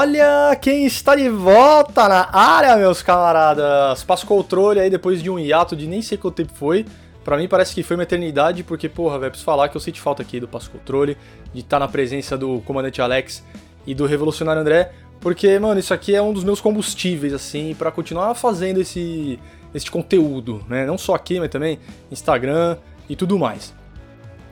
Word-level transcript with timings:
Olha 0.00 0.56
quem 0.56 0.86
está 0.86 1.14
de 1.14 1.28
volta 1.28 2.08
na 2.08 2.30
área, 2.32 2.74
meus 2.74 3.02
camaradas. 3.02 4.02
Passo 4.02 4.26
controle 4.26 4.80
aí 4.80 4.88
depois 4.88 5.22
de 5.22 5.28
um 5.28 5.38
hiato 5.38 5.76
de 5.76 5.86
nem 5.86 6.00
sei 6.00 6.16
quanto 6.16 6.36
tempo 6.36 6.54
foi. 6.54 6.86
Pra 7.22 7.36
mim 7.36 7.46
parece 7.46 7.74
que 7.74 7.82
foi 7.82 7.98
uma 7.98 8.04
eternidade, 8.04 8.64
porque, 8.64 8.88
porra, 8.88 9.18
velho, 9.18 9.32
preciso 9.32 9.44
falar 9.44 9.68
que 9.68 9.76
eu 9.76 9.80
senti 9.80 10.00
falta 10.00 10.22
aqui 10.22 10.40
do 10.40 10.48
Passo 10.48 10.70
Controle, 10.70 11.18
de 11.52 11.60
estar 11.60 11.76
tá 11.76 11.80
na 11.80 11.86
presença 11.86 12.38
do 12.38 12.62
comandante 12.62 13.02
Alex 13.02 13.44
e 13.86 13.94
do 13.94 14.06
revolucionário 14.06 14.62
André, 14.62 14.90
porque, 15.20 15.58
mano, 15.58 15.78
isso 15.78 15.92
aqui 15.92 16.14
é 16.14 16.22
um 16.22 16.32
dos 16.32 16.44
meus 16.44 16.62
combustíveis, 16.62 17.34
assim, 17.34 17.74
para 17.74 17.90
continuar 17.90 18.34
fazendo 18.34 18.80
esse, 18.80 19.38
esse 19.74 19.90
conteúdo, 19.90 20.64
né? 20.66 20.86
Não 20.86 20.96
só 20.96 21.14
aqui, 21.14 21.38
mas 21.38 21.50
também 21.50 21.78
Instagram 22.10 22.78
e 23.06 23.14
tudo 23.14 23.38
mais. 23.38 23.74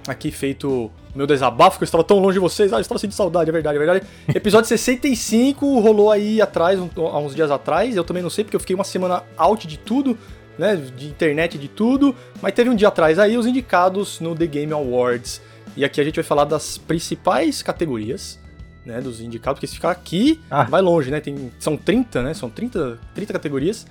Aqui 0.07 0.31
feito 0.31 0.91
meu 1.19 1.27
desabafo, 1.27 1.79
que 1.79 1.83
eu 1.83 1.87
estava 1.87 2.05
tão 2.05 2.21
longe 2.21 2.35
de 2.35 2.39
vocês. 2.39 2.73
Ah, 2.73 2.77
eu 2.77 2.81
estava 2.81 2.97
sentindo 2.97 3.17
saudade, 3.17 3.51
é 3.51 3.53
verdade, 3.53 3.75
é 3.75 3.79
verdade. 3.79 4.07
Episódio 4.33 4.69
65 4.69 5.81
rolou 5.81 6.13
aí 6.13 6.41
atrás, 6.41 6.79
um, 6.79 6.89
há 6.97 7.19
uns 7.19 7.35
dias 7.35 7.51
atrás. 7.51 7.97
Eu 7.97 8.05
também 8.05 8.23
não 8.23 8.31
sei, 8.31 8.45
porque 8.45 8.55
eu 8.55 8.61
fiquei 8.61 8.77
uma 8.77 8.85
semana 8.85 9.25
out 9.37 9.67
de 9.67 9.77
tudo, 9.77 10.17
né? 10.57 10.77
De 10.77 11.09
internet, 11.09 11.59
de 11.59 11.67
tudo. 11.67 12.15
Mas 12.41 12.55
teve 12.55 12.71
um 12.71 12.77
dia 12.77 12.87
atrás 12.87 13.19
aí 13.19 13.37
os 13.37 13.47
indicados 13.47 14.21
no 14.21 14.33
The 14.37 14.47
Game 14.47 14.73
Awards. 14.73 15.43
E 15.77 15.85
aqui 15.85 16.01
a 16.01 16.05
gente 16.05 16.15
vai 16.15 16.25
falar 16.25 16.45
das 16.45 16.79
principais 16.79 17.63
categorias, 17.63 18.39
né? 18.87 19.01
Dos 19.01 19.21
indicados, 19.21 19.59
porque 19.59 19.67
se 19.67 19.75
ficar 19.75 19.91
aqui, 19.91 20.41
ah. 20.49 20.63
vai 20.63 20.81
longe, 20.81 21.11
né? 21.11 21.19
Tem, 21.19 21.51
são 21.59 21.77
30, 21.77 22.23
né? 22.23 22.33
São 22.33 22.49
30, 22.49 22.97
30 23.13 23.33
categorias. 23.33 23.89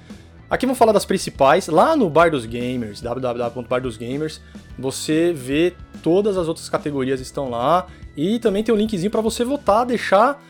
Aqui 0.49 0.65
vamos 0.65 0.77
falar 0.77 0.93
das 0.93 1.05
principais. 1.05 1.67
Lá 1.67 1.95
no 1.95 2.09
Bar 2.09 2.31
dos 2.31 2.45
Gamers, 2.45 3.01
www.bardosgamers, 3.01 4.39
você 4.79 5.33
vê 5.33 5.73
todas 6.01 6.37
as 6.37 6.47
outras 6.47 6.69
categorias 6.69 7.19
estão 7.19 7.49
lá 7.49 7.87
e 8.15 8.39
também 8.39 8.63
tem 8.63 8.73
um 8.73 8.77
linkzinho 8.77 9.11
para 9.11 9.19
você 9.19 9.43
votar, 9.43 9.85
deixar 9.85 10.41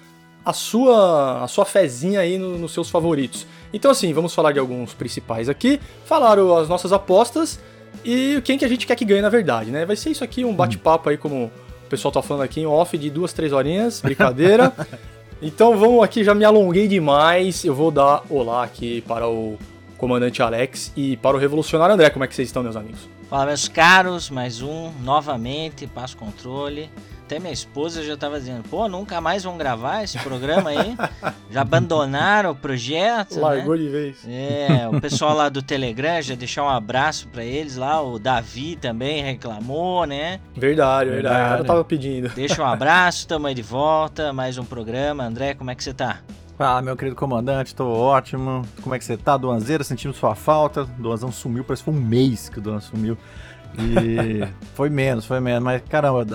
a 0.46 0.54
sua 0.54 1.44
a 1.44 1.48
sua 1.48 1.66
fezinha 1.66 2.20
aí 2.20 2.38
no, 2.38 2.60
nos 2.60 2.74
seus 2.74 2.92
favoritos. 2.92 3.48
Então 3.74 3.90
assim, 3.90 4.14
vamos 4.14 4.36
falar 4.36 4.52
de 4.52 4.60
alguns 4.60 4.94
principais 4.94 5.50
aqui, 5.50 5.80
falaram 6.06 6.56
as 6.56 6.70
nossas 6.70 6.94
apostas 6.94 7.60
e 8.06 8.40
quem 8.46 8.56
que 8.56 8.66
a 8.66 8.70
gente 8.70 8.86
quer 8.86 8.96
que 8.96 9.04
ganhe 9.04 9.22
na 9.22 9.30
verdade, 9.30 9.72
né? 9.72 9.84
Vai 9.84 9.96
ser 9.96 10.12
isso 10.12 10.24
aqui 10.24 10.46
um 10.46 10.54
bate-papo 10.54 11.10
aí 11.10 11.18
como 11.18 11.46
o 11.46 11.90
pessoal 11.90 12.12
tá 12.12 12.22
falando 12.22 12.44
aqui 12.44 12.62
em 12.62 12.68
off 12.68 12.96
de 12.96 13.10
duas, 13.10 13.34
três 13.34 13.52
horinhas, 13.52 14.00
brincadeira. 14.00 14.72
então 15.42 15.76
vamos 15.76 16.04
aqui, 16.04 16.24
já 16.24 16.36
me 16.36 16.46
alonguei 16.46 16.88
demais. 16.88 17.66
Eu 17.66 17.74
vou 17.74 17.90
dar 17.90 18.22
olá 18.30 18.64
aqui 18.64 19.02
para 19.02 19.28
o 19.28 19.58
comandante 19.98 20.42
Alex 20.42 20.92
e 20.96 21.18
para 21.18 21.36
o 21.36 21.40
revolucionário 21.40 21.94
André. 21.94 22.10
Como 22.10 22.24
é 22.24 22.28
que 22.28 22.36
vocês 22.36 22.48
estão, 22.48 22.64
meus 22.64 22.76
amigos? 22.76 23.10
Fala, 23.30 23.48
meus 23.48 23.68
caros, 23.68 24.30
mais 24.30 24.62
um, 24.62 24.92
novamente, 25.04 25.86
passo 25.88 26.16
controle. 26.16 26.90
Até 27.28 27.40
minha 27.40 27.52
esposa 27.52 28.02
já 28.06 28.14
estava 28.14 28.40
dizendo, 28.40 28.64
pô, 28.70 28.88
nunca 28.88 29.20
mais 29.20 29.44
vão 29.44 29.58
gravar 29.58 30.02
esse 30.02 30.18
programa 30.20 30.70
aí. 30.70 30.96
já 31.52 31.60
abandonaram 31.60 32.52
o 32.52 32.56
projeto. 32.56 33.36
Né? 33.36 33.42
Largou 33.42 33.76
né? 33.76 33.84
de 33.84 33.90
vez. 33.90 34.18
É, 34.26 34.88
o 34.88 35.02
pessoal 35.02 35.36
lá 35.36 35.50
do 35.50 35.62
Telegram 35.62 36.22
já 36.22 36.36
deixou 36.36 36.64
um 36.64 36.70
abraço 36.70 37.28
para 37.28 37.44
eles 37.44 37.76
lá. 37.76 38.02
O 38.02 38.18
Davi 38.18 38.78
também 38.78 39.22
reclamou, 39.22 40.06
né? 40.06 40.40
Verdade, 40.56 41.10
verdade. 41.10 41.36
verdade. 41.36 41.50
Cara 41.50 41.64
tava 41.66 41.84
pedindo. 41.84 42.30
Deixa 42.30 42.64
um 42.64 42.66
abraço, 42.66 43.28
tamo 43.28 43.48
aí 43.48 43.54
de 43.54 43.62
volta. 43.62 44.32
Mais 44.32 44.58
um 44.58 44.64
programa. 44.64 45.26
André, 45.26 45.54
como 45.54 45.70
é 45.70 45.76
que 45.76 45.84
você 45.84 45.94
tá? 45.94 46.22
Fala, 46.58 46.82
meu 46.82 46.98
querido 46.98 47.16
comandante, 47.16 47.76
tô 47.76 47.88
ótimo. 47.88 48.64
Como 48.82 48.96
é 48.96 48.98
que 48.98 49.06
você 49.06 49.16
tá, 49.16 49.38
Duanzeira? 49.38 49.84
Sentimos 49.84 50.18
sua 50.18 50.34
falta. 50.34 50.86
Duanzão 50.98 51.32
sumiu, 51.32 51.64
parece 51.64 51.84
que 51.84 51.92
foi 51.92 52.00
um 52.00 52.04
mês 52.04 52.50
que 52.50 52.58
o 52.58 52.62
Duan 52.62 52.80
sumiu. 52.80 53.16
E 53.78 54.48
foi 54.74 54.90
menos, 54.90 55.26
foi 55.26 55.40
menos. 55.40 55.64
Mas 55.64 55.82
caramba, 55.88 56.26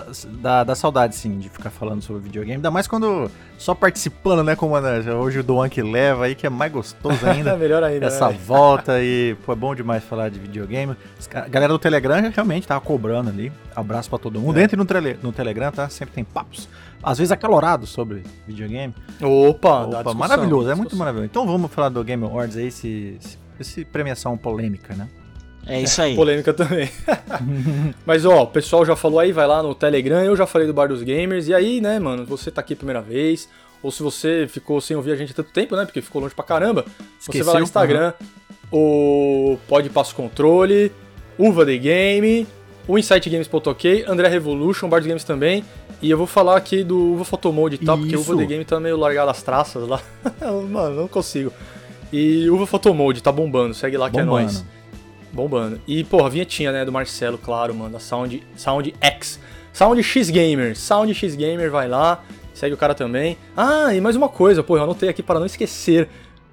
dá, 0.40 0.64
dá 0.64 0.74
saudade 0.74 1.16
sim 1.16 1.38
de 1.38 1.48
ficar 1.48 1.70
falando 1.70 2.00
sobre 2.02 2.22
videogame. 2.22 2.56
Ainda 2.56 2.70
mais 2.70 2.86
quando 2.86 3.30
só 3.58 3.74
participando, 3.74 4.44
né, 4.44 4.54
comandante? 4.54 5.08
Hoje 5.10 5.40
o 5.40 5.42
Duan 5.42 5.68
que 5.68 5.82
leva 5.82 6.26
aí, 6.26 6.34
que 6.34 6.46
é 6.46 6.50
mais 6.50 6.72
gostoso 6.72 7.26
ainda. 7.26 7.50
é 7.50 7.56
melhor 7.58 7.82
ainda. 7.82 8.06
Essa 8.06 8.28
né? 8.28 8.38
volta 8.46 9.02
e, 9.02 9.36
pô, 9.44 9.52
é 9.52 9.56
bom 9.56 9.74
demais 9.74 10.04
falar 10.04 10.28
de 10.28 10.38
videogame. 10.38 10.96
A 11.34 11.48
galera 11.48 11.72
do 11.72 11.78
Telegram 11.78 12.30
realmente 12.32 12.66
tava 12.66 12.80
cobrando 12.80 13.30
ali. 13.30 13.52
Abraço 13.74 14.08
pra 14.08 14.18
todo 14.18 14.40
mundo. 14.40 14.58
É. 14.58 14.62
Entre 14.62 14.76
no, 14.76 14.84
tele, 14.84 15.18
no 15.22 15.32
Telegram, 15.32 15.72
tá? 15.72 15.88
Sempre 15.88 16.14
tem 16.14 16.24
papos 16.24 16.68
às 17.02 17.18
vezes 17.18 17.32
acalorado 17.32 17.86
sobre 17.86 18.22
videogame. 18.46 18.94
Opa, 19.20 19.86
Opa 19.86 20.14
maravilhoso, 20.14 20.70
é 20.70 20.74
muito 20.74 20.94
maravilhoso. 20.96 21.26
Então 21.26 21.44
vamos 21.44 21.72
falar 21.72 21.88
do 21.88 22.02
Game 22.04 22.24
Awards 22.24 22.56
aí, 22.56 22.68
esse, 22.68 23.18
esse 23.58 23.84
premiação 23.84 24.38
polêmica, 24.38 24.94
né? 24.94 25.08
É 25.66 25.80
isso 25.80 26.02
aí. 26.02 26.14
Polêmica 26.16 26.52
também. 26.52 26.90
Mas 28.04 28.24
ó, 28.24 28.42
o 28.42 28.46
pessoal 28.46 28.84
já 28.84 28.96
falou 28.96 29.20
aí, 29.20 29.32
vai 29.32 29.46
lá 29.46 29.62
no 29.62 29.74
Telegram, 29.74 30.22
eu 30.22 30.36
já 30.36 30.46
falei 30.46 30.66
do 30.66 30.74
Bar 30.74 30.88
dos 30.88 31.02
Gamers. 31.02 31.48
E 31.48 31.54
aí, 31.54 31.80
né, 31.80 31.98
mano, 31.98 32.24
você 32.24 32.50
tá 32.50 32.60
aqui 32.60 32.74
a 32.74 32.76
primeira 32.76 33.00
vez, 33.00 33.48
ou 33.82 33.90
se 33.90 34.02
você 34.02 34.46
ficou 34.48 34.80
sem 34.80 34.96
ouvir 34.96 35.12
a 35.12 35.16
gente 35.16 35.32
há 35.32 35.34
tanto 35.34 35.52
tempo, 35.52 35.76
né, 35.76 35.84
porque 35.84 36.00
ficou 36.00 36.20
longe 36.20 36.34
pra 36.34 36.44
caramba, 36.44 36.84
Esqueceu, 37.18 37.32
você 37.32 37.42
vai 37.44 37.54
lá 37.54 37.60
no 37.60 37.64
Instagram, 37.64 38.12
uhum. 38.72 39.52
o 39.52 39.58
Pode 39.68 39.88
Passo 39.88 40.14
Controle, 40.14 40.92
Uva 41.38 41.64
The 41.64 41.76
Game, 41.76 42.46
o 42.86 42.98
InsightGames.ok, 42.98 44.04
André 44.08 44.28
Revolution, 44.28 44.88
Bar 44.88 44.98
dos 44.98 45.06
Games 45.06 45.24
também. 45.24 45.64
E 46.00 46.10
eu 46.10 46.18
vou 46.18 46.26
falar 46.26 46.56
aqui 46.56 46.82
do 46.82 47.12
Uva 47.12 47.24
Photomode 47.24 47.76
e 47.76 47.78
tal, 47.78 47.96
Isso. 47.96 48.04
porque 48.04 48.16
o 48.16 48.20
Uva 48.20 48.42
The 48.42 48.46
Game 48.46 48.64
tá 48.64 48.80
meio 48.80 48.96
largado 48.96 49.30
as 49.30 49.40
traças 49.40 49.86
lá. 49.86 50.00
Mano, 50.68 50.96
não 50.96 51.08
consigo. 51.08 51.52
E 52.12 52.50
Uva 52.50 52.66
Photomode 52.66 53.22
tá 53.22 53.30
bombando, 53.30 53.72
segue 53.72 53.96
lá 53.96 54.10
que 54.10 54.18
é 54.18 54.24
bombando. 54.24 54.40
é 54.40 54.52
nóis. 54.52 54.64
Bombando. 55.32 55.80
E, 55.86 56.04
porra, 56.04 56.26
a 56.26 56.28
vinhetinha, 56.28 56.70
né, 56.70 56.84
do 56.84 56.92
Marcelo, 56.92 57.38
claro, 57.38 57.74
mano, 57.74 57.90
da 57.90 57.98
Sound, 57.98 58.42
Sound 58.56 58.94
X. 59.00 59.40
Sound 59.72 60.02
X 60.02 60.30
Gamer. 60.30 60.76
Sound 60.76 61.12
X 61.14 61.34
Gamer, 61.34 61.70
vai 61.70 61.88
lá, 61.88 62.22
segue 62.52 62.74
o 62.74 62.76
cara 62.76 62.94
também. 62.94 63.38
Ah, 63.56 63.94
e 63.94 64.00
mais 64.00 64.14
uma 64.14 64.28
coisa, 64.28 64.62
porra, 64.62 64.80
eu 64.80 64.84
anotei 64.84 65.08
aqui 65.08 65.22
para 65.22 65.38
não 65.38 65.46
esquecer. 65.46 66.08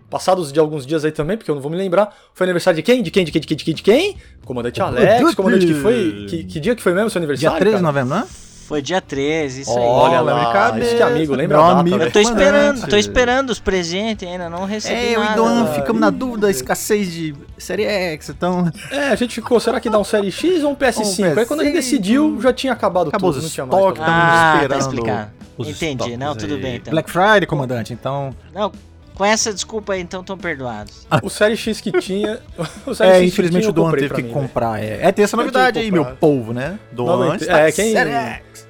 Passados 0.10 0.52
de 0.52 0.60
alguns 0.60 0.88
dias 0.88 1.06
aí 1.06 1.12
também, 1.12 1.38
porque 1.38 1.52
eu 1.52 1.56
não 1.56 1.62
vou 1.62 1.70
me 1.70 1.78
lembrar. 1.78 2.18
Foi 2.34 2.46
aniversário 2.46 2.78
de 2.78 2.82
quem? 2.82 3.04
De 3.04 3.12
quem? 3.12 3.24
De 3.24 3.32
quem? 3.32 3.42
De 3.42 3.48
quem? 3.48 3.58
De 3.58 3.64
quem? 3.64 3.74
De 3.76 3.84
quem? 3.84 4.18
Comandante 4.44 4.82
Alex. 4.82 5.36
Comandante 5.36 5.68
que 5.68 5.76
foi. 5.76 6.26
Que, 6.28 6.44
que 6.46 6.60
dia 6.60 6.76
que 6.76 6.82
foi 6.82 6.96
mesmo 6.96 7.12
seu 7.12 7.20
aniversário? 7.20 7.52
Dia 7.52 7.60
13 7.60 7.78
de 7.78 7.84
novembro, 7.84 8.10
não 8.16 8.24
é? 8.24 8.49
Foi 8.70 8.84
dia 8.84 9.02
13, 9.02 9.62
isso 9.62 9.72
Olha 9.72 9.82
aí. 9.82 9.88
Olha 9.88 10.22
lá, 10.22 10.80
isso 10.80 10.96
que 10.96 11.02
amigo, 11.02 11.34
lembra 11.34 11.58
Meu 11.58 11.66
a 11.66 11.70
data, 11.70 11.80
amigo, 11.80 11.98
Eu 11.98 12.12
tô 12.12 12.20
esperando, 12.20 12.88
tô 12.88 12.98
esperando 12.98 13.50
os 13.50 13.60
presentes 13.60 14.30
ainda, 14.30 14.48
não 14.48 14.66
recebi 14.66 14.94
é, 14.94 15.18
nada. 15.18 15.24
É, 15.24 15.28
eu 15.28 15.34
e 15.34 15.36
Dom 15.36 15.74
ficamos 15.74 16.00
na 16.00 16.12
dúvida, 16.12 16.52
escassez 16.52 17.12
de 17.12 17.34
Série 17.58 17.86
X, 17.86 18.30
então... 18.30 18.72
É, 18.92 19.08
a 19.08 19.16
gente 19.16 19.34
ficou, 19.34 19.60
será 19.60 19.80
que 19.80 19.90
dá 19.90 19.98
um 19.98 20.04
Série 20.04 20.32
X 20.32 20.64
ou 20.64 20.74
um 20.74 20.76
PS5? 20.76 21.34
Um 21.36 21.40
Aí 21.40 21.46
quando 21.48 21.62
a 21.62 21.64
gente 21.64 21.74
decidiu, 21.74 22.40
já 22.40 22.54
tinha 22.54 22.72
acabado 22.72 23.08
Acabou 23.08 23.34
tudo, 23.34 23.42
não 23.42 23.50
tinha 23.50 23.66
mais. 23.66 23.82
Estoque, 23.82 24.02
ah, 24.04 24.52
esperando. 24.54 24.70
Tá 24.70 24.78
explicado. 24.78 25.32
Entendi, 25.58 26.16
não, 26.16 26.36
tudo 26.36 26.60
bem 26.60 26.76
então. 26.76 26.92
Black 26.92 27.10
Friday, 27.10 27.48
comandante, 27.48 27.92
então... 27.92 28.30
Não, 28.54 28.72
com 29.20 29.26
essa 29.26 29.54
desculpa 29.54 29.92
aí, 29.92 30.02
então 30.02 30.22
estão 30.22 30.38
perdoados. 30.38 31.06
O 31.22 31.30
Série 31.30 31.58
X 31.58 31.82
que 31.82 31.92
tinha. 31.92 32.40
O 32.88 32.96
Série 32.96 33.12
é, 33.12 33.16
X 33.16 33.34
infelizmente 33.34 33.68
o 33.68 33.74
Doan 33.74 33.92
teve 33.92 34.14
que 34.14 34.24
mim, 34.24 34.32
comprar. 34.32 34.82
É, 34.82 35.00
é, 35.02 35.12
tem 35.12 35.26
essa 35.26 35.36
novidade 35.36 35.78
aí, 35.78 35.92
meu 35.92 36.06
povo, 36.16 36.54
né? 36.54 36.80
Doan. 36.94 37.36
É, 37.36 37.70
quem. 37.70 37.92
Série 37.92 38.12
X. 38.12 38.70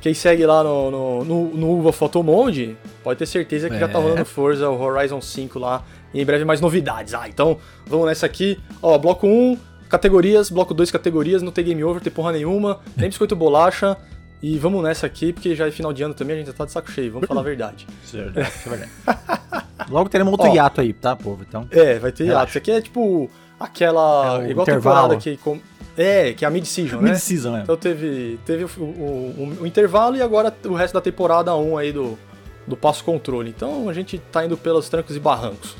Quem 0.00 0.14
segue 0.14 0.46
lá 0.46 0.64
no, 0.64 0.90
no, 0.90 1.24
no, 1.24 1.44
no 1.54 1.70
Uva 1.72 1.92
Photomonde 1.92 2.78
pode 3.04 3.18
ter 3.18 3.26
certeza 3.26 3.68
que 3.68 3.76
é. 3.76 3.78
já 3.78 3.88
tá 3.88 3.98
é. 3.98 4.02
rolando 4.02 4.24
Forza, 4.24 4.70
o 4.70 4.80
Horizon 4.80 5.20
5 5.20 5.58
lá. 5.58 5.84
E 6.14 6.22
em 6.22 6.24
breve 6.24 6.46
mais 6.46 6.62
novidades. 6.62 7.12
Ah, 7.12 7.28
então 7.28 7.58
vamos 7.86 8.06
nessa 8.06 8.24
aqui. 8.24 8.58
Ó, 8.80 8.96
bloco 8.96 9.26
1, 9.26 9.58
categorias. 9.86 10.48
Bloco 10.48 10.72
2, 10.72 10.90
categorias. 10.90 11.42
Não 11.42 11.52
tem 11.52 11.66
game 11.66 11.84
over, 11.84 12.00
tem 12.02 12.10
porra 12.10 12.32
nenhuma. 12.32 12.80
Nem 12.96 13.10
biscoito 13.10 13.36
bolacha. 13.36 13.98
E 14.42 14.56
vamos 14.56 14.82
nessa 14.82 15.04
aqui, 15.06 15.34
porque 15.34 15.54
já 15.54 15.68
é 15.68 15.70
final 15.70 15.92
de 15.92 16.02
ano 16.02 16.14
também, 16.14 16.36
a 16.36 16.38
gente 16.38 16.46
já 16.46 16.54
tá 16.54 16.64
de 16.64 16.72
saco 16.72 16.90
cheio, 16.90 17.12
vamos 17.12 17.28
falar 17.28 17.42
a 17.42 17.44
verdade. 17.44 17.86
Certo, 18.02 18.38
é 18.38 18.50
verdade. 18.66 18.90
Logo 19.88 20.08
teremos 20.08 20.32
outro 20.32 20.48
Ó, 20.48 20.54
hiato 20.54 20.80
aí, 20.80 20.92
tá, 20.92 21.14
povo? 21.16 21.44
Então. 21.48 21.66
É, 21.70 21.98
vai 21.98 22.12
ter 22.12 22.26
hiato. 22.26 22.48
Isso 22.48 22.58
aqui 22.58 22.70
é 22.70 22.80
tipo 22.80 23.30
aquela. 23.58 24.42
É 24.42 24.50
igual 24.50 24.66
temporada 24.66 25.16
que. 25.16 25.38
É, 25.96 26.32
que 26.32 26.44
é 26.44 26.48
a 26.48 26.50
mid-season, 26.50 26.96
né? 26.96 27.10
Mid-season, 27.10 27.56
é. 27.58 27.62
Então 27.62 27.76
teve, 27.76 28.38
teve 28.46 28.64
o, 28.64 28.82
o, 28.82 29.56
o, 29.60 29.66
intervalo 29.66 30.16
e 30.16 30.22
agora 30.22 30.54
o 30.64 30.72
resto 30.72 30.94
da 30.94 31.00
temporada 31.00 31.54
1 31.54 31.76
aí 31.76 31.92
do, 31.92 32.18
do 32.66 32.76
passo 32.76 33.04
controle. 33.04 33.50
Então 33.50 33.88
a 33.88 33.92
gente 33.92 34.18
tá 34.30 34.44
indo 34.44 34.56
pelos 34.56 34.88
trancos 34.88 35.14
e 35.14 35.20
barrancos. 35.20 35.76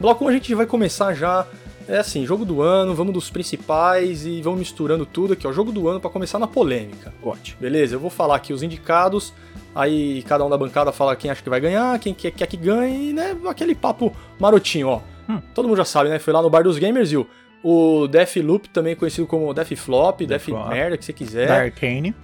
Bloco 0.00 0.24
1 0.24 0.28
a 0.28 0.32
gente 0.32 0.54
vai 0.54 0.66
começar 0.66 1.14
já. 1.14 1.46
É 1.86 1.98
assim, 1.98 2.24
jogo 2.24 2.44
do 2.44 2.62
ano, 2.62 2.94
vamos 2.94 3.12
dos 3.12 3.28
principais 3.28 4.24
e 4.24 4.40
vamos 4.40 4.60
misturando 4.60 5.04
tudo 5.04 5.34
aqui, 5.34 5.46
ó. 5.46 5.52
Jogo 5.52 5.70
do 5.70 5.88
ano 5.88 6.00
para 6.00 6.10
começar 6.10 6.38
na 6.38 6.46
polêmica. 6.46 7.12
Ótimo. 7.22 7.60
Beleza, 7.60 7.96
eu 7.96 8.00
vou 8.00 8.10
falar 8.10 8.36
aqui 8.36 8.52
os 8.52 8.62
indicados, 8.62 9.32
aí 9.74 10.22
cada 10.22 10.44
um 10.44 10.50
da 10.50 10.56
bancada 10.56 10.92
fala 10.92 11.16
quem 11.16 11.30
acha 11.30 11.42
que 11.42 11.50
vai 11.50 11.60
ganhar, 11.60 11.98
quem 11.98 12.14
quer, 12.14 12.30
quer 12.30 12.46
que 12.46 12.56
ganhe, 12.56 13.12
né? 13.12 13.36
Aquele 13.46 13.74
papo 13.74 14.12
marotinho, 14.38 14.88
ó. 14.88 15.00
Hum. 15.28 15.40
Todo 15.54 15.68
mundo 15.68 15.76
já 15.76 15.84
sabe, 15.84 16.10
né? 16.10 16.18
Foi 16.18 16.32
lá 16.32 16.42
no 16.42 16.50
Bar 16.50 16.62
dos 16.62 16.78
Gamers, 16.78 17.10
viu? 17.10 17.26
O 17.62 18.08
Deathloop, 18.08 18.68
também 18.70 18.96
conhecido 18.96 19.26
como 19.26 19.54
Death 19.54 19.76
Flop, 19.76 20.20
Death, 20.20 20.46
Death 20.46 20.68
Merda, 20.68 20.96
que 20.96 21.04
você 21.04 21.12
quiser. 21.12 21.46
Da 21.46 21.60
Arcane. 21.62 22.14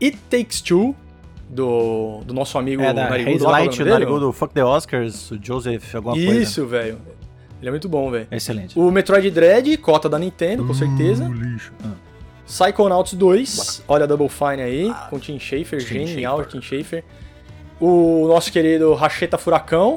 It 0.00 0.16
Takes 0.30 0.60
Two, 0.60 0.94
do, 1.48 2.20
do 2.24 2.34
nosso 2.34 2.58
amigo 2.58 2.82
é, 2.82 2.92
da 2.92 3.08
Narigudo. 3.08 3.44
Light, 3.44 3.82
o 3.82 3.86
Narigudo 3.86 4.32
Fuck 4.32 4.54
the 4.54 4.64
Oscars, 4.64 5.30
o 5.30 5.38
Joseph, 5.42 5.94
alguma 5.94 6.16
Isso, 6.16 6.26
coisa. 6.26 6.42
Isso, 6.42 6.66
velho. 6.66 6.98
Ele 7.60 7.68
é 7.68 7.70
muito 7.70 7.88
bom, 7.88 8.10
velho. 8.10 8.26
Excelente. 8.30 8.78
O 8.78 8.90
Metroid 8.90 9.30
Dread, 9.30 9.76
cota 9.78 10.08
da 10.08 10.18
Nintendo, 10.18 10.64
com 10.64 10.74
certeza. 10.74 11.24
Uh, 11.24 11.32
lixo. 11.32 11.72
Ah. 11.84 11.92
Psychonauts 12.46 13.12
2, 13.14 13.82
olha 13.88 14.04
a 14.04 14.06
Double 14.06 14.28
Fine 14.28 14.62
aí, 14.62 14.94
com 15.10 15.18
Tim 15.18 15.38
Schafer, 15.38 15.80
Tim 15.84 16.06
genial 16.06 16.38
Schafer. 16.44 16.52
Tim 16.52 16.62
Schafer. 16.62 17.04
O 17.80 18.26
nosso 18.28 18.50
querido 18.52 18.94
Racheta 18.94 19.36
Furacão. 19.36 19.96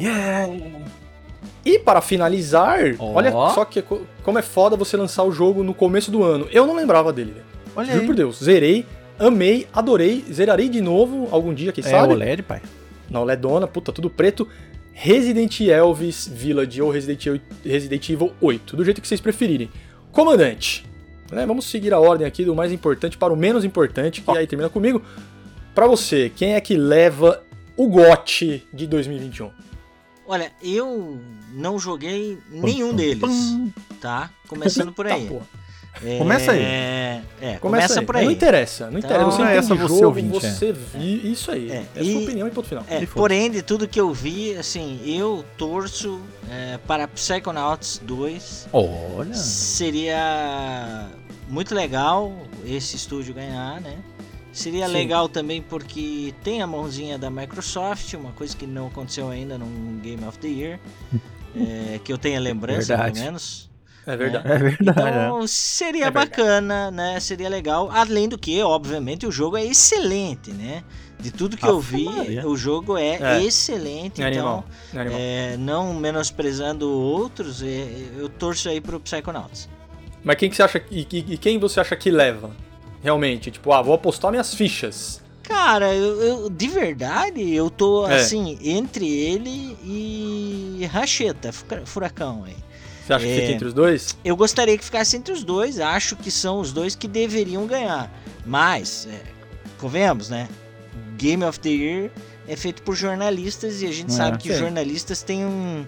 E 1.65 1.77
para 1.79 2.01
finalizar, 2.01 2.79
Ó. 2.97 3.13
olha 3.13 3.31
só 3.31 3.63
que 3.65 3.81
co- 3.81 4.01
como 4.23 4.39
é 4.39 4.41
foda 4.41 4.75
você 4.75 4.97
lançar 4.97 5.23
o 5.23 5.31
jogo 5.31 5.63
no 5.63 5.73
começo 5.73 6.09
do 6.09 6.23
ano. 6.23 6.47
Eu 6.51 6.65
não 6.65 6.75
lembrava 6.75 7.13
dele, 7.13 7.31
velho. 7.33 7.45
Olha 7.75 7.85
Juro 7.87 7.99
aí. 8.01 8.05
por 8.07 8.15
Deus, 8.15 8.39
zerei, 8.43 8.85
amei, 9.19 9.67
adorei, 9.71 10.23
zerarei 10.31 10.69
de 10.69 10.81
novo 10.81 11.27
algum 11.31 11.53
dia, 11.53 11.71
quem 11.71 11.83
É 11.85 11.87
sabe? 11.89 12.13
OLED, 12.13 12.41
pai. 12.43 12.61
Na 13.09 13.19
OLEDona, 13.21 13.67
puta, 13.67 13.91
tudo 13.91 14.09
preto. 14.09 14.47
Resident 14.93 15.61
Elvis 15.61 16.27
Village 16.27 16.81
ou 16.81 16.89
Resident 16.91 18.09
Evil 18.09 18.33
8, 18.41 18.75
do 18.75 18.83
jeito 18.83 19.01
que 19.01 19.07
vocês 19.07 19.21
preferirem. 19.21 19.69
Comandante, 20.11 20.83
né, 21.31 21.45
vamos 21.45 21.65
seguir 21.65 21.93
a 21.93 21.99
ordem 21.99 22.25
aqui 22.25 22.43
do 22.45 22.55
mais 22.55 22.71
importante 22.71 23.17
para 23.17 23.31
o 23.33 23.35
menos 23.37 23.63
importante, 23.63 24.21
que 24.21 24.31
aí 24.37 24.47
termina 24.47 24.69
comigo. 24.69 25.01
Pra 25.75 25.85
você, 25.87 26.31
quem 26.35 26.53
é 26.55 26.61
que 26.61 26.75
leva 26.75 27.43
o 27.77 27.87
GOT 27.87 28.67
de 28.73 28.87
2021? 28.87 29.51
Olha, 30.27 30.51
eu 30.61 31.19
não 31.53 31.79
joguei 31.79 32.37
nenhum 32.51 32.93
deles, 32.93 33.57
tá? 33.99 34.29
Começando 34.47 34.91
por 34.91 35.05
aí. 35.07 35.27
Tá. 35.27 35.59
É, 36.05 36.17
Começa 36.19 36.51
aí. 36.51 36.61
É, 36.61 37.21
Começa, 37.41 37.59
começa 37.59 37.99
aí. 37.99 38.05
por 38.05 38.15
aí. 38.17 38.25
Não 38.25 38.31
interessa, 38.31 38.91
não 38.91 38.99
Então, 38.99 39.09
interessa. 39.09 39.31
Você 39.31 39.41
é 39.41 39.45
entende 39.45 39.57
essa 39.57 39.73
o 39.73 39.77
você 39.77 39.87
jogo, 39.87 40.05
ouvinte, 40.05 40.37
é. 40.45 40.49
você 40.51 40.71
vi, 40.71 41.31
isso 41.31 41.51
aí. 41.51 41.71
É, 41.71 41.73
É, 41.95 41.99
a 41.99 42.03
sua 42.03 42.11
e- 42.13 42.23
opinião 42.23 42.47
e 42.47 42.51
ponto 42.51 42.67
final. 42.67 42.83
É, 42.87 43.01
E 43.01 43.07
porém, 43.07 43.49
de 43.49 43.61
tudo 43.63 43.87
que 43.87 43.99
eu 43.99 44.13
vi, 44.13 44.55
assim, 44.55 45.01
eu 45.03 45.43
torço 45.57 46.21
é, 46.49 46.77
para 46.79 47.07
Psychonauts 47.07 48.01
2. 48.03 48.69
Olha. 48.73 49.33
Seria 49.33 51.07
muito 51.47 51.73
legal 51.73 52.33
esse 52.65 52.95
estúdio 52.95 53.33
ganhar, 53.33 53.79
né? 53.81 53.97
Seria 54.51 54.87
Sim. 54.87 54.93
legal 54.93 55.29
também 55.29 55.61
porque 55.61 56.33
tem 56.43 56.61
a 56.61 56.67
mãozinha 56.67 57.17
da 57.17 57.29
Microsoft, 57.29 58.13
uma 58.15 58.31
coisa 58.31 58.57
que 58.57 58.65
não 58.65 58.87
aconteceu 58.87 59.29
ainda 59.29 59.57
num 59.57 59.99
Game 59.99 60.23
of 60.25 60.37
the 60.39 60.47
Year. 60.47 60.79
é, 61.55 61.99
que 62.03 62.11
eu 62.11 62.17
tenha 62.17 62.39
lembrança, 62.39 62.95
Verdade. 62.95 63.13
pelo 63.13 63.25
menos. 63.25 63.69
É 64.05 64.17
verdade. 64.17 64.51
É 64.51 64.57
verdade. 64.57 64.99
Então 64.99 65.47
seria 65.47 66.05
É 66.05 66.11
verdade. 66.11 66.29
bacana, 66.29 66.89
né? 66.89 67.19
Seria 67.19 67.47
legal. 67.47 67.91
Além 67.91 68.27
do 68.27 68.39
que, 68.39 68.61
obviamente, 68.63 69.27
o 69.27 69.31
jogo 69.31 69.55
é 69.55 69.63
excelente, 69.63 70.51
né? 70.51 70.83
De 71.19 71.31
tudo 71.31 71.57
que 71.57 71.65
Ave 71.65 71.73
eu 71.73 71.79
vi, 71.81 72.05
Maria. 72.05 72.47
o 72.47 72.55
jogo 72.55 72.97
é, 72.97 73.17
É. 73.39 73.43
excelente. 73.43 74.21
É 74.23 74.29
então, 74.29 74.47
animal. 74.47 74.65
É 74.93 74.99
animal. 74.99 75.19
é, 75.19 75.57
não 75.57 75.93
menosprezando 75.93 76.89
outros, 76.89 77.61
é, 77.61 77.87
eu 78.17 78.29
torço 78.29 78.69
aí 78.69 78.79
pro 78.79 78.99
Psychonauts. 79.01 79.67
Mas 80.23 80.37
quem 80.37 80.49
que 80.49 80.55
você 80.55 80.63
acha 80.63 80.81
e, 80.89 81.01
e- 81.11 81.33
e 81.33 81.37
quem 81.37 81.59
você 81.59 81.79
acha 81.79 81.95
que 81.95 82.09
leva? 82.09 82.51
Realmente, 83.03 83.51
tipo, 83.51 83.71
ah, 83.73 83.81
vou 83.81 83.93
apostar 83.93 84.31
minhas 84.31 84.53
fichas. 84.53 85.21
Cara, 85.43 85.93
eu, 85.93 86.21
eu- 86.21 86.49
de 86.49 86.67
verdade, 86.67 87.53
eu 87.53 87.69
tô 87.69 88.07
É. 88.07 88.15
assim, 88.17 88.57
entre 88.61 89.05
ele 89.09 89.77
e 89.83 90.85
Racheta, 90.91 91.51
Fura- 91.51 91.85
Furacão 91.85 92.43
aí. 92.45 92.55
Você 93.05 93.13
acha 93.13 93.25
que 93.25 93.31
É. 93.31 93.35
fica 93.41 93.51
entre 93.53 93.67
os 93.67 93.73
dois? 93.73 94.17
Eu 94.23 94.35
gostaria 94.35 94.77
que 94.77 94.85
ficasse 94.85 95.17
entre 95.17 95.33
os 95.33 95.43
dois, 95.43 95.79
acho 95.79 96.15
que 96.15 96.29
são 96.29 96.59
os 96.59 96.71
dois 96.71 96.95
que 96.95 97.07
deveriam 97.07 97.65
ganhar. 97.65 98.11
Mas, 98.45 99.07
é, 99.11 99.21
convenhamos, 99.79 100.29
né? 100.29 100.47
Game 101.19 101.43
of 101.43 101.59
the 101.59 101.69
Year 101.69 102.11
é 102.47 102.55
feito 102.55 102.81
por 102.81 102.95
jornalistas 102.95 103.81
e 103.81 103.85
a 103.85 103.91
gente 103.91 104.11
É, 104.11 104.15
sabe 104.15 104.37
que 104.37 104.51
sim. 104.51 104.57
jornalistas 104.59 105.21
têm 105.21 105.45
um, 105.45 105.85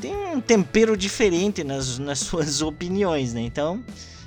têm 0.00 0.14
um 0.34 0.40
tempero 0.40 0.96
diferente 0.96 1.62
nas, 1.64 1.98
nas 1.98 2.18
suas 2.26 2.60
opiniões, 2.60 3.32
né? 3.32 3.40
Então, 3.40 3.82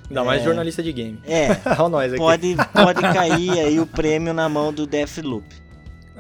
Ainda 0.10 0.24
mais 0.24 0.44
jornalista 0.44 0.81
de 0.83 0.92
game. 0.92 1.19
é, 1.25 1.50
Olha 1.80 1.89
nós 1.89 2.12
aqui. 2.13 2.18
pode, 2.22 2.56
pode 2.74 3.01
cair 3.13 3.51
aí 3.60 3.80
o 3.80 3.86
prêmio 3.86 4.33
na 4.33 4.50
mão 4.50 4.74
do 4.74 4.86
Deathloop. 4.88 5.45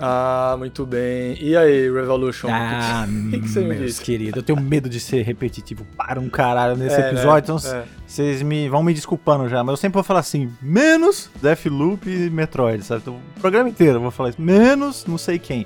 Ah, 0.01 0.55
muito 0.57 0.85
bem. 0.85 1.37
E 1.39 1.55
aí, 1.55 1.83
Revolution? 1.91 2.47
Ah, 2.51 3.05
O 3.27 3.29
que, 3.29 3.39
que 3.39 3.47
você 3.47 3.59
me 3.61 3.67
meus 3.75 3.81
disse? 3.81 4.01
queridos, 4.01 4.35
eu 4.37 4.43
tenho 4.43 4.59
medo 4.59 4.89
de 4.89 4.99
ser 4.99 5.21
repetitivo 5.21 5.85
para 5.95 6.19
um 6.19 6.27
caralho 6.29 6.75
nesse 6.75 6.95
É, 6.95 6.99
né? 7.03 7.07
episódio, 7.11 7.55
então 7.55 7.71
É. 7.71 7.83
vocês 8.07 8.41
me 8.41 8.67
vão 8.67 8.81
me 8.83 8.93
desculpando 8.93 9.47
já, 9.47 9.63
mas 9.63 9.73
eu 9.73 9.77
sempre 9.77 9.93
vou 9.95 10.03
falar 10.03 10.21
assim, 10.21 10.51
menos 10.61 11.29
Deathloop 11.41 12.09
e 12.09 12.29
Metroid, 12.29 12.83
sabe? 12.83 13.01
Então, 13.01 13.19
o 13.37 13.39
programa 13.39 13.69
inteiro 13.69 13.97
eu 13.97 14.01
vou 14.01 14.11
falar 14.11 14.29
isso, 14.29 14.41
menos 14.41 15.05
não 15.05 15.17
sei 15.17 15.37
quem. 15.37 15.65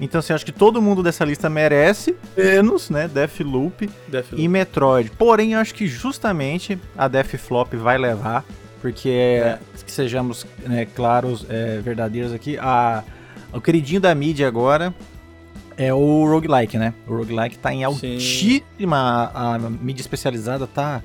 Então, 0.00 0.18
assim, 0.18 0.32
acho 0.32 0.44
que 0.44 0.50
todo 0.52 0.80
mundo 0.82 1.02
dessa 1.02 1.24
lista 1.24 1.48
merece, 1.50 2.16
menos, 2.36 2.90
né, 2.90 3.06
Deathloop 3.08 3.88
Deathloop. 4.08 4.42
e 4.42 4.48
Metroid. 4.48 5.10
Porém, 5.16 5.52
eu 5.52 5.60
acho 5.60 5.74
que 5.74 5.86
justamente 5.86 6.78
a 6.96 7.06
Deathflop 7.08 7.74
vai 7.76 7.98
levar, 7.98 8.44
porque, 8.80 9.08
É. 9.08 9.58
que 9.84 9.92
sejamos 9.92 10.44
né, 10.66 10.86
claros, 10.86 11.46
é, 11.48 11.78
verdadeiros 11.80 12.32
aqui, 12.32 12.58
a, 12.58 13.04
o 13.52 13.60
queridinho 13.60 14.00
da 14.00 14.14
mídia 14.14 14.48
agora 14.48 14.94
é 15.76 15.92
o 15.92 16.24
roguelike, 16.26 16.78
né? 16.78 16.94
O 17.06 17.16
roguelike 17.16 17.58
tá 17.58 17.72
em 17.72 17.78
Sim. 17.78 17.84
altíssima, 17.84 19.30
a, 19.34 19.54
a 19.54 19.58
mídia 19.58 20.00
especializada 20.02 20.66
tá 20.66 21.02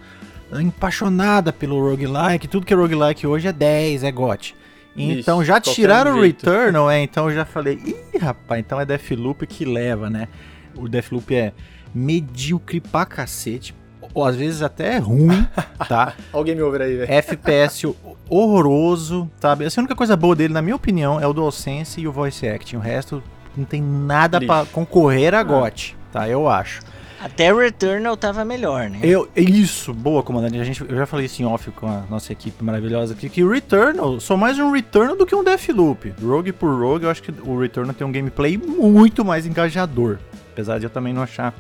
apaixonada 0.51 1.51
pelo 1.51 1.79
roguelike, 1.79 2.47
tudo 2.47 2.65
que 2.65 2.73
é 2.73 2.77
roguelike 2.77 3.27
hoje 3.27 3.47
é 3.47 3.53
10, 3.53 4.03
é 4.03 4.11
GOT. 4.11 4.55
Então 4.95 5.43
já 5.43 5.61
tiraram 5.61 6.17
o 6.17 6.21
jeito. 6.21 6.49
Returnal, 6.49 6.89
é, 6.91 7.01
então 7.01 7.29
eu 7.29 7.35
já 7.35 7.45
falei, 7.45 7.79
ih, 7.85 8.17
rapaz, 8.17 8.59
então 8.59 8.79
é 8.81 8.85
Deathloop 8.85 9.45
que 9.45 9.63
leva, 9.63 10.09
né? 10.09 10.27
O 10.75 10.87
Deathloop 10.89 11.35
é 11.35 11.53
medíocre 11.93 12.79
pra 12.79 13.05
cacete, 13.05 13.75
ou 14.13 14.25
às 14.25 14.35
vezes 14.35 14.61
até 14.61 14.95
é 14.95 14.97
ruim, 14.97 15.47
tá? 15.87 16.13
Olha 16.33 16.41
o 16.41 16.43
game 16.43 16.61
over 16.61 16.81
aí, 16.81 16.95
velho. 16.97 17.11
FPS 17.11 17.87
horroroso, 18.29 19.29
sabe? 19.39 19.65
Assim, 19.65 19.79
a 19.79 19.83
única 19.83 19.95
coisa 19.95 20.15
boa 20.15 20.35
dele, 20.35 20.53
na 20.53 20.61
minha 20.61 20.75
opinião, 20.75 21.19
é 21.19 21.27
o 21.27 21.33
DualSense 21.33 22.01
e 22.01 22.07
o 22.07 22.11
Voice 22.11 22.47
Acting. 22.47 22.77
O 22.77 22.79
resto 22.79 23.23
não 23.55 23.65
tem 23.65 23.81
nada 23.81 24.39
pra 24.39 24.65
concorrer 24.65 25.33
a 25.33 25.43
GOT, 25.43 25.95
tá? 26.11 26.27
Eu 26.27 26.47
acho. 26.47 26.81
Até 27.19 27.51
Returnal 27.51 28.15
tava 28.15 28.45
melhor, 28.45 28.89
né? 28.89 28.99
Eu, 29.01 29.27
isso, 29.35 29.91
boa, 29.91 30.21
comandante. 30.21 30.59
A 30.59 30.63
gente, 30.63 30.81
eu 30.81 30.95
já 30.95 31.05
falei 31.07 31.25
isso 31.25 31.41
em 31.41 31.45
off 31.45 31.71
com 31.71 31.87
a 31.87 32.03
nossa 32.09 32.31
equipe 32.31 32.63
maravilhosa 32.63 33.13
aqui, 33.13 33.27
que 33.27 33.43
o 33.43 33.49
Returnal, 33.49 34.19
sou 34.19 34.37
mais 34.37 34.59
um 34.59 34.71
Returnal 34.71 35.15
do 35.15 35.25
que 35.25 35.33
um 35.33 35.43
Deathloop. 35.43 36.13
Rogue 36.21 36.51
por 36.51 36.79
Rogue, 36.79 37.05
eu 37.05 37.09
acho 37.09 37.23
que 37.23 37.33
o 37.41 37.59
Returnal 37.59 37.93
tem 37.93 38.05
um 38.05 38.11
gameplay 38.11 38.55
muito 38.55 39.25
mais 39.25 39.47
engajador. 39.47 40.19
Apesar 40.53 40.77
de 40.77 40.85
eu 40.85 40.89
também 40.91 41.11
não 41.11 41.23
achar 41.23 41.55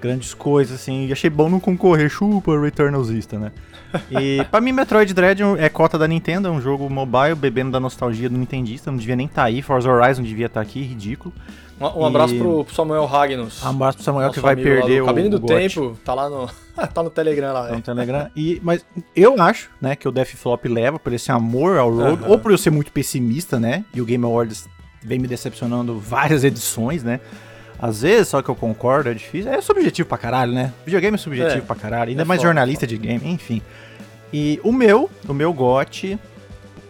grandes 0.00 0.34
coisas, 0.34 0.80
assim. 0.80 1.06
E 1.06 1.12
achei 1.12 1.28
bom 1.30 1.48
não 1.48 1.60
concorrer, 1.60 2.08
chupa 2.08 2.58
Returnalzista, 2.60 3.38
né? 3.38 3.52
E 4.10 4.44
pra 4.50 4.60
mim, 4.60 4.72
Metroid 4.72 5.12
Dread 5.14 5.42
é 5.58 5.68
cota 5.68 5.98
da 5.98 6.06
Nintendo, 6.06 6.48
é 6.48 6.50
um 6.50 6.60
jogo 6.60 6.88
mobile, 6.90 7.34
bebendo 7.34 7.70
da 7.70 7.80
nostalgia 7.80 8.28
do 8.28 8.36
Nintendista. 8.36 8.90
Não 8.90 8.98
devia 8.98 9.16
nem 9.16 9.26
estar 9.26 9.44
aí, 9.44 9.62
Forza 9.62 9.90
Horizon 9.90 10.22
devia 10.22 10.46
estar 10.46 10.60
aqui, 10.60 10.82
ridículo. 10.82 11.34
Um, 11.80 12.00
um 12.00 12.04
abraço 12.06 12.34
E- 12.34 12.38
pro, 12.38 12.64
pro 12.64 12.74
Samuel 12.74 13.04
Ragnos. 13.06 13.62
Um 13.62 13.68
abraço 13.68 13.98
pro 13.98 14.04
Samuel 14.04 14.30
que 14.32 14.40
vai 14.40 14.56
perder 14.56 15.02
o, 15.02 15.06
Cabine 15.06 15.28
do. 15.28 15.40
Tempo, 15.40 15.96
tá 16.04 16.12
lá 16.12 16.28
no, 16.28 16.48
tá 16.92 17.02
no 17.02 17.08
Telegram 17.10 17.52
lá, 17.52 17.62
no 17.64 17.68
velho. 17.70 17.82
Telegram. 17.82 18.30
E, 18.34 18.60
mas 18.64 18.84
eu 19.14 19.40
acho, 19.40 19.70
né, 19.80 19.94
que 19.94 20.08
o 20.08 20.10
Deathflop 20.10 20.64
leva 20.66 20.98
por 20.98 21.12
esse 21.12 21.30
amor 21.30 21.78
ao 21.78 21.90
Rogue, 21.90 22.24
Aham. 22.24 22.32
ou 22.32 22.38
por 22.38 22.50
eu 22.50 22.58
ser 22.58 22.70
muito 22.70 22.90
pessimista, 22.90 23.60
né? 23.60 23.84
E 23.94 24.00
o 24.00 24.04
Game 24.04 24.24
Awards 24.24 24.68
vem 25.00 25.20
me 25.20 25.28
decepcionando 25.28 25.98
várias 26.00 26.42
edições, 26.44 27.04
né? 27.04 27.20
Às 27.80 28.02
vezes, 28.02 28.28
só 28.28 28.42
que 28.42 28.48
eu 28.48 28.54
concordo, 28.56 29.08
é 29.08 29.14
difícil. 29.14 29.52
É 29.52 29.60
subjetivo 29.60 30.08
pra 30.08 30.18
caralho, 30.18 30.52
né? 30.52 30.72
Videogame 30.84 31.14
é 31.14 31.18
subjetivo 31.18 31.58
É. 31.58 31.60
pra 31.60 31.76
caralho. 31.76 32.10
Ainda 32.10 32.22
É 32.22 32.24
mais 32.24 32.40
foda, 32.40 32.48
jornalista 32.48 32.86
de 32.86 32.98
game, 32.98 33.20
enfim. 33.24 33.62
E 34.32 34.60
o 34.64 34.72
meu, 34.72 35.08
o 35.28 35.32
meu 35.32 35.52
GOT, 35.52 36.18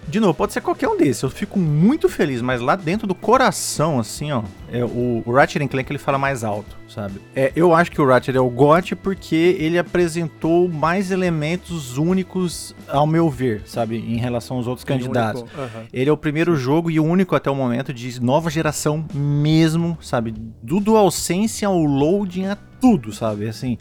de 0.09 0.21
novo, 0.21 0.35
pode 0.35 0.53
ser 0.53 0.61
qualquer 0.61 0.89
um 0.89 0.97
desses. 0.97 1.23
Eu 1.23 1.31
fico 1.31 1.59
muito 1.59 2.09
feliz, 2.09 2.41
mas 2.41 2.61
lá 2.61 2.75
dentro 2.75 3.07
do 3.07 3.15
coração, 3.15 3.99
assim, 3.99 4.33
ó, 4.33 4.43
é, 4.73 4.83
o, 4.85 5.23
o 5.25 5.33
Ratchet 5.33 5.67
Clank 5.69 5.91
ele 5.91 5.99
fala 5.99 6.19
mais 6.19 6.43
alto, 6.43 6.77
sabe? 6.89 7.21
É, 7.37 7.53
eu 7.55 7.75
acho 7.75 7.91
que 7.91 8.01
o 8.01 8.07
Ratchet 8.07 8.37
é 8.37 8.41
o 8.41 8.49
GOT 8.49 8.97
porque 8.97 9.57
ele 9.59 9.79
apresentou 9.79 10.69
mais 10.69 11.11
elementos 11.11 11.99
únicos, 11.99 12.75
ao 12.89 13.07
meu 13.07 13.29
ver, 13.29 13.63
sabe? 13.67 13.97
Em 13.97 14.17
relação 14.17 14.57
aos 14.57 14.67
outros 14.67 14.85
candidatos. 14.85 15.43
Único, 15.43 15.61
aham. 15.61 15.87
Ele 15.93 16.09
é 16.09 16.13
o 16.13 16.17
primeiro 16.17 16.57
jogo 16.57 16.91
e 16.91 16.99
o 16.99 17.05
único 17.05 17.37
até 17.37 17.51
o 17.51 17.55
momento 17.55 17.93
de 17.93 18.21
nova 18.23 18.51
geração 18.51 19.05
mesmo, 19.15 19.99
sabe? 20.01 20.35
Do 20.63 20.81
DualSense 20.81 21.65
ao 21.65 21.79
loading 21.79 22.47
a 22.47 22.57
tudo, 22.81 23.13
sabe? 23.13 23.49
Assim, 23.49 23.77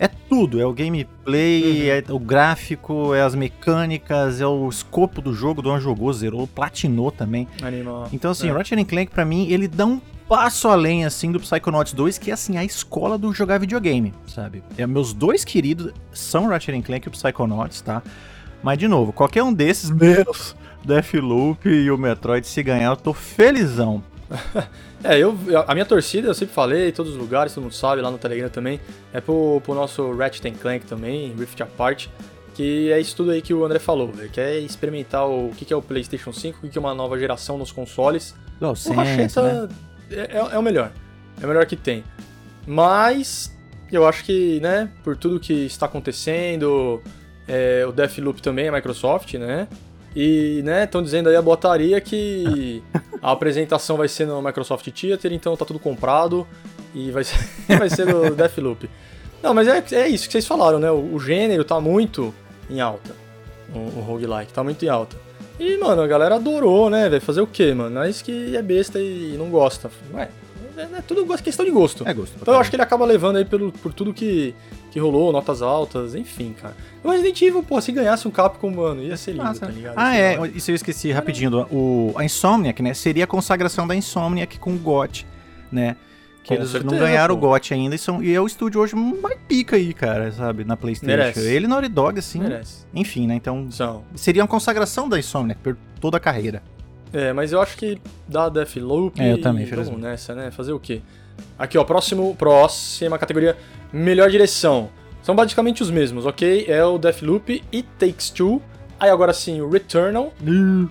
é 0.00 0.08
tudo. 0.08 0.60
É 0.60 0.64
o 0.66 0.72
gameplay, 0.72 1.88
é 1.90 2.02
o 2.10 2.18
gráfico, 2.18 3.14
é 3.14 3.20
as 3.22 3.34
mecânicas, 3.34 4.40
é 4.40 4.46
o 4.46 4.68
escopo 4.68 5.20
do 5.20 5.32
jogo. 5.32 5.62
Duan 5.62 5.78
jogou, 5.80 6.12
zerou, 6.12 6.46
platinou 6.48 7.12
também. 7.12 7.46
Animal. 7.62 8.08
Então, 8.12 8.30
assim, 8.30 8.48
É. 8.48 8.52
o 8.52 8.56
Ratchet 8.56 8.84
Clank, 8.84 9.10
pra 9.12 9.24
mim, 9.24 9.46
ele 9.48 9.68
dá 9.68 9.84
um 9.86 10.00
passo 10.28 10.68
além, 10.68 11.04
assim, 11.04 11.30
do 11.32 11.38
Psychonauts 11.40 11.92
2, 11.92 12.16
que 12.16 12.30
é, 12.30 12.34
assim, 12.34 12.56
a 12.56 12.64
escola 12.64 13.18
do 13.18 13.32
jogar 13.34 13.58
videogame, 13.58 14.14
sabe? 14.26 14.62
É, 14.78 14.86
meus 14.86 15.12
dois 15.12 15.44
queridos 15.44 15.92
são 16.12 16.46
o 16.46 16.48
Ratchet 16.48 16.80
Clank 16.82 17.06
e 17.06 17.08
o 17.08 17.12
Psychonauts, 17.12 17.80
tá? 17.80 18.02
Mas, 18.62 18.78
de 18.78 18.86
novo, 18.86 19.12
qualquer 19.12 19.42
um 19.42 19.52
desses, 19.52 19.90
menos 19.90 20.54
Deathloop 20.84 21.68
e 21.68 21.90
o 21.90 21.98
Metroid, 21.98 22.46
se 22.46 22.62
ganhar, 22.62 22.86
eu 22.90 22.96
tô 22.96 23.12
felizão. 23.12 24.02
É, 25.02 25.18
eu, 25.18 25.34
a 25.66 25.72
minha 25.72 25.86
torcida, 25.86 26.28
eu 26.28 26.34
sempre 26.34 26.54
falei, 26.54 26.90
em 26.90 26.92
todos 26.92 27.12
os 27.12 27.18
lugares, 27.18 27.54
todo 27.54 27.62
mundo 27.64 27.74
sabe, 27.74 28.02
lá 28.02 28.10
no 28.10 28.18
Telegram 28.18 28.50
também, 28.50 28.78
é 29.14 29.20
pro, 29.20 29.58
pro 29.64 29.74
nosso 29.74 30.12
Ratchet 30.12 30.50
Clank 30.58 30.84
também, 30.84 31.34
Rift 31.38 31.58
Apart, 31.62 32.08
Que 32.54 32.92
é 32.92 33.00
isso 33.00 33.16
tudo 33.16 33.30
aí 33.30 33.40
que 33.40 33.54
o 33.54 33.64
André 33.64 33.78
falou, 33.78 34.12
velho. 34.12 34.28
Quer 34.28 34.58
experimentar 34.58 35.26
o 35.26 35.50
que 35.56 35.64
que 35.64 35.72
é 35.72 35.76
o 35.76 35.80
PlayStation 35.80 36.34
5, 36.34 36.58
o 36.58 36.60
que 36.60 36.68
que 36.68 36.76
é 36.76 36.80
uma 36.80 36.94
nova 36.94 37.18
geração 37.18 37.56
nos 37.56 37.72
consoles. 37.72 38.34
O 38.58 38.60
DualSense, 38.60 38.94
Racheta 38.94 39.42
né? 39.42 39.68
é, 40.10 40.20
é- 40.36 40.48
é 40.52 40.58
o 40.58 40.62
melhor. 40.62 40.92
É 41.40 41.44
o 41.46 41.48
melhor 41.48 41.64
que 41.64 41.76
tem. 41.76 42.04
Mas 42.66 43.56
eu 43.90 44.06
acho 44.06 44.22
que, 44.24 44.60
né, 44.60 44.90
por 45.02 45.16
tudo 45.16 45.40
que 45.40 45.64
está 45.64 45.86
acontecendo, 45.86 47.00
é, 47.48 47.86
o 47.88 47.92
Deathloop 47.92 48.42
também 48.42 48.66
é 48.66 48.70
Microsoft, 48.70 49.32
né? 49.34 49.66
E, 50.14 50.60
né, 50.64 50.84
estão 50.84 51.02
dizendo 51.02 51.28
aí 51.28 51.36
a 51.36 51.42
botaria 51.42 52.00
que 52.00 52.82
a 53.22 53.30
apresentação 53.32 53.96
vai 53.96 54.08
ser 54.08 54.26
no 54.26 54.42
Microsoft 54.42 54.88
Theater, 54.90 55.32
então 55.32 55.56
tá 55.56 55.64
tudo 55.64 55.78
comprado 55.78 56.46
e 56.94 57.10
vai 57.10 57.24
ser, 57.24 57.38
vai 57.78 57.88
ser 57.88 58.06
do 58.06 58.34
Deathloop. 58.34 58.88
Não, 59.42 59.54
mas 59.54 59.68
é, 59.68 59.82
é 59.92 60.08
isso 60.08 60.26
que 60.26 60.32
vocês 60.32 60.46
falaram, 60.46 60.78
né? 60.78 60.90
O, 60.90 61.14
o 61.14 61.20
gênero 61.20 61.64
tá 61.64 61.80
muito 61.80 62.34
em 62.68 62.80
alta. 62.80 63.14
O, 63.74 63.78
o 63.78 64.00
roguelike 64.00 64.52
tá 64.52 64.62
muito 64.62 64.84
em 64.84 64.88
alta. 64.88 65.16
E, 65.58 65.76
mano, 65.76 66.02
a 66.02 66.06
galera 66.06 66.36
adorou, 66.36 66.88
né, 66.88 67.08
velho? 67.08 67.20
Fazer 67.20 67.40
o 67.40 67.46
quê, 67.46 67.74
mano? 67.74 67.90
Nós 67.90 68.22
que 68.22 68.56
é 68.56 68.62
besta 68.62 68.98
e 68.98 69.34
não 69.38 69.50
gosta. 69.50 69.90
Ué, 70.14 70.28
é, 70.80 70.98
é 70.98 71.02
tudo 71.02 71.24
gosto- 71.24 71.42
questão 71.44 71.64
de 71.64 71.70
gosto. 71.70 72.06
É 72.08 72.12
gosto. 72.14 72.36
Então 72.40 72.54
eu 72.54 72.60
acho 72.60 72.70
que 72.70 72.76
ele 72.76 72.82
acaba 72.82 73.04
levando 73.04 73.36
aí 73.36 73.44
pelo, 73.44 73.70
por 73.72 73.92
tudo 73.92 74.12
que, 74.14 74.54
que 74.90 74.98
rolou, 74.98 75.32
notas 75.32 75.62
altas, 75.62 76.14
enfim, 76.14 76.54
cara. 76.60 76.74
O 77.02 77.10
Resident 77.10 77.40
Evil, 77.42 77.62
pô, 77.62 77.80
se 77.80 77.92
ganhasse 77.92 78.26
um 78.26 78.30
Capcom, 78.30 78.70
mano, 78.70 79.02
ia 79.02 79.16
ser 79.16 79.32
lindo, 79.32 79.44
Massa. 79.44 79.60
tá 79.66 79.72
ligado? 79.72 79.94
Ah, 79.96 80.16
é, 80.16 80.38
isso 80.54 80.70
eu 80.70 80.74
esqueci 80.74 81.10
rapidinho. 81.12 81.66
O, 81.70 82.12
a 82.16 82.24
Insomniac, 82.24 82.82
né? 82.82 82.94
Seria 82.94 83.24
a 83.24 83.26
consagração 83.26 83.86
da 83.86 83.94
Insomniac 83.94 84.58
com 84.58 84.72
o 84.74 84.78
GOT, 84.78 85.26
né? 85.72 85.96
Que 86.42 86.48
Com 86.48 86.54
eles 86.54 86.72
não 86.72 86.80
certeza, 86.80 86.98
ganharam 87.04 87.38
pô. 87.38 87.46
o 87.46 87.50
GOT 87.50 87.74
ainda 87.74 87.94
e, 87.94 87.98
são, 87.98 88.22
e 88.22 88.32
é 88.34 88.40
o 88.40 88.46
estúdio 88.46 88.80
hoje 88.80 88.96
mais 88.96 89.38
pica 89.46 89.76
aí, 89.76 89.92
cara, 89.92 90.32
sabe? 90.32 90.64
Na 90.64 90.74
PlayStation. 90.76 91.14
Merece. 91.16 91.40
Ele 91.40 91.66
e 91.66 91.68
Naughty 91.68 91.88
Dog, 91.88 92.18
assim. 92.18 92.38
Merece. 92.40 92.86
Enfim, 92.94 93.26
né? 93.26 93.34
Então 93.34 93.70
São. 93.70 94.02
seria 94.14 94.42
uma 94.42 94.48
consagração 94.48 95.06
da 95.06 95.18
Insomniac 95.18 95.60
por 95.60 95.76
toda 96.00 96.16
a 96.16 96.20
carreira. 96.20 96.62
É, 97.12 97.32
mas 97.32 97.52
eu 97.52 97.60
acho 97.60 97.76
que 97.76 97.98
dá 98.28 98.48
Deathloop. 98.48 99.20
É, 99.20 99.32
eu 99.32 99.40
também, 99.40 99.66
e. 99.66 99.88
Vamos 99.88 100.00
nessa, 100.02 100.34
né? 100.34 100.50
Fazer 100.50 100.72
o 100.72 100.78
quê? 100.78 101.00
Aqui, 101.58 101.76
ó, 101.78 101.84
próximo, 101.84 102.34
próxima 102.36 103.18
categoria, 103.18 103.56
melhor 103.92 104.30
direção. 104.30 104.90
São 105.22 105.34
basicamente 105.34 105.82
os 105.82 105.90
mesmos, 105.90 106.24
ok? 106.26 106.64
É 106.68 106.84
o 106.84 106.98
Deathloop 106.98 107.62
e 107.72 107.82
Takes 107.82 108.30
Two. 108.30 108.62
Aí 108.98 109.10
agora 109.10 109.32
sim, 109.32 109.60
o 109.60 109.68
Returnal, 109.68 110.32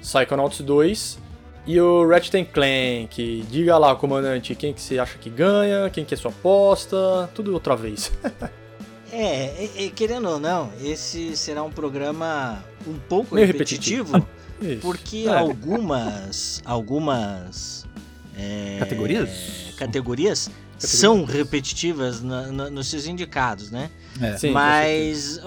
Psychonauts 0.01 0.61
2 0.61 1.19
e 1.67 1.79
o 1.79 2.07
Ratchet 2.07 2.43
Clank. 2.45 3.45
Diga 3.49 3.77
lá, 3.77 3.95
comandante, 3.95 4.55
quem 4.55 4.73
que 4.73 4.81
você 4.81 4.97
acha 4.99 5.17
que 5.19 5.29
ganha, 5.29 5.89
quem 5.91 6.03
que 6.03 6.13
é 6.13 6.17
sua 6.17 6.31
aposta, 6.31 7.29
tudo 7.33 7.53
outra 7.53 7.75
vez. 7.75 8.11
É, 9.11 9.63
e- 9.75 9.85
e 9.85 9.89
querendo 9.89 10.29
ou 10.29 10.39
não, 10.39 10.69
esse 10.83 11.35
será 11.35 11.63
um 11.63 11.71
programa 11.71 12.63
um 12.85 12.93
pouco 12.99 13.33
Meio 13.33 13.47
repetitivo, 13.47 14.23
Isso. 14.61 14.81
porque 14.81 15.25
É. 15.27 15.33
algumas 15.37 16.61
algumas 16.65 17.85
é, 18.37 18.77
Categorias? 18.79 19.29
categorias 19.77 20.49
são 20.77 21.25
repetitivas 21.25 22.21
na- 22.21 22.47
na- 22.51 22.69
nos 22.69 22.87
seus 22.87 23.05
indicados, 23.05 23.69
né? 23.71 23.89
É. 24.21 24.37
Sim, 24.37 24.51
Mas 24.51 25.39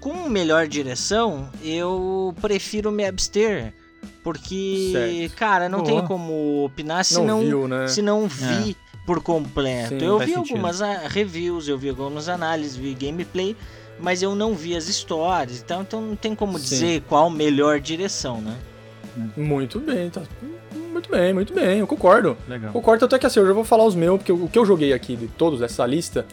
com 0.00 0.28
melhor 0.28 0.66
direção, 0.68 1.48
eu 1.62 2.34
prefiro 2.40 2.90
me 2.92 3.04
abster. 3.04 3.72
Porque, 4.22 4.90
Certo. 4.92 5.36
cara, 5.36 5.68
não 5.68 5.82
Boa. 5.82 5.90
tem 6.00 6.06
como 6.06 6.64
opinar 6.64 7.04
se 7.04 7.14
Não 7.14 7.24
não, 7.26 7.40
viu, 7.40 7.68
né? 7.68 7.88
se 7.88 8.02
não 8.02 8.26
vi 8.28 8.76
por 9.06 9.22
completo. 9.22 9.98
Sim, 10.00 10.04
eu 10.04 10.18
vi 10.18 10.26
sentido. 10.34 10.38
algumas 10.56 10.80
reviews, 11.08 11.68
eu 11.68 11.78
vi 11.78 11.88
algumas 11.88 12.28
análises, 12.28 12.76
vi 12.76 12.92
gameplay, 12.94 13.56
mas 13.98 14.22
eu 14.22 14.34
não 14.34 14.54
vi 14.54 14.76
as 14.76 14.88
histórias. 14.88 15.60
Então, 15.60 15.82
então 15.82 16.00
não 16.00 16.16
tem 16.16 16.34
como 16.34 16.58
Sim. 16.58 16.64
dizer 16.64 17.02
qual 17.08 17.30
melhor 17.30 17.80
direção, 17.80 18.40
né? 18.40 18.56
Muito 19.36 19.80
bem, 19.80 20.10
tá. 20.10 20.22
Muito 20.92 21.10
bem, 21.10 21.32
muito 21.32 21.54
bem, 21.54 21.78
eu 21.78 21.86
concordo. 21.86 22.36
Legal. 22.48 22.72
Concordo 22.72 23.04
até 23.04 23.18
que 23.18 23.26
assim, 23.26 23.40
eu 23.40 23.46
já 23.46 23.52
vou 23.52 23.64
falar 23.64 23.84
os 23.84 23.94
meus, 23.94 24.18
porque 24.18 24.32
o 24.32 24.48
que 24.48 24.58
eu 24.58 24.64
joguei 24.64 24.92
aqui 24.92 25.16
de 25.16 25.28
todos 25.28 25.60
dessa 25.60 25.86
lista 25.86 26.26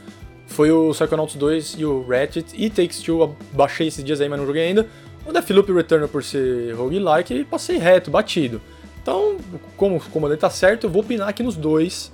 foi 0.47 0.71
o 0.71 0.91
Psychonauts 0.91 1.35
2 1.35 1.75
e 1.79 1.85
o 1.85 2.05
Ratchet 2.07 2.53
e 2.53 2.69
Takes 2.69 3.01
Two, 3.01 3.21
eu 3.21 3.35
baixei 3.53 3.87
esses 3.87 4.03
dias 4.03 4.21
aí, 4.21 4.29
mas 4.29 4.39
não 4.39 4.45
joguei 4.45 4.67
ainda. 4.67 4.87
O 5.25 5.31
Deathloop 5.31 5.71
Returner 5.71 6.07
por 6.07 6.23
ser 6.23 6.75
roguelike 6.75 7.33
e 7.33 7.45
passei 7.45 7.77
reto, 7.77 8.11
batido. 8.11 8.61
Então, 9.01 9.37
como 9.75 9.97
o 9.97 9.99
comandante 9.99 10.39
tá 10.39 10.49
certo, 10.49 10.85
eu 10.85 10.89
vou 10.89 11.01
opinar 11.01 11.29
aqui 11.29 11.43
nos 11.43 11.55
dois 11.55 12.11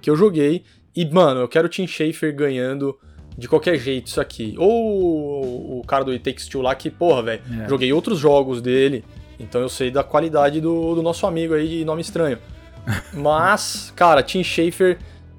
que 0.00 0.08
eu 0.08 0.16
joguei. 0.16 0.64
E, 0.94 1.04
mano, 1.06 1.40
eu 1.40 1.48
quero 1.48 1.66
o 1.66 1.70
Tim 1.70 1.86
Schafer 1.86 2.34
ganhando 2.34 2.98
de 3.36 3.48
qualquer 3.48 3.78
jeito 3.78 4.06
isso 4.08 4.20
aqui. 4.20 4.54
Ou 4.58 5.80
o 5.80 5.84
cara 5.86 6.04
do 6.04 6.10
It 6.10 6.22
Takes 6.24 6.46
Two 6.48 6.62
lá, 6.62 6.74
que, 6.74 6.90
porra, 6.90 7.22
velho, 7.22 7.42
É. 7.64 7.68
joguei 7.68 7.92
outros 7.92 8.18
jogos 8.18 8.60
dele, 8.60 9.04
então 9.38 9.60
eu 9.60 9.68
sei 9.68 9.90
da 9.90 10.02
qualidade 10.04 10.60
do, 10.60 10.94
do 10.94 11.02
nosso 11.02 11.26
amigo 11.26 11.54
aí 11.54 11.68
de 11.68 11.84
nome 11.84 12.02
estranho. 12.02 12.38
Mas, 13.12 13.92
cara, 13.96 14.22
Tim 14.22 14.42
Schafer, 14.42 14.98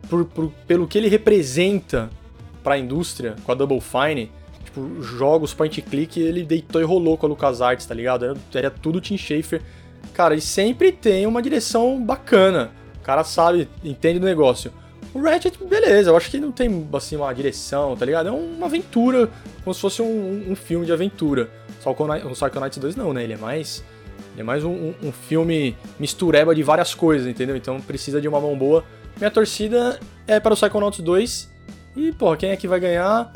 por, 0.10 0.26
por- 0.26 0.52
pelo 0.68 0.88
que 0.88 0.98
ele 0.98 1.08
representa 1.08 2.10
pra 2.64 2.78
indústria 2.78 3.36
com 3.44 3.52
a 3.52 3.56
Double 3.56 3.82
Fine, 3.82 4.32
tipo, 4.64 5.02
jogos 5.02 5.54
point 5.54 5.82
click, 5.82 6.20
ele 6.20 6.44
deitou 6.44 6.82
e 6.82 6.84
rolou 6.86 7.18
com 7.18 7.26
a 7.26 7.30
LucasArts, 7.30 7.86
tá 7.86 7.94
ligado? 7.96 8.26
Era, 8.26 8.36
era 8.54 8.70
tudo 8.72 9.02
Tim 9.02 9.18
Schafer. 9.18 9.62
Cara, 10.14 10.34
e 10.36 10.42
sempre 10.42 10.92
tem 10.92 11.26
uma 11.26 11.42
direção 11.42 12.04
bacana. 12.04 12.72
O 13.00 13.04
cara 13.04 13.24
sabe, 13.24 13.68
entende 13.84 14.20
do 14.20 14.26
negócio. 14.26 14.72
O 15.14 15.22
Ratchet, 15.22 15.58
beleza, 15.66 16.10
eu 16.10 16.16
acho 16.18 16.30
que 16.32 16.40
não 16.40 16.52
tem, 16.52 16.88
assim, 16.94 17.18
uma 17.18 17.34
direção, 17.34 17.96
tá 17.98 18.06
ligado? 18.06 18.30
É 18.30 18.32
uma 18.32 18.66
aventura, 18.68 19.30
como 19.64 19.74
se 19.74 19.82
fosse 19.82 20.02
um, 20.02 20.46
um 20.52 20.56
filme 20.56 20.86
de 20.86 20.94
aventura. 20.94 21.50
Só 21.82 21.92
o 21.92 21.96
Psychonauts 22.32 22.78
2 22.78 22.96
não, 22.96 23.14
né? 23.14 23.24
Ele 23.24 23.34
é 23.34 23.38
mais... 23.38 23.84
Ele 24.34 24.42
é 24.42 24.44
mais 24.44 24.64
um, 24.64 24.94
um- 25.04 25.12
filme 25.12 25.76
mistureba 26.00 26.56
de 26.56 26.64
várias 26.64 26.96
coisas, 26.96 27.28
entendeu? 27.28 27.58
Então 27.58 27.82
precisa 27.82 28.22
de 28.22 28.28
uma 28.30 28.40
mão 28.40 28.58
boa. 28.58 28.86
Minha 29.18 29.30
torcida 29.30 30.00
é 30.26 30.40
para 30.40 30.54
o 30.54 30.56
Psychonauts 30.56 31.00
2. 31.02 31.50
E, 31.98 32.14
pô, 32.14 32.34
quem 32.38 32.52
é 32.52 32.56
que 32.56 32.66
vai 32.68 32.80
ganhar? 32.80 33.34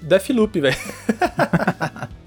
Deathloop, 0.00 0.60
velho. 0.60 0.76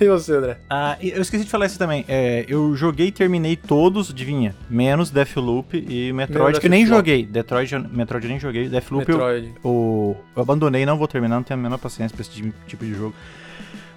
e 0.00 0.08
você, 0.08 0.32
André? 0.36 0.58
Ah, 0.68 0.96
eu 1.00 1.22
esqueci 1.22 1.44
de 1.44 1.50
falar 1.50 1.66
isso 1.66 1.78
também. 1.78 2.04
É, 2.08 2.44
eu 2.48 2.74
joguei 2.76 3.08
e 3.08 3.12
terminei 3.12 3.56
todos, 3.56 4.10
adivinha? 4.10 4.54
Menos 4.68 5.10
Deathloop 5.10 5.76
e 5.88 6.12
Metroid, 6.12 6.44
Menos 6.46 6.58
que 6.58 6.66
eu 6.66 6.70
nem 6.70 6.86
joguei. 6.86 7.24
Detroit, 7.26 7.72
eu- 7.72 7.80
Metroid 7.88 8.24
eu 8.26 8.30
nem 8.30 8.40
joguei. 8.40 8.68
Deathloop 8.68 9.08
eu, 9.08 9.16
Metroid. 9.18 9.52
o- 9.64 10.16
eu 10.36 10.42
abandonei, 10.42 10.84
não 10.86 10.96
vou 10.98 11.06
terminar, 11.08 11.36
não 11.36 11.42
tenho 11.42 11.58
a 11.60 11.62
menor 11.62 11.78
paciência 11.78 12.14
pra 12.16 12.22
esse 12.22 12.30
tipo- 12.66 12.84
de 12.84 12.94
jogo. 12.94 13.14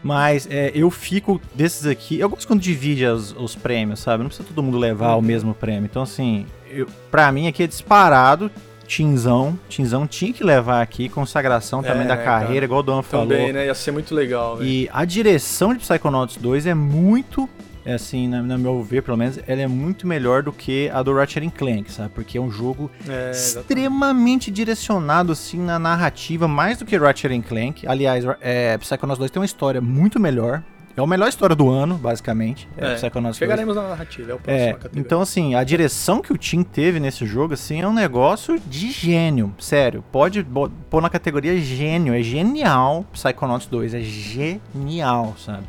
Mas 0.04 0.48
é, 0.52 0.72
eu 0.76 0.92
fico 0.92 1.42
desses 1.56 1.86
aqui. 1.88 2.20
Eu 2.20 2.30
gosto 2.30 2.48
quando 2.48 2.62
divide 2.62 3.06
as- 3.06 3.32
os 3.38 3.56
prêmios, 3.56 4.00
sabe? 4.00 4.22
Não 4.22 4.28
precisa 4.30 4.48
todo 4.48 4.62
mundo 4.62 4.78
levar 4.78 5.16
o 5.16 5.22
mesmo 5.22 5.54
prêmio. 5.56 5.86
Então, 5.86 6.04
assim, 6.04 6.46
eu, 6.70 6.88
pra 7.10 7.32
mim 7.32 7.48
aqui 7.48 7.64
é 7.64 7.68
disparado. 7.68 8.52
Tinzão. 8.88 9.58
Tinzão 9.70 10.06
tinha 10.08 10.32
que 10.34 10.44
levar 10.44 10.82
aqui. 10.82 11.10
Consagração 11.10 11.82
também 11.84 12.04
É, 12.04 12.08
da 12.08 12.18
carreira, 12.18 12.54
cara? 12.54 12.66
igual 12.66 12.80
o 12.80 12.84
Don 12.84 13.02
falou. 13.02 13.28
Também, 13.28 13.52
né? 13.54 13.66
Ia 13.66 13.76
ser 13.76 13.92
muito 13.92 14.14
legal, 14.16 14.58
velho. 14.58 14.70
E 14.70 14.90
a 14.94 15.04
direção 15.06 15.74
de 15.74 15.80
Psychonauts 15.80 16.38
2 16.38 16.66
é 16.68 16.74
muito, 16.74 17.50
é 17.86 17.94
assim, 17.94 18.28
na, 18.28 18.42
na 18.42 18.58
meu 18.58 18.82
ver, 18.84 19.02
pelo 19.04 19.18
menos, 19.18 19.40
ela 19.48 19.62
é 19.62 19.68
muito 19.68 20.06
melhor 20.08 20.44
do 20.44 20.52
que 20.52 20.90
a 20.94 21.02
do 21.04 21.14
Ratchet 21.14 21.50
Clank, 21.52 21.92
sabe? 21.92 22.10
Porque 22.14 22.38
é 22.38 22.42
um 22.42 22.52
jogo 22.52 22.90
É, 23.08 23.32
extremamente 23.32 24.50
direcionado, 24.52 25.32
assim, 25.32 25.60
na 25.60 25.78
narrativa, 25.80 26.48
mais 26.48 26.78
do 26.78 26.86
que 26.86 26.98
Ratchet 26.98 27.42
Clank. 27.42 27.88
Aliás, 27.88 28.24
é, 28.42 28.78
Psychonauts 28.78 29.20
2 29.20 29.32
tem 29.32 29.40
uma 29.40 29.46
história 29.46 29.82
muito 29.82 30.20
melhor. 30.20 30.64
É 30.98 31.02
a 31.02 31.06
melhor 31.08 31.28
história 31.28 31.56
do 31.56 31.70
ano, 31.70 31.96
basicamente. 31.96 32.70
É, 32.78 32.94
É, 32.94 32.96
Psychonauts 32.96 33.38
2. 33.38 33.50
Chegaremos 33.50 33.76
na 33.76 33.84
narrativa, 33.90 34.32
é 34.32 34.36
o 34.36 34.40
próximo 34.40 34.66
É, 34.66 34.74
categoria. 34.74 35.02
então 35.02 35.22
assim, 35.22 35.54
a 35.56 35.64
direção 35.64 36.22
que 36.22 36.32
o 36.32 36.38
Tim 36.38 36.64
teve 36.64 37.00
nesse 37.00 37.26
jogo, 37.26 37.54
assim, 37.54 37.82
é 37.82 37.88
um 37.88 37.94
negócio 37.94 38.58
de 38.66 38.92
gênio, 38.92 39.54
sério. 39.60 40.04
Pode 40.12 40.46
pôr 40.90 41.02
na 41.02 41.10
categoria 41.10 41.58
gênio, 41.58 42.14
é 42.14 42.22
genial 42.22 43.06
Psychonauts 43.12 43.68
2, 43.68 43.94
é 43.94 44.00
genial, 44.02 45.36
sabe? 45.38 45.64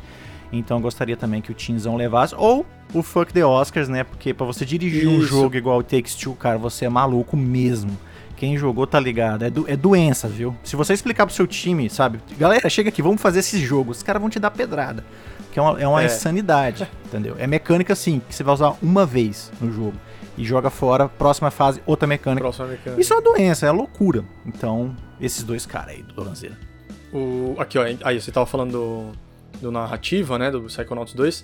Então 0.51 0.77
eu 0.77 0.81
gostaria 0.81 1.17
também 1.17 1.41
que 1.41 1.51
o 1.51 1.53
Timzão 1.53 1.97
levasse, 1.97 2.33
ou 2.37 2.65
o 2.93 3.03
Fuck 3.03 3.33
the 3.33 3.45
Oscars, 3.45 3.89
né? 3.89 4.05
Porque 4.05 4.33
pra 4.33 4.45
você 4.45 4.65
dirigir 4.65 5.07
um 5.09 5.19
Isso. 5.19 5.27
jogo 5.27 5.57
igual 5.57 5.79
o 5.79 5.83
Takes 5.83 6.15
Two, 6.15 6.35
cara, 6.35 6.57
você 6.57 6.85
é 6.85 6.89
maluco 6.89 7.35
mesmo. 7.35 7.97
Quem 8.37 8.55
jogou 8.55 8.85
tá 8.87 8.99
ligado, 8.99 9.43
é, 9.43 9.49
do- 9.49 9.69
é 9.69 9.75
doença, 9.75 10.27
viu? 10.27 10.55
Se 10.63 10.75
você 10.75 10.93
explicar 10.93 11.25
pro 11.25 11.35
seu 11.35 11.45
time, 11.47 11.89
sabe? 11.89 12.19
Galera, 12.37 12.69
chega 12.69 12.87
aqui, 12.89 13.01
vamos 13.01 13.19
fazer 13.21 13.39
esses 13.39 13.59
jogos. 13.59 13.97
Os 13.97 14.03
caras 14.03 14.21
vão 14.21 14.29
te 14.29 14.39
dar 14.39 14.51
pedrada. 14.51 15.03
Que 15.51 15.57
é 15.59 15.61
uma, 15.61 15.81
é 15.81 15.87
uma 15.87 16.03
É. 16.03 16.05
insanidade, 16.05 16.87
entendeu? 17.05 17.35
É 17.39 17.47
mecânica 17.47 17.93
assim, 17.93 18.21
que 18.29 18.33
você 18.35 18.43
vai 18.43 18.53
usar 18.53 18.75
uma 18.81 19.05
vez 19.05 19.51
no 19.59 19.71
jogo. 19.71 19.95
E 20.37 20.45
joga 20.45 20.69
fora, 20.69 21.09
próxima 21.09 21.49
fase, 21.49 21.81
outra 21.83 22.07
mecânica. 22.07 22.41
Próximo 22.43 22.65
americano. 22.65 23.01
Isso 23.01 23.11
é 23.11 23.15
uma 23.15 23.23
doença, 23.23 23.65
é 23.65 23.71
loucura. 23.71 24.23
Então, 24.45 24.95
esses 25.19 25.41
dois 25.43 25.65
caras 25.65 25.95
aí 25.95 26.03
do 26.03 26.23
Lanzeira. 26.23 26.55
O, 27.11 27.55
aqui, 27.57 27.79
ó. 27.79 27.83
Aí, 28.03 28.21
você 28.21 28.31
tava 28.31 28.45
falando 28.45 28.71
do, 28.73 29.11
do 29.59 29.71
narrativa, 29.71 30.37
né? 30.37 30.51
Do 30.51 30.61
Psychonauts 30.63 31.15
2. 31.15 31.43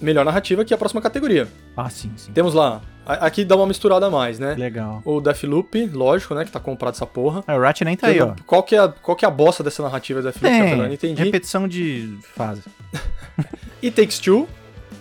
Melhor 0.00 0.24
narrativa, 0.24 0.64
que 0.64 0.72
é 0.72 0.76
a 0.76 0.78
próxima 0.78 1.00
categoria. 1.00 1.48
Ah, 1.76 1.88
sim, 1.90 2.10
sim. 2.16 2.32
Temos 2.32 2.54
lá, 2.54 2.80
a- 3.06 3.26
aqui 3.26 3.44
dá 3.44 3.56
uma 3.56 3.66
misturada 3.66 4.06
a 4.06 4.10
mais, 4.10 4.38
né? 4.38 4.54
Legal. 4.54 5.02
O 5.04 5.20
Deathloop, 5.20 5.86
lógico, 5.92 6.34
né, 6.34 6.44
que 6.44 6.50
tá 6.50 6.60
comprado 6.60 6.94
essa 6.94 7.06
porra. 7.06 7.42
Ah, 7.46 7.54
o 7.56 7.60
Ratchet 7.60 7.84
nem 7.84 7.96
tá 7.96 8.08
aí, 8.08 8.20
ó. 8.20 8.34
Qual 8.46 8.62
que, 8.62 8.74
é 8.76 8.78
a, 8.80 8.88
qual 8.88 9.16
que 9.16 9.24
é 9.24 9.28
a 9.28 9.30
bosta 9.30 9.62
dessa 9.62 9.82
narrativa 9.82 10.20
do 10.20 10.24
Deathloop? 10.30 10.54
eu 10.70 10.76
não 10.76 10.84
Tem, 10.84 10.94
entendi. 10.94 11.22
repetição 11.24 11.66
de 11.68 12.16
fase. 12.34 12.62
E 13.82 13.90
Takes 13.90 14.18
Two, 14.18 14.48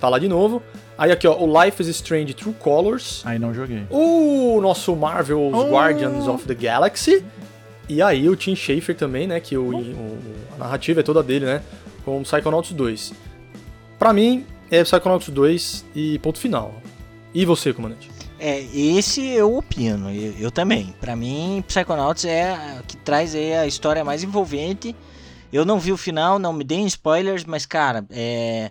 tá 0.02 0.10
lá 0.10 0.20
de 0.20 0.28
novo. 0.28 0.62
Aí 0.98 1.12
aqui, 1.12 1.26
ó, 1.28 1.38
o 1.40 1.64
Life 1.64 1.82
is 1.82 1.88
Strange 1.88 2.34
True 2.34 2.54
Colors. 2.60 3.22
Aí 3.26 3.40
não 3.40 3.54
joguei. 3.54 3.84
O 3.90 4.60
nosso 4.62 4.96
Marvel's 4.96 5.54
Oh. 5.54 5.70
Guardians 5.72 6.28
of 6.28 6.46
the 6.46 6.54
Galaxy. 6.54 7.24
E 7.90 8.02
aí 8.02 8.28
o 8.30 8.36
Tim 8.36 8.56
Schafer 8.56 8.96
também, 8.96 9.26
né? 9.28 9.40
Que 9.40 9.58
o, 9.58 9.70
o- 9.76 10.18
a 10.56 10.58
narrativa 10.66 11.00
é 11.00 11.04
toda 11.04 11.24
dele, 11.24 11.46
né? 11.46 11.62
Com 12.06 12.20
o 12.20 12.24
Psychonauts 12.24 12.74
2. 12.74 13.14
Pra 13.98 14.12
mim, 14.14 14.46
é 14.72 14.84
Psychonauts 14.84 15.30
2 15.30 15.86
e 15.96 16.20
ponto 16.20 16.40
final. 16.40 16.74
E 17.34 17.46
você, 17.46 17.74
comandante? 17.74 18.10
É, 18.40 18.62
esse 18.76 19.26
eu 19.26 19.56
opino, 19.56 20.10
eu, 20.12 20.34
eu 20.38 20.52
também. 20.52 20.94
Pra 21.00 21.16
mim, 21.16 21.64
Psychonauts 21.68 22.26
é 22.26 22.52
a 22.52 22.82
que 22.88 22.98
traz 22.98 23.34
aí 23.34 23.54
a 23.54 23.66
história 23.66 24.04
mais 24.04 24.24
envolvente. 24.24 24.96
Eu 25.52 25.66
não 25.66 25.80
vi 25.80 25.92
o 25.92 25.98
final, 25.98 26.38
não 26.40 26.52
me 26.52 26.64
deem 26.64 26.86
spoilers, 26.88 27.46
mas 27.46 27.66
cara, 27.66 28.04
é 28.10 28.70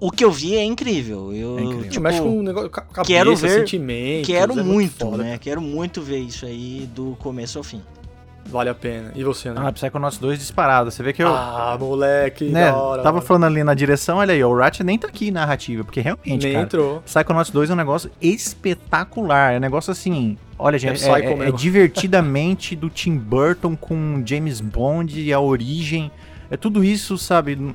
o 0.00 0.10
que 0.10 0.24
eu 0.24 0.30
vi 0.32 0.56
é 0.56 0.64
incrível. 0.64 1.32
Eu 1.34 1.58
É 1.58 1.62
incrível. 1.62 1.88
tipo, 1.90 2.02
mexe 2.02 2.20
com 2.20 2.38
um 2.38 2.42
negócio, 2.42 2.70
cabeça, 2.70 3.04
quero 3.04 3.36
ver- 3.36 3.50
sentimentos. 3.60 4.26
quero 4.26 4.58
é 4.58 4.62
muito, 4.62 5.04
foda. 5.10 5.16
né? 5.22 5.38
Quero 5.38 5.60
muito 5.60 6.00
ver 6.02 6.18
isso 6.18 6.44
aí 6.46 6.88
do 6.94 7.16
começo 7.20 7.58
ao 7.58 7.62
fim. 7.64 7.82
Vale 8.46 8.68
a 8.70 8.74
pena. 8.74 9.10
E 9.14 9.24
você, 9.24 9.50
né? 9.50 9.56
Ah, 9.64 9.72
Psychonauts 9.72 10.18
2 10.18 10.38
disparado. 10.38 10.90
Você 10.90 11.02
vê 11.02 11.12
que 11.12 11.22
eu. 11.22 11.28
Ah, 11.34 11.76
moleque, 11.80 12.44
né, 12.44 12.70
hora. 12.72 13.02
tava 13.02 13.16
mano. 13.16 13.26
falando 13.26 13.44
ali 13.44 13.64
na 13.64 13.74
direção, 13.74 14.18
olha 14.18 14.34
aí, 14.34 14.44
ó, 14.44 14.48
o 14.48 14.56
Ratchet 14.56 14.84
nem 14.84 14.98
tá 14.98 15.08
aqui 15.08 15.30
na 15.30 15.40
narrativa, 15.40 15.82
porque 15.82 16.00
realmente, 16.00 16.44
Nem 16.44 16.52
cara, 16.52 16.64
entrou. 16.64 17.00
Psychonauts 17.02 17.50
2 17.50 17.70
é 17.70 17.72
um 17.72 17.76
negócio 17.76 18.10
espetacular. 18.20 19.54
É 19.54 19.56
um 19.56 19.60
negócio 19.60 19.90
assim. 19.90 20.36
Olha, 20.58 20.78
gente, 20.78 21.04
é, 21.04 21.08
é- 21.08 21.32
é 21.32 21.36
mesmo. 21.36 21.56
divertidamente 21.56 22.76
do 22.76 22.88
Tim 22.90 23.16
Burton 23.16 23.76
com 23.76 24.22
James 24.24 24.60
Bond 24.60 25.20
e 25.20 25.32
a 25.32 25.40
origem. 25.40 26.10
É 26.50 26.56
tudo 26.56 26.84
isso, 26.84 27.18
sabe? 27.18 27.74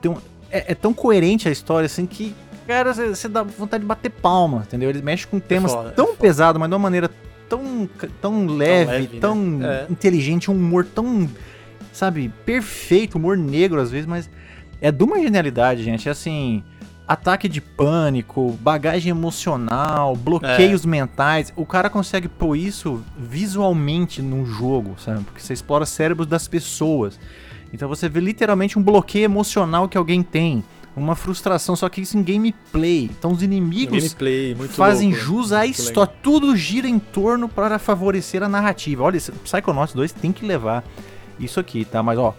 Tem 0.00 0.14
é, 0.50 0.72
é 0.72 0.74
tão 0.74 0.94
coerente 0.94 1.48
a 1.48 1.50
história 1.50 1.86
assim 1.86 2.06
que, 2.06 2.32
cara, 2.66 2.94
você 2.94 3.28
dá 3.28 3.42
vontade 3.42 3.82
de 3.82 3.88
bater 3.88 4.08
palma, 4.10 4.62
entendeu? 4.64 4.88
Ele 4.88 5.02
mexe 5.02 5.26
com 5.26 5.40
temas 5.40 5.72
foda, 5.72 5.88
é 5.88 5.92
tão 5.92 6.14
pesados, 6.14 6.60
mas 6.60 6.68
de 6.68 6.74
uma 6.74 6.78
maneira 6.78 7.10
tão, 7.48 7.88
tão 8.20 8.46
leve, 8.46 8.90
leve, 8.90 9.20
tão 9.20 9.36
né? 9.36 9.86
É. 9.88 9.92
inteligente, 9.92 10.50
um 10.50 10.54
humor 10.54 10.84
tão, 10.84 11.28
sabe, 11.92 12.32
perfeito, 12.44 13.16
humor 13.18 13.36
negro 13.36 13.80
às 13.80 13.90
vezes, 13.90 14.06
mas 14.06 14.30
é 14.80 14.90
de 14.90 15.02
uma 15.04 15.20
genialidade, 15.20 15.82
gente. 15.82 16.08
É 16.08 16.12
assim, 16.12 16.62
ataque 17.06 17.48
de 17.48 17.60
pânico, 17.60 18.58
bagagem 18.60 19.10
emocional, 19.10 20.16
bloqueios 20.16 20.84
mentais. 20.84 21.52
O 21.56 21.66
cara 21.66 21.90
consegue 21.90 22.28
pôr 22.28 22.56
isso 22.56 23.02
visualmente 23.18 24.22
num 24.22 24.46
jogo, 24.46 24.94
sabe? 24.98 25.22
Porque 25.24 25.40
você 25.40 25.52
explora 25.52 25.86
cérebros 25.86 26.26
das 26.26 26.48
pessoas. 26.48 27.18
Então 27.72 27.88
você 27.88 28.08
vê 28.08 28.20
literalmente 28.20 28.78
um 28.78 28.82
bloqueio 28.82 29.24
emocional 29.24 29.88
que 29.88 29.98
alguém 29.98 30.22
tem. 30.22 30.64
Uma 30.96 31.16
frustração, 31.16 31.74
só 31.74 31.88
que 31.88 32.00
isso 32.00 32.16
em 32.16 32.22
gameplay. 32.22 33.10
Então 33.18 33.32
os 33.32 33.42
inimigos 33.42 33.96
Gameplay, 34.14 34.54
fazem 34.68 35.10
louco, 35.10 35.24
jus 35.24 35.52
à 35.52 35.66
história. 35.66 36.12
Tudo 36.22 36.56
gira 36.56 36.86
em 36.88 36.98
torno 37.00 37.48
para 37.48 37.78
favorecer 37.80 38.42
a 38.44 38.48
narrativa. 38.48 39.02
Olha, 39.02 39.18
Psychonauts 39.42 39.92
2 39.94 40.12
tem 40.12 40.30
que 40.30 40.46
levar 40.46 40.84
isso 41.40 41.58
aqui, 41.58 41.84
tá? 41.84 42.00
Mas 42.00 42.16
ó, 42.16 42.32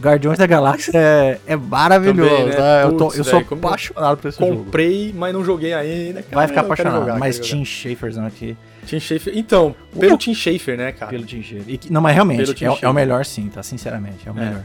Guardiões 0.00 0.38
da 0.38 0.46
Galáxia 0.46 0.90
é, 0.96 1.38
é 1.46 1.54
maravilhoso, 1.56 2.28
Também, 2.30 2.46
né? 2.46 2.56
tá? 2.56 2.80
Eu, 2.82 2.92
tô- 2.96 3.12
eu 3.12 3.22
sou 3.22 3.34
velho, 3.34 3.44
como- 3.46 3.66
apaixonado 3.66 4.16
por 4.18 4.28
esse 4.28 4.38
jogo. 4.40 4.64
Comprei, 4.64 5.14
mas 5.16 5.32
não 5.32 5.44
joguei 5.44 5.72
ainda. 5.74 6.24
Vai 6.32 6.48
ficar 6.48 6.62
apaixonado. 6.62 7.00
jogar, 7.00 7.18
mas 7.18 7.38
Tim 7.38 7.64
Schaferzão 7.64 8.26
aqui. 8.26 8.56
Tim 8.86 8.98
Schafer. 8.98 9.32
Então, 9.36 9.74
pelo! 9.98 10.18
Tim 10.18 10.34
Schafer, 10.34 10.76
né, 10.76 10.90
cara? 10.92 11.10
pelo 11.10 11.24
Tim 11.24 11.42
Schafer. 11.42 11.64
E 11.68 11.80
não, 11.90 12.00
mas 12.00 12.14
realmente, 12.14 12.54
Tim 12.54 12.64
é, 12.64 12.70
o- 12.70 12.78
é 12.82 12.88
o 12.88 12.92
melhor 12.94 13.24
sim, 13.24 13.48
tá? 13.48 13.62
Sinceramente, 13.62 14.26
é 14.28 14.32
o 14.32 14.36
É. 14.38 14.44
melhor. 14.44 14.64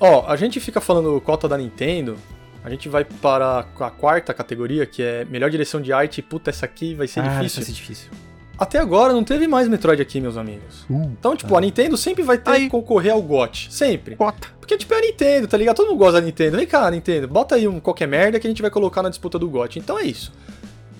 Ó, 0.00 0.24
a 0.26 0.36
gente 0.36 0.60
fica 0.60 0.80
falando 0.80 1.20
cota 1.20 1.48
da 1.48 1.56
Nintendo. 1.56 2.16
A 2.64 2.70
gente 2.70 2.88
vai 2.88 3.04
para 3.04 3.66
a 3.78 3.90
quarta 3.90 4.32
categoria, 4.32 4.86
que 4.86 5.02
é 5.02 5.24
melhor 5.26 5.50
direção 5.50 5.80
de 5.82 5.92
arte. 5.92 6.22
Puta, 6.22 6.48
essa 6.50 6.64
aqui 6.64 6.94
vai 6.94 7.06
ser 7.06 7.20
ah, 7.20 7.24
difícil. 7.24 7.62
Vai 7.62 7.66
ser 7.66 7.72
difícil. 7.72 8.10
Até 8.56 8.78
agora 8.78 9.12
não 9.12 9.24
teve 9.24 9.48
mais 9.48 9.68
Metroid 9.68 10.00
aqui, 10.00 10.20
meus 10.20 10.36
amigos. 10.36 10.82
Uh, 10.88 11.10
Então, 11.18 11.36
tipo, 11.36 11.56
a 11.56 11.60
Nintendo 11.60 11.96
sempre 11.96 12.22
vai 12.22 12.38
ter 12.38 12.50
Aí. 12.50 12.60
que 12.62 12.70
concorrer 12.70 13.12
ao 13.12 13.20
GOT. 13.20 13.68
Sempre. 13.70 14.16
Cota. 14.16 14.48
Porque, 14.60 14.78
tipo, 14.78 14.94
é 14.94 14.98
a 14.98 15.00
Nintendo, 15.00 15.48
tá 15.48 15.56
ligado? 15.56 15.76
Todo 15.76 15.88
mundo 15.88 15.98
gosta 15.98 16.20
da 16.20 16.26
Nintendo. 16.26 16.56
Vem 16.56 16.66
cá, 16.66 16.90
Nintendo, 16.90 17.28
bota 17.28 17.56
aí 17.56 17.66
um 17.66 17.80
qualquer 17.80 18.06
merda 18.06 18.38
que 18.38 18.46
a 18.46 18.50
gente 18.50 18.62
vai 18.62 18.70
colocar 18.70 19.02
na 19.02 19.08
disputa 19.08 19.38
do 19.38 19.48
GOT. 19.48 19.78
Então 19.78 19.98
é 19.98 20.04
isso. 20.04 20.32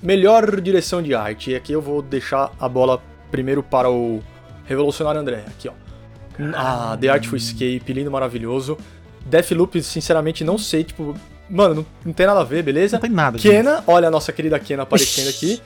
Melhor 0.02 0.61
direção 0.61 1.00
de 1.00 1.14
arte. 1.14 1.52
E 1.52 1.54
aqui 1.54 1.72
eu 1.72 1.80
vou 1.80 2.02
deixar 2.02 2.52
a 2.61 2.68
bola 2.68 3.00
primeiro 3.30 3.62
para 3.62 3.88
o 3.88 4.22
Revolucionário 4.66 5.20
André. 5.20 5.44
Aqui, 5.46 5.68
ó. 5.68 5.84
Ah, 6.55 6.97
The 7.01 7.09
Artful 7.09 7.37
Escape, 7.37 7.85
lindo, 7.92 8.11
maravilhoso. 8.11 8.77
Deathloop, 9.27 9.83
sinceramente, 9.83 10.44
não 10.44 10.59
sei, 10.59 10.85
tipo... 10.85 11.14
Mano, 11.49 11.75
não, 11.75 11.87
não 12.07 12.12
tem 12.12 12.27
nada 12.27 12.40
a 12.40 12.44
ver, 12.44 12.62
beleza? 12.62 12.97
Não 12.97 13.01
tem 13.03 13.11
nada. 13.11 13.38
gente. 13.38 13.53
Kena, 13.53 13.85
olha 13.87 14.09
a 14.09 14.11
nossa 14.11 14.33
querida 14.33 14.59
Kena 14.59 14.83
aparecendo 14.85 15.29
aqui. 15.29 15.61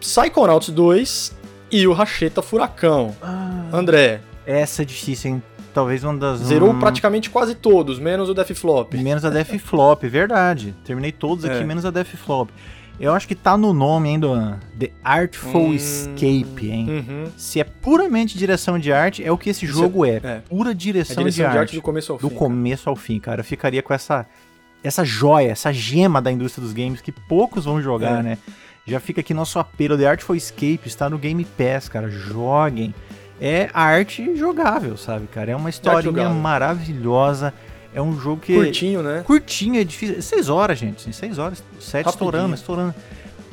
Psychonauts 0.00 0.68
2 0.70 1.32
e 1.70 1.86
o 1.86 1.92
Racheta 1.92 2.42
Furacão. 2.42 3.14
Ah, 3.22 3.68
André, 3.72 4.20
essa 4.46 4.82
é 4.82 4.84
difícil, 4.84 5.30
hein? 5.32 5.42
Talvez 5.72 6.04
uma 6.04 6.14
das. 6.18 6.40
zerou 6.40 6.70
hum, 6.70 6.78
praticamente 6.78 7.30
quase 7.30 7.54
todos, 7.54 7.98
menos 7.98 8.28
o 8.28 8.34
Death 8.34 8.52
Flop. 8.54 8.92
Menos 8.94 9.24
a 9.24 9.30
Def 9.30 9.54
Flop, 9.58 10.02
verdade. 10.04 10.74
Terminei 10.84 11.12
todos 11.12 11.46
aqui, 11.46 11.56
É. 11.62 11.64
menos 11.64 11.86
a 11.86 11.90
Def 11.90 12.14
Flop. 12.16 12.50
Eu 13.00 13.12
acho 13.14 13.26
que 13.26 13.34
tá 13.34 13.56
no 13.56 13.72
nome, 13.72 14.10
hein, 14.10 14.20
Duan? 14.20 14.58
The 14.78 14.90
Artful 15.02 15.68
Hum, 15.70 15.74
Escape, 15.74 16.70
hein? 16.70 16.86
Uhum. 17.08 17.24
Se 17.36 17.58
é 17.60 17.64
puramente 17.64 18.38
direção 18.38 18.78
de 18.78 18.92
arte, 18.92 19.24
é 19.24 19.32
o 19.32 19.36
que 19.38 19.50
esse 19.50 19.66
jogo 19.66 20.04
é. 20.04 20.20
é. 20.22 20.42
Pura 20.48 20.70
É 20.70 20.74
direção, 20.74 21.16
direção 21.16 21.50
de, 21.50 21.58
arte. 21.58 21.74
do 21.74 21.82
começo 21.82 22.12
ao 22.12 22.18
do 22.18 22.28
fim. 22.28 22.34
começo 22.36 22.88
ao 22.88 22.94
fim, 22.96 23.18
cara. 23.18 23.40
Eu 23.40 23.44
ficaria 23.44 23.82
com 23.82 23.92
essa 23.92 24.26
essa 24.84 25.04
joia, 25.04 25.50
essa 25.52 25.72
gema 25.72 26.20
da 26.20 26.30
indústria 26.32 26.62
dos 26.64 26.72
games 26.72 27.00
que 27.00 27.12
poucos 27.12 27.64
vão 27.64 27.80
jogar, 27.80 28.18
É. 28.20 28.22
né? 28.22 28.38
Já 28.84 28.98
fica 28.98 29.20
aqui 29.20 29.32
nosso 29.32 29.58
apelo. 29.60 29.96
The 29.96 30.06
Artful 30.06 30.34
Escape 30.34 30.80
está 30.86 31.08
no 31.08 31.16
Game 31.18 31.44
Pass, 31.44 31.88
cara. 31.88 32.10
Joguem. 32.10 32.92
É 33.40 33.68
arte 33.72 34.36
jogável, 34.36 34.96
sabe, 34.96 35.26
cara? 35.28 35.50
É 35.52 35.56
uma 35.56 35.70
historinha 35.70 36.28
maravilhosa. 36.30 37.52
É 37.94 38.00
um 38.00 38.18
jogo 38.18 38.40
que 38.40 38.54
Curtinho, 38.54 39.02
né? 39.02 39.22
curtinho, 39.26 39.80
é 39.80 39.84
difícil. 39.84 40.22
Seis 40.22 40.48
horas, 40.48 40.78
gente. 40.78 41.14
Seis 41.14 41.38
horas. 41.38 41.62
Sete 41.78 42.06
Rapidinho. 42.06 42.08
estourando, 42.28 42.54
estourando. 42.54 42.94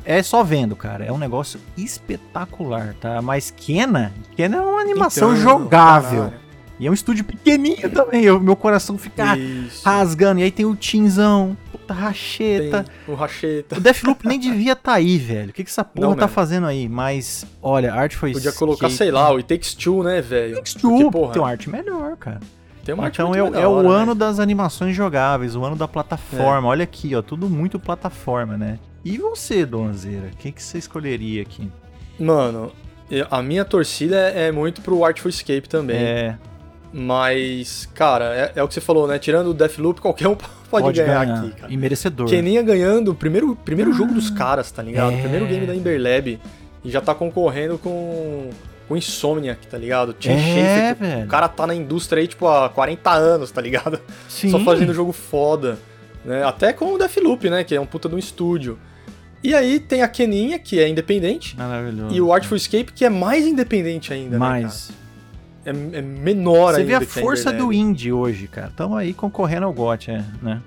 É 0.04 0.22
só 0.22 0.42
vendo, 0.42 0.74
cara. 0.74 1.04
É 1.04 1.12
um 1.12 1.18
negócio 1.18 1.60
espetacular, 1.76 2.94
tá? 3.00 3.20
Mas 3.20 3.50
Kena, 3.50 4.12
Kena 4.36 4.56
é 4.56 4.60
uma 4.60 4.80
animação 4.80 5.32
Então, 5.32 5.42
jogável. 5.42 6.22
caralho. 6.24 6.40
E 6.78 6.86
é 6.86 6.90
um 6.90 6.94
estúdio 6.94 7.22
pequenininho 7.24 7.90
também. 7.92 8.24
Eu, 8.24 8.40
meu 8.40 8.56
coração 8.56 8.96
fica 8.96 9.36
Isso. 9.36 9.82
rasgando. 9.84 10.40
E 10.40 10.44
aí 10.44 10.50
tem 10.50 10.64
o 10.64 10.74
Tinzão, 10.74 11.54
puta 11.70 11.92
racheta. 11.92 12.84
Tem 13.04 13.14
o 13.14 13.16
Racheta. 13.18 13.76
O 13.76 13.80
Deathloop 13.80 14.26
nem 14.26 14.40
devia 14.40 14.74
tá 14.74 14.94
aí, 14.94 15.18
velho. 15.18 15.50
O 15.50 15.52
que, 15.52 15.62
que 15.62 15.68
essa 15.70 15.84
porra 15.84 16.06
Não 16.08 16.14
tá 16.14 16.22
mesmo. 16.22 16.34
fazendo 16.34 16.66
aí? 16.66 16.88
Mas, 16.88 17.44
olha, 17.60 17.92
arte 17.92 18.16
foi 18.16 18.32
Podia 18.32 18.52
colocar, 18.52 18.88
sei 18.88 19.10
lá, 19.10 19.30
o 19.30 19.36
It 19.36 19.46
Takes 19.46 19.74
Two, 19.74 20.02
né, 20.02 20.22
velho? 20.22 20.54
Takes 20.56 20.72
Porque, 20.72 21.02
Two, 21.02 21.10
porra, 21.10 21.32
tem 21.34 21.42
uma 21.42 21.50
arte 21.50 21.68
melhor, 21.68 22.16
cara. 22.16 22.40
Tem 22.90 22.94
uma 22.94 23.08
Então 23.08 23.34
é, 23.34 23.38
é 23.38 23.66
o 23.66 23.72
hora, 23.72 23.88
ano 23.88 24.14
né? 24.14 24.18
das 24.18 24.38
animações 24.38 24.94
jogáveis, 24.94 25.54
o 25.54 25.64
ano 25.64 25.76
da 25.76 25.86
plataforma. 25.86 26.68
Olha 26.68 26.84
aqui, 26.84 27.14
ó, 27.14 27.22
tudo 27.22 27.48
muito 27.48 27.78
plataforma, 27.78 28.56
né? 28.56 28.78
E 29.04 29.16
você, 29.18 29.64
Donzeira? 29.64 30.28
O 30.32 30.36
que, 30.36 30.52
que 30.52 30.62
você 30.62 30.78
escolheria 30.78 31.42
aqui? 31.42 31.70
Mano, 32.18 32.72
a 33.30 33.42
minha 33.42 33.64
torcida 33.64 34.16
é 34.16 34.48
é 34.48 34.52
muito 34.52 34.80
pro 34.80 35.04
Artful 35.04 35.28
Escape 35.28 35.68
também. 35.68 35.96
É, 35.96 36.36
Mas, 36.92 37.88
cara, 37.94 38.34
é, 38.34 38.52
é 38.56 38.62
o 38.62 38.68
que 38.68 38.74
você 38.74 38.80
falou, 38.80 39.06
né? 39.06 39.18
Tirando 39.18 39.48
o 39.48 39.54
Deathloop, 39.54 40.00
qualquer 40.02 40.28
um 40.28 40.36
pode, 40.68 40.98
ganhar, 41.00 41.22
aqui, 41.22 41.50
cara. 41.52 41.72
E 41.72 41.76
merecedor. 41.76 42.28
Keninha 42.28 42.62
ganhando 42.62 43.12
o 43.12 43.14
primeiro, 43.14 43.56
primeiro 43.56 43.92
jogo 43.92 44.12
dos 44.12 44.28
caras, 44.30 44.70
tá 44.70 44.82
ligado? 44.82 45.12
É. 45.12 45.20
Primeiro 45.20 45.46
game 45.46 45.66
da 45.66 45.74
Ember 45.74 46.00
Lab. 46.00 46.40
E 46.84 46.90
já 46.90 47.00
tá 47.00 47.14
concorrendo 47.14 47.78
com 47.78 48.50
com 48.90 48.96
Insomniac, 48.96 49.68
tá 49.68 49.78
ligado? 49.78 50.12
Tim 50.12 50.30
É, 50.30 50.36
Schafer, 50.36 50.96
que 50.96 51.02
velho. 51.04 51.24
o 51.24 51.28
cara 51.28 51.48
tá 51.48 51.64
na 51.64 51.76
indústria 51.76 52.20
aí, 52.20 52.26
tipo, 52.26 52.48
há 52.48 52.68
40 52.68 53.08
anos, 53.12 53.52
tá 53.52 53.60
ligado? 53.60 54.00
Sim. 54.28 54.50
Só 54.50 54.58
fazendo 54.58 54.92
jogo 54.92 55.12
foda. 55.12 55.78
Né? 56.24 56.42
Até 56.44 56.72
com 56.72 56.94
o 56.94 56.98
Deathloop, 56.98 57.48
né? 57.48 57.62
Que 57.62 57.76
é 57.76 57.80
um 57.80 57.86
puta 57.86 58.08
de 58.08 58.16
um 58.16 58.18
estúdio. 58.18 58.76
E 59.44 59.54
aí 59.54 59.78
tem 59.78 60.02
a 60.02 60.08
Keninha, 60.08 60.58
que 60.58 60.80
é 60.80 60.88
independente. 60.88 61.56
Maravilhoso. 61.56 62.12
E 62.12 62.20
o 62.20 62.32
Artful 62.32 62.56
Escape, 62.56 62.92
que 62.92 63.04
é 63.04 63.08
mais 63.08 63.46
independente 63.46 64.12
ainda, 64.12 64.32
né, 64.32 64.38
Mais. 64.38 64.90
cara? 65.62 65.76
É, 65.94 65.98
é 65.98 66.02
menor 66.02 66.74
Você 66.74 66.80
ainda 66.80 66.98
vê 66.98 67.04
a 67.04 67.08
força 67.08 67.50
Ember 67.50 67.62
do 67.62 67.72
indie 67.72 68.12
hoje, 68.12 68.48
cara. 68.48 68.72
Tamo 68.74 68.96
aí 68.96 69.14
concorrendo 69.14 69.66
ao 69.66 69.72
GOT, 69.72 70.10
é, 70.10 70.24
né? 70.42 70.60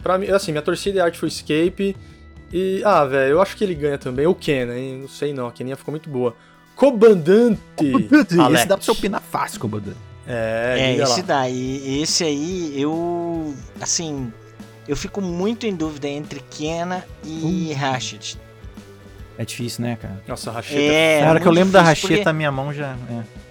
Pra 0.00 0.16
mim, 0.16 0.28
assim, 0.28 0.52
minha 0.52 0.62
torcida 0.62 1.00
é 1.00 1.02
Artful 1.02 1.26
Escape. 1.26 1.96
E, 2.52 2.82
ah, 2.84 3.04
velho, 3.04 3.32
eu 3.32 3.42
acho 3.42 3.56
que 3.56 3.64
ele 3.64 3.74
ganha 3.74 3.98
também. 3.98 4.28
O 4.28 4.34
Ken, 4.34 4.68
hein? 4.72 5.00
Não 5.00 5.08
sei 5.08 5.34
não, 5.34 5.48
a 5.48 5.50
Keninha 5.52 5.74
ficou 5.74 5.90
muito 5.90 6.08
boa. 6.08 6.36
Comandante! 6.74 7.60
Esse 7.80 8.38
Alex. 8.40 8.66
dá 8.66 8.76
pra 8.76 8.84
você 8.84 8.90
opinar 8.90 9.22
fácil, 9.22 9.60
Comandante. 9.60 9.96
É, 10.26 10.76
É, 10.98 11.02
esse 11.02 11.20
lá. 11.20 11.26
daí, 11.26 12.00
esse 12.02 12.24
aí 12.24 12.72
eu, 12.80 13.54
assim, 13.80 14.32
eu 14.88 14.96
fico 14.96 15.20
muito 15.20 15.66
em 15.66 15.74
dúvida 15.74 16.08
entre 16.08 16.40
Kena 16.50 17.04
e 17.24 17.70
Uh. 17.72 17.76
Ratchet. 17.78 18.38
É 19.36 19.44
difícil, 19.44 19.84
né, 19.84 19.96
cara? 20.00 20.22
Nossa, 20.26 20.50
racheta. 20.50 20.80
É, 20.80 21.20
Na 21.22 21.30
hora 21.30 21.40
que 21.40 21.46
eu 21.48 21.52
lembro 21.52 21.72
da 21.72 21.82
racheta, 21.82 22.14
porque- 22.16 22.32
minha 22.32 22.52
mão 22.52 22.72
já. 22.72 22.96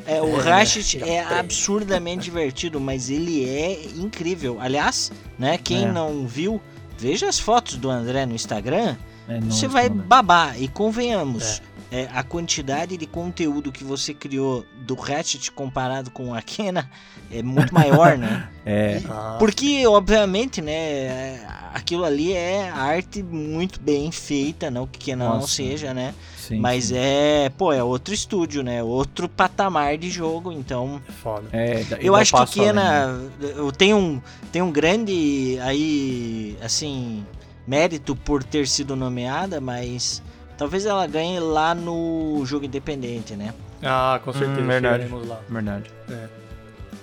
É. 0.07 0.15
É, 0.17 0.21
o 0.21 0.37
É, 0.39 0.41
Ratchet 0.41 0.99
já 0.99 1.05
é 1.05 1.23
tem. 1.25 1.37
absurdamente 1.39 2.23
divertido, 2.23 2.79
mas 2.79 3.09
ele 3.09 3.47
é 3.49 3.79
incrível. 3.95 4.57
Aliás, 4.59 5.11
né, 5.39 5.57
quem 5.61 5.85
É. 5.85 5.91
não 5.91 6.25
viu, 6.25 6.59
veja 6.97 7.27
as 7.29 7.37
fotos 7.39 7.75
do 7.77 7.89
André 7.89 8.25
no 8.25 8.33
Instagram, 8.33 8.95
é 9.29 9.39
você 9.41 9.67
vai 9.67 9.89
babar. 9.89 10.61
E 10.61 10.67
convenhamos, 10.67 11.61
é, 11.93 12.09
a 12.11 12.23
quantidade 12.23 12.97
de 12.97 13.05
conteúdo 13.05 13.71
que 13.71 13.83
você 13.83 14.15
criou 14.15 14.65
do 14.79 14.95
Ratchet 14.95 15.51
comparado 15.51 16.09
com 16.09 16.33
a 16.33 16.41
Kena 16.41 16.89
é 17.31 17.43
muito 17.43 17.71
maior, 17.75 18.17
né? 18.17 18.49
É. 18.65 18.99
Ah, 19.07 19.35
Porque, 19.37 19.85
obviamente, 19.85 20.59
né, 20.59 21.45
aquilo 21.71 22.03
ali 22.03 22.33
é 22.33 22.67
arte 22.67 23.21
muito 23.21 23.79
bem 23.79 24.11
feita, 24.11 24.71
não 24.71 24.87
que 24.87 24.97
Kena 24.97 25.25
não 25.25 25.35
Nossa. 25.35 25.53
seja, 25.53 25.93
né? 25.93 26.15
Sim, 26.35 26.59
Mas 26.59 26.85
sim. 26.85 26.95
é, 26.97 27.51
pô, 27.55 27.71
é 27.71 27.83
outro 27.83 28.11
estúdio, 28.11 28.63
né? 28.63 28.81
Outro 28.81 29.29
patamar 29.29 29.95
de 29.95 30.09
jogo, 30.09 30.51
então... 30.51 30.99
é 31.07 31.11
foda. 31.11 31.47
É, 31.53 31.85
e 32.01 32.07
Eu 32.07 32.15
acho 32.15 32.33
que? 32.47 32.59
Kena 32.59 33.21
eu 33.39 33.71
tenho 33.71 33.97
um, 33.97 34.21
tem 34.51 34.63
um 34.63 34.71
grande 34.71 35.59
aí, 35.61 36.57
assim, 36.59 37.23
mérito 37.67 38.15
por 38.15 38.43
ter 38.43 38.67
sido 38.67 38.95
nomeada, 38.95 39.61
mas 39.61 40.23
talvez 40.57 40.85
ela 40.85 41.05
ganhe 41.07 41.39
lá 41.39 41.73
no 41.75 42.41
jogo 42.45 42.65
independente, 42.65 43.35
né? 43.35 43.53
Ah, 43.81 44.19
com 44.23 44.31
certeza. 44.31 44.61
Hum, 44.61 44.67
verdade. 44.67 45.07
Verdade. 45.49 45.91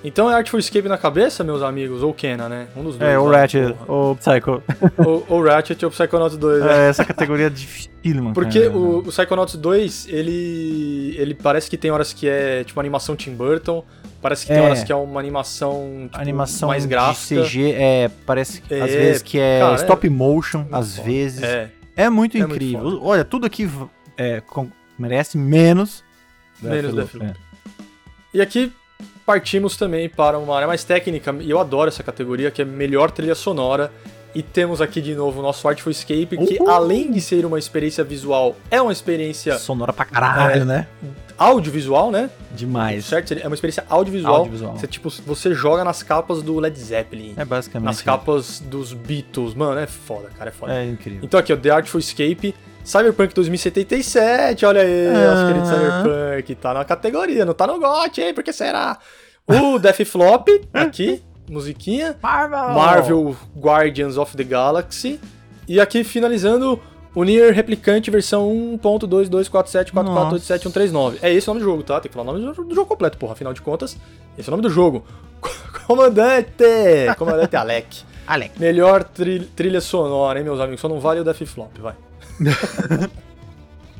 Então 0.03 0.31
é 0.31 0.35
Artful 0.35 0.59
Escape 0.59 0.89
na 0.89 0.97
cabeça, 0.97 1.45
meus 1.45 1.63
amigos? 1.63 2.03
Ou 2.03 2.15
Kena, 2.15 2.49
né? 2.49 2.69
Um 2.75 2.83
dos 2.83 2.97
dois. 2.97 3.11
É, 3.13 3.19
o 3.19 3.29
né? 3.29 3.37
Ratchet, 3.39 3.75
Porra. 3.75 3.93
o 4.11 4.17
Psycho. 4.17 4.63
ou, 4.97 5.27
ou 5.29 5.45
Ratchet 5.45 5.85
ou 5.85 5.91
Psychonauts 5.91 6.39
2, 6.39 6.65
né? 6.65 6.87
É, 6.87 6.89
essa 6.89 7.05
categoria 7.05 7.49
é 7.49 7.51
dificílima. 7.51 8.33
Porque 8.33 8.61
cara. 8.63 8.73
o, 8.73 8.99
o 9.01 9.03
Psychonauts 9.03 9.57
2, 9.57 10.07
ele, 10.09 11.15
ele 11.19 11.35
parece 11.35 11.69
que 11.69 11.77
tem 11.77 11.91
horas 11.91 12.15
que 12.15 12.27
é 12.27 12.65
tipo 12.65 12.81
animação 12.81 13.15
Tim 13.15 13.35
Burton, 13.35 13.85
parece 14.23 14.47
que 14.47 14.53
tem 14.55 14.63
É. 14.63 14.65
horas 14.65 14.83
que 14.83 14.91
é 14.91 14.97
uma 14.97 15.21
animação, 15.21 16.09
tipo, 16.11 16.19
animação 16.19 16.71
mais 16.71 16.87
gráfica. 16.87 17.43
de 17.43 17.49
CG 17.49 17.73
é 17.73 18.11
parece 18.25 18.63
que 18.63 18.73
É, 18.73 18.81
às 18.81 18.91
vezes 18.91 19.21
que 19.23 19.39
é 19.39 19.61
cara, 19.61 19.73
é 19.73 19.77
stop 19.77 20.09
motion, 20.09 20.65
às 20.73 20.97
vezes 20.97 21.43
é, 21.43 21.71
É, 21.97 22.09
muito 22.09 22.37
é 22.37 22.41
muito 22.41 22.53
incrível. 22.55 23.01
Olha, 23.03 23.25
tudo 23.25 23.47
aqui 23.47 23.69
é, 24.17 24.41
com- 24.41 24.71
merece 24.99 25.37
menos 25.39 26.03
Menos 26.63 26.95
Deathloop, 26.95 27.19
Deathloop. 27.19 27.41
E 28.35 28.41
aqui 28.41 28.73
partimos 29.25 29.77
também 29.77 30.09
para 30.09 30.39
uma 30.39 30.55
área 30.55 30.69
mais 30.69 30.85
técnica, 30.85 31.35
e 31.41 31.51
eu 31.51 31.59
adoro 31.59 31.89
essa 31.89 32.03
categoria, 32.03 32.51
que 32.51 32.61
é 32.61 32.65
melhor 32.65 33.11
trilha 33.11 33.35
sonora. 33.35 33.91
E 34.33 34.43
temos 34.45 34.81
aqui 34.81 35.01
de 35.01 35.13
novo 35.15 35.41
o 35.41 35.43
nosso 35.43 35.67
Artful 35.67 35.91
Escape, 35.91 36.37
que 36.47 36.59
além 36.69 37.11
de 37.11 37.21
ser 37.21 37.45
uma 37.45 37.59
experiência 37.59 38.05
visual, 38.05 38.55
é 38.71 38.81
uma 38.81 38.91
É. 38.91 38.93
experiência 38.93 39.59
Sonora 39.59 39.93
pra 39.93 40.05
caralho, 40.05 40.63
É. 40.63 40.65
né? 40.65 40.87
Audiovisual, 41.41 42.11
né? 42.11 42.29
Demais. 42.55 43.07
Certo? 43.07 43.33
É 43.33 43.47
uma 43.47 43.55
experiência 43.55 43.83
audiovisual. 43.89 44.37
Audiovisual. 44.37 44.77
Você, 44.77 44.87
tipo, 44.87 45.09
você 45.27 45.55
joga 45.55 45.83
nas 45.83 46.03
capas 46.03 46.43
do 46.43 46.61
Led 46.61 46.79
Zeppelin, 46.79 47.33
É 47.37 47.45
basicamente. 47.45 47.87
nas 47.87 48.03
capas 48.03 48.61
dos 48.61 48.93
Beatles. 48.93 49.55
Mano, 49.55 49.81
é 49.81 49.87
foda, 49.87 50.29
cara, 50.37 50.51
é 50.51 50.53
foda. 50.53 50.75
É 50.75 50.85
incrível. 50.87 51.21
Então 51.25 51.41
aqui, 51.41 51.53
ó, 51.53 51.57
The 51.57 51.71
Artful 51.71 51.99
Escape, 51.99 52.55
Cyberpunk 52.85 53.33
2077, 53.35 54.67
olha 54.67 54.83
aí, 54.83 55.07
Ah. 55.09 55.35
nosso 55.35 55.47
querido 55.47 55.67
Cyberpunk, 55.67 56.55
tá 56.57 56.75
na 56.75 56.85
categoria, 56.85 57.45
não 57.45 57.55
tá 57.55 57.67
no 57.67 57.79
GOT, 57.81 58.21
hein, 58.21 58.35
por 58.35 58.45
que 58.45 58.53
será? 58.53 58.99
O 59.47 59.79
Death 59.81 60.05
Flop, 60.05 60.49
aqui, 60.75 61.23
musiquinha, 61.49 62.17
Marvel! 62.23 62.75
Marvel 62.75 63.37
Guardians 63.57 64.17
of 64.19 64.37
the 64.37 64.45
Galaxy, 64.45 65.19
e 65.67 65.81
aqui 65.81 66.05
finalizando 66.05 66.81
o 67.15 67.25
Nier 67.25 67.53
Replicante 67.55 68.11
versão 68.11 68.79
1.22474487139. 68.83 71.19
É 71.23 71.33
esse 71.33 71.49
o 71.49 71.55
nome 71.55 71.65
do 71.65 71.71
jogo, 71.71 71.83
tá? 71.83 72.01
Tem 72.01 72.11
que 72.11 72.15
falar 72.17 72.31
o 72.33 72.39
nome 72.39 72.55
do 72.55 72.75
jogo 72.75 72.87
completo, 72.87 73.19
porra, 73.19 73.33
afinal 73.33 73.53
de 73.53 73.61
contas, 73.63 73.97
esse 74.39 74.49
é 74.49 74.53
o 74.53 74.57
nome 74.57 74.63
do 74.63 74.71
jogo. 74.71 75.05
Comandante! 75.87 76.65
Comandante 77.19 77.57
Alec. 77.57 78.03
Alec. 78.27 78.59
Melhor 78.61 79.03
tri- 79.05 79.41
trilha 79.57 79.81
sonora, 79.81 80.39
hein, 80.39 80.45
meus 80.45 80.61
amigos? 80.61 80.81
Só 80.81 80.89
não 80.89 81.01
vale 81.01 81.21
o 81.21 81.25
Death 81.25 81.45
Flop, 81.47 81.77
vai. 81.79 81.95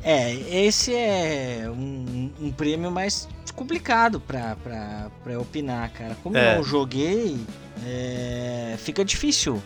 É, 0.03 0.33
esse 0.65 0.95
é 0.95 1.65
um, 1.69 2.31
um 2.41 2.51
prêmio 2.51 2.89
mais 2.89 3.27
complicado 3.55 4.19
pra, 4.19 4.57
pra, 4.63 5.11
pra 5.23 5.39
opinar, 5.39 5.91
cara. 5.91 6.17
Como 6.23 6.35
É. 6.35 6.53
eu 6.53 6.55
não 6.57 6.63
joguei, 6.63 7.37
é, 7.85 8.73
fica 8.79 9.05
difícil 9.05 9.61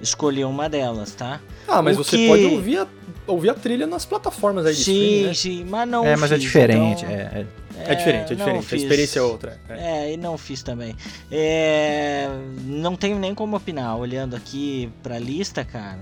escolher 0.00 0.44
uma 0.44 0.68
delas, 0.68 1.12
tá? 1.14 1.40
Ah, 1.66 1.80
mas 1.82 1.98
O 1.98 2.04
você 2.04 2.16
que- 2.16 2.28
pode 2.28 2.44
ouvir 2.44 2.78
a, 2.78 2.86
ouvir 3.26 3.50
a 3.50 3.54
trilha 3.54 3.86
nas 3.86 4.04
plataformas 4.04 4.66
aí 4.66 4.74
de 4.74 4.84
sim, 4.84 4.92
streaming, 4.92 5.26
né? 5.26 5.34
sim, 5.34 5.64
mas 5.68 5.88
não 5.88 6.04
É, 6.06 6.16
mas 6.16 6.30
é 6.32 6.34
fiz, 6.36 6.44
diferente. 6.44 7.04
então- 7.04 7.14
É, 7.16 7.20
é. 7.40 7.46
É 7.86 7.94
diferente, 7.96 8.32
é 8.32 8.36
diferente. 8.36 8.72
A 8.72 8.76
experiência 8.76 9.18
é 9.18 9.22
outra. 9.22 9.58
É. 9.68 10.06
É, 10.06 10.12
e 10.12 10.16
não 10.16 10.38
fiz 10.38 10.62
também. 10.62 10.94
É, 11.30 12.28
não 12.66 12.94
tenho 12.94 13.18
nem 13.18 13.34
como 13.34 13.56
opinar. 13.56 13.98
Olhando 13.98 14.36
aqui 14.36 14.88
pra 15.02 15.18
lista, 15.18 15.64
cara, 15.64 15.98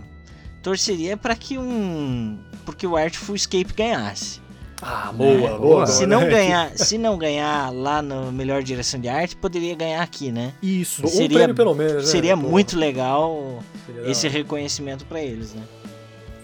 torceria 0.62 1.16
pra 1.16 1.34
que 1.34 1.56
um. 1.58 2.38
Porque 2.66 2.86
o 2.86 2.94
Artful 2.96 3.34
Escape 3.34 3.72
ganhasse. 3.74 4.40
Ah, 4.84 5.12
boa, 5.14 5.30
É, 5.30 5.56
boa. 5.58 5.86
se, 5.86 6.04
boa, 6.06 6.06
não 6.08 6.20
né? 6.22 6.30
ganhar, 6.34 6.70
se 6.76 6.98
não 6.98 7.16
ganhar 7.16 7.72
lá 7.72 8.02
no 8.02 8.32
melhor 8.32 8.62
direção 8.64 8.98
de 9.00 9.08
arte, 9.08 9.36
poderia 9.36 9.76
ganhar 9.76 10.02
aqui, 10.02 10.32
né? 10.32 10.52
Isso. 10.60 11.04
Um 11.04 11.08
seria- 11.08 11.38
prêmio 11.38 11.54
pelo 11.54 11.72
menos, 11.74 11.94
né? 11.94 12.02
Seria 12.02 12.36
Pô, 12.36 12.42
muito 12.48 12.76
legal 12.76 13.62
seria 13.86 14.10
esse 14.10 14.26
hora. 14.26 14.36
reconhecimento 14.38 15.04
pra 15.06 15.20
eles, 15.22 15.54
né? 15.54 15.62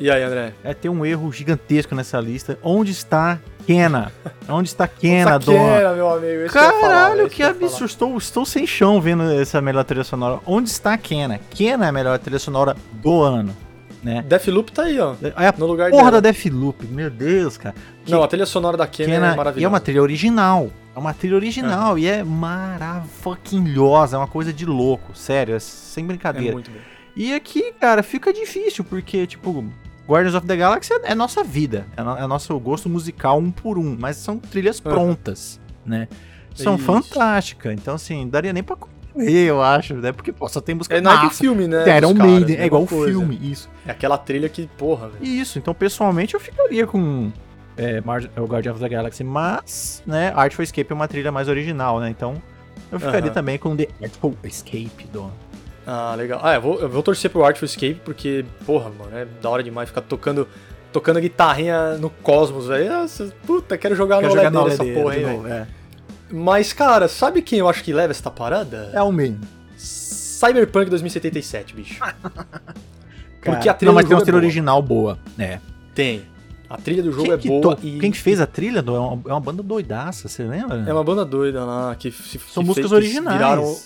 E 0.01 0.09
aí, 0.09 0.22
André? 0.22 0.53
É, 0.62 0.72
tem 0.72 0.88
um 0.88 1.05
erro 1.05 1.33
gigantesco 1.33 1.92
nessa 1.92 2.20
lista. 2.20 2.57
Onde 2.62 2.92
está 2.92 3.40
Kena? 3.66 4.12
Onde 4.48 4.68
está 4.68 4.87
Kena, 4.87 5.31
Essa 5.31 5.38
dona? 5.40 5.59
Kena, 5.59 5.92
meu 5.94 6.09
amigo. 6.09 6.42
esse 6.44 6.55
Caralho, 6.55 7.29
que 7.29 7.42
absurdo. 7.42 7.85
Estou, 7.87 8.16
estou 8.16 8.46
sem 8.46 8.64
chão 8.64 9.01
vendo 9.01 9.24
essa 9.33 9.61
melhor 9.61 9.83
trilha 9.83 10.05
sonora. 10.05 10.38
Onde 10.46 10.68
está 10.70 10.96
Kena? 10.96 11.40
Kena 11.51 11.87
é 11.87 11.88
a 11.88 11.92
melhor 11.92 12.16
trilha 12.20 12.38
sonora 12.38 12.77
do 12.92 13.20
ano, 13.20 13.57
né? 14.03 14.23
Deathloop 14.23 14.71
tá 14.73 14.83
aí, 14.85 14.99
ó. 15.01 15.15
É 15.23 15.47
a 15.49 15.55
No 15.57 15.67
lugar 15.67 15.91
porra 15.91 16.11
da 16.11 16.21
dela. 16.21 16.33
Deathloop, 16.33 16.87
meu 16.87 17.11
Deus, 17.11 17.57
cara. 17.57 17.75
Que- 18.05 18.11
Não, 18.13 18.23
a 18.23 18.29
trilha 18.29 18.47
sonora 18.47 18.77
da 18.77 18.87
Kena, 18.87 19.13
Kena- 19.13 19.33
é 19.33 19.37
maravilhosa. 19.37 19.61
e 19.61 19.65
é 19.65 19.69
uma 19.69 19.81
trilha 19.81 20.03
original. 20.03 20.71
É 20.95 20.99
uma 20.99 21.15
trilha 21.15 21.37
original 21.37 21.99
e 21.99 22.07
é 22.07 22.23
maravilhosa. 22.25 24.17
É 24.17 24.19
uma 24.19 24.27
coisa 24.29 24.53
de 24.53 24.67
louco, 24.67 25.17
sério, 25.17 25.55
é 25.55 25.59
sem 25.59 26.05
É 26.05 26.07
brincadeira. 26.07 26.53
muito 26.53 26.71
bom. 26.71 26.79
E 27.17 27.35
aqui, 27.35 27.73
cara, 27.73 28.03
fica 28.03 28.33
difícil, 28.33 28.85
porque, 28.85 29.27
tipo, 29.27 29.65
Guardians 30.09 30.35
of 30.35 30.47
the 30.47 30.57
Galaxy 30.57 30.93
é, 30.93 31.13
é 31.13 31.15
nossa 31.15 31.43
vida. 31.43 31.87
É, 31.97 32.03
no- 32.03 32.17
é 32.17 32.27
nosso 32.27 32.59
gosto 32.59 32.89
musical 32.89 33.39
um 33.39 33.51
por 33.51 33.77
um. 33.79 33.97
Mas 33.99 34.17
são 34.17 34.39
trilhas 34.39 34.81
prontas, 34.81 35.61
né? 35.85 36.09
São 36.55 36.77
fantásticas. 36.79 37.73
Então, 37.73 37.95
assim, 37.95 38.29
daria 38.29 38.53
nem 38.53 38.63
pra 38.63 38.77
eu 39.26 39.62
acho, 39.62 39.94
né? 39.94 40.12
Porque, 40.12 40.33
pô, 40.33 40.48
só 40.48 40.61
tem 40.61 40.74
música 40.74 40.96
É 40.96 41.00
Night 41.00 41.24
massa. 41.24 41.38
Filme, 41.38 41.66
né? 41.66 41.85
Iron 41.96 42.12
dos 42.12 42.18
caras, 42.18 42.33
Maiden, 42.33 42.57
é 42.57 42.66
igual 42.66 42.83
o 42.83 42.87
coisa. 42.87 43.07
filme, 43.09 43.38
isso. 43.42 43.68
É 43.87 43.90
aquela 43.90 44.16
trilha 44.18 44.48
que, 44.48 44.66
porra, 44.78 45.09
velho. 45.09 45.24
Isso, 45.24 45.59
então 45.59 45.74
pessoalmente 45.74 46.35
eu 46.35 46.40
ficaria 46.40 46.87
com 46.87 47.31
é, 47.76 48.00
Mar- 48.00 48.31
o 48.37 48.44
Guardian 48.44 48.72
of 48.72 48.81
the 48.81 48.88
Galaxy, 48.88 49.22
mas, 49.24 50.02
né, 50.07 50.33
Artful 50.35 50.62
Escape 50.62 50.90
é 50.90 50.94
uma 50.94 51.09
trilha 51.09 51.31
mais 51.33 51.48
original, 51.48 52.00
né? 52.00 52.09
Então 52.11 52.40
eu 52.92 52.98
ficaria 52.98 53.26
Aham. 53.26 53.35
também 53.35 53.59
com 53.59 53.76
The 53.76 53.88
Artful 54.02 54.35
Escape 54.44 55.07
do. 55.12 55.31
Ah, 55.87 56.14
legal. 56.16 56.40
Ah, 56.42 56.54
eu 56.54 56.61
vou, 56.61 56.81
eu 56.81 56.88
vou 56.88 57.02
torcer 57.02 57.31
pro 57.31 57.44
Artful 57.44 57.66
Escape, 57.66 58.00
porque, 58.04 58.44
porra, 58.66 58.90
mano, 58.90 59.16
é 59.16 59.24
da 59.40 59.48
hora 59.48 59.62
demais 59.62 59.88
ficar 59.88 60.02
tocando, 60.02 60.46
tocando 60.92 61.18
guitarrinha 61.18 61.94
no 61.96 62.11
Cosmos, 62.11 62.66
velho. 62.68 62.90
Puta, 63.46 63.78
quero 63.78 63.94
jogar 63.96 64.16
Quero 64.20 64.35
no 64.35 64.42
jogar 64.42 64.61
OLED 64.61 64.76
porra, 64.94 65.16
novo, 65.16 65.42
velho. 65.42 65.46
é. 65.54 65.66
Mas, 66.31 66.73
cara, 66.73 67.09
sabe 67.09 67.41
quem 67.43 67.59
eu 67.59 67.69
acho 67.69 67.83
que 67.83 67.93
leva 67.93 68.11
essa 68.11 68.31
parada? 68.31 68.91
É 68.93 69.03
o 69.03 69.11
main. 69.12 69.38
Cyberpunk 69.77 70.91
2077, 70.91 71.75
bicho. 71.75 72.01
Porque 73.41 73.69
a 73.69 73.75
trilha 73.75 73.91
não, 73.91 73.95
mas 73.95 74.05
do 74.05 74.09
tem 74.09 74.14
uma 74.17 74.21
jogo 74.21 74.23
é 74.23 74.25
trilha 74.25 74.37
original 74.37 74.83
boa. 74.83 75.19
É. 75.38 75.59
Tem. 75.95 76.23
A 76.69 76.77
trilha 76.77 77.03
do 77.03 77.11
jogo 77.11 77.25
Quem, 77.25 77.33
é 77.33 77.38
que 77.38 77.49
boa 77.49 77.77
to- 77.77 77.87
e... 77.87 77.99
Quem 77.99 78.11
que 78.11 78.19
fez 78.19 78.41
a 78.41 78.47
trilha 78.47 78.83
do- 78.83 78.95
é 78.95 78.99
uma, 78.99 79.23
é 79.29 79.33
uma 79.33 79.41
banda 79.41 79.62
doidaça, 79.62 80.29
você 80.29 80.43
lembra? 80.45 80.85
É 80.87 80.93
uma 80.93 81.03
banda 81.03 81.25
doida 81.25 81.64
lá, 81.64 81.95
que 81.95 82.11
se- 82.11 82.38
São 82.38 82.62
que 82.62 82.69
músicas 82.69 82.91
fez- 82.91 82.93
originais. 82.93 83.38
viraram- 83.38 83.77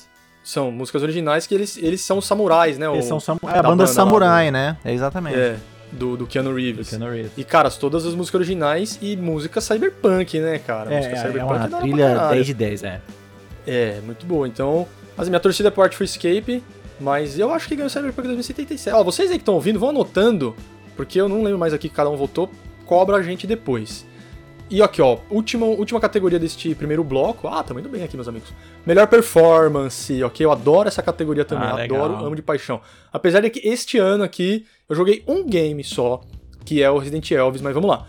São 0.43 0.73
músicas 0.73 1.03
originais 1.05 1.47
que 1.47 1.55
eles, 1.55 1.77
eles 1.77 2.01
são 2.01 2.21
samurais, 2.21 2.77
né? 2.77 2.87
Eles 2.93 3.05
o- 3.05 3.09
são 3.09 3.21
samu- 3.21 3.39
é 3.45 3.51
a 3.51 3.55
banda 3.63 3.69
banda 3.69 3.83
lá 3.85 3.89
Samurai, 3.89 4.51
né? 4.51 4.77
É 4.85 4.93
exatamente. 4.93 5.39
É, 5.39 5.57
do, 5.93 6.17
do 6.17 6.27
Keanu 6.27 6.55
Reeves. 6.55 6.91
Keanu 6.91 7.11
Reeves. 7.11 7.33
E, 7.37 7.45
cara, 7.45 7.71
todas 7.71 8.07
as 8.07 8.15
músicas 8.15 8.41
originais 8.41 8.99
e 9.01 9.17
música 9.17 9.61
cyberpunk, 9.61 10.41
né, 10.41 10.59
cara? 10.59 10.93
É, 10.93 10.97
música 10.97 11.15
é, 11.15 11.19
é 11.19 11.23
cyberpunk 11.23 11.45
uma 11.45 11.55
hora 11.55 11.69
pra 11.69 11.79
trilha 11.81 12.07
caralho. 12.09 12.35
10 12.35 12.47
de 12.47 12.55
10, 12.55 12.85
é. 12.85 13.01
É, 13.67 14.01
muito 14.05 14.27
boa. 14.27 14.49
Então, 14.49 14.87
mas 15.17 15.29
minha 15.29 15.41
torcida 15.41 15.69
é 15.69 15.71
pro 15.71 15.83
Artful 15.83 16.05
Escape, 16.05 16.63
mas 16.99 17.39
eu 17.39 17.53
acho 17.53 17.69
que 17.69 17.77
ganhou 17.77 17.87
o 17.87 17.91
Cyberpunk 17.91 18.27
2077. 18.27 18.95
Ó, 18.97 19.05
vocês 19.05 19.31
aí 19.31 19.37
que 19.37 19.43
estão 19.43 19.55
ouvindo, 19.55 19.79
vão 19.79 19.91
anotando, 19.91 20.57
porque 20.97 21.21
eu 21.21 21.29
não 21.29 21.43
lembro 21.43 21.59
mais 21.59 21.73
aqui 21.73 21.89
que 21.89 21.95
cada 21.95 22.11
um 22.11 22.17
votou, 22.17 22.51
cobra 22.87 23.17
a 23.17 23.23
gente 23.23 23.47
depois. 23.47 24.07
E 24.73 24.81
aqui, 24.81 25.03
ó, 25.03 25.19
última, 25.29 25.67
última 25.67 26.01
categoria 26.01 26.39
deste 26.39 26.75
primeiro 26.75 27.05
bloco. 27.05 27.47
Ah, 27.47 27.63
também 27.63 27.85
indo 27.85 27.91
bem 27.91 28.03
aqui, 28.03 28.17
meus 28.17 28.27
amigos. 28.27 28.55
Melhor 28.87 29.07
performance, 29.07 30.25
ok? 30.25 30.47
Eu 30.47 30.51
adoro 30.51 30.89
essa 30.89 31.03
categoria 31.03 31.45
também, 31.45 31.69
Ah, 31.69 31.85
adoro, 31.85 32.25
amo 32.25 32.35
de 32.35 32.41
paixão. 32.41 32.81
Apesar 33.13 33.41
de 33.41 33.51
que 33.51 33.69
este 33.69 33.99
ano 33.99 34.25
aqui 34.25 34.65
eu 34.89 34.97
joguei 34.97 35.23
um 35.29 35.47
game 35.47 35.85
só, 35.85 36.23
que 36.65 36.83
é 36.83 36.91
o 36.91 36.97
Resident 36.97 37.31
Elvis, 37.31 37.61
mas 37.61 37.75
vamos 37.75 37.91
lá. 37.91 38.07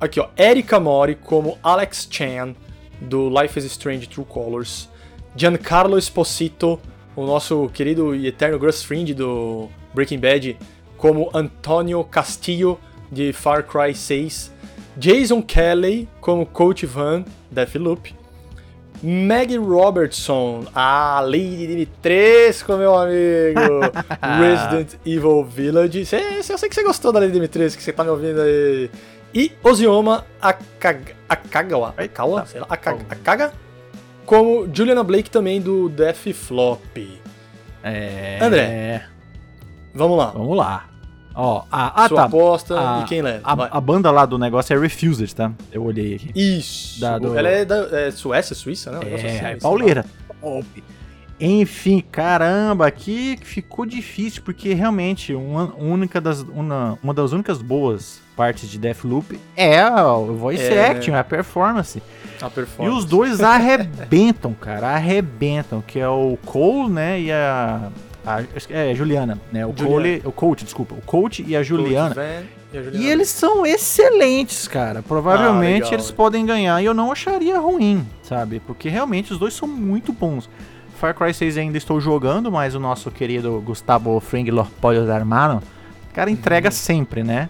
Aqui, 0.00 0.18
ó, 0.18 0.28
Erika 0.34 0.80
Mori 0.80 1.14
como 1.14 1.58
Alex 1.62 2.08
Chan, 2.10 2.54
do 3.02 3.28
Life 3.28 3.58
is 3.58 3.66
Strange 3.66 4.08
True 4.08 4.24
Colors. 4.26 4.88
Giancarlo 5.36 5.98
Esposito, 5.98 6.80
o 7.14 7.26
nosso 7.26 7.68
querido 7.68 8.14
e 8.14 8.26
eterno 8.28 8.58
Gus 8.58 8.82
Fring 8.82 9.12
do 9.12 9.68
Breaking 9.92 10.20
Bad, 10.20 10.56
como 10.96 11.30
Antonio 11.34 12.02
Castillo, 12.04 12.80
de 13.12 13.30
Far 13.34 13.62
Cry 13.64 13.94
6. 13.94 14.56
Jason 14.98 15.40
Kelly, 15.42 16.08
como 16.20 16.44
Coach 16.44 16.84
Van, 16.86 17.24
Deathloop. 17.50 18.14
Meg 19.00 19.56
Robertson, 19.56 20.64
a 20.74 21.20
Lady 21.20 21.68
Dimitrescu, 21.68 22.76
meu 22.76 22.96
amigo, 22.96 23.80
Resident 24.40 24.94
Evil 25.06 25.44
Village. 25.44 26.04
Cê, 26.04 26.42
cê- 26.42 26.52
eu 26.52 26.58
sei 26.58 26.68
que 26.68 26.74
você 26.74 26.82
gostou 26.82 27.12
da 27.12 27.20
Lady 27.20 27.32
Dimitrescu, 27.32 27.78
que 27.78 27.84
você 27.84 27.92
tá 27.92 28.02
me 28.02 28.10
ouvindo 28.10 28.40
aí. 28.40 28.90
E 29.32 29.52
Ozioma 29.62 30.24
Akaga, 30.40 31.14
Akagawa, 31.28 31.94
Akawa, 31.96 32.44
sei 32.46 32.60
lá, 32.60 32.66
Akaga, 32.68 33.04
Akaga, 33.08 33.52
como 34.26 34.68
Juliana 34.74 35.04
Blake 35.04 35.30
também 35.30 35.60
do 35.60 35.88
Death 35.88 36.32
Flop. 36.34 36.80
É. 37.84 38.38
André. 38.42 39.04
Vamos 39.94 40.18
lá, 40.18 40.26
Vamos 40.32 40.56
lá. 40.56 40.88
Ó, 41.40 41.62
a, 41.70 42.04
ah, 42.04 42.08
sua 42.08 42.16
tá. 42.18 42.24
aposta 42.24 42.74
A- 42.80 43.00
e 43.00 43.04
quem 43.04 43.22
leva. 43.22 43.40
A, 43.44 43.78
a 43.78 43.80
banda 43.80 44.10
lá 44.10 44.26
do 44.26 44.36
negócio 44.36 44.74
é 44.76 44.80
Refused, 44.80 45.32
tá? 45.36 45.52
Eu 45.70 45.84
olhei 45.84 46.16
aqui. 46.16 46.32
Isso, 46.34 47.00
da- 47.00 47.16
do- 47.16 47.38
ela 47.38 47.48
é 47.48 47.64
da 47.64 47.76
é 47.96 48.10
Suécia, 48.10 48.56
Suíça, 48.56 48.90
né? 48.90 48.98
Negócio 49.04 49.26
assim, 49.26 49.36
É, 49.38 49.48
é 49.50 49.52
esse 49.52 49.60
pauleira. 49.62 50.04
Top. 50.40 50.84
Enfim, 51.40 52.02
caramba, 52.10 52.88
aqui 52.88 53.38
ficou 53.44 53.86
difícil, 53.86 54.42
porque 54.42 54.74
realmente 54.74 55.32
uma, 55.32 55.72
única 55.78 56.20
das, 56.20 56.40
uma, 56.40 56.98
uma 57.00 57.14
das 57.14 57.30
únicas 57.30 57.62
boas 57.62 58.20
partes 58.36 58.68
de 58.68 58.76
Deathloop 58.76 59.38
é 59.56 59.84
o 59.88 60.34
voice 60.34 60.64
É. 60.64 60.88
acting, 60.90 61.12
a 61.12 61.22
performance. 61.22 62.02
A 62.42 62.48
E 62.48 62.50
performance. 62.50 62.98
os 62.98 63.04
dois 63.04 63.40
arrebentam, 63.40 64.52
cara, 64.54 64.88
arrebentam, 64.88 65.80
que 65.80 66.00
é 66.00 66.08
o 66.08 66.36
Cole, 66.44 66.90
né, 66.90 67.20
e 67.20 67.30
a... 67.30 67.88
a 68.36 68.44
é, 68.70 68.94
Juliana, 68.94 69.38
né, 69.52 69.64
o 69.66 69.70
Juliana. 69.70 69.88
Cole, 69.88 70.22
o 70.24 70.32
Coach, 70.32 70.64
desculpa, 70.64 70.94
o 70.94 71.00
Coach 71.02 71.44
e 71.46 71.56
a 71.56 71.62
Juliana. 71.62 72.14
E 72.72 72.78
a 72.78 72.82
Juliana. 72.82 73.04
E 73.04 73.10
eles 73.10 73.28
são 73.28 73.64
excelentes, 73.64 74.68
cara. 74.68 75.02
Provavelmente 75.02 75.90
Ah, 75.90 75.94
eles 75.94 76.10
podem 76.10 76.44
ganhar 76.44 76.80
e 76.82 76.84
eu 76.84 76.94
não 76.94 77.10
acharia 77.10 77.58
ruim, 77.58 78.06
sabe? 78.22 78.60
Porque 78.60 78.88
realmente 78.88 79.32
os 79.32 79.38
dois 79.38 79.54
são 79.54 79.66
muito 79.66 80.12
bons. 80.12 80.48
Far 80.98 81.14
Cry 81.14 81.32
6 81.32 81.56
ainda 81.58 81.78
estou 81.78 82.00
jogando, 82.00 82.50
mas 82.50 82.74
o 82.74 82.80
nosso 82.80 83.10
querido 83.10 83.62
Gustavo 83.64 84.18
Fring 84.20 84.50
Lopollo 84.50 85.06
Darmano, 85.06 85.62
cara, 86.12 86.30
entrega 86.30 86.70
sempre, 86.70 87.22
né? 87.22 87.48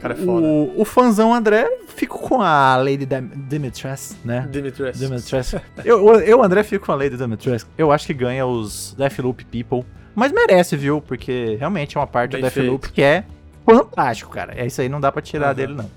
Cara, 0.00 0.14
é 0.14 0.16
foda. 0.16 0.44
O, 0.44 0.80
o 0.80 0.84
fãzão 0.84 1.32
André 1.32 1.78
fico 1.86 2.18
com 2.18 2.42
a 2.42 2.76
Lady 2.76 3.06
Dim- 3.06 3.30
Dimitrescu, 3.48 4.16
né? 4.24 4.48
Dimitrescu. 4.50 5.60
Eu, 5.84 6.12
eu, 6.20 6.42
André, 6.42 6.64
fico 6.64 6.86
com 6.86 6.90
a 6.92 6.96
Lady 6.96 7.16
Dimitrescu. 7.16 7.70
Eu 7.78 7.92
acho 7.92 8.06
que 8.06 8.12
ganha 8.12 8.44
os 8.44 8.94
Deathloop 8.98 9.44
People. 9.44 9.86
Mas 10.14 10.32
merece, 10.32 10.76
viu? 10.76 11.00
Porque 11.00 11.56
realmente 11.58 11.96
é 11.96 12.00
uma 12.00 12.06
parte 12.06 12.32
Bem 12.32 12.40
do 12.42 12.50
Deathloop 12.50 12.92
que 12.92 13.02
é 13.02 13.24
fantástico, 13.64 14.30
cara. 14.30 14.54
É 14.56 14.66
isso 14.66 14.80
aí, 14.80 14.88
não 14.88 15.00
dá 15.00 15.10
pra 15.10 15.22
tirar 15.22 15.46
Aham. 15.46 15.54
dele, 15.54 15.74
não. 15.74 15.90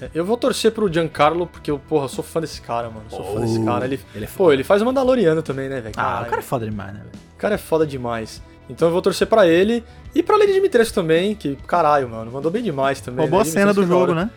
É, 0.00 0.10
Eu 0.14 0.24
vou 0.24 0.36
torcer 0.36 0.72
pro 0.72 0.92
Giancarlo, 0.92 1.46
porque 1.46 1.70
eu, 1.70 1.78
porra, 1.78 2.08
sou 2.08 2.24
fã 2.24 2.40
desse 2.40 2.60
cara, 2.60 2.88
mano. 2.88 3.04
Sou 3.08 3.24
fã 3.24 3.40
desse 3.40 3.58
Oh, 3.60 3.64
cara. 3.64 3.84
Ele, 3.84 4.00
ele 4.14 4.24
é 4.24 4.28
pô, 4.28 4.52
ele 4.52 4.64
faz 4.64 4.82
o 4.82 4.84
Mandaloriano 4.84 5.42
também, 5.42 5.68
né, 5.68 5.80
velho? 5.80 5.94
Ah, 5.96 6.22
o 6.26 6.30
cara 6.30 6.40
é 6.40 6.42
foda 6.42 6.64
demais, 6.68 6.92
né, 6.92 7.00
velho? 7.00 7.24
O 7.34 7.38
cara 7.38 7.54
é 7.54 7.58
foda 7.58 7.86
demais. 7.86 8.42
Então 8.68 8.88
eu 8.88 8.92
vou 8.92 9.02
torcer 9.02 9.26
pra 9.26 9.46
ele. 9.46 9.84
E 10.14 10.22
pra 10.22 10.36
Lady 10.36 10.52
Dimitrescu 10.52 10.94
também, 10.94 11.34
que 11.34 11.56
caralho, 11.66 12.08
mano. 12.08 12.30
Mandou 12.32 12.50
bem 12.50 12.62
demais 12.62 13.00
também. 13.00 13.24
Uma 13.24 13.30
boa 13.30 13.40
Lady 13.42 13.50
cena 13.50 13.74
do 13.74 13.82
é 13.82 13.86
jogo, 13.86 14.14
né? 14.14 14.30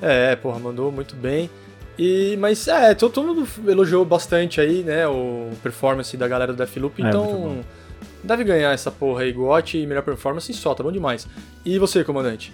É, 0.00 0.36
porra, 0.36 0.58
mandou 0.58 0.92
muito 0.92 1.16
bem. 1.16 1.48
E, 1.98 2.36
mas 2.38 2.66
é, 2.68 2.94
todo, 2.94 3.12
todo 3.12 3.26
mundo 3.28 3.48
elogiou 3.66 4.04
bastante 4.04 4.60
aí, 4.60 4.82
né, 4.82 5.06
o 5.06 5.50
performance 5.62 6.16
da 6.16 6.26
galera 6.26 6.52
do 6.52 6.56
Deathloop, 6.56 7.02
É, 7.02 7.06
então. 7.08 7.60
Deve 8.22 8.44
ganhar 8.44 8.72
essa 8.72 8.90
porra 8.90 9.22
aí, 9.22 9.32
GOT 9.32 9.78
e 9.78 9.86
melhor 9.86 10.02
performance 10.02 10.50
e 10.50 10.54
só, 10.54 10.74
tá 10.74 10.82
bom 10.82 10.92
demais. 10.92 11.26
E 11.64 11.78
você, 11.78 12.02
comandante? 12.04 12.52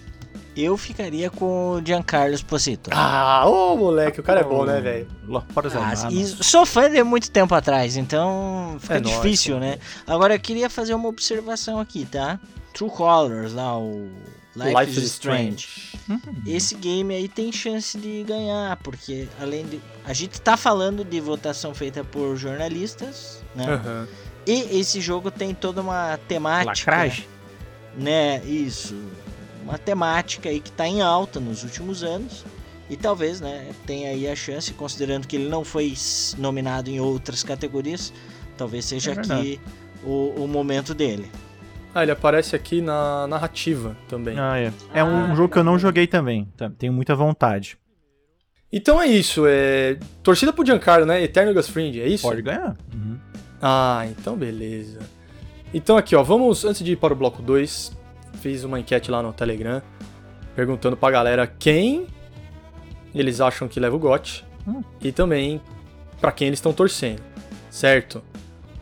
Eu 0.56 0.76
ficaria 0.76 1.30
com 1.30 1.74
o 1.76 1.82
Giancarlo 1.84 2.34
Esposito. 2.34 2.90
Ah, 2.92 3.44
ô 3.46 3.76
moleque, 3.76 4.18
o 4.18 4.22
cara 4.24 4.40
é 4.40 4.44
bom, 4.44 4.64
né, 4.64 4.80
velho? 4.80 5.06
Ah, 5.76 6.08
e 6.10 6.26
sou 6.26 6.66
fã 6.66 6.90
de 6.90 7.00
muito 7.04 7.30
tempo 7.30 7.54
atrás, 7.54 7.96
então 7.96 8.76
fica 8.80 8.96
É 8.96 9.00
nóis, 9.00 9.14
difícil, 9.16 9.54
pô. 9.54 9.60
né? 9.60 9.78
Agora 10.04 10.34
eu 10.34 10.40
queria 10.40 10.68
fazer 10.68 10.94
uma 10.94 11.08
observação 11.08 11.78
aqui, 11.78 12.04
tá? 12.04 12.40
True 12.74 12.90
Colors, 12.90 13.52
lá, 13.52 13.78
o 13.78 14.08
Life, 14.56 14.98
is 14.98 15.04
Strange. 15.12 15.68
Hum, 16.10 16.18
Esse 16.44 16.74
game 16.74 17.14
aí 17.14 17.28
tem 17.28 17.52
chance 17.52 17.96
de 17.96 18.24
ganhar, 18.24 18.76
porque 18.78 19.28
além 19.40 19.64
de. 19.64 19.80
A 20.04 20.12
gente 20.12 20.40
tá 20.40 20.56
falando 20.56 21.04
de 21.04 21.20
votação 21.20 21.72
feita 21.72 22.02
por 22.02 22.36
jornalistas, 22.36 23.44
né? 23.54 23.64
Aham. 23.74 24.08
E 24.50 24.78
esse 24.80 24.98
jogo 25.00 25.30
tem 25.30 25.52
toda 25.54 25.82
uma 25.82 26.18
temática. 26.26 26.90
Lacragem. 26.90 27.26
Né, 27.96 28.40
isso. 28.46 28.94
Uma 29.62 29.76
temática 29.76 30.48
aí 30.48 30.58
que 30.60 30.72
tá 30.72 30.86
em 30.86 31.02
alta 31.02 31.38
nos 31.38 31.62
últimos 31.64 32.02
anos. 32.02 32.44
E 32.88 32.96
talvez, 32.96 33.40
né, 33.42 33.68
tenha 33.86 34.08
aí 34.08 34.26
a 34.26 34.34
chance, 34.34 34.72
considerando 34.72 35.26
que 35.28 35.36
ele 35.36 35.48
não 35.50 35.62
foi 35.62 35.92
nominado 36.38 36.88
em 36.88 36.98
outras 36.98 37.42
categorias, 37.42 38.10
talvez 38.56 38.86
seja 38.86 39.10
É 39.10 39.14
aqui 39.20 39.60
o, 40.02 40.32
o 40.44 40.48
momento 40.48 40.94
dele. 40.94 41.30
Ah, 41.94 42.02
ele 42.02 42.12
aparece 42.12 42.56
aqui 42.56 42.80
na 42.80 43.26
narrativa 43.26 43.94
também. 44.08 44.38
Ah, 44.38 44.58
é. 44.58 44.72
É 44.94 45.04
um 45.04 45.32
Ah, 45.32 45.34
jogo 45.34 45.52
que 45.52 45.58
eu 45.58 45.64
não 45.64 45.78
joguei 45.78 46.06
também. 46.06 46.48
tá? 46.56 46.70
Tenho 46.78 46.92
muita 46.94 47.14
vontade. 47.14 47.76
Então 48.72 49.00
é 49.00 49.06
isso, 49.06 49.44
é. 49.46 49.98
Torcida 50.22 50.52
pro 50.52 50.64
Giancarlo, 50.64 51.04
né? 51.06 51.22
Eterno 51.22 51.52
Gus 51.54 51.68
Fring, 51.68 51.98
é 52.00 52.06
isso? 52.06 52.22
Pode 52.22 52.40
ganhar. 52.42 52.76
Uhum. 52.94 53.18
Ah, 53.60 54.06
então 54.08 54.36
beleza. 54.36 55.00
Então 55.72 55.96
aqui, 55.96 56.14
ó, 56.16 56.22
vamos, 56.22 56.64
antes 56.64 56.82
de 56.82 56.92
ir 56.92 56.96
para 56.96 57.12
o 57.12 57.16
bloco 57.16 57.42
2, 57.42 57.92
fiz 58.40 58.64
uma 58.64 58.78
enquete 58.80 59.10
lá 59.10 59.22
no 59.22 59.32
Telegram, 59.32 59.82
perguntando 60.54 60.96
pra 60.96 61.10
galera 61.10 61.46
quem 61.46 62.06
eles 63.14 63.40
acham 63.40 63.68
que 63.68 63.80
leva 63.80 63.96
o 63.96 63.98
GOT 63.98 64.44
Hum. 64.66 64.82
e 65.00 65.10
também 65.12 65.60
pra 66.20 66.30
quem 66.30 66.48
eles 66.48 66.58
estão 66.58 66.72
torcendo, 66.72 67.22
certo? 67.70 68.22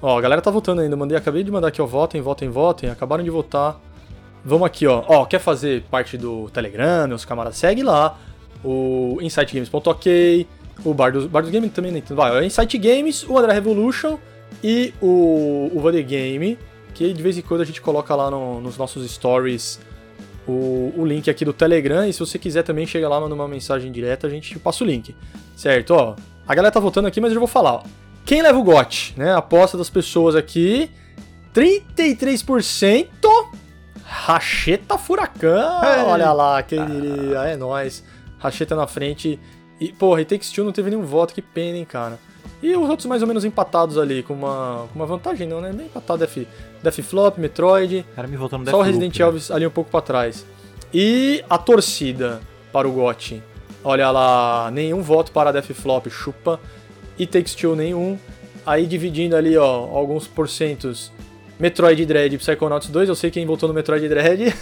Ó, 0.02 0.18
a 0.18 0.20
galera 0.20 0.42
tá 0.42 0.50
votando 0.50 0.80
ainda, 0.80 0.96
mandei, 0.96 1.16
acabei 1.16 1.42
de 1.42 1.50
mandar 1.50 1.68
aqui, 1.68 1.80
ó, 1.80 1.86
votem, 1.86 2.20
votem, 2.20 2.48
votem, 2.48 2.90
acabaram 2.90 3.22
de 3.22 3.30
votar. 3.30 3.80
Vamos 4.44 4.66
aqui, 4.66 4.86
ó, 4.86 5.04
ó, 5.06 5.24
quer 5.24 5.38
fazer 5.40 5.82
parte 5.90 6.16
do 6.18 6.48
Telegram, 6.50 7.08
meus 7.08 7.24
camaradas, 7.24 7.56
segue 7.58 7.82
lá, 7.82 8.18
o 8.64 9.18
insightgames.ok, 9.20 10.46
o 10.84 10.94
Bar 10.94 11.12
dos, 11.12 11.26
Bar 11.26 11.42
dos 11.42 11.50
Games 11.50 11.72
também, 11.72 12.02
vai, 12.10 12.30
o 12.32 12.44
Insight 12.44 12.78
Games, 12.78 13.24
o 13.28 13.38
André 13.38 13.54
Revolution 13.54 14.18
e 14.62 14.92
o, 15.00 15.70
o 15.74 15.80
Vale 15.80 16.02
Game, 16.02 16.58
que 16.94 17.12
de 17.12 17.22
vez 17.22 17.36
em 17.38 17.42
quando 17.42 17.60
a 17.60 17.64
gente 17.64 17.80
coloca 17.80 18.14
lá 18.14 18.30
no- 18.30 18.60
nos 18.60 18.76
nossos 18.76 19.08
stories 19.10 19.78
o, 20.46 20.92
o 20.96 21.04
link 21.04 21.28
aqui 21.30 21.44
do 21.44 21.52
Telegram. 21.52 22.06
E 22.06 22.12
se 22.12 22.20
você 22.20 22.38
quiser 22.38 22.62
também, 22.62 22.86
chega 22.86 23.08
lá, 23.08 23.20
manda 23.20 23.34
uma 23.34 23.48
mensagem 23.48 23.90
direta, 23.92 24.26
a 24.26 24.30
gente 24.30 24.50
te 24.50 24.58
passa 24.58 24.82
o 24.84 24.86
link. 24.86 25.14
Certo? 25.56 25.90
Ó, 25.94 26.14
a 26.46 26.54
galera 26.54 26.72
tá 26.72 26.80
votando 26.80 27.08
aqui, 27.08 27.20
mas 27.20 27.32
eu 27.32 27.38
vou 27.38 27.48
falar. 27.48 27.74
Ó. 27.74 27.82
Quem 28.24 28.42
leva 28.42 28.58
o 28.58 28.62
GOT? 28.62 29.14
Né? 29.16 29.32
A 29.32 29.38
aposta 29.38 29.76
das 29.78 29.88
pessoas 29.90 30.34
aqui: 30.34 30.90
33%. 31.54 33.08
Racheta 34.04 34.96
Furacão! 34.96 35.82
Ei. 35.84 36.02
Olha 36.04 36.32
lá, 36.32 36.62
quem 36.62 36.84
diria? 36.86 37.38
É 37.40 37.56
nóis. 37.56 38.04
Racheta 38.38 38.76
na 38.76 38.86
frente. 38.86 39.38
E, 39.80 39.92
porra, 39.92 40.20
e 40.20 40.24
Takes 40.24 40.50
Two 40.52 40.64
não 40.64 40.72
teve 40.72 40.90
nenhum 40.90 41.02
voto, 41.04 41.34
que 41.34 41.42
pena, 41.42 41.76
hein, 41.76 41.84
cara. 41.84 42.18
E 42.66 42.76
os 42.76 42.90
outros 42.90 43.06
mais 43.06 43.22
ou 43.22 43.28
menos 43.28 43.44
empatados 43.44 43.96
ali, 43.96 44.24
com 44.24 44.34
uma, 44.34 44.88
com 44.92 44.98
uma 44.98 45.06
vantagem, 45.06 45.46
não, 45.46 45.60
né? 45.60 45.72
Bem 45.72 45.86
empatado, 45.86 46.18
Death, 46.18 46.48
Death 46.82 47.00
Flop, 47.00 47.38
Metroid, 47.38 48.04
cara 48.16 48.26
me 48.26 48.36
voltou 48.36 48.58
no 48.58 48.68
só 48.68 48.80
o 48.80 48.82
Resident 48.82 49.16
né? 49.16 49.24
Evil 49.24 49.40
ali 49.50 49.64
um 49.64 49.70
pouco 49.70 49.88
pra 49.88 50.00
trás. 50.00 50.44
E 50.92 51.44
a 51.48 51.58
torcida 51.58 52.40
para 52.72 52.88
o 52.88 52.90
GOT. 52.90 53.40
Olha 53.84 54.10
lá, 54.10 54.68
nenhum 54.72 55.00
voto 55.00 55.30
para 55.30 55.52
Death 55.52 55.74
Flop, 55.74 56.08
chupa. 56.08 56.58
E 57.16 57.24
Takes 57.24 57.54
Two, 57.54 57.76
nenhum. 57.76 58.18
Aí 58.66 58.84
dividindo 58.84 59.36
ali, 59.36 59.56
ó, 59.56 59.86
alguns 59.96 60.26
porcentos. 60.26 61.12
Metroid 61.60 62.04
Dread 62.04 62.34
e 62.34 62.38
Psychonauts 62.38 62.88
2, 62.88 63.08
eu 63.08 63.14
sei 63.14 63.30
quem 63.30 63.46
votou 63.46 63.68
no 63.68 63.74
Metroid 63.76 64.08
Dread. 64.08 64.52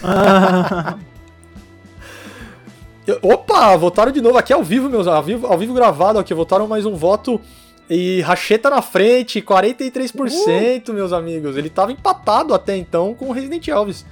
Opa, 3.22 3.74
votaram 3.78 4.12
de 4.12 4.20
novo 4.20 4.36
aqui 4.36 4.52
ao 4.52 4.62
vivo, 4.62 4.90
meus 4.90 5.06
ao 5.06 5.22
vivo, 5.22 5.46
ao 5.46 5.56
vivo 5.56 5.72
gravado 5.72 6.18
aqui, 6.18 6.34
votaram 6.34 6.68
mais 6.68 6.84
um 6.84 6.94
voto 6.94 7.40
e 7.88 8.20
Racheta 8.22 8.70
na 8.70 8.80
frente, 8.80 9.42
43%, 9.42 10.92
meus 10.92 11.12
amigos. 11.12 11.56
Ele 11.56 11.68
tava 11.68 11.92
empatado 11.92 12.54
até 12.54 12.76
então 12.76 13.14
com 13.14 13.28
o 13.28 13.32
Resident 13.32 13.66
Elvis. 13.68 14.06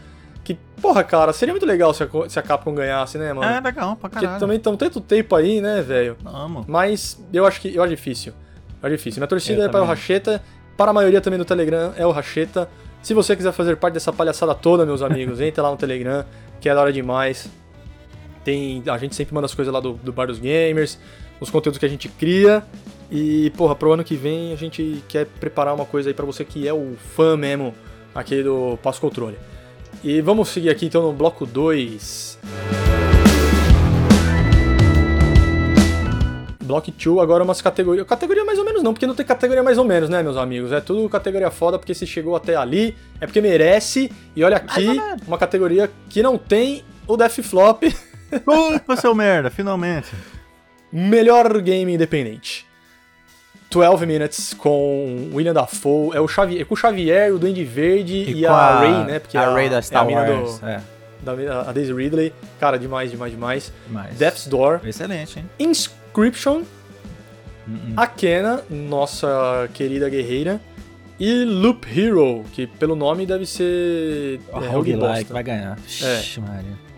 Que, 0.44 0.58
porra, 0.80 1.04
cara, 1.04 1.32
seria 1.32 1.52
muito 1.52 1.64
legal 1.64 1.94
se 1.94 2.02
a, 2.02 2.08
se 2.28 2.38
a 2.38 2.42
Capcom 2.42 2.74
ganhasse, 2.74 3.16
né, 3.16 3.32
mano? 3.32 3.50
É 3.50 3.60
legal 3.60 3.96
pra 3.96 4.10
Porque 4.10 4.24
caralho. 4.24 4.40
também 4.40 4.56
estão 4.56 4.76
tanto 4.76 5.00
tempo 5.00 5.36
aí, 5.36 5.60
né, 5.60 5.80
velho? 5.80 6.16
Amo. 6.24 6.64
Mas 6.66 7.22
eu 7.32 7.46
acho 7.46 7.60
que 7.60 7.74
eu 7.74 7.82
acho 7.82 7.90
difícil. 7.90 8.32
Acho 8.82 8.96
difícil. 8.96 9.20
Minha 9.20 9.28
torcida 9.28 9.62
Eu 9.62 9.66
é 9.66 9.68
para 9.68 9.78
o 9.78 9.82
também. 9.82 9.96
Racheta, 9.96 10.42
para 10.76 10.90
a 10.90 10.94
maioria 10.94 11.20
também 11.20 11.38
do 11.38 11.44
Telegram 11.44 11.92
é 11.96 12.04
o 12.04 12.10
Racheta. 12.10 12.68
Se 13.00 13.14
você 13.14 13.34
quiser 13.36 13.52
fazer 13.52 13.76
parte 13.76 13.94
dessa 13.94 14.12
palhaçada 14.12 14.54
toda, 14.54 14.84
meus 14.84 15.02
amigos, 15.02 15.38
entre 15.40 15.60
lá 15.60 15.70
no 15.70 15.76
Telegram, 15.76 16.24
que 16.60 16.68
é 16.68 16.74
da 16.74 16.80
hora 16.80 16.92
demais. 16.92 17.48
Tem, 18.44 18.82
a 18.88 18.98
gente 18.98 19.14
sempre 19.14 19.34
manda 19.34 19.46
as 19.46 19.54
coisas 19.54 19.72
lá 19.72 19.78
do, 19.78 19.92
do 19.94 20.12
Bar 20.12 20.26
dos 20.26 20.40
Gamers, 20.40 20.98
os 21.40 21.48
conteúdos 21.50 21.78
que 21.78 21.86
a 21.86 21.88
gente 21.88 22.08
cria. 22.08 22.64
E, 23.14 23.50
porra, 23.50 23.76
pro 23.76 23.92
ano 23.92 24.02
que 24.02 24.16
vem 24.16 24.54
a 24.54 24.56
gente 24.56 25.04
quer 25.06 25.26
preparar 25.26 25.74
uma 25.74 25.84
coisa 25.84 26.08
aí 26.08 26.14
pra 26.14 26.24
você 26.24 26.46
que 26.46 26.66
é 26.66 26.72
o 26.72 26.96
fã 27.14 27.36
mesmo 27.36 27.74
aqui 28.14 28.42
do 28.42 28.78
Passo 28.82 29.02
Controle. 29.02 29.36
E 30.02 30.22
vamos 30.22 30.48
seguir 30.48 30.70
aqui 30.70 30.86
então 30.86 31.02
no 31.02 31.12
bloco 31.12 31.44
2. 31.44 32.38
Block 36.62 36.90
2, 36.90 37.18
agora 37.18 37.44
umas 37.44 37.60
categorias. 37.60 38.06
Categoria 38.06 38.46
mais 38.46 38.58
ou 38.58 38.64
menos 38.64 38.82
não, 38.82 38.94
porque 38.94 39.06
não 39.06 39.14
tem 39.14 39.26
categoria 39.26 39.62
mais 39.62 39.76
ou 39.76 39.84
menos, 39.84 40.08
né, 40.08 40.22
meus 40.22 40.38
amigos? 40.38 40.72
É 40.72 40.80
tudo 40.80 41.06
categoria 41.10 41.50
foda, 41.50 41.78
porque 41.78 41.92
se 41.92 42.06
chegou 42.06 42.34
até 42.34 42.56
ali, 42.56 42.96
é 43.20 43.26
porque 43.26 43.42
merece. 43.42 44.10
E 44.34 44.42
olha 44.42 44.56
aqui, 44.56 44.86
uma 45.26 45.36
categoria 45.36 45.90
que 46.08 46.22
não 46.22 46.38
tem 46.38 46.82
o 47.06 47.14
Def 47.14 47.40
Flop, 47.40 47.82
Opa, 48.46 48.96
seu 48.96 49.14
merda, 49.14 49.50
finalmente. 49.50 50.08
melhor 50.90 51.60
game 51.60 51.92
independente. 51.92 52.71
12 53.72 54.06
Minutes 54.06 54.54
com 54.54 55.30
William 55.32 55.54
Dafoe, 55.54 56.16
é 56.16 56.20
o 56.20 56.28
Xavier, 56.28 56.62
é 56.62 56.64
com 56.64 56.74
o 56.74 56.76
Xavier, 56.76 57.34
o 57.34 57.38
Duende 57.38 57.64
Verde 57.64 58.16
e, 58.16 58.42
com 58.42 58.52
a, 58.52 58.80
Ray, 58.80 59.04
né? 59.04 59.18
Porque 59.18 59.36
a 59.36 59.42
é 59.42 59.54
Ray 59.54 59.68
da 59.68 59.78
é 59.78 59.82
Star 59.82 60.02
a 60.02 60.04
mina 60.04 60.20
Wars. 60.20 60.58
do, 60.58 60.66
É, 60.66 60.80
da, 61.22 61.60
a 61.62 61.72
Daisy 61.72 61.92
Ridley. 61.92 62.32
Cara, 62.60 62.78
demais, 62.78 63.10
demais, 63.10 63.32
demais. 63.32 63.72
mas... 63.88 64.16
Death's 64.18 64.46
Door, 64.46 64.80
Excelente, 64.84 65.38
hein? 65.38 65.50
Inscription, 65.58 66.62
Hum, 67.68 67.94
a 67.96 68.06
Kena, 68.06 68.62
nossa 68.68 69.68
querida 69.72 70.08
guerreira, 70.08 70.60
e 71.18 71.44
Loop 71.44 71.86
Hero, 71.86 72.44
que 72.52 72.66
pelo 72.66 72.96
nome 72.96 73.24
deve 73.24 73.46
ser 73.46 74.40
hum. 74.52 74.62
é, 74.62 74.68
Roguelike 74.68 75.06
bosta. 75.06 75.32
vai 75.32 75.42
ganhar. 75.42 75.78
Ixi, 75.86 76.40
Maria. 76.40 76.91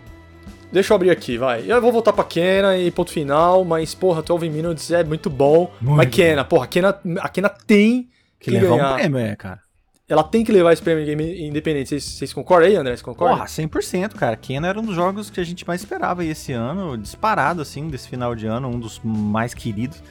Deixa 0.71 0.91
eu 0.91 0.95
abrir 0.95 1.09
aqui, 1.09 1.37
vai. 1.37 1.63
Eu 1.71 1.81
vou 1.81 1.91
voltar 1.91 2.11
pra 2.11 2.23
Kena 2.23 2.77
e 2.77 2.91
ponto 2.91 3.11
final, 3.11 3.63
mas 3.63 3.95
porra, 3.95 4.21
12 4.21 4.49
Minutes 4.49 4.91
é 4.91 5.03
muito 5.03 5.29
bom. 5.29 5.71
Muito 5.79 5.97
mas 5.97 6.09
Kena, 6.09 6.43
porra, 6.43 6.65
a 6.65 6.67
Kena, 6.67 6.99
a 7.19 7.29
Kena 7.29 7.49
tem 7.49 8.09
Que 8.39 8.51
que 8.51 8.51
levar 8.51 8.73
um 8.73 8.77
ganhar. 8.77 8.93
prêmio, 8.95 9.17
é, 9.19 9.35
cara. 9.35 9.59
Ela 10.07 10.23
tem 10.23 10.43
que 10.43 10.51
levar 10.51 10.71
esse 10.73 10.81
prêmio 10.81 11.03
de 11.03 11.15
game 11.15 11.47
independente. 11.47 11.89
Vocês, 11.89 12.03
vocês 12.03 12.33
concordam 12.33 12.69
aí, 12.69 12.75
André? 12.75 12.95
Você 12.95 13.03
concorda? 13.03 13.35
Porra, 13.35 13.47
100%, 13.47 14.13
cara. 14.13 14.35
Kena 14.35 14.67
era 14.67 14.79
um 14.79 14.83
dos 14.83 14.95
jogos 14.95 15.29
que 15.31 15.39
a 15.39 15.43
gente 15.43 15.65
mais 15.67 15.81
esperava 15.81 16.21
aí 16.21 16.29
esse 16.29 16.51
ano, 16.51 16.95
disparado, 16.97 17.61
assim, 17.61 17.87
desse 17.87 18.07
final 18.07 18.35
de 18.35 18.45
ano, 18.45 18.67
um 18.67 18.79
dos 18.79 18.99
mais 19.03 19.53
queridos. 19.53 20.03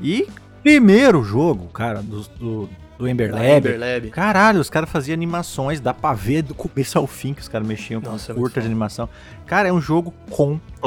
E 0.00 0.26
primeiro 0.62 1.22
jogo, 1.22 1.66
cara, 1.68 2.00
do, 2.00 2.22
do, 2.38 2.70
do 3.02 3.08
Ember 3.08 3.32
Lab. 3.32 3.44
Ember 3.44 3.78
Lab. 3.78 4.10
Caralho, 4.10 4.60
os 4.60 4.70
caras 4.70 4.88
faziam 4.88 5.14
animações, 5.14 5.80
dá 5.80 5.92
pra 5.92 6.14
ver 6.14 6.42
do 6.42 6.54
começo 6.54 6.96
ao 6.96 7.06
fim 7.06 7.34
que 7.34 7.42
os 7.42 7.48
caras 7.48 7.66
mexiam 7.66 8.00
com 8.00 8.10
Nossa, 8.10 8.30
é 8.30 8.34
curta 8.34 8.60
de 8.60 8.66
animação. 8.66 9.08
Cara, 9.44 9.68
é 9.68 9.72
um 9.72 9.80
jogo 9.80 10.14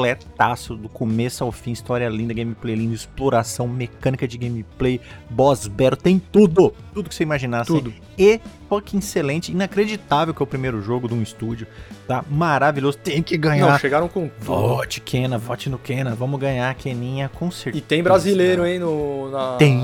completaço, 0.06 0.76
do 0.76 0.88
começo 0.88 1.42
ao 1.42 1.50
fim, 1.50 1.72
história 1.72 2.06
linda, 2.08 2.34
gameplay 2.34 2.74
lindo, 2.74 2.94
exploração, 2.94 3.66
mecânica 3.66 4.28
de 4.28 4.36
gameplay, 4.36 5.00
boss 5.30 5.66
battle, 5.66 5.96
tem 5.96 6.18
tudo! 6.18 6.72
Tudo 6.92 7.08
que 7.08 7.14
você 7.14 7.22
imaginar. 7.22 7.62
assim. 7.62 7.72
Tudo. 7.74 7.92
E 8.18 8.40
fucking 8.68 8.98
excelente, 8.98 9.52
inacreditável 9.52 10.32
que 10.34 10.42
é 10.42 10.44
o 10.44 10.46
primeiro 10.46 10.80
jogo 10.82 11.08
de 11.08 11.14
um 11.14 11.22
estúdio, 11.22 11.66
tá? 12.06 12.24
Maravilhoso, 12.30 12.98
tem 12.98 13.22
que 13.22 13.34
Não, 13.36 13.40
ganhar. 13.42 13.80
chegaram 13.80 14.08
com 14.08 14.28
tudo. 14.28 14.44
Vote, 14.44 15.00
Kena, 15.00 15.38
vote 15.38 15.68
no 15.70 15.78
Kena, 15.78 16.14
vamos 16.14 16.38
ganhar 16.40 16.70
a 16.70 16.74
Keninha 16.74 17.28
com 17.34 17.50
certeza. 17.50 17.78
E 17.84 17.86
tem 17.86 18.02
brasileiro, 18.02 18.66
hein, 18.66 18.78
no, 18.78 19.30
na, 19.30 19.56
Tem, 19.56 19.76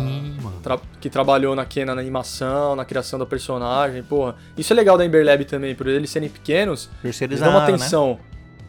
mano. 0.43 0.61
tra- 0.63 0.79
que 1.01 1.09
trabalhou 1.11 1.55
na 1.57 1.65
Kena 1.65 1.95
na 1.95 2.01
animação, 2.01 2.75
na 2.77 2.85
criação 2.85 3.19
da 3.19 3.27
personagem, 3.27 4.03
porra. 4.03 4.37
Isso 4.57 4.73
é 4.73 4.77
legal 4.77 4.97
da 4.99 5.05
Ember 5.05 5.25
Lab 5.25 5.45
também, 5.45 5.75
por 5.75 5.87
eles 5.87 6.11
serem 6.11 6.29
pequenos, 6.29 6.89
eles 7.05 7.41
dão 7.41 7.51
uma 7.51 7.61
né? 7.61 7.67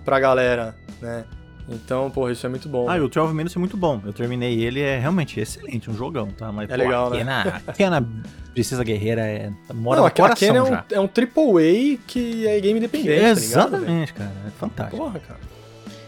Pra 0.03 0.19
galera, 0.19 0.75
né? 1.01 1.25
Então, 1.69 2.11
porra, 2.11 2.31
isso 2.33 2.45
é 2.45 2.49
muito 2.49 2.67
bom. 2.67 2.89
Ah, 2.89 2.97
e 2.97 3.01
o 3.01 3.07
12 3.07 3.33
Minutes 3.33 3.55
é 3.55 3.59
muito 3.59 3.77
bom. 3.77 4.01
Eu 4.05 4.11
terminei 4.11 4.61
ele, 4.61 4.81
é 4.81 4.99
realmente 4.99 5.39
excelente, 5.39 5.89
um 5.89 5.95
jogão, 5.95 6.27
tá? 6.27 6.51
Mas, 6.51 6.69
É 6.69 6.75
legal, 6.75 7.09
né? 7.09 7.17
Kena, 7.19 7.61
a 7.65 7.71
Kena 7.73 8.07
Precisa 8.53 8.83
Guerreira 8.83 9.21
é, 9.21 9.49
mora 9.73 9.95
Não, 9.95 10.03
no 10.03 10.05
a, 10.05 10.07
a 10.07 10.11
coração 10.11 10.35
Kena 10.47 10.59
é 10.59 10.61
um, 10.61 10.67
já. 10.67 10.85
é 10.91 10.99
um 10.99 11.07
triple 11.07 11.43
A 11.43 11.97
que 12.05 12.45
é 12.47 12.59
game 12.59 12.77
independente, 12.79 13.07
tá 13.15 13.17
ligado? 13.17 13.37
Exatamente, 13.37 14.13
cara. 14.13 14.31
É 14.45 14.49
fantástico. 14.51 14.97
Porra, 14.97 15.19
cara. 15.19 15.39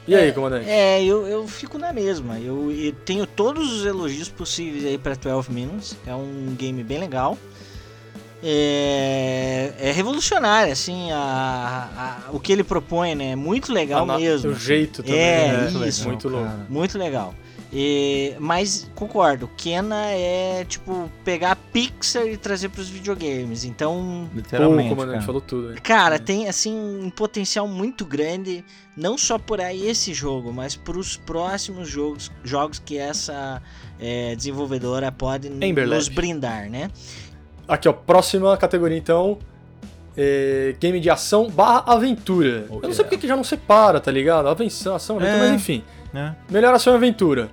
E 0.07 0.13
aí, 0.13 0.31
comandante? 0.33 0.69
É, 0.69 1.03
eu, 1.03 1.25
eu 1.25 1.47
fico 1.47 1.77
na 1.79 1.91
mesma. 1.93 2.37
Eu, 2.37 2.71
eu 2.71 2.91
tenho 2.91 3.25
todos 3.25 3.79
os 3.79 3.85
elogios 3.85 4.29
possíveis 4.29 4.85
aí 4.85 4.97
pra 4.97 5.15
12 5.15 5.51
Minutes. 5.51 5.97
É 6.05 6.13
um 6.13 6.53
game 6.55 6.83
bem 6.83 6.99
legal. 6.99 7.37
É, 8.47 9.73
é 9.79 9.91
revolucionário, 9.91 10.71
assim, 10.71 11.11
a, 11.11 11.17
a- 12.27 12.31
o 12.31 12.39
que 12.39 12.51
ele 12.51 12.63
propõe, 12.63 13.15
né? 13.15 13.31
É 13.31 13.35
muito 13.35 13.71
legal 13.73 14.03
Ah, 14.03 14.05
na- 14.05 14.17
mesmo. 14.19 14.51
O 14.51 14.53
assim. 14.55 14.65
jeito 14.65 15.01
também. 15.03 15.19
É, 15.19 15.69
né? 15.71 15.87
isso. 15.87 16.07
Muito 16.07 16.29
louco. 16.29 16.45
cara. 16.47 16.65
Muito 16.69 16.97
legal. 16.97 17.33
E- 17.73 18.35
mas 18.39 18.89
concordo, 18.95 19.49
Kena 19.57 20.05
é 20.11 20.63
tipo 20.65 21.11
pegar 21.25 21.51
a 21.51 21.55
Pixar 21.55 22.25
e 22.25 22.37
trazer 22.37 22.69
pros 22.69 22.87
videogames. 22.87 23.65
Então, 23.65 24.29
Pô, 24.31 24.37
Literalmente, 24.37 24.87
o 24.87 24.95
comandante 24.95 25.13
cara. 25.15 25.25
falou 25.25 25.41
tudo. 25.41 25.67
velho. 25.69 25.81
cara, 25.81 26.17
tem 26.19 26.47
assim 26.47 26.73
um 26.77 27.09
potencial 27.09 27.67
muito 27.67 28.05
grande, 28.05 28.63
não 28.95 29.17
só 29.17 29.37
por 29.37 29.59
aí 29.59 29.87
esse 29.89 30.13
jogo, 30.13 30.53
mas 30.53 30.75
pros 30.75 31.17
próximos 31.17 31.89
jogos, 31.89 32.31
jogos 32.43 32.79
que 32.79 32.97
essa 32.97 33.61
é, 33.99 34.35
desenvolvedora 34.35 35.11
pode 35.11 35.47
Ember 35.61 35.87
nos 35.87 36.05
Lab. 36.07 36.15
brindar, 36.15 36.69
né? 36.69 36.89
Aqui, 37.67 37.87
ó, 37.89 37.93
próxima 37.93 38.55
categoria 38.57 38.97
então. 38.97 39.37
é, 40.17 40.75
game 40.79 40.99
de 40.99 41.09
ação 41.09 41.49
barra 41.49 41.83
aventura. 41.87 42.65
Oh, 42.69 42.75
eu 42.75 42.81
não 42.81 42.81
sei 42.81 42.89
yeah. 42.89 43.03
porque 43.03 43.17
que 43.17 43.27
já 43.27 43.35
não 43.35 43.43
separa, 43.43 43.99
tá 43.99 44.11
ligado? 44.11 44.47
Avenção, 44.47 44.95
ação, 44.95 45.17
aventura, 45.17 45.37
É. 45.37 45.49
mas 45.49 45.51
enfim. 45.53 45.83
Né? 46.13 46.35
Melhor 46.49 46.73
ação 46.73 46.93
e 46.93 46.95
aventura. 46.95 47.49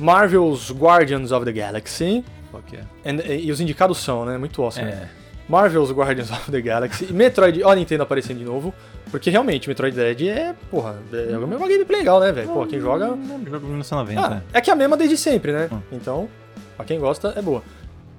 Marvel's 0.00 0.70
Guardians 0.70 1.32
of 1.32 1.44
the 1.44 1.52
Galaxy. 1.52 2.24
Yeah. 2.72 2.88
And- 3.04 3.20
e, 3.30 3.46
e 3.46 3.52
os 3.52 3.60
indicados 3.60 3.98
são, 3.98 4.24
né? 4.24 4.38
Muito 4.38 4.62
awesome. 4.62 4.88
É. 4.88 5.08
Marvel's 5.48 5.90
Guardians 5.90 6.30
of 6.30 6.50
the 6.50 6.60
Galaxy. 6.60 7.06
Metroid. 7.12 7.62
Ó, 7.62 7.70
a 7.70 7.74
Nintendo 7.74 8.02
aparecendo 8.04 8.38
de 8.38 8.44
novo. 8.44 8.72
Porque 9.10 9.28
realmente, 9.28 9.68
Metroid 9.68 9.94
Dread 9.94 10.26
é, 10.28 10.54
porra, 10.70 10.96
é 11.12 11.36
uma 11.36 11.68
gameplay 11.68 11.98
legal, 11.98 12.18
né, 12.20 12.32
velho? 12.32 12.48
Pô, 12.48 12.64
quem 12.66 12.80
joga. 12.80 13.06
Jogo 13.08 13.20
de 13.20 13.50
1990. 13.50 14.20
Ah, 14.26 14.40
é 14.54 14.60
que 14.62 14.70
é 14.70 14.72
a 14.72 14.76
mesma 14.76 14.96
desde 14.96 15.18
sempre, 15.18 15.52
né? 15.52 15.68
Hum. 15.70 15.80
Então, 15.92 16.28
pra 16.76 16.86
quem 16.86 16.98
gosta, 16.98 17.34
é 17.36 17.42
boa. 17.42 17.62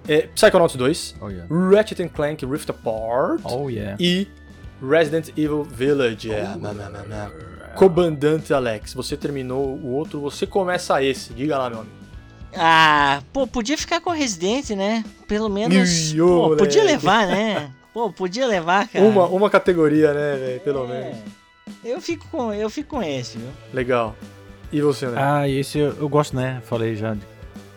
É, 0.08 0.28
Psychonauts 0.36 0.76
2, 0.76 1.16
Oh 1.22 1.30
yeah. 1.30 1.48
Ratchet 1.50 2.02
and 2.04 2.10
Clank 2.10 2.46
Rift 2.46 2.70
Apart 2.70 3.42
Oh 3.46 3.70
yeah. 3.70 3.96
e 4.00 4.28
Resident 4.82 5.30
Evil 5.38 5.64
Village. 5.64 6.32
É, 6.32 6.46
Oh. 6.56 7.76
Comandante 7.78 8.54
Alex, 8.54 8.94
você 8.94 9.18
terminou 9.18 9.66
o 9.78 9.94
outro, 9.94 10.20
você 10.20 10.46
começa 10.46 11.02
esse. 11.02 11.34
Diga 11.34 11.58
lá, 11.58 11.70
meu 11.70 11.80
amigo. 11.80 11.96
Ah, 12.56 13.22
pô, 13.34 13.48
podia 13.48 13.76
ficar 13.78 14.00
com 14.00 14.12
a 14.12 14.14
Resident, 14.14 14.70
né? 14.72 15.04
Pelo 15.28 15.50
menos. 15.50 16.14
Pô, 16.14 16.56
podia 16.56 16.84
levar, 16.84 17.26
né? 17.26 17.72
Pô, 17.92 18.12
podia 18.12 18.46
levar, 18.46 18.88
cara. 18.88 19.04
Uma, 19.06 19.26
uma 19.26 19.50
categoria, 19.50 20.14
né, 20.14 20.36
velho? 20.36 20.60
Pelo 20.62 20.86
É. 20.86 20.88
menos. 20.88 21.18
Eu 21.84 22.00
fico 22.00 22.28
com, 22.30 22.54
eu 22.54 22.70
fico 22.70 22.90
com 22.98 23.02
esse, 23.04 23.38
viu? 23.40 23.50
Legal. 23.74 24.16
E 24.72 24.82
você, 24.82 25.08
né? 25.08 25.16
Ah, 25.20 25.50
esse 25.50 25.80
eu, 25.80 25.96
eu 26.00 26.08
gosto, 26.10 26.36
né? 26.36 26.62
Falei 26.66 26.96
já. 26.96 27.14
de- 27.16 27.22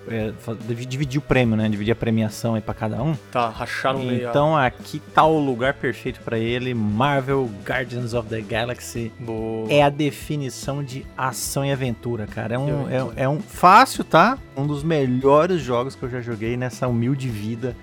é, 0.09 0.33
dividir 0.67 1.19
o 1.19 1.23
prêmio, 1.23 1.57
né? 1.57 1.69
Dividir 1.69 1.93
a 1.93 1.97
premiação 1.97 2.55
aí 2.55 2.61
pra 2.61 2.75
cada 2.75 3.03
um. 3.03 3.15
Tá, 3.31 3.49
rachar 3.49 3.95
no 3.95 4.05
meio. 4.05 4.29
Então 4.29 4.57
aqui 4.57 5.01
tá 5.15 5.25
o 5.25 5.39
lugar 5.39 5.75
perfeito 5.75 6.21
pra 6.21 6.39
ele. 6.39 6.75
Marvel 6.75 7.51
Guardians 7.65 8.15
of 8.15 8.29
the 8.29 8.41
Galaxy 8.41 9.13
Boa. 9.19 9.71
é 9.71 9.83
a 9.83 9.91
definição 9.91 10.83
de 10.83 11.05
ação 11.17 11.65
e 11.65 11.73
aventura, 11.73 12.27
cara. 12.27 12.55
É 12.55 12.59
um, 12.59 12.89
é, 12.89 13.25
é 13.25 13.29
um 13.29 13.41
fácil, 13.41 14.05
tá? 14.05 14.39
Um 14.57 14.67
dos 14.67 14.83
melhores 14.83 15.61
jogos 15.61 15.95
que 15.95 16.03
eu 16.03 16.11
já 16.11 16.21
joguei 16.21 16.57
nessa 16.57 16.87
humilde 16.87 17.29
vida. 17.29 17.77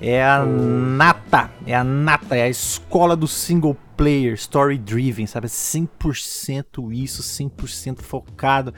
É 0.00 0.24
a 0.24 0.44
nata, 0.44 1.50
é 1.66 1.74
a 1.74 1.82
nata, 1.82 2.36
é 2.36 2.42
a 2.42 2.48
escola 2.48 3.16
do 3.16 3.26
single 3.26 3.76
player, 3.96 4.34
story 4.34 4.78
driven, 4.78 5.26
sabe? 5.26 5.48
100% 5.48 6.92
isso, 6.92 7.20
100% 7.20 8.00
focado. 8.00 8.72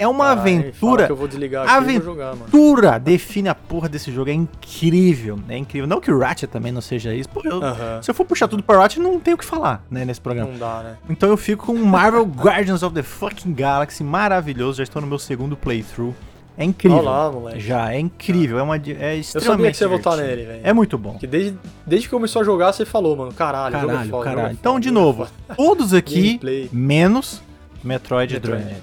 É 0.00 0.08
uma 0.08 0.24
Caralho, 0.34 0.40
fala 0.40 0.50
aventura 0.60 1.06
que 1.06 1.12
eu 1.12 1.16
vou 1.16 1.28
desligar 1.28 1.64
aqui 1.64 1.72
Aventura. 1.74 2.04
vou 2.04 2.14
jogar, 2.14 2.36
mano. 2.36 2.98
define 2.98 3.48
a 3.48 3.54
porra 3.54 3.88
desse 3.88 4.10
jogo. 4.10 4.30
É 4.30 4.32
incrível, 4.32 5.38
é 5.48 5.56
incrível. 5.56 5.86
Não 5.86 6.00
que 6.00 6.10
o 6.10 6.18
Ratchet 6.18 6.50
também 6.50 6.72
não 6.72 6.80
seja 6.80 7.14
isso. 7.14 7.28
Pô, 7.28 7.42
eu- 7.44 7.62
Aham. 7.62 8.00
se 8.02 8.10
eu 8.10 8.14
for 8.14 8.24
puxar 8.24 8.48
tudo 8.48 8.62
pra 8.62 8.78
Ratchet, 8.78 9.00
não 9.02 9.20
tem 9.20 9.34
o 9.34 9.38
que 9.38 9.44
falar, 9.44 9.84
né, 9.90 10.04
nesse 10.04 10.20
programa. 10.20 10.50
Não 10.50 10.58
dá, 10.58 10.80
né? 10.82 10.96
Então 11.08 11.28
eu 11.28 11.36
fico 11.36 11.66
com 11.66 11.74
Marvel 11.74 12.24
Guardians 12.36 12.82
of 12.82 12.94
the 12.94 13.02
fucking 13.02 13.52
Galaxy, 13.52 14.02
maravilhoso. 14.02 14.78
Já 14.78 14.84
estou 14.84 15.02
no 15.02 15.08
meu 15.08 15.18
segundo 15.18 15.56
playthrough. 15.56 16.14
É 16.58 16.64
incrível. 16.64 16.98
Olha 16.98 17.08
lá, 17.10 17.30
moleque. 17.30 17.60
Já, 17.60 17.92
é 17.94 17.98
incrível. 17.98 18.58
É, 18.58 18.62
uma, 18.62 18.76
é 18.76 18.78
Eu 19.16 19.20
extremamente 19.20 19.28
sabia 19.50 19.70
que 19.70 19.76
você 19.76 19.84
ia 19.84 19.88
nele, 20.16 20.44
velho. 20.44 20.60
É 20.62 20.72
muito 20.74 20.98
bom. 20.98 21.12
Porque 21.12 21.26
desde, 21.26 21.56
desde 21.86 22.06
que 22.08 22.14
começou 22.14 22.42
a 22.42 22.44
jogar, 22.44 22.72
você 22.72 22.84
falou, 22.84 23.16
mano, 23.16 23.32
caralho, 23.32 23.72
jogo 23.74 23.86
é 23.86 23.88
Caralho, 23.94 24.10
foda, 24.10 24.24
caralho. 24.24 24.40
jogo 24.42 24.50
é 24.50 24.58
Então, 24.60 24.72
foda, 24.72 24.82
de 24.82 24.88
jogo 24.88 24.98
é 24.98 25.02
novo, 25.02 25.26
foda. 25.26 25.54
todos 25.56 25.94
aqui, 25.94 26.38
menos 26.72 27.40
Metroid, 27.82 28.34
Metroid. 28.34 28.62
Dread. 28.64 28.82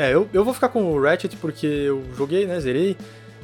É, 0.00 0.14
eu, 0.14 0.28
eu 0.32 0.44
vou 0.44 0.54
ficar 0.54 0.68
com 0.70 0.82
o 0.84 1.02
Ratchet 1.02 1.36
porque 1.36 1.66
eu 1.66 2.02
joguei, 2.16 2.46
né, 2.46 2.58
zerei. 2.60 2.96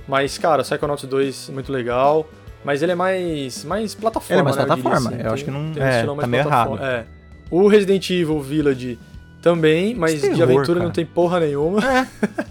Mas, 0.09 0.39
cara, 0.39 0.63
Psychonauts 0.63 1.05
2 1.05 1.51
muito 1.51 1.71
legal. 1.71 2.29
Mas 2.65 2.83
ele 2.83 2.93
é 2.93 2.95
mais, 2.95 3.65
mais 3.65 3.95
plataforma, 3.95 4.35
Ele 4.35 4.41
é 4.41 4.43
mais 4.45 4.57
né, 4.57 4.65
plataforma, 4.65 5.11
diria 5.11 5.27
eu 5.27 5.33
acho 5.33 5.45
que 5.45 5.51
não- 5.51 5.61
um 5.61 5.73
é, 5.77 5.95
estilão 5.97 6.17
tá 6.17 6.27
meio 6.27 6.43
plataforma. 6.45 6.87
É. 6.87 7.05
O 7.51 7.69
Resident 7.69 8.11
Evil 8.11 8.41
Village 8.41 8.99
também, 9.41 9.95
mas 9.95 10.15
de 10.15 10.21
terror, 10.23 10.43
aventura 10.43 10.75
cara. 10.75 10.85
não 10.85 10.91
tem 10.91 11.07
porra 11.07 11.39
nenhuma. 11.41 11.81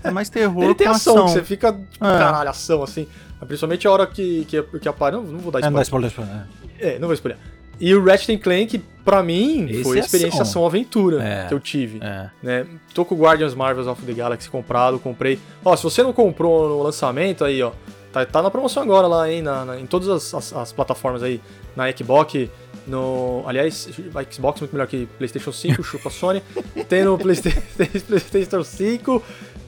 É 0.04 0.12
mais 0.12 0.30
terror 0.30 0.64
Ele 0.64 0.76
tem 0.76 0.88
ação, 0.88 1.16
ação. 1.16 1.26
que 1.26 1.32
você 1.34 1.44
fica, 1.44 1.74
tipo, 1.74 2.06
É. 2.06 2.18
caralho, 2.18 2.50
ação, 2.50 2.84
assim. 2.84 3.08
Principalmente 3.46 3.86
a 3.88 3.92
hora 3.92 4.08
que, 4.08 4.46
que, 4.46 4.62
que 4.80 4.88
aparece. 4.88 5.22
Não, 5.22 5.32
não 5.32 5.40
vou 5.40 5.52
dar 5.52 5.60
É, 5.60 5.64
não 5.64 5.74
dá 5.74 5.82
spoiler. 5.82 6.10
spoiler, 6.10 6.32
spoiler. 6.32 6.48
É, 6.80 7.00
não 7.00 7.08
vou 7.08 7.14
spoiler. 7.16 7.38
E 7.80 7.94
o 7.94 8.04
Ratchet 8.04 8.38
Clank, 8.38 8.78
pra 9.04 9.22
mim, 9.22 9.66
Esse 9.70 9.84
foi 9.84 9.98
é 9.98 10.02
a 10.02 10.06
experiência 10.06 10.42
ação. 10.42 10.62
ação-aventura 10.64 11.24
É. 11.24 11.48
que 11.48 11.54
eu 11.54 11.60
tive. 11.60 12.00
É. 12.02 12.30
né? 12.42 12.66
Tô 12.94 13.04
com 13.06 13.16
o 13.16 13.18
Guardians 13.18 13.54
Marvels 13.54 13.88
of 13.88 14.02
the 14.02 14.14
Galaxy 14.14 14.50
comprado, 14.50 14.98
comprei. 15.00 15.40
Ó, 15.64 15.76
se 15.76 15.84
você 15.84 16.02
não 16.02 16.14
comprou 16.14 16.70
no 16.70 16.82
lançamento 16.84 17.44
aí, 17.44 17.62
ó, 17.62 17.72
tá, 18.14 18.26
tá 18.26 18.42
na 18.42 18.50
promoção 18.50 18.82
agora 18.84 19.08
lá, 19.08 19.30
hein, 19.30 19.42
na, 19.42 19.66
na- 19.66 19.80
em 19.80 19.86
todas 19.86 20.08
as, 20.10 20.34
as- 20.34 20.54
as 20.54 20.72
plataformas 20.72 21.22
aí, 21.22 21.42
na 21.76 21.92
Xbox, 21.92 22.48
no, 22.88 23.44
aliás, 23.46 23.90
Xbox 24.32 24.60
é 24.60 24.62
muito 24.62 24.72
melhor 24.74 24.88
que 24.88 25.06
PlayStation 25.18 25.52
5, 25.52 25.82
chupa 25.84 26.10
Sony, 26.10 26.42
tem 26.88 27.04
no 27.04 27.18
Playsta- 27.18 27.50
tem 27.78 27.88
PlayStation 27.88 28.64
5, 28.64 29.22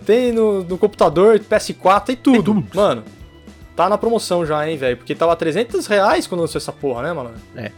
tem 0.06 0.32
no, 0.32 0.64
no 0.64 0.78
computador, 0.78 1.38
PS4, 1.40 2.04
tem 2.06 2.16
tudo. 2.16 2.42
tudo. 2.62 2.68
Mano, 2.74 3.04
tá 3.76 3.90
na 3.90 3.98
promoção 3.98 4.46
já, 4.46 4.68
hein, 4.70 4.78
velho, 4.78 4.96
porque 4.98 5.14
tava 5.14 5.36
300 5.36 5.86
reais 5.88 6.26
quando 6.26 6.42
lançou 6.42 6.58
essa 6.60 6.72
porra, 6.72 7.04
né, 7.04 7.12
mano? 7.14 7.34
É. 7.56 7.72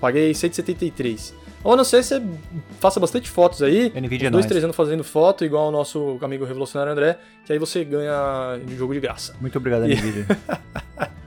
Paguei 0.00 0.32
173. 0.34 1.34
Ou 1.64 1.76
não 1.76 1.82
ser 1.84 2.02
você 2.04 2.22
faça 2.78 3.00
bastante 3.00 3.28
fotos 3.28 3.62
aí. 3.62 3.92
NVIDIA 3.94 4.30
dois, 4.30 4.46
três 4.46 4.62
anos 4.62 4.76
fazendo 4.76 5.02
foto, 5.02 5.44
igual 5.44 5.68
o 5.68 5.70
nosso 5.72 6.16
amigo 6.22 6.44
revolucionário 6.44 6.92
André, 6.92 7.18
que 7.44 7.52
aí 7.52 7.58
você 7.58 7.84
ganha 7.84 8.60
de 8.64 8.76
jogo 8.76 8.94
de 8.94 9.00
graça. 9.00 9.34
Muito 9.40 9.58
obrigado, 9.58 9.84
E- 9.90 9.94
NVIDIA. 9.94 10.26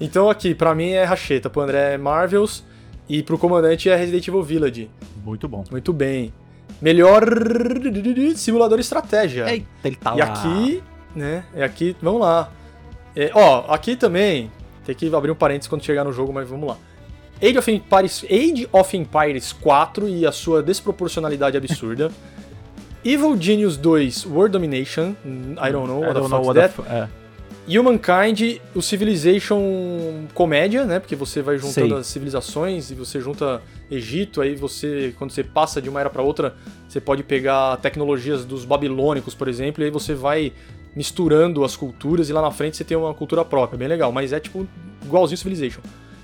Então 0.00 0.30
aqui, 0.30 0.54
pra 0.54 0.74
mim 0.74 0.90
é 0.90 1.04
Racheta, 1.04 1.50
pro 1.50 1.60
André 1.60 1.94
é 1.94 1.98
Marvels 1.98 2.64
e 3.08 3.22
pro 3.22 3.36
comandante 3.38 3.88
é 3.90 3.94
Resident 3.96 4.26
Evil 4.26 4.42
Village. 4.42 4.90
Muito 5.24 5.46
bom. 5.46 5.64
Muito 5.70 5.92
bem. 5.92 6.32
Melhor 6.80 7.22
simulador 8.36 8.78
estratégia. 8.78 9.50
Eita, 9.50 9.66
ele 9.84 9.96
tá 9.96 10.14
e 10.14 10.18
lá. 10.18 10.24
aqui, 10.24 10.82
né? 11.14 11.44
É 11.54 11.64
aqui, 11.64 11.96
vamos 12.00 12.20
lá. 12.22 12.50
É, 13.14 13.30
ó, 13.34 13.72
aqui 13.72 13.96
também 13.96 14.50
tem 14.84 14.94
que 14.94 15.14
abrir 15.14 15.30
um 15.30 15.34
parênteses 15.34 15.68
quando 15.68 15.84
chegar 15.84 16.04
no 16.04 16.12
jogo, 16.12 16.32
mas 16.32 16.48
vamos 16.48 16.68
lá. 16.68 16.76
Age 17.42 17.58
of 17.58 17.70
Empires, 17.70 18.24
Age 18.24 18.68
of 18.72 18.96
Empires 18.96 19.52
4 19.52 20.08
e 20.08 20.26
a 20.26 20.32
sua 20.32 20.62
desproporcionalidade 20.62 21.56
absurda. 21.56 22.10
Evil 23.04 23.36
Genius 23.40 23.76
2 23.76 24.26
World 24.26 24.52
Domination, 24.52 25.14
I 25.24 25.70
don't 25.70 25.86
know 25.86 26.02
I 26.02 26.06
what 26.08 26.14
the 26.14 26.20
don't 26.20 26.30
know 26.30 26.42
what 26.44 26.54
the 26.54 26.68
that. 26.68 26.74
fu- 26.74 26.82
é. 26.82 27.08
Humankind, 27.68 28.60
o 28.74 28.80
Civilization 28.80 30.26
comédia, 30.32 30.84
né? 30.86 30.98
Porque 30.98 31.14
você 31.14 31.42
vai 31.42 31.58
juntando 31.58 31.88
Sei. 31.90 31.98
as 31.98 32.06
civilizações 32.06 32.90
e 32.90 32.94
você 32.94 33.20
junta 33.20 33.60
Egito, 33.90 34.40
aí 34.40 34.54
você, 34.56 35.14
quando 35.18 35.30
você 35.32 35.44
passa 35.44 35.80
de 35.80 35.88
uma 35.88 36.00
era 36.00 36.08
para 36.08 36.22
outra, 36.22 36.56
você 36.88 36.98
pode 36.98 37.22
pegar 37.22 37.76
tecnologias 37.76 38.44
dos 38.46 38.64
babilônicos, 38.64 39.34
por 39.34 39.48
exemplo, 39.48 39.82
e 39.82 39.84
aí 39.84 39.90
você 39.90 40.14
vai 40.14 40.50
misturando 40.96 41.62
as 41.62 41.76
culturas 41.76 42.30
e 42.30 42.32
lá 42.32 42.40
na 42.40 42.50
frente 42.50 42.76
você 42.78 42.84
tem 42.84 42.96
uma 42.96 43.12
cultura 43.12 43.44
própria, 43.44 43.78
bem 43.78 43.86
legal, 43.86 44.10
mas 44.10 44.32
é 44.32 44.40
tipo 44.40 44.66
igualzinho 45.04 45.36
Civilization. 45.36 45.80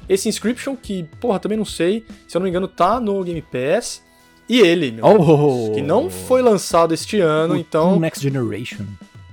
Esse 0.08 0.28
Inscription, 0.28 0.76
que, 0.76 1.04
porra, 1.20 1.38
também 1.38 1.56
não 1.58 1.64
sei, 1.64 2.04
se 2.28 2.36
eu 2.36 2.40
não 2.40 2.44
me 2.44 2.50
engano, 2.50 2.68
tá 2.68 3.00
no 3.00 3.22
Game 3.24 3.42
Pass. 3.42 4.02
E 4.48 4.60
ele, 4.60 4.90
meu, 4.92 5.04
Oh! 5.06 5.72
que 5.74 5.80
não 5.80 6.10
foi 6.10 6.42
lançado 6.42 6.92
este 6.92 7.18
ano, 7.18 7.54
O 7.54 7.56
então 7.56 7.98
Next 7.98 8.22
Generation. 8.22 8.84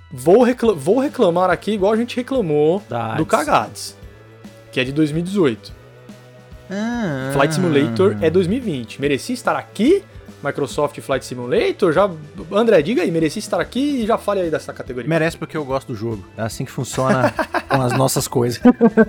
Vou, 0.09 0.41
recla- 0.43 0.73
vou 0.73 0.99
reclamar 0.99 1.49
aqui 1.49 1.71
igual 1.71 1.91
a 1.93 1.97
gente 1.97 2.15
reclamou 2.15 2.81
Da 2.87 3.15
do 3.15 3.25
Cagades, 3.25 3.95
que 4.71 4.79
é 4.79 4.83
de 4.85 4.91
2018. 4.93 5.73
Ah. 6.69 7.31
Flight 7.33 7.53
Simulator 7.55 8.17
é 8.21 8.29
2020. 8.29 9.01
Merecia 9.01 9.33
estar 9.33 9.55
aqui? 9.57 10.03
Microsoft 10.43 10.99
Flight 11.01 11.25
Simulator? 11.25 11.91
Já, 11.93 12.09
André, 12.51 12.81
diga 12.81 13.01
aí, 13.01 13.11
merecia 13.11 13.39
estar 13.39 13.59
aqui 13.59 14.01
e 14.03 14.05
já 14.07 14.17
fale 14.17 14.41
aí 14.41 14.49
dessa 14.51 14.73
categoria. 14.73 15.07
Merece 15.09 15.37
porque 15.37 15.55
eu 15.55 15.63
gosto 15.65 15.89
do 15.89 15.95
jogo. 15.95 16.25
É 16.37 16.41
assim 16.41 16.65
que 16.65 16.71
funciona 16.71 17.33
com 17.69 17.81
as 17.81 17.93
nossas 17.97 18.27
coisas. 18.27 18.61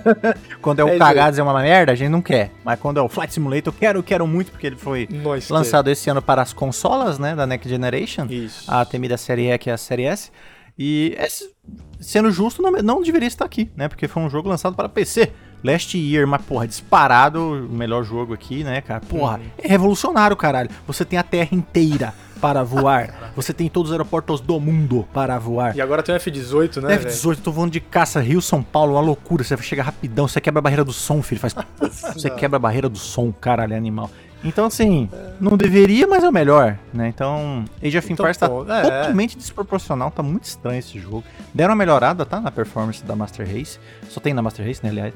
quando 0.61 0.79
é 0.79 0.83
o 0.83 0.89
É 0.89 0.97
Cagados 0.97 1.39
é 1.39 1.43
uma 1.43 1.53
merda, 1.61 1.91
a 1.91 1.95
gente 1.95 2.09
não 2.09 2.21
quer. 2.21 2.51
Mas 2.63 2.79
quando 2.79 2.97
é 2.97 3.01
o 3.01 3.09
Flight 3.09 3.33
Simulator, 3.33 3.73
eu 3.73 3.77
quero, 3.79 3.99
eu 3.99 4.03
quero 4.03 4.27
muito, 4.27 4.51
porque 4.51 4.67
ele 4.67 4.75
foi 4.75 5.07
Nós 5.11 5.49
lançado 5.49 5.89
esse 5.89 6.09
ano 6.09 6.21
para 6.21 6.41
as 6.41 6.53
consolas, 6.53 7.17
né, 7.19 7.35
da 7.35 7.45
Next 7.45 7.67
Generation. 7.69 8.25
Isso. 8.29 8.69
A 8.71 8.83
temida 8.85 9.17
série 9.17 9.49
E, 9.51 9.57
que 9.57 9.69
é 9.69 9.73
a 9.73 9.77
série 9.77 10.03
S. 10.05 10.31
E, 10.77 11.15
esse- 11.19 11.51
sendo 11.99 12.31
justo, 12.31 12.61
não, 12.61 12.71
não 12.71 13.01
deveria 13.01 13.27
estar 13.27 13.45
aqui, 13.45 13.69
né? 13.75 13.87
Porque 13.87 14.07
foi 14.07 14.23
um 14.23 14.29
jogo 14.29 14.49
lançado 14.49 14.75
para 14.75 14.89
PC. 14.89 15.31
Last 15.63 15.97
Year, 15.97 16.27
mas, 16.27 16.41
porra, 16.41 16.67
disparado 16.67 17.39
o 17.39 17.69
melhor 17.69 18.03
jogo 18.03 18.33
aqui, 18.33 18.63
né, 18.63 18.81
cara? 18.81 18.99
Porra, 19.01 19.37
Uhum. 19.37 19.43
é 19.57 19.67
revolucionário, 19.67 20.35
caralho. 20.35 20.69
Você 20.85 21.05
tem 21.05 21.17
a 21.17 21.23
Terra 21.23 21.49
inteira 21.53 22.13
para 22.41 22.61
voar. 22.63 23.31
Você 23.37 23.53
tem 23.53 23.69
todos 23.69 23.89
os 23.89 23.93
aeroportos 23.93 24.41
do 24.41 24.59
mundo 24.59 25.07
para 25.13 25.39
voar. 25.39 25.75
E 25.77 25.81
agora 25.81 26.03
tem 26.03 26.13
o 26.13 26.17
F-18, 26.17 26.81
né, 26.81 26.97
velho? 26.97 27.07
F-18, 27.09 27.37
tô 27.41 27.51
voando 27.53 27.71
de 27.71 27.79
caça, 27.79 28.19
Rio, 28.19 28.41
São 28.41 28.61
Paulo, 28.61 28.93
uma 28.95 29.01
loucura. 29.01 29.43
Você 29.45 29.55
chega 29.57 29.81
rapidão, 29.81 30.27
você 30.27 30.41
quebra 30.41 30.59
a 30.59 30.61
barreira 30.61 30.83
do 30.83 30.91
som, 30.91 31.21
filho. 31.21 31.39
Faz. 31.39 31.55
Você 32.13 32.29
quebra 32.29 32.57
a 32.57 32.59
barreira 32.59 32.89
do 32.89 32.97
som, 32.97 33.31
caralho, 33.31 33.75
animal. 33.75 34.09
Então, 34.43 34.65
assim, 34.65 35.09
não 35.39 35.55
deveria, 35.55 36.05
mas 36.05 36.21
é 36.21 36.27
o 36.27 36.33
melhor, 36.33 36.77
né? 36.93 37.07
Então, 37.07 37.63
Age 37.81 37.97
of 37.97 38.11
Então, 38.11 38.25
Empires 38.25 38.35
tá 38.37 38.45
é. 38.47 38.49
totalmente 38.81 39.37
desproporcional, 39.37 40.11
tá 40.11 40.21
muito 40.21 40.43
estranho 40.43 40.79
esse 40.79 40.99
jogo. 40.99 41.23
Deram 41.53 41.71
uma 41.71 41.77
melhorada, 41.77 42.25
tá? 42.25 42.41
Na 42.41 42.51
performance 42.51 43.01
da 43.05 43.15
Master 43.15 43.47
Race. 43.47 43.79
Só 44.09 44.19
tem 44.19 44.33
na 44.33 44.41
Master 44.41 44.65
Race, 44.67 44.81
né, 44.83 44.89
aliás. 44.89 45.13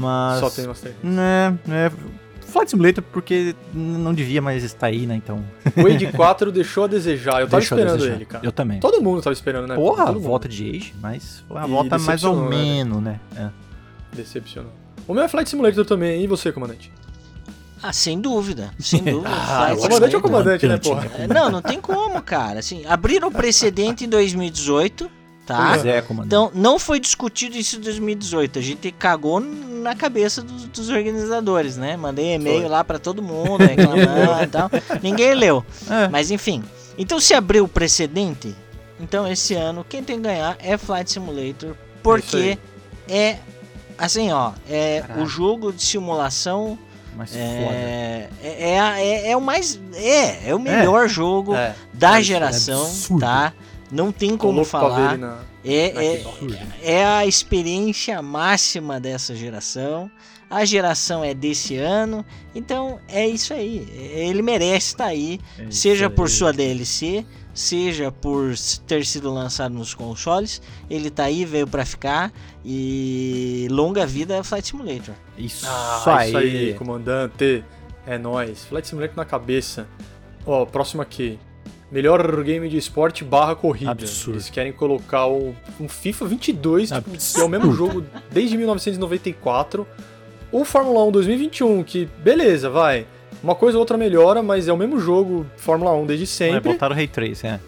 Mas. 0.00 0.40
Só 0.40 0.50
tem 0.50 0.66
Master 0.66 0.92
Race. 0.92 1.06
Né, 1.06 1.58
né. 1.66 1.92
Flight 2.46 2.70
Simulator, 2.70 3.02
porque 3.10 3.54
não 3.72 4.12
devia 4.12 4.42
mais 4.42 4.62
estar 4.62 4.88
aí, 4.88 5.06
né? 5.06 5.14
Então. 5.16 5.42
O 5.74 5.86
Age 5.86 6.12
4 6.12 6.52
deixou 6.52 6.84
a 6.84 6.86
desejar. 6.86 7.40
Eu 7.40 7.48
tava 7.48 7.60
deixou 7.60 7.78
a 7.78 7.80
esperando 7.80 8.06
ele, 8.06 8.26
cara. 8.26 8.44
Eu 8.44 8.52
também. 8.52 8.78
Todo 8.78 9.02
mundo 9.02 9.22
tava 9.22 9.32
esperando, 9.32 9.66
né? 9.66 9.74
Porra, 9.74 10.04
Todo 10.04 10.16
mundo. 10.16 10.24
volta 10.24 10.48
de 10.48 10.68
Age, 10.68 10.94
mas 11.00 11.42
foi 11.48 11.56
uma 11.56 11.66
E 11.66 11.70
volta 11.70 11.98
mais 11.98 12.24
ou 12.24 12.42
né, 12.42 12.48
menos, 12.50 13.02
né? 13.02 13.20
É. 13.36 13.48
Decepcionou. 14.14 14.70
O 15.08 15.14
meu 15.14 15.24
é 15.24 15.28
Flight 15.28 15.48
Simulator 15.48 15.84
também. 15.86 16.22
E 16.22 16.26
você, 16.26 16.52
comandante? 16.52 16.92
Ah, 17.82 17.92
sem 17.92 18.20
dúvida, 18.20 18.70
sem 18.78 19.00
dúvida. 19.02 19.28
Ah, 19.28 19.72
o 19.72 19.76
comandante 19.78 20.14
é 20.14 20.18
o 20.18 20.20
comandante, 20.20 20.68
né, 20.68 20.76
porra? 20.78 21.10
É, 21.18 21.26
Não, 21.26 21.50
não 21.50 21.62
tem 21.62 21.80
como, 21.80 22.20
cara. 22.22 22.60
Assim, 22.60 22.84
abriram 22.86 23.28
o 23.28 23.32
precedente 23.32 24.04
em 24.04 24.08
2018, 24.08 25.10
tá? 25.46 25.70
Pois 25.70 25.86
é, 25.86 26.00
comandante. 26.02 26.28
Então, 26.28 26.50
não 26.54 26.78
foi 26.78 26.98
discutido 27.00 27.56
isso 27.56 27.76
em 27.76 27.80
2018. 27.80 28.58
A 28.58 28.62
gente 28.62 28.90
cagou 28.92 29.40
na 29.40 29.94
cabeça 29.94 30.42
dos, 30.42 30.64
dos 30.66 30.88
organizadores, 30.88 31.76
né? 31.76 31.96
Mandei 31.96 32.34
e-mail 32.34 32.68
lá 32.68 32.82
pra 32.84 32.98
todo 32.98 33.22
mundo, 33.22 33.64
reclamando 33.64 34.42
e 34.42 34.46
tal. 34.46 34.70
Ninguém 35.02 35.34
leu. 35.34 35.64
É. 35.90 36.08
Mas 36.08 36.30
enfim. 36.30 36.62
Então, 36.96 37.18
se 37.20 37.34
abriu 37.34 37.64
o 37.64 37.68
precedente, 37.68 38.54
então 39.00 39.26
esse 39.26 39.54
ano 39.54 39.84
quem 39.88 40.02
tem 40.02 40.16
que 40.16 40.22
ganhar 40.22 40.56
é 40.60 40.76
Flight 40.76 41.10
Simulator, 41.10 41.74
porque 42.02 42.58
é 43.08 43.38
assim, 43.98 44.30
ó, 44.32 44.52
é 44.68 45.00
Caralho. 45.00 45.22
o 45.22 45.26
jogo 45.26 45.72
de 45.72 45.82
simulação 45.82 46.78
Mas 47.16 47.34
é, 47.34 48.28
é, 48.42 48.50
é, 48.60 48.76
é- 48.98 49.30
é 49.30 49.36
o 49.36 49.40
mais 49.40 49.78
é, 49.94 50.50
é 50.50 50.54
o 50.54 50.58
melhor 50.58 51.08
jogo 51.08 51.54
É. 51.54 51.74
da 51.92 52.18
é 52.18 52.22
geração, 52.22 52.90
tá? 53.18 53.52
Não 53.92 54.10
tem 54.10 54.36
como 54.36 54.64
falar. 54.64 55.16
na... 55.18 55.38
É, 55.64 55.92
na 55.92 56.02
é, 56.02 56.22
é 56.82 57.04
a 57.04 57.26
experiência 57.26 58.20
máxima 58.22 58.98
dessa 58.98 59.34
geração. 59.36 60.10
A 60.50 60.64
geração 60.66 61.24
é 61.24 61.32
desse 61.32 61.76
ano, 61.76 62.24
então 62.54 62.98
é 63.08 63.26
isso 63.26 63.54
aí. 63.54 63.86
Ele 64.14 64.42
merece 64.42 64.88
estar 64.88 65.06
aí, 65.06 65.40
É 65.58 65.70
seja 65.70 66.06
aí. 66.08 66.12
por 66.12 66.28
sua 66.28 66.52
DLC, 66.52 67.24
seja 67.54 68.12
por 68.12 68.52
ter 68.86 69.06
sido 69.06 69.32
lançado 69.32 69.72
nos 69.72 69.94
consoles. 69.94 70.60
Ele 70.90 71.08
tá 71.10 71.24
aí, 71.24 71.44
veio 71.46 71.66
pra 71.66 71.86
ficar 71.86 72.30
e 72.64 73.66
longa 73.70 74.04
vida 74.06 74.42
Flight 74.44 74.68
Simulator. 74.68 75.14
Isso, 75.38 75.64
Ah, 75.66 76.18
aí. 76.18 76.28
isso 76.28 76.36
aí, 76.36 76.74
comandante. 76.74 77.64
É 78.06 78.18
nóis. 78.18 78.64
Flight 78.64 78.86
Simulator 78.88 79.16
na 79.16 79.24
cabeça. 79.24 79.86
Ó, 80.44 80.66
próximo 80.66 81.00
aqui. 81.00 81.38
Melhor 81.92 82.42
game 82.42 82.70
de 82.70 82.78
esporte 82.78 83.22
barra 83.22 83.54
corrida. 83.54 83.90
Absurdo. 83.90 84.36
Eles 84.36 84.48
querem 84.48 84.72
colocar 84.72 85.26
o, 85.26 85.54
um 85.78 85.86
FIFA 85.86 86.24
22, 86.24 86.90
tipo, 86.90 87.10
que 87.10 87.40
é 87.40 87.44
o 87.44 87.48
mesmo 87.50 87.70
jogo 87.74 88.02
desde 88.30 88.56
1994. 88.56 89.86
O 90.50 90.64
Fórmula 90.64 91.04
1 91.04 91.12
2021, 91.12 91.84
que 91.84 92.08
beleza, 92.24 92.70
vai. 92.70 93.06
Uma 93.42 93.54
coisa 93.54 93.76
ou 93.76 93.80
outra 93.80 93.98
melhora, 93.98 94.42
mas 94.42 94.68
é 94.68 94.72
o 94.72 94.76
mesmo 94.76 94.98
jogo 94.98 95.44
Fórmula 95.58 95.92
1 95.92 96.06
desde 96.06 96.24
É, 96.24 96.26
sempre. 96.26 96.72
botaram 96.72 96.94
o 96.94 96.96
Ray 96.96 97.08
Trace, 97.08 97.46
é. 97.46 97.60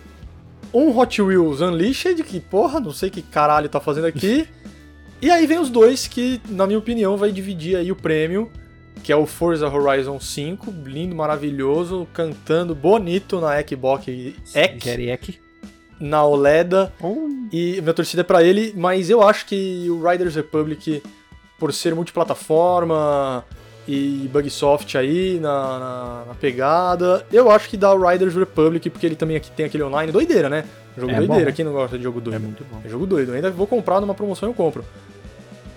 um 0.73 0.97
Hot 0.99 1.21
Wheels 1.21 1.61
Unleashed, 1.61 2.23
que 2.23 2.41
porra, 2.41 2.81
não 2.81 2.93
sei 2.93 3.11
que 3.11 3.21
caralho 3.21 3.69
tá 3.69 3.79
fazendo 3.79 4.07
aqui. 4.07 4.49
e 5.21 5.31
aí 5.31 5.47
vem 5.47 5.59
os 5.59 5.69
dois 5.69 6.07
que, 6.07 6.41
na 6.49 6.67
minha 6.67 6.79
opinião, 6.79 7.17
vai 7.19 7.31
dividir 7.31 7.77
aí 7.77 7.93
o 7.93 7.97
prêmio, 7.97 8.51
que 9.03 9.13
é 9.13 9.17
o 9.17 9.27
Forza 9.27 9.69
Horizon 9.69 10.19
5, 10.19 10.73
lindo, 10.87 11.15
maravilhoso, 11.15 12.07
cantando 12.13 12.75
bonito 12.75 13.41
na 13.41 13.61
Xbox 13.63 14.07
X, 14.07 15.39
na 16.01 16.25
OLED. 16.25 16.91
E 17.53 17.81
minha 17.81 17.95
torcida 17.95 18.23
é 18.23 18.25
pra 18.25 18.43
ele, 18.43 18.73
mas 18.77 19.11
eu 19.11 19.23
acho 19.23 19.47
que 19.47 19.87
o 19.91 20.09
Riders 20.09 20.35
Republic, 20.35 21.03
por 21.59 21.73
ser 21.73 21.95
multiplataforma 21.95 23.45
e 23.87 24.29
Bugsoft 24.33 24.97
aí 24.97 25.39
na, 25.41 25.79
na, 25.79 26.25
na 26.29 26.35
pegada, 26.35 27.27
eu 27.31 27.51
acho 27.51 27.69
que 27.69 27.77
dá 27.77 27.93
o 27.93 28.09
Riders 28.09 28.35
Republic, 28.35 28.89
porque 28.89 29.07
ele 29.07 29.15
também 29.17 29.37
aqui 29.37 29.51
tem 29.51 29.67
aquele 29.67 29.83
online 29.83 30.11
doideira, 30.11 30.49
né? 30.49 30.65
Jogo 30.97 31.11
É 31.13 31.17
doideira, 31.17 31.51
bom. 31.51 31.57
quem 31.57 31.65
não 31.65 31.73
gosta 31.73 31.99
de 31.99 32.05
jogo 32.05 32.21
doido? 32.21 32.37
É 32.37 32.39
muito 32.39 32.65
bom. 32.65 32.81
É 32.85 32.89
jogo 32.89 33.07
doido, 33.07 33.33
ainda 33.33 33.51
vou 33.51 33.67
comprar 33.67 34.01
numa 34.01 34.15
promoção 34.15 34.49
eu 34.49 34.55
compro. 34.55 34.85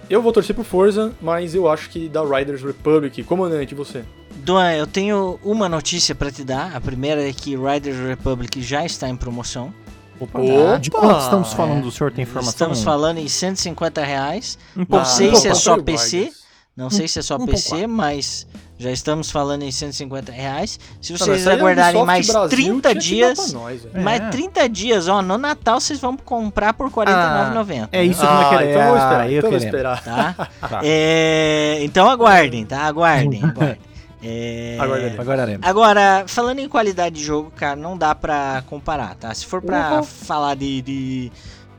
Eu 0.10 0.22
vou 0.22 0.32
torcer 0.32 0.55
pro 0.55 0.64
Forza, 0.64 1.14
mas 1.22 1.53
eu 1.53 1.70
acho 1.70 1.89
que 1.89 2.10
o 2.14 2.36
Riders 2.36 2.62
Republic. 2.62 3.24
Comandante, 3.24 3.74
e 3.74 3.76
você? 3.76 4.05
Duan, 4.38 4.72
eu 4.74 4.88
tenho 4.88 5.38
uma 5.43 5.68
notícia 5.68 6.16
pra 6.16 6.32
te 6.32 6.43
dar. 6.43 6.74
A 6.76 6.80
primeira 6.80 7.28
é 7.28 7.34
que 7.34 7.58
Riders 7.58 7.97
Republic 7.97 8.62
já 8.62 8.86
está 8.86 9.10
em 9.10 9.16
promoção. 9.18 9.74
Opa, 10.20 10.39
Opa! 10.39 10.80
de 10.80 10.89
quanto 10.89 11.20
estamos 11.20 11.53
falando? 11.53 11.86
O 11.86 11.91
senhor 11.91 12.12
tem 12.12 12.24
informação? 12.24 12.51
Estamos 12.51 12.84
falando 12.84 13.18
em 13.18 13.28
150 13.28 14.03
reais. 14.03 14.58
Um 14.76 14.86
Não 14.88 15.03
sei 15.03 15.36
se 15.36 15.47
é 15.47 15.53
só 15.53 15.78
PC. 15.82 16.32
Não 16.76 16.89
sei 16.89 17.08
se 17.08 17.20
é 17.20 17.22
só 17.22 17.36
um 17.36 17.45
PC, 17.45 17.88
mas 17.88 18.47
já 18.78 18.91
estamos 18.91 19.32
falando 19.32 19.63
em 19.63 19.71
150 19.71 20.32
reais. 20.32 20.80
Se 21.01 21.11
vocês 21.17 21.41
essa 21.41 21.49
aí 21.51 21.55
a 21.55 21.59
aguardarem 21.59 22.05
mais 22.05 22.28
Brasil 22.28 22.49
30 22.49 22.59
tinha 22.59 22.80
que 22.80 22.82
dar 22.82 22.99
dias, 22.99 23.53
nós. 23.53 23.88
É. 23.93 23.99
mais 23.99 24.30
30 24.30 24.69
dias, 24.69 25.07
ó, 25.07 25.21
no 25.21 25.38
Natal 25.38 25.80
vocês 25.80 25.99
vão 25.99 26.15
comprar 26.15 26.73
por 26.73 26.88
R$ 26.88 26.93
49,90. 26.93 27.89
É 27.91 28.03
isso 28.03 28.19
que 28.19 28.25
eu 28.25 28.30
Ah, 28.30 28.49
queria. 28.49 28.69
então 28.71 28.88
vou 28.88 28.97
esperar, 28.97 29.19
Ah, 29.21 29.32
eu 29.32 29.38
então 29.39 29.49
vou 29.49 29.57
esperar. 29.59 30.03
Tá? 30.03 30.36
Tá. 30.69 30.80
É, 30.84 31.80
então 31.82 32.09
aguardem, 32.09 32.65
tá? 32.65 32.82
Aguardem, 32.82 33.43
aguardem. 33.43 33.78
É, 34.23 34.78
Aguardaremos. 34.80 35.19
Aguardaremos. 35.19 35.67
Agora, 35.67 36.23
falando 36.25 36.57
em 36.57 36.67
qualidade 36.67 37.15
de 37.15 37.23
jogo, 37.23 37.51
cara, 37.55 37.75
não 37.75 37.95
dá 37.95 38.15
pra 38.15 38.63
comparar, 38.67 39.13
tá? 39.15 39.32
Se 39.32 39.45
for 39.45 39.61
pra 39.61 39.97
Uhum. 39.97 40.03
falar 40.03 40.55
de, 40.55 40.82
de, 40.82 41.32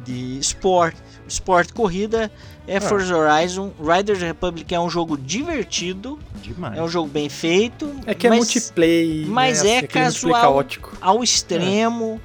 de 0.04 0.38
sport, 0.38 0.94
sport 1.26 1.72
corrida, 1.72 2.30
é 2.68 2.76
Ah. 2.76 2.80
Forza 2.80 3.16
Horizon. 3.16 3.72
Riders 3.80 4.20
Republic 4.20 4.72
é 4.74 4.78
um 4.78 4.88
jogo 4.90 5.16
divertido, 5.16 6.18
Demais. 6.42 6.78
é 6.78 6.82
um 6.82 6.88
jogo 6.88 7.08
bem 7.08 7.28
feito. 7.28 7.90
É 8.06 8.14
que 8.14 8.26
é 8.26 8.30
mas 8.30 8.38
multiplayer, 8.40 9.26
mas 9.26 9.62
né? 9.62 9.68
é 9.70 9.72
multiplayer 9.80 10.04
casual. 10.12 10.40
caótico. 10.42 10.92
ao 11.00 11.22
extremo 11.24 12.20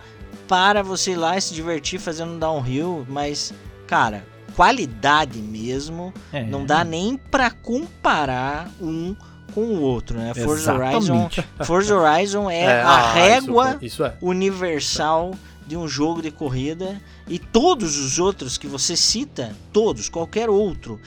para 0.47 0.83
você 0.83 1.11
ir 1.11 1.15
lá 1.15 1.37
e 1.37 1.41
se 1.41 1.53
divertir 1.53 1.99
fazendo 1.99 2.37
downhill, 2.37 3.05
mas, 3.09 3.53
cara, 3.87 4.23
qualidade 4.55 5.39
mesmo, 5.39 6.13
É. 6.31 6.43
não 6.43 6.65
dá 6.65 6.83
nem 6.83 7.17
pra 7.17 7.49
comparar 7.49 8.69
um 8.81 9.15
com 9.53 9.61
o 9.61 9.81
outro, 9.81 10.17
né? 10.17 10.33
Forza 10.33 10.73
Horizon, 10.73 10.97
Exatamente. 10.97 11.45
Forza 11.63 11.95
Horizon 11.95 12.49
é, 12.49 12.65
a 12.81 12.87
ah, 12.89 13.13
régua 13.13 13.69
Isso, 13.81 13.85
isso 13.85 14.03
é. 14.05 14.13
universal 14.21 15.33
de 15.67 15.77
um 15.77 15.87
jogo 15.87 16.21
de 16.21 16.29
corrida 16.31 17.01
e 17.27 17.39
todos 17.39 17.97
os 17.97 18.19
outros 18.19 18.57
que 18.57 18.67
você 18.67 18.95
cita, 18.97 19.55
todos, 19.71 20.09
qualquer 20.09 20.49
outro, 20.49 20.99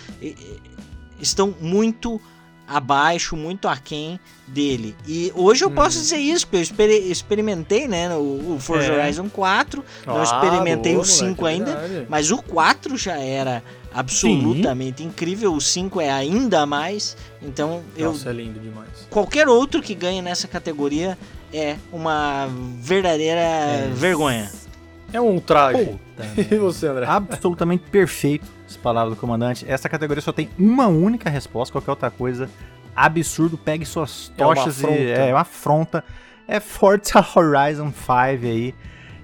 estão 1.21 1.55
muito 1.61 2.21
abaixo, 2.69 3.37
muito 3.37 3.69
aquém 3.69 4.19
dele. 4.47 4.97
E 5.07 5.31
hoje 5.37 5.65
eu 5.65 5.71
posso 5.71 5.99
Hum. 5.99 6.03
dizer 6.03 6.17
isso, 6.19 6.47
porque 6.47 6.57
eu 6.57 6.63
experi- 6.63 7.11
experimentei, 7.11 7.87
né, 7.87 8.13
o, 8.17 8.55
o 8.55 8.59
Forza 8.61 8.93
É. 8.93 9.03
Horizon 9.05 9.29
4, 9.29 9.85
não 10.05 10.19
Ah, 10.21 10.23
experimentei 10.25 10.93
boa, 10.95 11.05
o 11.05 11.07
5 11.07 11.43
moleque, 11.43 11.45
é 11.45 11.49
ainda, 11.71 11.81
verdade. 11.81 12.07
mas 12.09 12.31
o 12.33 12.39
4 12.43 12.97
já 12.97 13.19
era 13.19 13.63
absolutamente 13.95 15.03
incrível, 15.05 15.55
o 15.55 15.61
5 15.61 16.01
é 16.01 16.11
ainda 16.11 16.67
mais, 16.67 17.17
então 17.41 17.83
eu 17.97 18.11
Nossa, 18.13 18.31
é 18.31 18.33
lindo 18.33 18.59
demais. 18.59 18.89
qualquer 19.11 19.47
outro 19.49 19.81
que 19.81 19.95
ganhe 19.95 20.21
nessa 20.21 20.49
categoria 20.49 21.17
é 21.53 21.77
uma 21.93 22.49
verdadeira 22.81 23.41
É. 23.41 23.91
vergonha. 23.95 24.51
É 25.13 25.21
um 25.21 25.39
traje. 25.39 25.85
Puta, 25.87 26.27
E 26.55 26.59
você, 26.59 26.89
André? 26.89 27.07
Absolutamente 27.07 27.85
perfeito, 27.91 28.47
as 28.69 28.77
palavras 28.77 29.15
do 29.15 29.21
comandante. 29.21 29.65
Essa 29.69 29.89
categoria 29.89 30.21
só 30.21 30.33
tem 30.33 30.49
uma 30.59 30.87
única 30.89 31.31
resposta, 31.31 31.73
qualquer 31.73 31.91
outra 31.93 32.11
coisa. 32.11 32.49
Absurdo, 32.95 33.57
pegue 33.59 33.85
suas 33.85 34.33
É 34.37 34.43
tochas 34.43 34.79
afronta. 34.79 34.99
e. 34.99 35.11
É 35.11 35.33
uma 35.33 35.41
afronta. 35.41 36.05
É 36.49 36.61
Forza 36.61 37.19
Horizon 37.37 37.93
5 37.93 38.11
aí. 38.47 38.75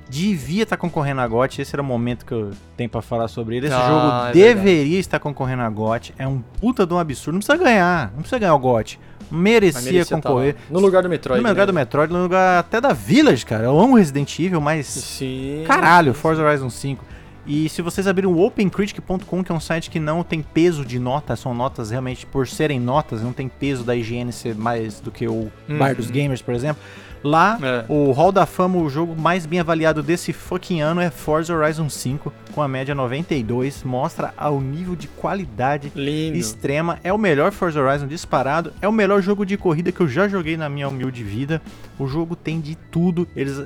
Devia 0.08 0.64
estar 0.64 0.76
concorrendo 0.76 1.22
a 1.22 1.26
GOT. 1.26 1.62
Esse 1.62 1.74
era 1.74 1.80
o 1.80 1.84
momento 1.84 2.26
que 2.26 2.32
eu 2.32 2.50
tenho 2.76 2.90
pra 2.90 3.00
falar 3.00 3.28
sobre 3.28 3.56
ele. 3.56 3.66
Esse 3.68 3.74
Ah, 3.74 3.88
jogo 3.88 4.28
é 4.28 4.32
deveria 4.32 4.98
estar 4.98 5.18
concorrendo 5.18 5.62
a 5.62 5.70
GOT. 5.70 6.12
É 6.18 6.28
um 6.28 6.40
puta 6.60 6.84
de 6.86 6.92
um 6.92 6.98
absurdo. 6.98 7.34
Não 7.36 7.40
precisa 7.40 7.56
ganhar. 7.64 8.08
Não 8.12 8.18
precisa 8.18 8.38
ganhar 8.38 8.54
o 8.54 8.58
GOT. 8.58 9.00
Merecia, 9.32 10.04
tá 10.04 10.16
concorrer. 10.16 10.54
lá. 10.54 10.60
No 10.70 10.80
lugar 10.80 11.02
do 11.02 11.08
Metroid. 11.08 11.42
no 11.42 11.48
lugar 11.48 11.62
né? 11.62 11.66
do 11.66 11.74
Metroid, 11.74 12.12
no 12.12 12.22
lugar 12.22 12.60
até 12.60 12.80
da 12.80 12.92
Village, 12.92 13.44
cara. 13.46 13.64
Eu 13.64 13.78
amo 13.78 13.96
Resident 13.96 14.38
Evil, 14.38 14.60
mas 14.60 14.86
Sim. 14.86 15.64
Caralho, 15.66 16.12
Forza 16.12 16.42
Horizon 16.42 16.70
5. 16.70 17.04
E 17.44 17.68
se 17.68 17.82
vocês 17.82 18.06
abrirem 18.06 18.30
o 18.30 18.38
opencritic.com, 18.38 19.42
que 19.42 19.50
é 19.50 19.54
um 19.54 19.60
site 19.60 19.90
que 19.90 19.98
não 19.98 20.22
tem 20.22 20.42
peso 20.42 20.84
de 20.84 20.98
notas, 20.98 21.40
são 21.40 21.52
notas 21.52 21.90
realmente 21.90 22.24
por 22.24 22.46
serem 22.46 22.78
notas, 22.78 23.20
não 23.20 23.32
tem 23.32 23.48
peso 23.48 23.82
da 23.82 23.96
IGN 23.96 24.30
ser 24.30 24.54
mais 24.54 25.00
do 25.00 25.10
que 25.10 25.26
o 25.26 25.50
Bar 25.68 25.96
dos 25.96 26.08
Gamers, 26.08 26.40
por 26.40 26.54
exemplo. 26.54 26.80
Lá, 27.24 27.58
É. 27.62 27.84
o 27.88 28.10
Hall 28.12 28.32
da 28.32 28.44
Fama, 28.46 28.78
o 28.78 28.88
jogo 28.90 29.14
mais 29.14 29.46
bem 29.46 29.60
avaliado 29.60 30.02
desse 30.02 30.32
fucking 30.32 30.80
ano 30.80 31.00
é 31.00 31.10
Forza 31.10 31.54
Horizon 31.54 31.88
5, 31.88 32.32
com 32.52 32.60
a 32.60 32.66
média 32.68 32.94
92, 32.94 33.82
mostra 33.84 34.34
ao 34.36 34.60
nível 34.60 34.96
de 34.96 35.06
qualidade 35.08 35.92
Lindo. 35.94 36.36
extrema. 36.36 36.98
É 37.04 37.12
o 37.12 37.18
melhor 37.18 37.52
Forza 37.52 37.80
Horizon 37.80 38.06
disparado. 38.06 38.72
É 38.82 38.88
o 38.88 38.92
melhor 38.92 39.22
jogo 39.22 39.46
de 39.46 39.56
corrida 39.56 39.92
que 39.92 40.00
eu 40.00 40.08
já 40.08 40.26
joguei 40.28 40.56
na 40.56 40.68
minha 40.68 40.88
humilde 40.88 41.22
vida. 41.22 41.62
O 41.98 42.06
jogo 42.06 42.34
tem 42.36 42.60
de 42.60 42.74
tudo. 42.74 43.26
Eles, 43.36 43.62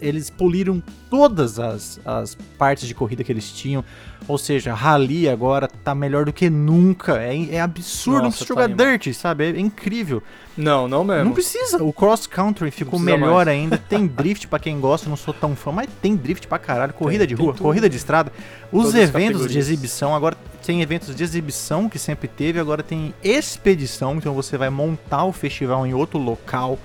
eles 0.00 0.28
poliram 0.30 0.82
todas 1.10 1.58
as, 1.58 1.98
as 2.04 2.36
partes 2.58 2.86
de 2.86 2.94
corrida 2.94 3.24
que 3.24 3.32
eles 3.32 3.50
tinham. 3.50 3.82
Ou 4.28 4.36
seja, 4.36 4.74
Rally 4.74 5.26
agora 5.26 5.66
tá 5.66 5.94
melhor 5.94 6.26
do 6.26 6.32
que 6.34 6.50
nunca. 6.50 7.16
É, 7.20 7.54
é 7.54 7.60
absurdo. 7.60 8.18
não 8.18 8.24
Nossa, 8.24 8.36
precisa 8.36 8.54
tá 8.54 8.60
jogar 8.62 8.64
animal. 8.74 8.98
Dirt, 8.98 9.14
sabe? 9.14 9.44
É 9.46 9.58
incrível. 9.58 10.22
Não, 10.54 10.86
não 10.86 11.02
mesmo. 11.02 11.24
Não 11.24 11.32
precisa. 11.32 11.82
O 11.82 11.92
Cross 11.92 12.26
Country 12.26 12.70
ficou 12.70 12.98
melhor 12.98 13.46
mais. 13.46 13.48
ainda. 13.48 13.78
Tem 13.78 14.06
drift 14.06 14.46
pra 14.46 14.58
quem 14.58 14.78
gosta, 14.78 15.08
não 15.08 15.16
sou 15.16 15.32
tão 15.32 15.56
fã, 15.56 15.72
mas 15.72 15.88
tem 16.02 16.14
drift 16.14 16.46
pra 16.46 16.58
caralho. 16.58 16.92
Corrida 16.92 17.26
Tem, 17.26 17.34
de 17.34 17.42
rua, 17.42 17.54
corrida 17.54 17.88
de 17.88 17.96
estrada. 17.96 18.30
Os 18.70 18.88
Todas 18.88 18.94
as 18.94 19.08
eventos 19.08 19.50
de 19.50 19.58
exibição, 19.58 20.14
agora 20.14 20.36
tem 20.64 20.82
eventos 20.82 21.16
de 21.16 21.24
exibição 21.24 21.88
que 21.88 21.98
sempre 21.98 22.28
teve, 22.28 22.60
agora 22.60 22.82
tem 22.82 23.14
expedição, 23.24 24.16
então 24.16 24.34
você 24.34 24.58
vai 24.58 24.68
montar 24.68 25.24
o 25.24 25.32
festival 25.32 25.86
em 25.86 25.94
outro 25.94 26.18
local. 26.18 26.78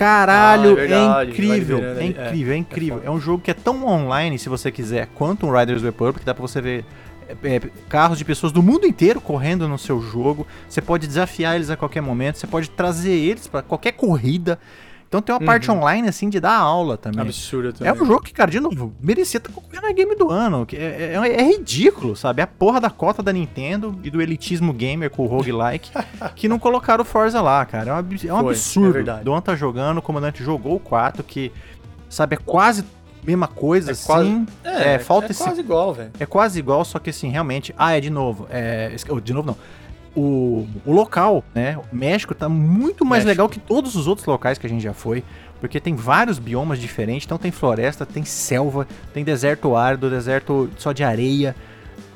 Caralho, 0.00 0.70
Ah, 0.70 0.72
é 0.72 0.74
verdade, 0.74 1.30
é 1.30 1.32
incrível, 1.34 1.78
vai 1.78 1.88
liberando 1.90 2.00
é 2.00 2.06
incrível, 2.06 2.52
é, 2.52 2.56
É, 2.56 2.58
incrível. 2.58 3.02
é 3.04 3.06
É, 3.06 3.10
um 3.10 3.20
jogo 3.20 3.42
que 3.42 3.50
é 3.50 3.54
tão 3.54 3.86
online, 3.86 4.38
se 4.38 4.48
você 4.48 4.72
quiser, 4.72 5.08
quanto 5.14 5.46
um 5.46 5.54
Riders 5.54 5.82
Republic, 5.82 6.24
dá 6.24 6.32
pra 6.32 6.40
você 6.40 6.58
ver 6.58 6.86
é, 7.28 7.56
é, 7.56 7.60
carros 7.86 8.16
de 8.16 8.24
pessoas 8.24 8.50
do 8.50 8.62
mundo 8.62 8.86
inteiro 8.86 9.20
correndo 9.20 9.68
no 9.68 9.76
seu 9.78 10.00
jogo. 10.00 10.46
Você 10.66 10.80
pode 10.80 11.06
desafiar 11.06 11.54
eles 11.54 11.68
a 11.68 11.76
qualquer 11.76 12.00
momento, 12.00 12.38
você 12.38 12.46
pode 12.46 12.70
trazer 12.70 13.12
eles 13.12 13.46
pra 13.46 13.60
qualquer 13.60 13.92
corrida. 13.92 14.58
Então 15.10 15.20
tem 15.20 15.34
uma 15.34 15.40
parte 15.44 15.68
Uhum. 15.68 15.78
online 15.78 16.06
assim 16.08 16.30
de 16.30 16.38
dar 16.38 16.54
aula 16.56 16.96
também. 16.96 17.20
Absurdo 17.20 17.72
também. 17.72 17.92
É 17.92 17.92
um 17.92 18.06
jogo 18.06 18.22
que, 18.22 18.32
cara, 18.32 18.48
de 18.48 18.60
novo, 18.60 18.94
merecia 19.02 19.38
estar 19.38 19.50
concorrendo 19.52 19.84
na 19.88 19.92
game 19.92 20.14
do 20.14 20.30
ano. 20.30 20.64
que 20.64 20.76
É, 20.76 21.14
é- 21.20 21.40
é 21.40 21.42
ridículo, 21.42 22.14
sabe? 22.14 22.40
É 22.40 22.44
a 22.44 22.46
porra 22.46 22.80
da 22.80 22.90
cota 22.90 23.20
da 23.20 23.32
Nintendo 23.32 23.98
e 24.04 24.08
do 24.10 24.22
elitismo 24.22 24.72
gamer 24.72 25.10
com 25.10 25.24
o 25.24 25.26
roguelike 25.26 25.90
que 26.36 26.46
não 26.48 26.60
colocaram 26.60 27.02
o 27.02 27.04
Forza 27.04 27.40
lá, 27.42 27.66
cara. 27.66 27.90
É 27.90 27.92
um, 27.92 27.96
ab- 27.96 28.14
é 28.28 28.32
um 28.32 28.38
Foi, 28.38 28.46
é 28.46 28.50
absurdo. 28.56 28.92
verdade. 28.92 29.24
Duan 29.24 29.40
tá 29.40 29.56
jogando, 29.56 29.98
o 29.98 30.02
comandante 30.02 30.44
jogou 30.44 30.76
o 30.76 30.80
4, 30.80 31.24
que, 31.24 31.50
sabe, 32.08 32.36
é 32.36 32.38
quase 32.38 32.82
a 32.82 33.26
mesma 33.26 33.48
coisa, 33.48 33.90
É 33.90 33.92
assim. 33.92 34.06
quase- 34.06 34.46
É, 34.62 34.98
falta 35.00 35.26
é 35.26 35.30
esse 35.32 35.42
quase 35.42 35.58
igual, 35.58 35.92
velho. 35.92 36.10
é 36.20 36.24
quase 36.24 36.60
igual, 36.60 36.84
só 36.84 37.00
que 37.00 37.10
assim, 37.10 37.30
realmente. 37.30 37.74
Ah, 37.76 37.96
é 37.96 38.00
de 38.00 38.10
novo. 38.10 38.46
É, 38.48 38.94
oh, 39.08 39.18
de 39.20 39.34
novo 39.34 39.48
não. 39.48 39.56
O, 40.14 40.66
o 40.84 40.92
local, 40.92 41.44
né? 41.54 41.78
O 41.92 41.94
México 41.94 42.34
tá 42.34 42.48
muito 42.48 43.04
mais 43.04 43.24
México. 43.24 43.28
legal 43.28 43.48
que 43.48 43.60
todos 43.60 43.94
os 43.94 44.08
outros 44.08 44.26
locais 44.26 44.58
que 44.58 44.66
a 44.66 44.68
gente 44.70 44.82
já 44.82 44.92
foi. 44.92 45.22
Porque 45.60 45.78
tem 45.78 45.94
vários 45.94 46.38
biomas 46.38 46.78
diferentes. 46.80 47.26
Então 47.26 47.38
tem 47.38 47.50
floresta, 47.50 48.04
tem 48.04 48.24
selva, 48.24 48.88
tem 49.14 49.22
deserto 49.22 49.76
árido, 49.76 50.10
deserto 50.10 50.68
só 50.76 50.90
de 50.92 51.04
areia. 51.04 51.54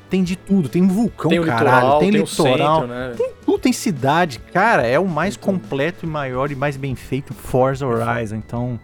Tem 0.09 0.23
de 0.23 0.35
tudo. 0.35 0.67
Tem 0.67 0.81
um 0.83 0.87
vulcão, 0.87 1.29
Tem 1.29 1.41
caralho. 1.41 1.75
litoral, 1.75 1.99
tem, 1.99 2.11
tem, 2.11 2.21
litoral. 2.21 2.81
centro, 2.81 2.95
né? 2.95 3.13
Tem 3.17 3.31
tudo, 3.45 3.59
tem 3.59 3.73
cidade. 3.73 4.39
Cara, 4.53 4.85
é 4.85 4.99
o 4.99 5.07
mais 5.07 5.37
completo 5.37 6.05
e 6.05 6.09
maior 6.09 6.51
e 6.51 6.55
mais 6.55 6.75
bem 6.77 6.95
feito 6.95 7.33
Forza 7.33 7.85
Horizon. 7.87 8.35
Então, 8.35 8.79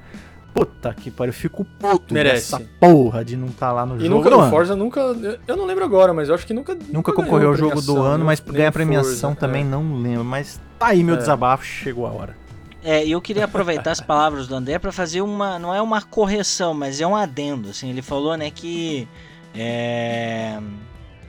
puta 0.54 0.93
que 0.93 1.10
pariu. 1.12 1.30
Eu 1.30 1.34
fico 1.34 1.66
puto 1.80 2.14
Merece. 2.14 2.52
dessa 2.52 2.64
porra 2.80 3.24
de 3.26 3.36
não 3.38 3.47
estar 3.47 3.72
lá 3.72 3.86
no 3.86 3.97
E 3.97 4.02
jogo. 4.06 4.16
nunca, 4.16 4.30
do 4.30 4.38
o 4.38 4.41
ano. 4.41 4.49
Forza 4.52 4.76
nunca. 4.76 4.99
eu- 5.47 5.58
não 5.58 5.66
lembro 5.66 5.84
agora, 5.84 6.14
mas 6.14 6.30
eu 6.30 6.36
acho 6.36 6.45
que 6.45 6.54
nunca. 6.54 6.74
Nunca 6.74 7.12
ganhou 7.12 7.24
concorreu 7.26 7.49
ao 7.49 7.56
jogo 7.56 7.82
do 7.82 7.97
ano, 8.02 8.18
nem- 8.20 8.26
mas 8.28 8.39
ganhar 8.39 8.72
premiação 8.72 9.32
Forza, 9.32 9.36
também 9.39 9.62
é. 9.62 9.66
não 9.66 10.02
lembro. 10.02 10.24
Mas 10.26 10.60
tá 10.80 10.88
aí 10.88 11.04
meu 11.04 11.16
É. 11.16 11.18
desabafo, 11.18 11.64
chegou 11.66 12.06
a 12.06 12.12
hora. 12.12 12.38
É, 12.84 13.08
eu 13.08 13.22
queria 13.22 13.45
aproveitar 13.45 13.91
as 13.91 14.02
palavras 14.02 14.47
do 14.47 14.56
André 14.56 14.80
para 14.80 14.91
fazer 14.91 15.22
uma, 15.22 15.60
não 15.60 15.74
é 15.74 15.80
uma 15.82 16.02
correção, 16.02 16.74
mas 16.74 16.99
é 16.99 17.06
um 17.06 17.16
adendo. 17.16 17.70
Assim, 17.70 17.89
ele 17.91 18.02
falou, 18.02 18.36
né, 18.36 18.49
que 18.49 19.08
é, 19.54 20.58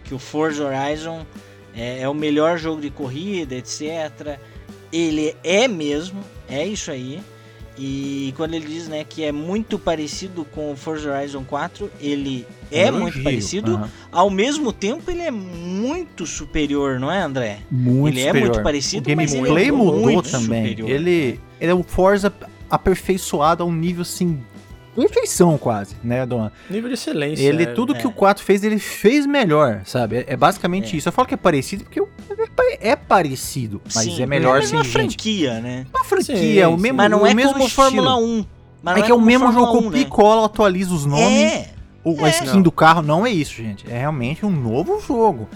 que 0.04 0.14
o 0.14 0.18
Forza 0.18 0.64
Horizon 0.64 1.26
é, 1.76 2.00
é 2.02 2.08
o 2.08 2.14
melhor 2.14 2.56
jogo 2.56 2.80
de 2.80 2.88
corrida, 2.90 3.54
etc. 3.54 4.38
Ele 4.92 5.36
é 5.44 5.68
mesmo, 5.68 6.20
é 6.48 6.66
isso 6.66 6.90
aí. 6.90 7.20
E 7.84 8.32
quando 8.36 8.54
ele 8.54 8.64
diz, 8.68 8.86
né, 8.86 9.02
que 9.02 9.24
é 9.24 9.32
muito 9.32 9.76
parecido 9.76 10.44
com 10.44 10.70
o 10.70 10.76
Forza 10.76 11.12
Horizon 11.12 11.42
4, 11.42 11.90
ele 12.00 12.46
é 12.70 12.86
Elogio, 12.86 13.02
muito 13.02 13.22
parecido. 13.24 13.90
Ao 14.12 14.30
mesmo 14.30 14.72
tempo, 14.72 15.10
ele 15.10 15.22
é 15.22 15.32
muito 15.32 16.24
superior, 16.24 17.00
não 17.00 17.10
é, 17.10 17.20
André? 17.20 17.58
Muito 17.68 18.14
Ele 18.14 18.20
é 18.20 18.26
superior. 18.28 18.50
muito 18.50 18.62
parecido, 18.62 19.10
o 19.12 19.16
mas 19.16 19.32
ele 19.34 19.42
gameplay 19.42 19.68
é 19.68 19.72
mudou 19.72 20.00
muito 20.00 20.30
também. 20.30 20.62
superior. 20.62 20.88
Ele, 20.88 21.40
ele 21.60 21.70
é 21.72 21.74
um 21.74 21.82
Forza 21.82 22.32
aperfeiçoado 22.70 23.64
a 23.64 23.66
um 23.66 23.72
nível 23.72 24.02
assim. 24.02 24.40
Perfeição 24.94 25.56
quase, 25.56 25.96
né, 26.04 26.26
Dona? 26.26 26.52
Nível 26.68 26.88
de 26.88 26.94
excelência. 26.94 27.42
Ele, 27.42 27.64
né? 27.66 27.72
tudo 27.72 27.94
é. 27.94 27.98
que 27.98 28.06
o 28.06 28.12
4 28.12 28.44
fez, 28.44 28.62
ele 28.62 28.78
fez 28.78 29.26
melhor, 29.26 29.80
sabe? 29.84 30.16
É, 30.18 30.24
é 30.28 30.36
basicamente 30.36 30.94
É. 30.94 30.98
isso. 30.98 31.08
Eu 31.08 31.12
falo 31.12 31.26
que 31.26 31.34
é 31.34 31.36
parecido 31.36 31.84
porque 31.84 32.00
o- 32.00 32.08
é 32.80 32.94
parecido, 32.94 33.80
mas 33.94 34.04
Sim, 34.04 34.22
é 34.22 34.26
melhor 34.26 34.58
mas 34.58 34.68
sim, 34.68 34.76
uma 34.76 34.84
gente. 34.84 34.92
franquia, 34.92 35.60
né? 35.60 35.86
Uma 35.94 36.04
franquia, 36.04 36.36
Sim, 36.36 36.58
é 36.58 36.66
o 36.68 36.76
mesmo 36.76 36.96
Mas 36.98 37.10
não 37.10 37.22
o 37.22 37.26
é 37.26 37.32
mesmo 37.34 37.52
como 37.54 37.64
estilo. 37.66 37.84
Fórmula 37.86 38.16
1. 38.16 38.44
Mas 38.82 38.98
É 38.98 39.02
que 39.02 39.10
é 39.10 39.14
o 39.14 39.20
mesmo 39.20 39.46
Fórmula 39.46 39.66
jogo, 39.66 39.78
1, 39.78 39.82
copia 39.84 40.00
e 40.00 40.04
cola, 40.04 40.46
atualiza 40.46 40.92
os 40.94 41.06
nomes. 41.06 41.26
É. 41.52 41.70
O, 42.04 42.24
a 42.24 42.28
É. 42.28 42.30
skin 42.32 42.46
Não. 42.56 42.62
do 42.62 42.72
carro 42.72 43.00
não 43.00 43.24
é 43.24 43.30
isso, 43.30 43.54
gente. 43.54 43.90
É 43.90 43.98
realmente 43.98 44.44
um 44.44 44.50
novo 44.50 45.00
jogo. 45.00 45.48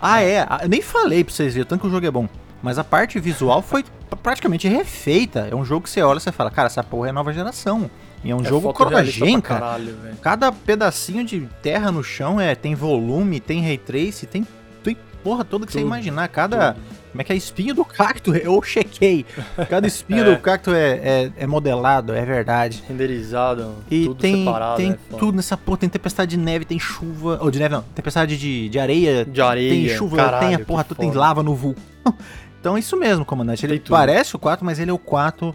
Ah, 0.00 0.20
é. 0.22 0.40
ah, 0.40 0.60
Eu 0.62 0.68
nem 0.68 0.80
falei 0.82 1.22
pra 1.22 1.32
vocês 1.32 1.52
verem, 1.54 1.68
tanto 1.68 1.82
que 1.82 1.86
o 1.86 1.90
jogo 1.90 2.04
é 2.06 2.10
bom. 2.10 2.26
Mas 2.62 2.78
a 2.78 2.84
parte 2.84 3.20
visual 3.20 3.60
foi 3.60 3.82
pr- 3.84 4.16
praticamente 4.22 4.66
refeita. 4.68 5.48
É 5.50 5.54
um 5.54 5.64
jogo 5.64 5.82
que 5.84 5.90
você 5.90 6.00
olha 6.02 6.16
e 6.16 6.20
você 6.20 6.32
fala, 6.32 6.50
cara, 6.50 6.66
essa 6.66 6.82
porra 6.82 7.10
é 7.10 7.12
nova 7.12 7.32
geração. 7.32 7.90
E 8.24 8.30
é 8.30 8.36
um 8.36 8.40
É 8.40 8.44
jogo 8.44 8.72
pra 8.72 8.86
cara. 8.86 9.40
caralho. 9.42 9.96
Cada 10.20 10.52
pedacinho 10.52 11.24
de 11.24 11.48
terra 11.62 11.90
no 11.90 12.02
chão 12.04 12.40
é 12.40 12.54
tem 12.54 12.74
volume, 12.74 13.40
tem 13.40 13.60
ray 13.62 13.78
trace, 13.78 14.26
tem, 14.26 14.46
tem 14.82 14.96
porra 15.24 15.44
toda 15.44 15.66
que 15.66 15.72
você 15.72 15.78
Tudo, 15.78 15.88
imaginar. 15.88 16.28
Cada. 16.28 16.74
Tudo. 16.74 17.02
Como 17.12 17.20
é 17.20 17.24
que 17.24 17.32
é? 17.34 17.36
Espinho 17.36 17.74
do 17.74 17.84
cacto, 17.84 18.32
eu 18.38 18.62
chequei. 18.62 19.26
Cada 19.68 19.86
espinho 19.86 20.22
É. 20.24 20.34
do 20.34 20.40
cacto 20.40 20.70
é, 20.72 20.92
é, 20.92 21.32
é 21.40 21.46
modelado, 21.46 22.14
é 22.14 22.24
verdade. 22.24 22.82
Renderizado, 22.88 23.74
E 23.90 24.04
tudo 24.06 24.14
tem, 24.14 24.44
separado. 24.44 24.76
tem 24.78 24.92
foda. 24.92 25.18
tudo 25.18 25.36
nessa 25.36 25.56
porra, 25.56 25.76
tem 25.78 25.88
tempestade 25.90 26.30
de 26.30 26.42
neve, 26.42 26.64
tem 26.64 26.78
chuva. 26.78 27.38
Ou 27.42 27.50
de 27.50 27.58
neve 27.58 27.74
não, 27.74 27.82
tempestade 27.94 28.38
de, 28.38 28.68
de 28.70 28.78
areia, 28.78 29.26
De 29.26 29.42
areia, 29.42 29.70
tem 29.70 29.88
chuva, 29.98 30.16
caralho, 30.16 30.46
tem 30.46 30.54
a 30.54 30.58
porra, 30.60 30.84
tudo, 30.84 30.98
tem 30.98 31.10
lava 31.10 31.42
no 31.42 31.54
vulcão. 31.54 31.82
Então 32.62 32.76
é 32.76 32.78
isso 32.78 32.96
mesmo, 32.96 33.24
comandante. 33.24 33.66
Ele 33.66 33.80
parece 33.80 34.36
o 34.36 34.38
4, 34.38 34.64
mas 34.64 34.78
ele 34.78 34.88
é 34.88 34.94
o 34.94 34.98
4 34.98 35.52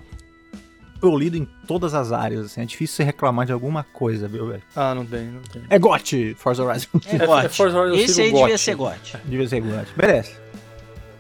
polido 1.00 1.38
em 1.38 1.48
todas 1.68 1.94
as 1.94 2.12
áreas. 2.12 2.46
Assim. 2.46 2.62
É 2.62 2.66
difícil 2.66 2.96
você 2.98 3.04
reclamar 3.04 3.46
de 3.46 3.52
alguma 3.52 3.84
coisa, 3.84 4.28
viu, 4.28 4.48
velho? 4.48 4.62
Ah, 4.76 4.94
não 4.96 5.06
tem, 5.06 5.26
não 5.26 5.42
tem. 5.42 5.62
É 5.70 5.78
GOT, 5.80 6.36
Forza 6.38 6.64
Horizon. 6.64 6.88
É 7.06 7.16
É- 7.42 7.46
é. 7.46 7.50
Forza 7.50 7.78
Horizon, 7.80 7.98
Esse 8.04 8.22
aí 8.22 8.34
devia 8.34 8.58
ser 8.58 8.76
GOT. 8.76 9.18
Devia 9.26 9.48
ser 9.48 9.62
GOT. 9.62 9.88
Merece. 9.96 10.36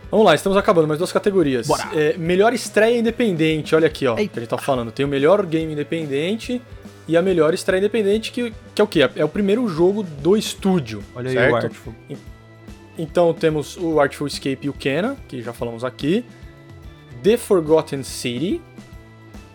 Vamos 0.09 0.25
lá, 0.25 0.33
estamos 0.35 0.57
acabando, 0.57 0.87
mais 0.87 0.97
duas 0.97 1.11
categorias. 1.11 1.67
Bora. 1.67 1.89
É, 1.93 2.17
melhor 2.17 2.53
estreia 2.53 2.97
independente, 2.97 3.75
olha 3.75 3.87
aqui, 3.87 4.07
ó, 4.07 4.17
Eita. 4.17 4.33
que 4.33 4.39
a 4.39 4.41
gente 4.41 4.49
tá 4.49 4.57
falando. 4.57 4.89
Tem 4.91 5.05
o 5.05 5.09
melhor 5.09 5.45
game 5.45 5.73
independente 5.73 6.61
e 7.07 7.17
a 7.17 7.21
melhor 7.21 7.53
estreia 7.53 7.79
independente, 7.79 8.31
que, 8.31 8.53
que 8.73 8.81
é 8.81 8.83
o 8.83 8.87
quê? 8.87 9.09
É 9.17 9.25
o 9.25 9.29
primeiro 9.29 9.67
jogo 9.67 10.03
do 10.03 10.37
estúdio, 10.37 11.03
Olha 11.13 11.29
aí 11.29 11.35
certo? 11.35 11.51
o 11.51 11.55
Artful. 11.57 11.95
Então 12.97 13.33
temos 13.33 13.77
o 13.77 13.99
Artful 13.99 14.27
Escape 14.27 14.59
e 14.63 14.69
o 14.69 14.73
Kena, 14.73 15.17
que 15.27 15.41
já 15.41 15.51
falamos 15.53 15.83
aqui. 15.83 16.23
The 17.21 17.35
Forgotten 17.37 18.01
City, 18.03 18.61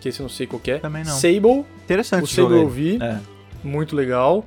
que 0.03 0.09
esse 0.09 0.19
eu 0.19 0.23
não 0.23 0.29
sei 0.29 0.45
qual 0.45 0.59
que 0.59 0.71
é. 0.71 0.77
Também 0.79 1.03
não. 1.03 1.13
Sable, 1.13 1.65
Interessante 1.83 2.23
o 2.23 2.27
Sable 2.27 2.57
eu 2.57 2.67
vi, 2.69 2.99
É. 3.01 3.17
muito 3.63 3.95
legal. 3.95 4.45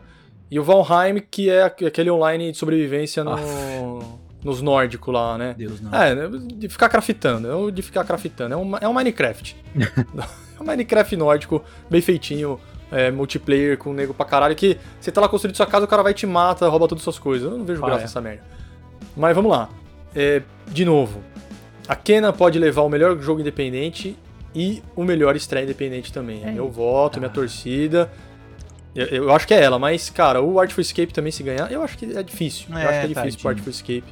E 0.50 0.61
o 0.61 0.62
Valheim, 0.62 1.20
que 1.30 1.50
é 1.50 1.62
aqu- 1.64 1.86
aquele 1.86 2.11
online 2.11 2.52
de 2.52 2.59
sobrevivência 2.59 3.24
no, 3.24 3.36
nos 4.44 4.62
nórdicos 4.62 5.12
lá, 5.12 5.36
né? 5.36 5.54
Deus 5.59 5.80
não. 5.80 5.92
É, 5.92 6.14
de 6.54 6.68
ficar 6.68 6.88
craftando, 6.88 7.48
é 7.48 7.54
o 7.54 7.70
de 7.70 7.82
ficar 7.82 8.04
craftando, 8.04 8.54
é 8.54 8.57
um, 8.57 8.76
é 8.80 8.88
um 8.88 8.92
Minecraft. 8.92 9.57
é 9.76 10.62
um 10.62 10.64
Minecraft 10.64 11.16
nórdico, 11.16 11.64
bem 11.90 12.00
feitinho, 12.00 12.61
é, 12.92 13.11
multiplayer 13.11 13.76
com 13.76 13.92
nego 13.92 14.14
pra 14.14 14.24
caralho, 14.24 14.54
que 14.54 14.78
você 15.00 15.11
tá 15.11 15.20
lá 15.20 15.28
construindo 15.28 15.57
sua 15.57 15.66
casa, 15.66 15.84
o 15.84 15.88
cara 15.88 16.02
vai 16.02 16.12
e 16.12 16.14
te 16.14 16.26
mata, 16.26 16.68
rouba 16.68 16.86
todas 16.86 17.00
as 17.00 17.04
suas 17.04 17.18
coisas. 17.18 17.50
Eu 17.50 17.59
não 17.59 17.64
vejo 17.64 17.82
Ah, 17.82 17.86
graça 17.86 18.02
é. 18.02 18.04
nessa 18.04 18.20
merda. 18.20 18.44
Mas 19.16 19.34
vamos 19.34 19.50
lá. 19.50 19.68
É, 20.14 20.42
de 20.68 20.84
novo, 20.84 21.20
a 21.88 21.96
Kena 21.96 22.32
pode 22.32 22.57
levar 22.59 22.82
o 22.82 22.88
melhor 22.88 23.18
jogo 23.20 23.40
independente 23.40 24.16
e 24.57 24.82
o 24.96 25.04
melhor 25.04 25.36
estreia 25.36 25.64
independente 25.64 26.11
também. 26.11 26.42
É 26.42 26.50
meu 26.50 26.70
voto, 26.70 27.18
minha 27.20 27.28
torcida. 27.30 28.11
Eu, 28.94 29.04
eu 29.09 29.32
acho 29.34 29.46
que 29.46 29.52
é 29.52 29.62
ela, 29.62 29.78
mas, 29.78 30.09
cara, 30.09 30.40
o 30.40 30.59
Artful 30.59 30.80
Escape 30.80 31.12
também 31.12 31.30
se 31.30 31.42
ganhar, 31.42 31.70
eu 31.70 31.82
acho 31.82 31.98
que 31.98 32.07
é 32.16 32.22
difícil. 32.22 32.66
eu 32.70 32.78
É, 32.78 32.82
acho 32.82 32.90
que 32.90 32.94
é 32.94 33.09
difícil 33.09 33.40
pro 33.40 33.48
tadinho. 33.50 33.50
Artful 33.50 33.70
Escape. 33.70 34.04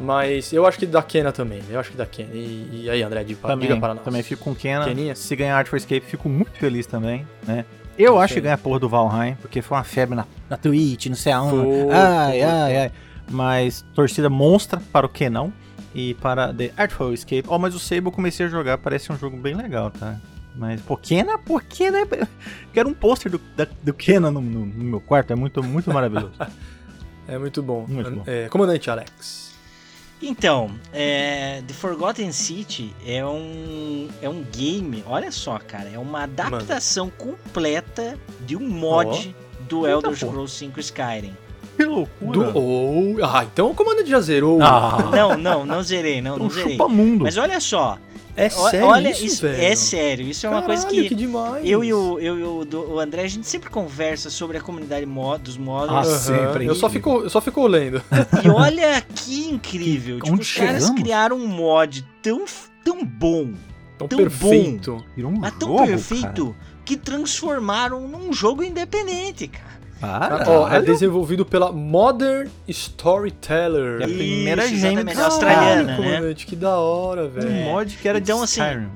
Mas 0.00 0.52
eu 0.52 0.64
acho 0.64 0.78
que 0.78 0.86
da 0.86 1.02
Kena 1.02 1.32
também. 1.32 1.60
Eu 1.68 1.78
acho 1.78 1.90
que 1.90 1.96
da 1.96 2.06
Kena. 2.06 2.30
E, 2.32 2.82
e 2.84 2.90
aí, 2.90 3.02
André, 3.02 3.24
diga, 3.24 3.40
Também, 3.46 3.68
diga 3.68 3.78
para 3.80 3.94
nós. 3.94 4.04
também 4.04 4.22
fico 4.22 4.42
com 4.44 4.54
Kena. 4.54 4.84
Keninha? 4.86 5.14
Se 5.14 5.36
ganhar 5.36 5.56
Art 5.58 5.66
for 5.68 5.76
Escape, 5.76 6.00
fico 6.06 6.28
muito 6.28 6.52
feliz 6.52 6.86
também, 6.86 7.26
né? 7.46 7.64
Eu 7.98 8.18
acho 8.18 8.32
que 8.34 8.40
ganha 8.40 8.54
a 8.54 8.58
porra 8.58 8.78
do 8.78 8.88
Valheim, 8.88 9.34
porque 9.42 9.60
foi 9.60 9.76
uma 9.76 9.82
febre 9.84 10.14
na, 10.14 10.24
na 10.48 10.56
Twitch, 10.56 11.06
não 11.06 11.16
sei 11.16 11.32
aonde. 11.32 11.56
Foi, 11.56 11.90
ai, 11.90 12.30
foi, 12.30 12.42
ai, 12.42 12.76
ai. 12.76 12.92
Mas 13.28 13.84
torcida 13.92 14.30
monstra 14.30 14.80
para 14.92 15.04
o 15.04 15.08
Kenão 15.08 15.52
e 15.98 16.14
para 16.14 16.52
The 16.54 16.72
Artful 16.76 17.12
Escape. 17.12 17.44
Ó, 17.48 17.58
mas 17.58 17.74
o 17.74 17.78
Sable 17.78 18.06
eu 18.06 18.12
comecei 18.12 18.46
a 18.46 18.48
jogar, 18.48 18.78
parece 18.78 19.10
um 19.12 19.18
jogo 19.18 19.36
bem 19.36 19.54
legal, 19.54 19.90
tá? 19.90 20.16
Mas, 20.54 20.80
pô, 20.80 20.96
Kena, 20.96 21.38
pô, 21.38 21.60
Kena 21.60 21.98
é... 22.00 22.06
Quero 22.72 22.88
um 22.88 22.94
pôster 22.94 23.30
do, 23.30 23.38
da- 23.56 23.66
do 23.82 23.92
Kena 23.94 24.30
no, 24.30 24.40
no- 24.40 24.66
no 24.66 24.84
meu 24.84 25.00
quarto, 25.00 25.32
é 25.32 25.36
muito, 25.36 25.62
muito 25.62 25.92
maravilhoso. 25.92 26.32
É 27.30 27.36
muito 27.36 27.62
bom. 27.62 27.84
Muito 27.86 28.10
bom. 28.10 28.22
É, 28.26 28.48
comandante 28.48 28.88
Alex. 28.88 29.52
Então, 30.22 30.70
é, 30.94 31.62
The 31.68 31.74
Forgotten 31.74 32.32
City 32.32 32.94
é 33.06 33.22
um, 33.22 34.08
é 34.22 34.28
um 34.30 34.42
game, 34.44 35.04
olha 35.06 35.30
só, 35.30 35.58
cara, 35.58 35.90
é 35.90 35.98
uma 35.98 36.22
adaptação 36.22 37.10
completa 37.10 38.18
de 38.46 38.56
um 38.56 38.66
mod 38.66 39.36
do 39.68 39.86
Eita, 39.86 40.08
Elder. 40.08 40.16
Scrolls 40.16 40.56
5 40.56 40.80
Skyrim. 40.80 41.36
Que 41.78 41.84
Do, 41.84 41.90
loucura. 42.40 42.52
oh, 42.54 43.16
ah, 43.24 43.44
então 43.50 43.70
o 43.70 43.74
comandante 43.74 44.10
já 44.10 44.20
zerou. 44.20 44.58
Ah, 44.62 45.10
Não, 45.14 45.36
não, 45.38 45.64
não 45.64 45.82
zerei, 45.82 46.20
não, 46.20 46.34
um 46.36 46.38
não 46.40 46.50
zerei. 46.50 46.72
chupa-mundo. 46.72 47.22
Mas 47.24 47.36
olha 47.36 47.60
só, 47.60 47.96
é 48.36 48.48
sério 48.48 48.86
olha 48.86 49.10
isso, 49.10 49.42
velho? 49.42 49.62
é 49.62 49.74
sério, 49.74 50.26
isso 50.28 50.46
é 50.46 50.50
uma 50.50 50.62
coisa 50.62 50.82
Caralho, 50.86 51.08
que, 51.08 51.14
demais. 51.14 51.64
eu 51.68 51.82
e 51.82 51.92
o, 51.92 52.18
eu 52.20 52.38
e 52.38 52.42
o, 52.44 52.64
do- 52.64 52.92
o 52.94 53.00
André, 53.00 53.22
a 53.22 53.28
gente 53.28 53.46
sempre 53.48 53.68
conversa 53.70 54.28
sobre 54.30 54.58
a 54.58 54.60
comunidade 54.60 55.04
mod, 55.06 55.42
dos 55.42 55.56
mods. 55.56 55.90
Ah, 55.94 56.00
Aham, 56.00 56.18
sempre. 56.18 56.66
Eu 56.66 56.74
só 56.74 56.88
fico, 56.90 57.10
eu 57.22 57.30
só 57.30 57.40
fico 57.40 57.66
lendo. 57.66 58.02
E 58.44 58.48
olha 58.48 59.00
que 59.14 59.48
incrível. 59.48 60.20
tipo, 60.20 60.36
os 60.40 60.52
caras 60.52 60.90
criaram 60.90 61.36
um 61.36 61.46
mod 61.48 62.04
tão, 62.22 62.44
tão 62.84 63.04
bom, 63.04 63.52
Tão, 63.96 64.06
Tão 64.06 64.16
perfeito. 64.18 65.04
Virou 65.16 65.32
um 65.32 65.38
mas 65.38 65.52
tão 65.58 65.70
jogo, 65.70 65.86
perfeito, 65.86 66.56
que 66.84 66.96
transformaram 66.96 68.06
num 68.06 68.32
jogo 68.32 68.62
independente, 68.62 69.48
cara. 69.48 69.77
Cara. 70.00 70.44
Ó, 70.48 70.68
é 70.68 70.80
desenvolvido 70.80 71.44
pela 71.44 71.72
Modern 71.72 72.48
Storyteller. 72.68 74.00
É 74.00 74.04
a 74.04 74.08
primeira 74.08 74.64
Isso, 74.66 75.22
australiana, 75.22 75.98
né? 75.98 76.34
que 76.34 76.54
da 76.56 76.76
hora, 76.78 77.26
velho. 77.28 77.48
Um 77.50 77.64
mod 77.64 77.96
que 77.96 78.08
era 78.08 78.18
Então, 78.18 78.38
de 78.38 78.44
assim, 78.44 78.60
Skyrim. 78.60 78.88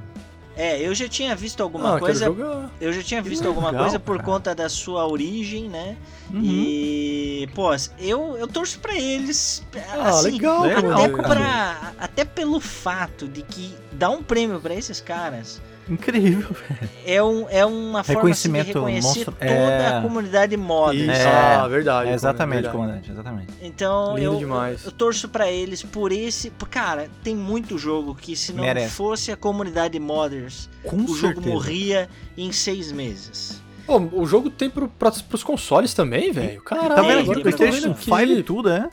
É, 0.54 0.86
eu 0.86 0.94
já 0.94 1.08
tinha 1.08 1.34
visto 1.34 1.62
alguma 1.62 1.96
Ah, 1.96 1.98
coisa. 1.98 2.20
quero 2.30 2.36
jogar. 2.36 2.70
Eu 2.78 2.92
já 2.92 3.02
tinha 3.02 3.22
visto 3.22 3.40
legal, 3.42 3.54
alguma 3.64 3.82
coisa 3.82 3.98
por 3.98 4.16
cara. 4.18 4.28
conta 4.28 4.54
da 4.54 4.68
sua 4.68 5.08
origem, 5.08 5.68
né? 5.68 5.96
Uhum. 6.30 6.40
E, 6.44 7.48
pô, 7.54 7.70
eu, 7.98 8.36
eu 8.36 8.46
torço 8.46 8.78
pra 8.78 8.94
eles. 8.94 9.62
Ah, 9.94 10.10
assim, 10.10 10.32
legal, 10.32 10.62
legal, 10.62 10.92
até, 10.92 11.08
comandante. 11.08 11.40
pra, 11.40 11.92
até 11.98 12.24
pelo 12.26 12.60
fato 12.60 13.26
de 13.26 13.40
que 13.42 13.74
dar 13.92 14.10
um 14.10 14.22
prêmio 14.22 14.60
pra 14.60 14.74
esses 14.74 15.00
caras 15.00 15.60
Incrível. 15.88 16.48
é, 17.04 17.22
um, 17.22 17.46
é 17.50 17.64
uma 17.66 18.02
forma 18.04 18.30
assim, 18.30 18.50
de 18.52 18.58
Reconhecimento 18.58 18.66
reconhecer 18.68 19.06
monstro- 19.08 19.32
toda 19.34 19.44
é. 19.50 19.98
a 19.98 20.00
comunidade 20.02 20.56
modern. 20.56 21.10
Isso, 21.10 21.20
É, 21.20 21.54
ah, 21.56 21.66
verdade. 21.68 22.10
É 22.10 22.14
exatamente, 22.14 22.68
comandante, 22.68 23.10
exatamente. 23.10 23.48
Então 23.60 24.14
Lindo 24.16 24.32
eu, 24.34 24.38
demais. 24.38 24.84
eu 24.84 24.92
torço 24.92 25.28
pra 25.28 25.50
eles 25.50 25.82
por 25.82 26.12
esse. 26.12 26.50
por- 26.50 26.68
Cara, 26.68 27.08
tem 27.22 27.34
muito 27.36 27.76
jogo 27.78 28.14
que 28.14 28.34
se 28.36 28.52
não 28.52 28.62
Merece. 28.64 28.94
fosse 28.94 29.32
a 29.32 29.36
comunidade 29.36 29.98
modders, 29.98 30.70
Com 30.84 30.96
o 30.96 31.08
jogo 31.14 31.34
certeza. 31.34 31.48
morria 31.48 32.08
em 32.36 32.50
seis 32.52 32.90
meses. 32.92 33.60
Pô, 33.84 33.98
o 33.98 34.24
jogo 34.24 34.48
tem 34.48 34.70
pro, 34.70 34.88
pra, 34.88 35.10
pros 35.10 35.42
consoles 35.42 35.92
também, 35.92 36.30
velho. 36.30 36.62
Caralho, 36.62 36.94
Tá 36.94 37.02
vendo 37.02 37.06
Tem, 37.08 37.12
aqui? 37.14 37.22
agora 37.22 37.42
que 37.42 37.48
eu 37.48 37.52
tô 37.52 37.58
vendo 37.58 37.68
PlayStation 37.68 37.90
aqui. 37.90 38.04
5 38.04 38.38
e 38.38 38.42
tudo, 38.44 38.70
é? 38.70 38.88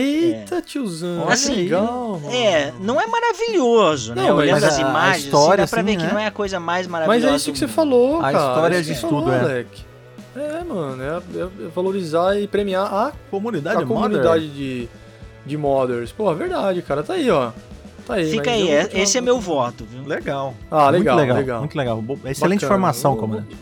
Eita, 0.00 0.60
tiozão. 0.62 1.22
Olha 1.24 1.34
Assim, 1.34 1.54
legal, 1.54 2.20
mano. 2.22 2.34
É, 2.34 2.72
não 2.80 3.00
é 3.00 3.06
maravilhoso, 3.06 4.14
né? 4.14 4.22
Não, 4.28 4.36
mas 4.36 4.44
Olhando 4.48 4.64
a- 4.64 4.68
as 4.68 4.78
a 4.78 4.80
imagens, 4.80 5.24
história, 5.24 5.64
assim, 5.64 5.76
dá 5.76 5.82
pra 5.82 5.90
assim, 5.90 5.96
ver 5.96 5.96
que 5.96 6.06
né? 6.06 6.12
não 6.12 6.20
é 6.20 6.26
a 6.26 6.30
coisa 6.30 6.60
mais 6.60 6.86
Mas 6.86 6.92
maravilhosa. 6.92 7.32
é 7.32 7.36
isso 7.36 7.52
que 7.52 7.58
você 7.58 7.68
falou, 7.68 8.18
A 8.18 8.32
cara. 8.32 8.48
história 8.48 8.76
é 8.76 8.80
isso 8.80 8.88
que 8.88 8.92
diz 8.94 9.00
você 9.02 9.08
tudo, 9.08 9.22
falou, 9.24 9.34
é. 9.34 9.40
moleque. 9.42 9.84
É, 10.36 10.64
mano, 10.64 11.02
é, 11.02 11.06
é- 11.38 11.42
é 11.66 11.68
valorizar 11.74 12.38
e 12.38 12.46
premiar 12.46 12.84
a, 12.92 13.12
Comunidade 13.30 13.82
a 13.82 13.86
comunidade 13.86 14.48
de, 14.50 14.88
de 15.46 15.56
modders. 15.56 16.12
Pô, 16.12 16.30
é 16.30 16.34
verdade, 16.34 16.82
cara. 16.82 17.02
Tá 17.02 17.14
aí, 17.14 17.30
ó. 17.30 17.52
tá 18.06 18.14
aí. 18.14 18.30
Fica 18.30 18.50
mas 18.50 18.60
aí, 18.62 18.70
é- 18.70 18.82
continuar- 18.82 19.02
esse 19.02 19.16
é 19.18 19.20
meu 19.22 19.40
voto, 19.40 19.84
viu? 19.90 20.04
Legal. 20.06 20.52
Ah, 20.70 20.90
legal, 20.90 21.16
muito 21.16 21.26
legal, 21.26 21.36
legal. 21.38 21.58
Muito 21.60 21.78
legal. 21.78 22.04
Excelente 22.26 22.38
Bacana. 22.40 22.54
informação, 22.56 23.16
comandante. 23.16 23.56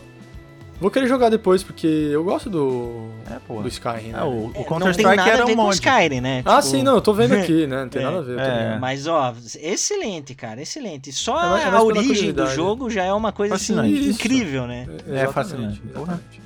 Vou 0.79 0.91
querer 0.91 1.07
jogar 1.07 1.29
depois, 1.29 1.63
porque 1.63 1.87
eu 1.87 2.23
gosto 2.23 2.49
do, 2.49 3.09
É, 3.31 3.39
pô. 3.47 3.61
do 3.61 3.67
Skyrim, 3.69 4.11
né? 4.11 4.19
É, 4.19 4.23
o, 4.23 4.27
o 4.47 4.49
É, 4.49 4.53
tem 4.53 4.63
Counter-Strike 4.65 5.29
era 5.29 5.45
um 5.45 5.55
mod. 5.55 5.73
Skyrim, 5.75 6.19
né? 6.19 6.41
Ah, 6.45 6.57
Tipo, 6.57 6.67
sim, 6.67 6.83
não, 6.83 6.95
eu 6.95 7.01
tô 7.01 7.13
vendo 7.13 7.33
aqui, 7.33 7.65
né? 7.67 7.83
Não 7.83 7.89
tem 7.89 8.01
É, 8.01 8.05
nada 8.05 8.19
a 8.19 8.21
ver. 8.21 8.39
é. 8.41 8.77
Mas, 8.77 9.07
ó, 9.07 9.33
excelente, 9.57 10.35
cara, 10.35 10.61
excelente. 10.61 11.13
Só 11.13 11.41
É 11.41 11.49
mais- 11.49 11.63
é 11.65 11.69
mais 11.71 11.81
a 11.81 11.85
origem 11.85 12.33
do 12.33 12.45
jogo 12.47 12.89
já 12.89 13.03
é 13.05 13.13
uma 13.13 13.31
coisa 13.31 13.55
assim, 13.55 13.73
incrível, 14.09 14.67
né? 14.67 14.85
É 15.07 15.23
Exatamente, 15.23 15.33
fascinante. 15.33 15.81
exatamente. 15.89 16.41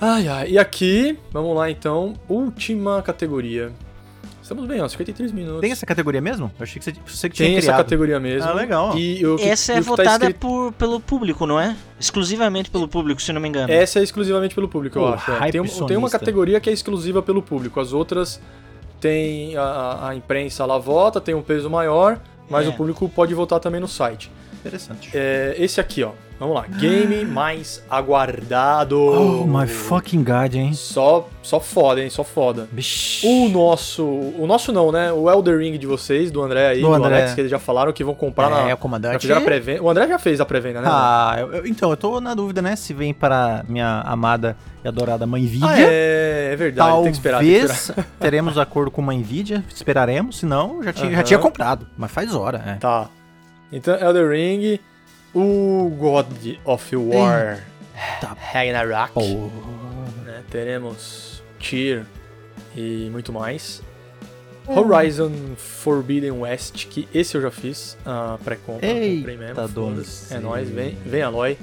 Ai, 0.00 0.28
ai. 0.28 0.50
E 0.50 0.58
aqui, 0.58 1.16
vamos 1.32 1.56
lá 1.56 1.70
então, 1.70 2.14
última 2.28 3.00
categoria. 3.02 3.72
Estamos 4.46 4.64
bem, 4.66 4.80
ó, 4.80 4.86
53 4.88 5.32
minutos. 5.32 5.60
Tem 5.60 5.72
essa 5.72 5.84
categoria 5.84 6.20
mesmo? 6.20 6.52
Eu 6.56 6.62
achei 6.62 6.78
que 6.78 6.84
você, 6.84 6.94
você 7.04 7.28
que 7.28 7.34
tinha 7.34 7.48
Tem 7.48 7.56
essa 7.56 7.64
criado. 7.66 7.78
categoria 7.78 8.20
mesmo. 8.20 8.48
Ah, 8.48 8.52
legal. 8.52 8.96
E 8.96 9.26
o 9.26 9.34
que- 9.34 9.42
Essa 9.44 9.72
e 9.72 9.76
é 9.76 9.78
o 9.80 9.82
que 9.82 9.88
tá 9.88 9.96
votada 9.96 10.24
escrito- 10.26 10.38
por, 10.38 10.72
pelo 10.74 11.00
público, 11.00 11.46
não 11.46 11.58
é? 11.58 11.76
Exclusivamente 11.98 12.70
pelo 12.70 12.86
público, 12.86 13.20
se 13.20 13.32
não 13.32 13.40
me 13.40 13.48
engano. 13.48 13.72
Essa 13.72 13.98
é 13.98 14.04
exclusivamente 14.04 14.54
pelo 14.54 14.68
público, 14.68 15.00
eu 15.00 15.08
acho. 15.08 15.32
é. 15.32 15.50
Tem, 15.50 15.60
tem 15.64 15.96
uma 15.96 16.08
categoria 16.08 16.60
que 16.60 16.70
é 16.70 16.72
exclusiva 16.72 17.20
pelo 17.20 17.42
público. 17.42 17.80
As 17.80 17.92
outras 17.92 18.40
tem 19.00 19.56
a, 19.56 20.10
a 20.10 20.14
imprensa 20.14 20.64
lá 20.64 20.78
vota, 20.78 21.20
tem 21.20 21.34
um 21.34 21.42
peso 21.42 21.68
maior, 21.68 22.20
mas 22.48 22.66
É. 22.66 22.68
o 22.68 22.72
público 22.72 23.08
pode 23.08 23.34
votar 23.34 23.58
também 23.58 23.80
no 23.80 23.88
site. 23.88 24.30
Interessante. 24.60 25.10
É, 25.12 25.56
esse 25.58 25.80
aqui, 25.80 26.04
ó. 26.04 26.12
Vamos 26.38 26.54
lá. 26.54 26.66
Game 26.78 27.24
mais 27.24 27.82
aguardado. 27.88 29.00
Oh 29.00 29.46
my 29.46 29.66
fucking 29.66 30.22
god, 30.22 30.54
hein? 30.54 30.74
Só, 30.74 31.28
só 31.42 31.58
foda, 31.60 32.02
hein? 32.02 32.10
Só 32.10 32.22
foda. 32.22 32.68
Bicho. 32.70 33.26
O 33.26 33.48
nosso. 33.48 34.04
O 34.04 34.44
nosso 34.46 34.70
não, 34.72 34.92
né? 34.92 35.10
O 35.12 35.30
Elder 35.30 35.58
Ring 35.58 35.78
de 35.78 35.86
vocês, 35.86 36.30
do 36.30 36.42
André 36.42 36.68
aí, 36.68 36.80
Do 36.82 36.88
do, 36.88 36.94
André. 36.94 37.16
Alex, 37.16 37.34
que 37.34 37.40
eles 37.40 37.50
já 37.50 37.58
falaram 37.58 37.92
que 37.92 38.04
vão 38.04 38.14
comprar 38.14 38.50
na. 38.50 38.60
é, 38.60 38.64
o 38.66 38.68
Já 38.68 38.76
comandante. 38.76 39.20
fizeram 39.22 39.40
a 39.40 39.44
pré-venda. 39.44 39.82
O 39.82 39.88
André 39.90 40.06
já 40.08 40.18
fez 40.18 40.40
a 40.40 40.44
pré-venda, 40.44 40.80
né? 40.82 40.88
Ah, 40.90 41.36
eu- 41.38 41.52
eu- 41.54 41.66
então, 41.66 41.88
eu 41.90 41.96
tô 41.96 42.20
na 42.20 42.34
dúvida, 42.34 42.60
né? 42.60 42.76
Se 42.76 42.92
vem 42.92 43.14
para 43.14 43.64
minha 43.68 44.02
amada 44.02 44.56
e 44.84 44.88
adorada 44.88 45.26
mãe 45.26 45.42
Nvidia. 45.42 45.66
Ah, 45.68 45.80
é, 45.80 46.50
é 46.52 46.56
verdade. 46.56 46.92
Tem 47.02 47.04
que 47.04 47.10
esperar. 47.16 47.38
Tem 47.40 47.48
que 47.48 47.54
esperar. 47.64 47.94
Talvez 47.94 48.06
teremos 48.20 48.58
acordo 48.58 48.90
com 48.90 49.00
uma 49.00 49.14
Nvidia, 49.14 49.64
esperaremos, 49.74 50.38
senão 50.38 50.82
já 50.82 50.92
tinha, 50.92 51.10
já 51.12 51.22
tinha 51.22 51.38
comprado. 51.38 51.86
Mas 51.96 52.10
faz 52.10 52.34
hora, 52.34 52.62
é. 52.66 52.74
Tá. 52.74 53.08
Então, 53.72 53.94
Elder 53.96 54.30
Ring, 54.30 54.78
o 55.38 55.90
God 55.90 56.26
of 56.64 56.96
War, 56.96 57.62
Tá. 58.20 58.36
Ragnarok, 58.52 59.18
né? 60.24 60.42
teremos 60.50 61.42
Tyr 61.58 62.04
e 62.74 63.08
muito 63.10 63.32
mais. 63.32 63.82
Horizon 64.66 65.30
Forbidden 65.56 66.32
West, 66.32 66.86
que 66.88 67.06
esse 67.14 67.36
eu 67.36 67.42
já 67.42 67.50
fiz, 67.50 67.96
a 68.04 68.36
pré-compra, 68.42 68.86
Eita, 68.86 69.16
comprei 69.18 69.36
mesmo. 69.36 69.54
É 70.30 70.38
nóis, 70.40 70.68
vem, 70.68 70.96
vem 71.06 71.22
Aloy. 71.22 71.56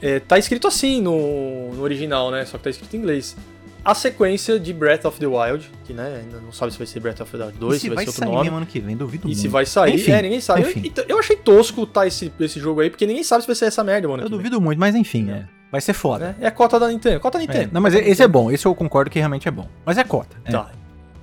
É, 0.00 0.20
tá 0.20 0.38
escrito 0.38 0.68
assim 0.68 1.00
no, 1.00 1.72
no 1.74 1.82
original, 1.82 2.30
né? 2.30 2.44
Só 2.44 2.56
que 2.58 2.64
tá 2.64 2.70
escrito 2.70 2.94
em 2.94 3.00
inglês. 3.00 3.36
A 3.84 3.94
sequência 3.94 4.58
de 4.58 4.72
Breath 4.72 5.04
of 5.04 5.18
the 5.20 5.26
Wild, 5.26 5.70
que 5.84 5.92
né, 5.92 6.20
ainda 6.22 6.38
não 6.40 6.50
sabe 6.52 6.72
se 6.72 6.78
vai 6.78 6.86
ser 6.86 7.00
Breath 7.00 7.20
of 7.20 7.30
the 7.30 7.44
Wild 7.44 7.58
2, 7.58 7.76
E 7.76 7.80
se 7.80 7.88
vai, 7.88 7.96
vai 7.96 8.04
ser 8.06 8.10
outro 8.10 8.24
sair 8.24 8.34
nome. 8.34 8.48
ano 8.56 8.66
que 8.66 8.80
vem, 8.80 8.96
duvido 8.96 9.24
E 9.24 9.26
muito. 9.28 9.40
se 9.40 9.48
vai 9.48 9.66
sair, 9.66 9.94
Enfim, 9.96 10.12
é, 10.12 10.22
ninguém 10.22 10.40
sabe. 10.40 10.62
Eu, 10.62 10.70
enfim. 10.70 10.82
então, 10.84 11.04
eu 11.06 11.18
achei 11.18 11.36
tosco 11.36 11.86
tá 11.86 12.06
esse, 12.06 12.32
esse 12.40 12.58
jogo 12.58 12.80
aí, 12.80 12.88
porque 12.88 13.06
ninguém 13.06 13.22
sabe 13.22 13.42
se 13.42 13.46
vai 13.46 13.54
ser 13.56 13.66
essa 13.66 13.84
merda, 13.84 14.08
mano. 14.08 14.22
Eu 14.22 14.26
que 14.26 14.30
vem, 14.30 14.38
duvido 14.38 14.60
muito, 14.60 14.78
mas 14.78 14.94
enfim, 14.94 15.30
é. 15.30 15.46
Vai 15.70 15.80
ser 15.80 15.92
foda. 15.92 16.28
né? 16.28 16.34
É 16.40 16.46
a 16.46 16.50
cota 16.52 16.78
da 16.80 16.88
Nintendo. 16.88 17.18
Cota 17.20 17.36
da 17.36 17.44
É, 17.44 17.46
Nintendo. 17.46 17.70
Não, 17.74 17.80
mas 17.80 17.92
esse 17.94 18.22
é 18.22 18.28
bom, 18.28 18.50
esse 18.50 18.64
eu 18.64 18.74
concordo 18.74 19.10
que 19.10 19.18
realmente 19.18 19.46
é 19.48 19.50
bom. 19.50 19.68
Mas 19.84 19.98
é 19.98 20.04
cota. 20.04 20.36
é. 20.44 20.50
Tá. 20.52 20.70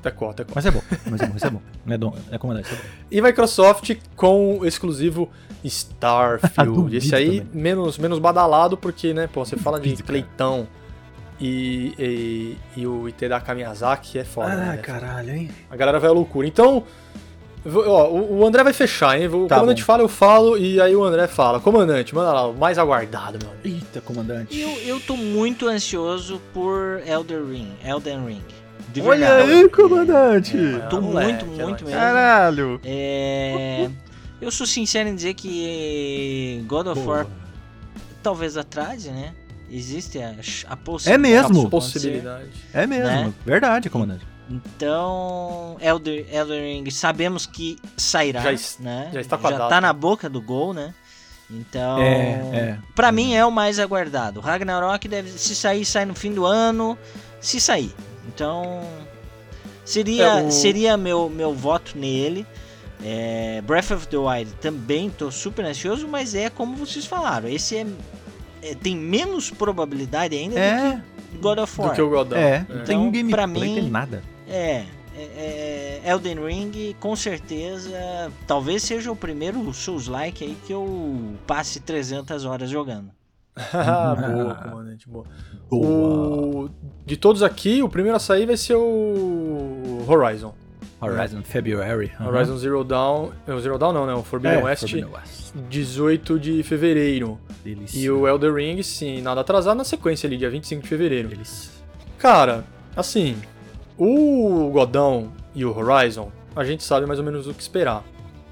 É 0.03 0.09
cota, 0.11 0.41
é 0.41 0.45
cota. 0.45 0.51
Mas 0.55 0.65
é 0.65 0.71
bom, 0.71 0.81
mas 1.09 1.21
é 1.21 1.27
bom, 1.27 1.35
isso 1.37 1.45
é 1.45 1.49
bom. 1.51 1.61
É, 1.87 1.97
dom, 1.97 2.15
é 2.31 2.37
comandante, 2.37 2.65
isso 2.65 2.73
é 2.73 2.77
bom. 2.77 2.83
E 3.11 3.21
Microsoft 3.21 3.95
com 4.15 4.57
o 4.59 4.65
exclusivo 4.65 5.29
Starfield. 5.63 6.73
Duvido 6.75 6.97
Esse 6.97 7.15
aí 7.15 7.41
também. 7.41 7.61
menos, 7.63 7.97
menos 7.97 8.19
badalado, 8.19 8.75
porque, 8.77 9.13
né, 9.13 9.27
pô, 9.31 9.45
você 9.45 9.55
fala 9.57 9.79
de 9.79 9.89
Duvido. 9.91 10.07
Cleitão 10.07 10.67
e, 11.41 11.93
e, 11.97 12.57
e 12.81 12.85
o 12.87 13.09
Itedaka 13.09 13.53
Miyazaki 13.55 14.19
é 14.19 14.23
foda, 14.23 14.55
né? 14.55 14.77
caralho, 14.77 15.33
hein? 15.35 15.49
A 15.69 15.75
galera 15.75 15.99
vai 15.99 16.09
à 16.09 16.13
loucura. 16.13 16.47
Então, 16.47 16.83
ó, 17.65 18.09
o 18.11 18.45
André 18.45 18.63
vai 18.63 18.73
fechar, 18.73 19.19
hein? 19.19 19.27
O 19.27 19.47
Tá 19.47 19.55
comandante 19.55 19.81
bom. 19.81 19.85
fala, 19.85 20.03
eu 20.03 20.07
falo, 20.07 20.57
e 20.57 20.79
aí 20.79 20.95
o 20.95 21.03
André 21.03 21.27
fala. 21.27 21.59
Comandante, 21.59 22.13
manda 22.13 22.31
lá, 22.31 22.47
o 22.47 22.53
mais 22.53 22.77
aguardado, 22.77 23.39
meu 23.41 23.51
amigo. 23.51 23.67
Eita, 23.83 23.99
comandante. 24.01 24.59
Eu, 24.59 24.69
eu 24.83 24.99
tô 24.99 25.17
muito 25.17 25.67
ansioso 25.67 26.39
por 26.53 27.01
Elder 27.05 27.43
Ring, 27.43 27.71
Elden 27.83 28.25
Ring. 28.25 28.41
De 28.93 29.01
Olha 29.01 29.35
verdade. 29.35 29.51
aí, 29.51 29.69
comandante! 29.69 30.57
É, 30.57 30.79
Tô 30.89 30.99
moleque, 31.01 31.45
muito, 31.45 31.61
é 31.61 31.65
muito 31.65 31.85
mesmo. 31.85 31.99
Caralho! 31.99 32.81
É, 32.83 33.89
eu 34.41 34.51
sou 34.51 34.67
sincero 34.67 35.07
em 35.07 35.15
dizer 35.15 35.33
que 35.33 36.61
God 36.67 36.87
of 36.87 36.99
War 37.01 37.25
talvez 38.21 38.57
atrase, 38.57 39.09
né? 39.11 39.33
Existe 39.71 40.19
a, 40.19 40.35
a 40.67 40.75
possibilidade. 40.75 41.09
É 41.09 41.17
mesmo? 41.17 41.69
Possibilidade. 41.69 42.49
É 42.73 42.85
mesmo, 42.85 43.05
Né? 43.05 43.33
verdade, 43.45 43.89
comandante. 43.89 44.27
Então, 44.49 45.77
Elder, 45.79 46.25
Elder 46.29 46.61
Ring, 46.61 46.89
sabemos 46.91 47.45
que 47.45 47.77
sairá, 47.95 48.41
Já 48.41 48.51
né? 48.81 49.09
já 49.13 49.21
está 49.21 49.37
com 49.37 49.47
a 49.47 49.51
já 49.51 49.57
data. 49.57 49.69
tá 49.69 49.79
na 49.81 49.93
boca 49.93 50.27
do 50.29 50.41
gol, 50.41 50.73
né? 50.73 50.93
Então, 51.49 51.99
É, 52.01 52.41
é. 52.53 52.77
pra 52.95 53.11
mim 53.11 53.33
é 53.33 53.45
o 53.45 53.51
mais 53.51 53.79
aguardado. 53.79 54.39
Ragnarok 54.41 55.07
deve 55.07 55.29
se 55.31 55.55
sair, 55.55 55.85
sai 55.85 56.03
no 56.05 56.15
fim 56.15 56.33
do 56.33 56.45
ano, 56.45 56.97
se 57.39 57.61
sair. 57.61 57.93
Então, 58.27 58.81
seria 59.85 60.25
É, 60.39 60.43
o- 60.43 60.51
seria 60.51 60.97
meu 60.97 61.29
meu 61.29 61.53
voto 61.53 61.97
nele. 61.97 62.45
É, 63.03 63.61
Breath 63.65 63.91
of 63.91 64.07
the 64.07 64.17
Wild 64.17 64.51
também 64.61 65.09
tô 65.09 65.31
super 65.31 65.65
ansioso, 65.65 66.07
mas 66.07 66.35
é 66.35 66.49
como 66.49 66.75
vocês 66.75 67.05
falaram, 67.05 67.49
esse 67.49 67.75
é, 67.77 67.81
é- 67.81 67.85
tem 68.81 68.95
menos 68.95 69.49
probabilidade 69.49 70.35
ainda 70.35 70.59
É, 70.59 70.91
do 70.95 71.01
que 71.31 71.37
God 71.39 71.59
of 71.59 71.79
War. 71.81 71.89
Do 71.89 71.95
que 71.95 72.01
o 72.01 72.09
Godão. 72.09 72.37
é. 72.37 72.65
Não 72.69 72.83
tem 72.83 72.97
um 72.97 73.07
Então, 73.07 73.11
gameplay, 73.11 73.29
pra 73.31 73.47
tem 73.47 73.83
mim- 73.83 73.89
nada. 73.89 74.23
É, 74.47 74.85
é, 75.15 75.99
é, 76.05 76.09
Elden 76.11 76.45
Ring, 76.45 76.95
com 76.99 77.15
certeza, 77.15 78.31
talvez 78.47 78.83
seja 78.83 79.11
o 79.11 79.15
primeiro 79.15 79.73
Souls-like 79.73 80.43
aí 80.43 80.57
que 80.65 80.73
eu 80.73 81.33
passe 81.47 81.79
300 81.79 82.45
horas 82.45 82.69
jogando. 82.69 83.09
boa, 83.71 84.55
comandante, 84.55 85.09
boa. 85.09 85.25
O... 85.69 86.69
De 87.05 87.17
todos 87.17 87.43
aqui, 87.43 87.83
o 87.83 87.89
primeiro 87.89 88.15
a 88.15 88.19
sair 88.19 88.45
vai 88.45 88.55
ser 88.57 88.75
o 88.75 90.05
Horizon. 90.07 90.53
Horizon 91.01 91.41
February. 91.43 92.11
aham. 92.19 92.27
Horizon 92.29 92.57
Zero 92.57 92.83
Dawn. 92.83 93.29
é, 93.47 93.59
Zero 93.59 93.77
Dawn 93.77 93.93
não, 93.93 94.05
né? 94.05 94.13
O 94.13 94.23
Forbidden 94.23 94.59
É, 94.59 94.63
West, 94.63 94.81
Forbidden 94.81 95.09
West. 95.13 95.53
18 95.69 96.39
de 96.39 96.63
fevereiro. 96.63 97.39
Delícia. 97.63 97.99
E 97.99 98.09
o 98.09 98.27
Elder 98.27 98.53
Ring, 98.53 98.81
sim, 98.83 99.21
nada 99.21 99.41
atrasado 99.41 99.77
na 99.77 99.83
sequência 99.83 100.27
ali, 100.27 100.37
dia 100.37 100.49
25 100.49 100.81
de 100.83 100.87
fevereiro. 100.87 101.27
Delícia. 101.27 101.71
Cara, 102.17 102.63
assim, 102.95 103.35
o 103.97 104.69
Godão 104.71 105.31
e 105.53 105.65
o 105.65 105.75
Horizon, 105.77 106.31
a 106.55 106.63
gente 106.63 106.83
sabe 106.83 107.05
mais 107.05 107.19
ou 107.19 107.25
menos 107.25 107.47
o 107.47 107.53
que 107.53 107.61
esperar, 107.61 108.03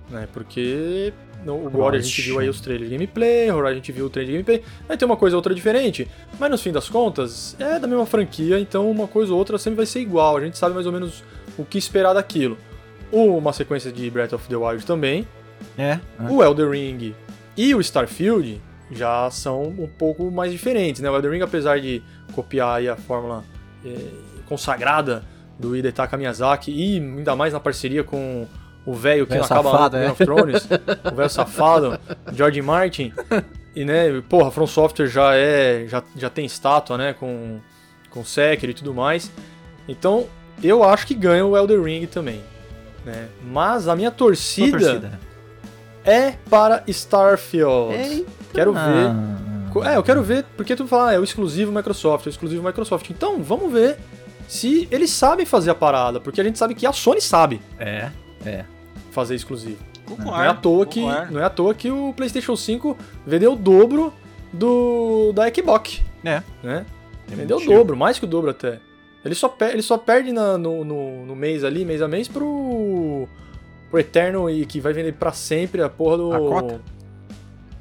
né? 0.10 0.28
Porque 0.34 1.14
o 1.46 1.70
God 1.70 1.96
a 1.96 2.00
gente 2.00 2.22
viu 2.22 2.40
aí 2.40 2.50
os 2.50 2.60
trailers 2.60 2.90
de 2.90 2.96
gameplay, 2.98 3.50
o 3.50 3.56
Horizon 3.56 3.72
a 3.72 3.76
gente 3.76 3.92
viu 3.92 4.06
o 4.08 4.10
trailer 4.10 4.32
de 4.32 4.44
gameplay, 4.44 4.64
vai 4.88 4.98
ter 4.98 5.06
uma 5.06 5.16
coisa 5.16 5.36
ou 5.36 5.40
outra 5.40 5.56
diferente, 5.56 6.08
mas 6.38 6.52
no 6.52 6.58
fim 6.58 6.72
das 6.72 6.90
contas 6.90 7.56
é 7.60 7.80
da 7.80 7.88
mesma 7.88 8.06
franquia, 8.06 8.60
então 8.60 8.90
uma 8.92 9.08
coisa 9.08 9.32
ou 9.32 9.40
outra 9.40 9.58
sempre 9.58 9.78
vai 9.78 9.86
ser 9.86 10.02
igual, 10.02 10.36
a 10.38 10.42
gente 10.42 10.58
sabe 10.58 10.74
mais 10.76 10.86
ou 10.86 10.92
menos 10.92 11.24
o 11.60 11.66
que 11.66 11.78
esperar 11.78 12.14
daquilo. 12.14 12.58
Uma 13.12 13.52
sequência 13.52 13.92
de 13.92 14.10
Breath 14.10 14.34
of 14.34 14.48
the 14.48 14.56
Wild 14.56 14.86
também, 14.86 15.28
É. 15.78 15.84
é. 15.84 16.00
o 16.30 16.44
Elder 16.44 16.70
Ring 16.70 17.14
e 17.58 17.76
o 17.76 17.82
Starfield 17.82 18.62
já 18.92 19.30
são 19.30 19.64
um 19.64 19.88
pouco 19.88 20.32
mais 20.32 20.52
diferentes, 20.52 21.02
né? 21.02 21.10
O 21.10 21.16
Elder 21.16 21.32
Ring, 21.32 21.42
apesar 21.42 21.80
de 21.80 22.02
copiar 22.34 22.82
a 22.88 22.96
fórmula 22.96 23.44
eh, 23.86 23.96
consagrada 24.46 25.24
do 25.60 25.76
Hidetaka 25.76 26.16
Miyazaki 26.18 26.72
e 26.72 26.98
ainda 26.98 27.36
mais 27.36 27.52
na 27.52 27.60
parceria 27.60 28.04
com 28.04 28.48
o 28.86 28.94
velho 28.94 29.28
que 29.28 29.36
não 29.36 29.44
acaba 29.44 29.72
safado, 29.72 29.98
no 29.98 30.04
é. 30.04 30.12
Of 30.12 30.26
Thrones, 30.26 30.68
o 31.12 31.16
velho 31.16 31.30
safado, 31.30 32.00
George 32.34 32.62
Martin. 32.62 33.14
E, 33.76 33.84
né, 33.86 34.22
porra, 34.30 34.48
a 34.48 34.52
From 34.52 34.66
Software 34.66 35.08
já 35.08 35.36
é, 35.36 35.86
já, 35.88 36.02
já 36.16 36.30
tem 36.30 36.46
estátua, 36.46 36.98
né, 36.98 37.14
com, 37.14 37.60
com 38.10 38.24
Sekiro 38.24 38.72
e 38.72 38.76
tudo 38.76 38.94
mais. 38.94 39.32
Então, 39.88 40.28
eu 40.64 40.84
acho 40.84 41.06
que 41.08 41.14
ganha 41.14 41.46
o 41.46 41.56
Elder 41.58 41.82
Ring 41.82 42.06
também, 42.06 42.42
né? 43.06 43.28
Mas 43.44 43.88
a 43.88 43.96
minha 43.96 44.12
torcida, 44.12 44.78
torcida. 44.80 45.20
é 46.04 46.32
para 46.50 46.84
Starfield. 46.88 47.94
Eita. 47.96 48.32
Quero 48.54 48.74
ver. 48.74 49.88
É, 49.88 49.96
eu 49.98 50.04
quero 50.04 50.24
ver, 50.24 50.46
porque 50.58 50.76
tu 50.76 50.88
fala, 50.88 51.10
ah, 51.10 51.14
é 51.14 51.20
o 51.20 51.24
exclusivo 51.24 51.72
Microsoft, 51.72 52.26
é 52.26 52.30
o 52.30 52.32
exclusivo 52.32 52.64
Microsoft. 52.64 53.08
Então, 53.12 53.42
vamos 53.44 53.72
ver 53.72 53.98
se 54.48 54.88
eles 54.90 55.12
sabem 55.12 55.46
fazer 55.46 55.70
a 55.70 55.76
parada, 55.76 56.20
porque 56.20 56.42
a 56.42 56.44
gente 56.44 56.58
sabe 56.58 56.74
que 56.74 56.88
a 56.88 56.92
Sony 56.92 57.22
sabe 57.22 57.62
É, 57.78 58.10
é. 58.44 58.66
fazer 59.12 59.36
exclusivo. 59.36 59.78
Concordo. 60.08 60.32
Não 60.32 60.44
é 60.44 60.48
à 60.48 60.54
toa 60.56 60.86
que, 60.88 61.02
concordo. 61.02 61.34
não 61.34 61.40
é 61.40 61.44
à 61.44 61.50
toa 61.52 61.76
que 61.76 61.92
o 61.92 62.12
PlayStation 62.18 62.56
5 62.56 62.98
vendeu 63.28 63.54
o 63.54 63.56
dobro 63.56 64.12
do 64.52 65.32
da 65.34 65.44
Xbox, 65.54 66.02
É. 66.26 66.42
né? 66.64 66.86
Tem 67.28 67.38
vendeu 67.38 67.58
o 67.58 67.64
dobro, 67.64 67.96
mais 67.96 68.18
que 68.18 68.26
o 68.26 68.28
dobro 68.28 68.50
até. 68.50 68.80
Ele 69.24 69.36
só, 69.36 69.54
ele 69.62 69.82
só 69.82 69.98
perde 69.98 70.32
na- 70.32 70.58
no, 70.58 70.84
no, 70.84 71.26
no 71.26 71.36
mês 71.36 71.64
ali, 71.64 71.84
mês 71.84 72.02
a 72.02 72.08
mês, 72.08 72.28
pro, 72.28 73.28
pro 73.90 74.00
eterno 74.00 74.50
e 74.50 74.66
que 74.66 74.80
vai 74.80 74.94
vender 74.94 75.14
pra 75.14 75.32
sempre 75.32 75.82
a 75.82 75.90
porra 75.90 76.18
do. 76.18 76.34
A 76.34 76.40
cota? 76.40 76.82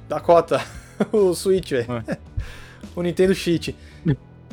Da 0.09 0.20
cota. 0.20 0.64
o 1.12 1.34
Switch, 1.34 1.70
velho. 1.70 2.05
É. 2.07 2.18
o 2.95 3.03
Nintendo 3.03 3.34
Cheat. 3.34 3.76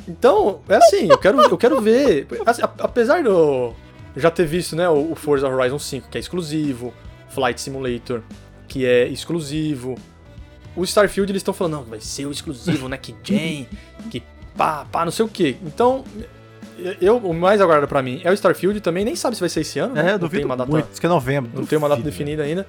Então, 0.07 0.61
é 0.69 0.75
assim, 0.75 1.09
eu 1.09 1.17
quero, 1.17 1.41
eu 1.41 1.57
quero 1.57 1.81
ver. 1.81 2.27
assim, 2.45 2.61
apesar 2.61 3.23
do. 3.23 3.73
Já 4.15 4.31
ter 4.31 4.45
visto, 4.45 4.75
né, 4.75 4.88
o 4.88 5.13
Forza 5.13 5.47
Horizon 5.49 5.79
5, 5.79 6.09
que 6.09 6.17
é 6.17 6.21
exclusivo, 6.21 6.93
Flight 7.27 7.59
Simulator, 7.59 8.21
que 8.67 8.86
é 8.86 9.07
exclusivo. 9.07 9.95
O 10.73 10.83
Starfield 10.83 11.31
eles 11.31 11.41
estão 11.41 11.53
falando, 11.53 11.73
não, 11.73 11.83
vai 11.83 11.99
ser 11.99 12.25
o 12.25 12.31
exclusivo, 12.31 12.88
né, 12.88 12.95
que 12.97 13.13
Gen, 13.23 13.67
que 14.09 14.23
pá, 14.55 14.86
pá, 14.89 15.03
não 15.03 15.11
sei 15.11 15.25
o 15.25 15.27
que. 15.27 15.57
Então, 15.63 16.05
eu, 17.01 17.17
o 17.17 17.34
mais 17.34 17.61
aguardado 17.61 17.88
pra 17.88 18.01
mim 18.01 18.21
é 18.23 18.30
o 18.30 18.34
Starfield 18.34 18.80
também, 18.82 19.05
nem 19.05 19.15
sabe 19.15 19.36
se 19.36 19.39
vai 19.39 19.49
ser 19.49 19.61
esse 19.61 19.80
ano, 19.80 19.93
né? 19.93 20.01
É, 20.01 20.03
não 20.03 20.11
eu 20.11 20.19
duvido 20.19 20.38
tem 20.41 20.45
uma 20.45 20.57
data, 20.57 20.69
muito. 20.69 20.89
Diz 20.89 20.99
que 20.99 21.05
é 21.05 21.09
novembro. 21.09 21.51
não 21.53 21.65
tem 21.65 21.78
uma 21.78 21.88
data 21.89 22.01
duvido. 22.01 22.11
definida 22.17 22.43
ainda. 22.43 22.65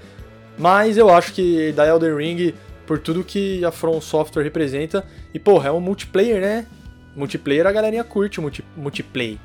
Mas 0.58 0.96
eu 0.96 1.10
acho 1.12 1.32
que 1.32 1.72
da 1.72 1.86
Elden 1.86 2.14
Ring, 2.16 2.54
por 2.86 2.98
tudo 2.98 3.22
que 3.24 3.64
a 3.64 3.70
From 3.70 4.00
Software 4.00 4.42
representa, 4.44 5.04
e 5.34 5.38
porra, 5.38 5.68
é 5.68 5.72
um 5.72 5.80
multiplayer, 5.80 6.40
né? 6.40 6.66
Multiplayer 7.14 7.66
a 7.66 7.72
galerinha 7.72 8.04
curte 8.04 8.38
o 8.38 8.42
multi, 8.42 8.64
multiplayer. 8.76 9.38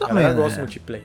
A 0.00 0.08
galera 0.08 0.32
gosta 0.34 0.50
de 0.50 0.56
né? 0.56 0.62
multiplayer. 0.62 1.04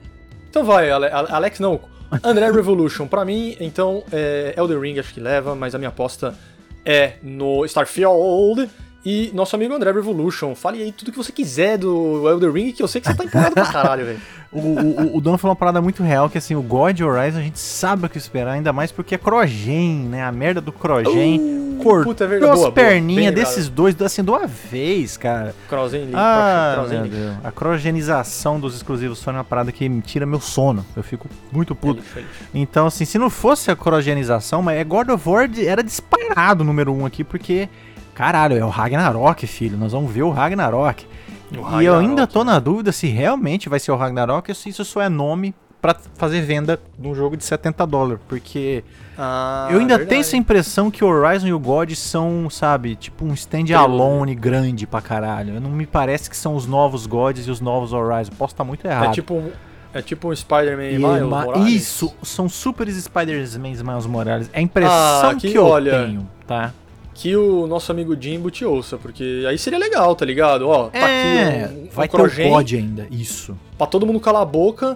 Então 0.50 0.64
vai, 0.64 0.90
Ale- 0.90 1.08
Ale- 1.12 1.32
Alex, 1.32 1.60
não. 1.60 1.80
André 2.24 2.50
Revolution, 2.52 3.08
pra 3.08 3.24
mim, 3.26 3.56
então, 3.60 4.04
é 4.12 4.54
Elden 4.58 4.80
Ring 4.80 5.00
acho 5.00 5.14
que 5.14 5.20
leva, 5.20 5.56
mas 5.56 5.76
a 5.76 5.78
minha 5.78 5.90
aposta 5.90 6.34
é 6.86 7.14
no 7.22 7.64
Starfield. 7.66 8.70
E 9.06 9.32
nosso 9.34 9.56
amigo 9.56 9.74
André 9.74 9.92
Revolution, 9.92 10.54
fale 10.56 10.82
aí 10.82 10.92
tudo 10.92 11.12
que 11.12 11.18
você 11.18 11.32
quiser 11.32 11.78
do 11.78 12.30
Elden 12.30 12.52
Ring, 12.52 12.72
que 12.74 12.84
eu 12.84 12.88
sei 12.88 13.00
que 13.00 13.08
você 13.08 13.16
tá 13.16 13.24
empolgado 13.24 13.54
pra 13.54 13.66
caralho, 13.72 14.06
velho. 14.06 14.22
O, 14.52 14.60
o, 14.60 15.18
o 15.18 15.22
dono 15.22 15.38
falou 15.38 15.52
uma 15.52 15.56
parada 15.56 15.80
muito 15.80 16.02
real, 16.02 16.30
que 16.30 16.38
assim, 16.38 16.56
o 16.56 16.62
God 16.62 17.00
Horizon 17.02 17.38
a 17.40 17.44
gente 17.44 17.60
sabe 17.60 18.06
o 18.06 18.10
que 18.10 18.18
esperar, 18.18 18.54
ainda 18.54 18.74
mais 18.74 18.92
porque 18.92 19.14
é 19.14 19.18
Crogen, 19.18 20.08
né? 20.10 20.24
A 20.24 20.32
merda 20.32 20.60
do 20.60 20.72
Crogen 20.72 21.70
cortou 21.84 22.14
puta, 22.14 22.26
é 22.26 22.50
as 22.50 22.70
perninhas 22.72 23.34
desses 23.34 23.70
dois, 23.70 24.00
assim, 24.02 24.24
de 24.24 24.30
uma 24.30 24.48
vez, 24.48 25.18
cara. 25.18 25.56
Crozen 25.68 26.06
Link, 26.06 26.14
Ah, 26.16 26.74
Crozen 26.76 27.02
meu. 27.02 27.10
Deus. 27.10 27.36
A 27.44 27.52
crogenização 27.52 28.60
dos 28.60 28.76
exclusivos 28.76 29.20
Sony 29.20 29.38
é 29.38 29.40
uma 29.40 29.44
parada 29.44 29.72
que 29.72 29.88
me 29.88 30.02
tira 30.02 30.26
meu 30.26 30.40
sono. 30.40 30.86
Eu 30.96 31.04
fico 31.04 31.28
muito 31.52 31.76
puto. 31.76 32.02
Feliz, 32.02 32.28
feliz. 32.28 32.50
Então, 32.54 32.88
assim, 32.88 33.06
se 33.06 33.18
não 33.18 33.30
fosse 33.30 33.72
a 33.72 33.76
crogenização, 33.76 34.62
mas 34.62 34.78
é 34.80 34.84
God 34.84 35.10
of 35.10 35.30
War 35.30 35.50
era 35.58 35.84
disparado 35.84 36.64
o 36.64 36.66
número 36.66 36.94
um 36.94 37.06
aqui, 37.06 37.24
porque, 37.24 37.70
caralho, 38.14 38.58
é 38.58 38.66
o 38.66 38.70
Ragnarok, 38.70 39.46
filho. 39.48 39.78
Nós 39.78 39.92
vamos 39.92 40.12
ver 40.12 40.24
o 40.24 40.32
Ragnarok. 40.32 41.06
E 41.82 41.86
eu 41.86 41.96
ainda 41.96 42.28
tô 42.28 42.44
né? 42.44 42.52
na 42.54 42.60
dúvida 42.60 42.92
se 42.92 43.08
realmente 43.08 43.70
vai 43.70 43.80
ser 43.80 43.92
o 43.92 43.96
Ragnarok 43.96 44.50
ou 44.50 44.56
se 44.56 44.70
isso 44.70 44.84
só 44.86 45.02
é 45.02 45.10
nome 45.10 45.54
pra 45.82 45.96
fazer 46.16 46.42
venda 46.42 46.80
de 46.98 47.08
um 47.08 47.16
jogo 47.16 47.38
de 47.38 47.44
70 47.44 47.88
dólares. 47.88 48.22
Porque 48.28 48.84
Ah, 49.18 49.68
eu 49.72 49.80
ainda 49.80 49.96
verdade. 49.96 50.10
tenho 50.10 50.22
essa 50.22 50.36
impressão 50.38 50.92
que 50.92 51.04
o 51.04 51.08
Horizon 51.08 51.48
e 51.48 51.54
o 51.54 51.60
God 51.60 51.92
são, 51.94 52.50
sabe, 52.50 52.96
tipo 52.96 53.26
um 53.26 53.34
stand-alone 53.34 54.36
grande 54.36 54.86
pra 54.86 55.02
caralho. 55.02 55.60
Não 55.60 55.70
me 55.70 55.86
parece 55.86 56.30
que 56.30 56.36
são 56.38 56.56
os 56.56 56.66
novos 56.68 57.06
Gods 57.06 57.48
e 57.48 57.52
os 57.52 57.62
novos 57.62 57.94
Horizon. 57.94 58.32
Posso 58.38 58.54
estar 58.54 58.64
muito 58.64 58.86
errado. 58.86 59.06
É 59.10 59.12
tipo 59.12 59.34
um, 59.36 59.52
é 59.94 60.02
tipo 60.02 60.30
um 60.30 60.36
Spider-Man 60.36 60.90
E 60.90 60.98
Miles. 60.98 61.74
Isso, 61.74 62.14
são 62.24 62.50
super 62.50 62.88
Spider-Man 62.92 63.58
Miles 63.60 64.06
Morales. 64.06 64.50
É 64.54 64.60
a 64.60 64.62
impressão 64.62 65.30
Ah, 65.30 65.36
que, 65.36 65.50
que 65.52 65.58
eu 65.58 65.66
olha, 65.66 66.06
tenho, 66.06 66.30
tá? 66.46 66.74
Que 67.20 67.36
o 67.36 67.68
nosso 67.68 67.92
amigo 67.92 68.16
Jimbo 68.18 68.50
te 68.50 68.64
ouça, 68.64 68.98
porque 68.98 69.44
aí 69.46 69.58
seria 69.58 69.78
legal, 69.78 70.16
tá 70.16 70.24
ligado? 70.24 70.70
Ó, 70.70 70.88
tá 70.88 71.00
é, 71.00 71.66
aqui 71.66 71.74
um, 71.74 71.84
um 71.84 71.90
vai 71.90 72.08
ter 72.08 72.16
Crogen 72.16 72.48
o 72.48 72.50
God 72.56 72.72
ainda, 72.72 73.08
isso. 73.12 73.60
pra 73.78 73.86
todo 73.86 74.06
mundo 74.06 74.22
calar 74.22 74.42
a 74.42 74.46
boca. 74.46 74.96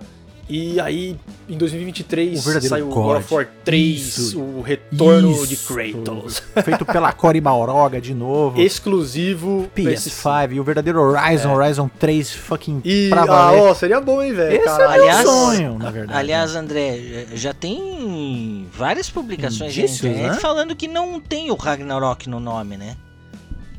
E 0.49 0.77
aí, 0.81 1.17
em 1.47 1.57
2023, 1.57 2.37
O 2.39 2.41
verdadeiro 2.43 2.69
saiu 2.75 2.87
o 2.87 2.93
God. 2.93 3.05
God 3.05 3.17
of 3.19 3.33
War 3.33 3.47
3, 3.63 4.17
Isso. 4.17 4.41
o 4.41 4.61
retorno 4.61 5.31
Isso. 5.31 5.47
de 5.47 5.55
Kratos. 5.55 6.43
Feito 6.65 6.85
pela 6.85 7.13
Cory 7.13 7.39
Balroga 7.39 8.01
de 8.01 8.13
novo. 8.13 8.59
Exclusivo 8.61 9.69
pra 9.73 9.83
esse- 9.93 10.09
PS5 10.09 10.51
e 10.51 10.59
o 10.59 10.63
verdadeiro 10.63 10.99
Horizon, 11.01 11.53
Horizon 11.53 11.89
3 11.97 12.31
fucking 12.33 12.81
E, 12.83 13.07
pra 13.09 13.21
ah, 13.21 13.25
valer. 13.25 13.61
ó, 13.61 13.73
seria 13.73 14.01
bom, 14.01 14.21
hein, 14.21 14.33
velho? 14.33 14.55
Esse 14.57 14.65
caralho. 14.65 14.83
é 14.83 14.95
meu 14.97 15.03
Aliás- 15.03 15.25
sonho, 15.29 15.77
na 15.79 15.89
verdade. 15.91 16.19
Aliás, 16.19 16.55
André, 16.55 17.25
já- 17.35 17.53
tem 17.53 18.67
várias 18.73 19.09
publicações 19.09 19.71
Indícios, 19.77 20.01
na 20.01 20.09
internet 20.09 20.33
né? 20.35 20.39
falando 20.41 20.75
que 20.75 20.89
não 20.89 21.21
tem 21.21 21.51
o 21.51 21.55
Ragnarok 21.55 22.29
no 22.29 22.41
nome, 22.41 22.75
né? 22.75 22.97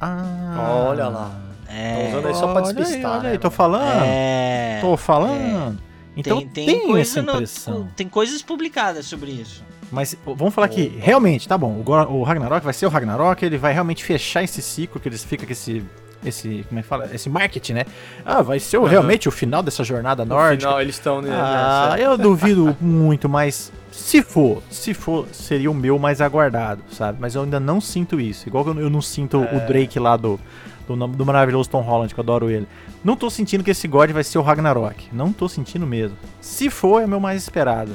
Ah, 0.00 0.86
Olha 0.88 1.08
lá. 1.08 1.30
É, 1.68 1.94
Tão 1.94 2.08
usando 2.10 2.26
aí 2.28 2.34
só 2.34 2.40
pra 2.52 2.62
Olha 2.62 2.68
aí, 2.68 2.74
despistar, 2.74 3.10
olha 3.12 3.22
né, 3.22 3.30
aí, 3.32 3.38
tô 3.38 3.46
mano? 3.48 3.56
falando. 3.56 4.02
é, 4.04 4.78
Tô 4.80 4.96
falando. 4.96 5.78
Então 6.16 6.38
tem, 6.38 6.48
tem, 6.48 6.66
tem, 6.66 6.86
coisa 6.86 7.00
essa 7.00 7.22
no- 7.22 7.32
impressão. 7.34 7.88
tem 7.96 8.08
coisas 8.08 8.40
publicadas 8.42 9.06
sobre 9.06 9.30
isso. 9.30 9.64
Mas 9.90 10.16
vamos 10.24 10.54
falar 10.54 10.68
que 10.68 10.88
realmente, 11.00 11.46
tá 11.46 11.56
bom, 11.58 11.82
o, 11.86 11.90
o 12.18 12.22
Ragnarok 12.22 12.64
vai 12.64 12.72
ser 12.74 12.86
o 12.86 12.88
Ragnarok, 12.88 13.44
ele 13.44 13.58
vai 13.58 13.72
realmente 13.72 14.02
fechar 14.04 14.42
esse 14.42 14.60
ciclo 14.62 15.00
que 15.00 15.08
eles 15.08 15.22
ficam 15.24 15.46
com 15.46 15.52
esse 15.52 15.84
esse, 16.24 16.64
como 16.70 16.78
é 16.78 16.82
que 16.82 16.88
fala? 16.88 17.10
Esse 17.12 17.28
marketing, 17.28 17.74
né? 17.74 17.84
Ah, 18.24 18.40
vai 18.40 18.58
ser 18.58 18.78
o- 18.78 18.84
Aham. 18.84 18.88
realmente 18.90 19.28
o 19.28 19.30
final 19.30 19.62
dessa 19.62 19.84
jornada 19.84 20.24
No 20.24 20.34
nórdica. 20.34 20.68
final, 20.68 20.80
eles 20.80 20.94
estão... 20.94 21.20
Né, 21.20 21.28
Ah, 21.30 21.90
nessa- 21.90 22.02
eu 22.02 22.16
duvido 22.16 22.74
muito, 22.80 23.28
mas 23.28 23.70
se 23.92 24.22
for, 24.22 24.62
se 24.70 24.94
for, 24.94 25.28
seria 25.32 25.70
o 25.70 25.74
meu 25.74 25.98
mais 25.98 26.22
aguardado, 26.22 26.82
sabe? 26.90 27.18
Mas 27.20 27.34
eu 27.34 27.42
ainda 27.42 27.60
não 27.60 27.78
sinto 27.78 28.18
isso. 28.18 28.48
Igual 28.48 28.64
que 28.64 28.70
eu 28.70 28.80
eu 28.80 28.88
não 28.88 29.02
sinto 29.02 29.36
o 29.38 29.44
É. 29.44 29.66
Drake 29.66 29.98
lá 29.98 30.16
do, 30.16 30.40
do, 30.86 30.96
do 31.08 31.24
maravilhoso 31.26 31.68
Tom 31.70 31.80
Holland, 31.80 32.12
que 32.14 32.20
eu 32.20 32.22
adoro 32.22 32.50
ele. 32.50 32.66
Não 33.02 33.16
tô 33.16 33.28
sentindo 33.30 33.62
que 33.64 33.70
esse 33.70 33.86
God 33.88 34.10
vai 34.10 34.24
ser 34.24 34.38
o 34.38 34.42
Ragnarok. 34.42 35.08
Não 35.12 35.32
tô 35.32 35.48
sentindo 35.48 35.86
mesmo. 35.86 36.16
Se 36.40 36.68
for, 36.70 37.00
é 37.02 37.04
o 37.06 37.08
meu 37.08 37.20
mais 37.20 37.42
esperado. 37.42 37.92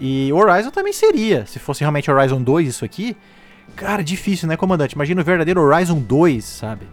E 0.00 0.32
Horizon 0.32 0.70
também 0.70 0.92
seria. 0.92 1.46
Se 1.46 1.58
fosse 1.58 1.80
realmente 1.80 2.10
Horizon 2.10 2.42
2 2.42 2.68
isso 2.68 2.84
aqui. 2.84 3.16
Cara, 3.76 4.02
difícil, 4.02 4.48
né, 4.48 4.56
comandante? 4.56 4.94
Imagina 4.94 5.20
o 5.20 5.24
verdadeiro 5.24 5.60
Horizon 5.60 5.98
2, 5.98 6.44
sabe? 6.44 6.86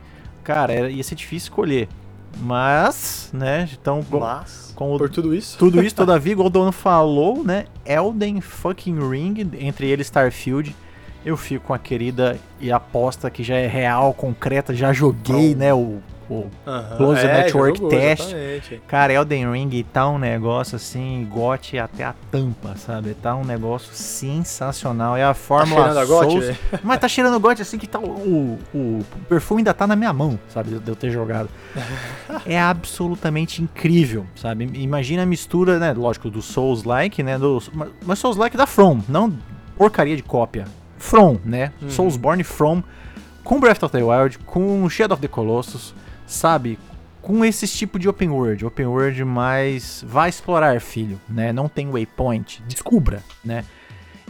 Cara, 0.43 0.71
era- 0.73 0.89
ia 0.89 1.03
ser 1.03 1.15
difícil 1.15 1.47
escolher. 1.47 1.88
Mas, 2.41 3.30
né, 3.34 3.67
então... 3.73 4.05
Mas, 4.11 4.71
com 4.75 4.93
o- 4.93 4.97
por 4.97 5.09
tudo 5.09 5.34
isso... 5.34 5.57
tudo 5.57 5.84
isso, 5.84 5.93
todavia, 5.95 6.32
igual 6.34 6.47
o 6.47 6.51
dono 6.51 6.71
falou, 6.71 7.43
né? 7.43 7.65
Elden 7.86 8.39
fucking 8.39 8.99
Ring, 9.09 9.36
entre 9.59 9.88
ele 9.88 10.01
e 10.01 10.05
Starfield. 10.05 10.75
Eu 11.26 11.36
fico 11.36 11.67
com 11.67 11.74
a 11.74 11.80
querida 11.80 12.38
e 12.59 12.72
aposta 12.72 13.30
que 13.30 13.43
já 13.43 13.55
é 13.55 13.67
real, 13.67 14.13
concreta, 14.13 14.74
já 14.74 14.93
joguei, 14.93 15.53
né? 15.53 15.74
O, 15.74 15.99
o- 16.30 16.47
Aham, 16.65 16.95
Close 16.97 17.26
é, 17.26 17.34
Network 17.43 17.78
jogou, 17.78 17.89
Test. 17.89 18.22
exatamente. 18.34 18.82
Cara, 18.88 19.13
Elden 19.13 19.51
Ring 19.51 19.84
tá 19.91 20.07
um 20.07 20.17
negócio 20.17 20.76
assim, 20.78 21.28
gote 21.30 21.78
até 21.78 22.03
a 22.05 22.13
tampa, 22.32 22.76
sabe? 22.78 23.15
Tá 23.15 23.36
um 23.36 23.43
negócio 23.43 23.93
sensacional. 23.93 25.17
É 25.17 25.24
a 25.24 25.28
Tá 25.30 25.34
fórmula 25.34 26.05
gote, 26.05 26.32
Souls. 26.32 26.45
velho? 26.45 26.57
Mas 26.84 26.99
tá 26.99 27.07
cheirando 27.07 27.38
gote 27.39 27.61
assim 27.61 27.78
que 27.78 27.88
tá 27.88 27.99
o, 27.99 28.57
o, 28.74 28.99
perfume 29.28 29.59
ainda 29.61 29.74
tá 29.74 29.86
na 29.88 29.95
minha 29.97 30.13
mão, 30.13 30.39
sabe? 30.47 30.80
De 30.80 30.89
eu 30.89 30.95
ter 30.95 31.09
jogado. 31.11 31.49
é 32.45 32.59
absolutamente 32.59 33.61
incrível, 33.61 34.26
sabe? 34.36 34.70
Imagina 34.76 35.24
a 35.24 35.26
mistura, 35.26 35.80
né? 35.80 35.91
Lógico, 35.93 36.30
do 36.30 36.41
Souls-like, 36.41 37.22
né? 37.24 37.38
Do, 37.38 37.61
mas- 37.74 37.89
mas 38.05 38.20
Souls-like 38.20 38.55
da 38.55 38.65
From, 38.67 39.01
não 39.09 39.34
porcaria 39.78 40.15
de 40.15 40.24
cópia. 40.24 40.65
From, 40.99 41.37
né? 41.43 41.71
Uhum. 41.81 41.89
Soulsborne 41.89 42.43
From, 42.43 42.83
com 43.43 43.59
Breath 43.59 43.81
of 43.83 43.91
the 43.91 44.03
Wild, 44.03 44.37
com 44.39 44.87
Shadow 44.89 45.15
of 45.15 45.21
the 45.21 45.27
Colossus, 45.27 45.95
sabe? 46.27 46.77
Com 47.21 47.43
esse 47.43 47.67
tipo 47.67 47.97
de 47.99 48.07
open 48.07 48.29
world, 48.29 48.65
open 48.65 48.85
world 48.85 49.23
mais 49.25 50.03
vai 50.07 50.29
explorar, 50.29 50.79
filho, 50.79 51.19
né? 51.27 51.51
Não 51.51 51.67
tem 51.67 51.89
waypoint, 51.89 52.61
descubra, 52.67 53.21
né? 53.43 53.65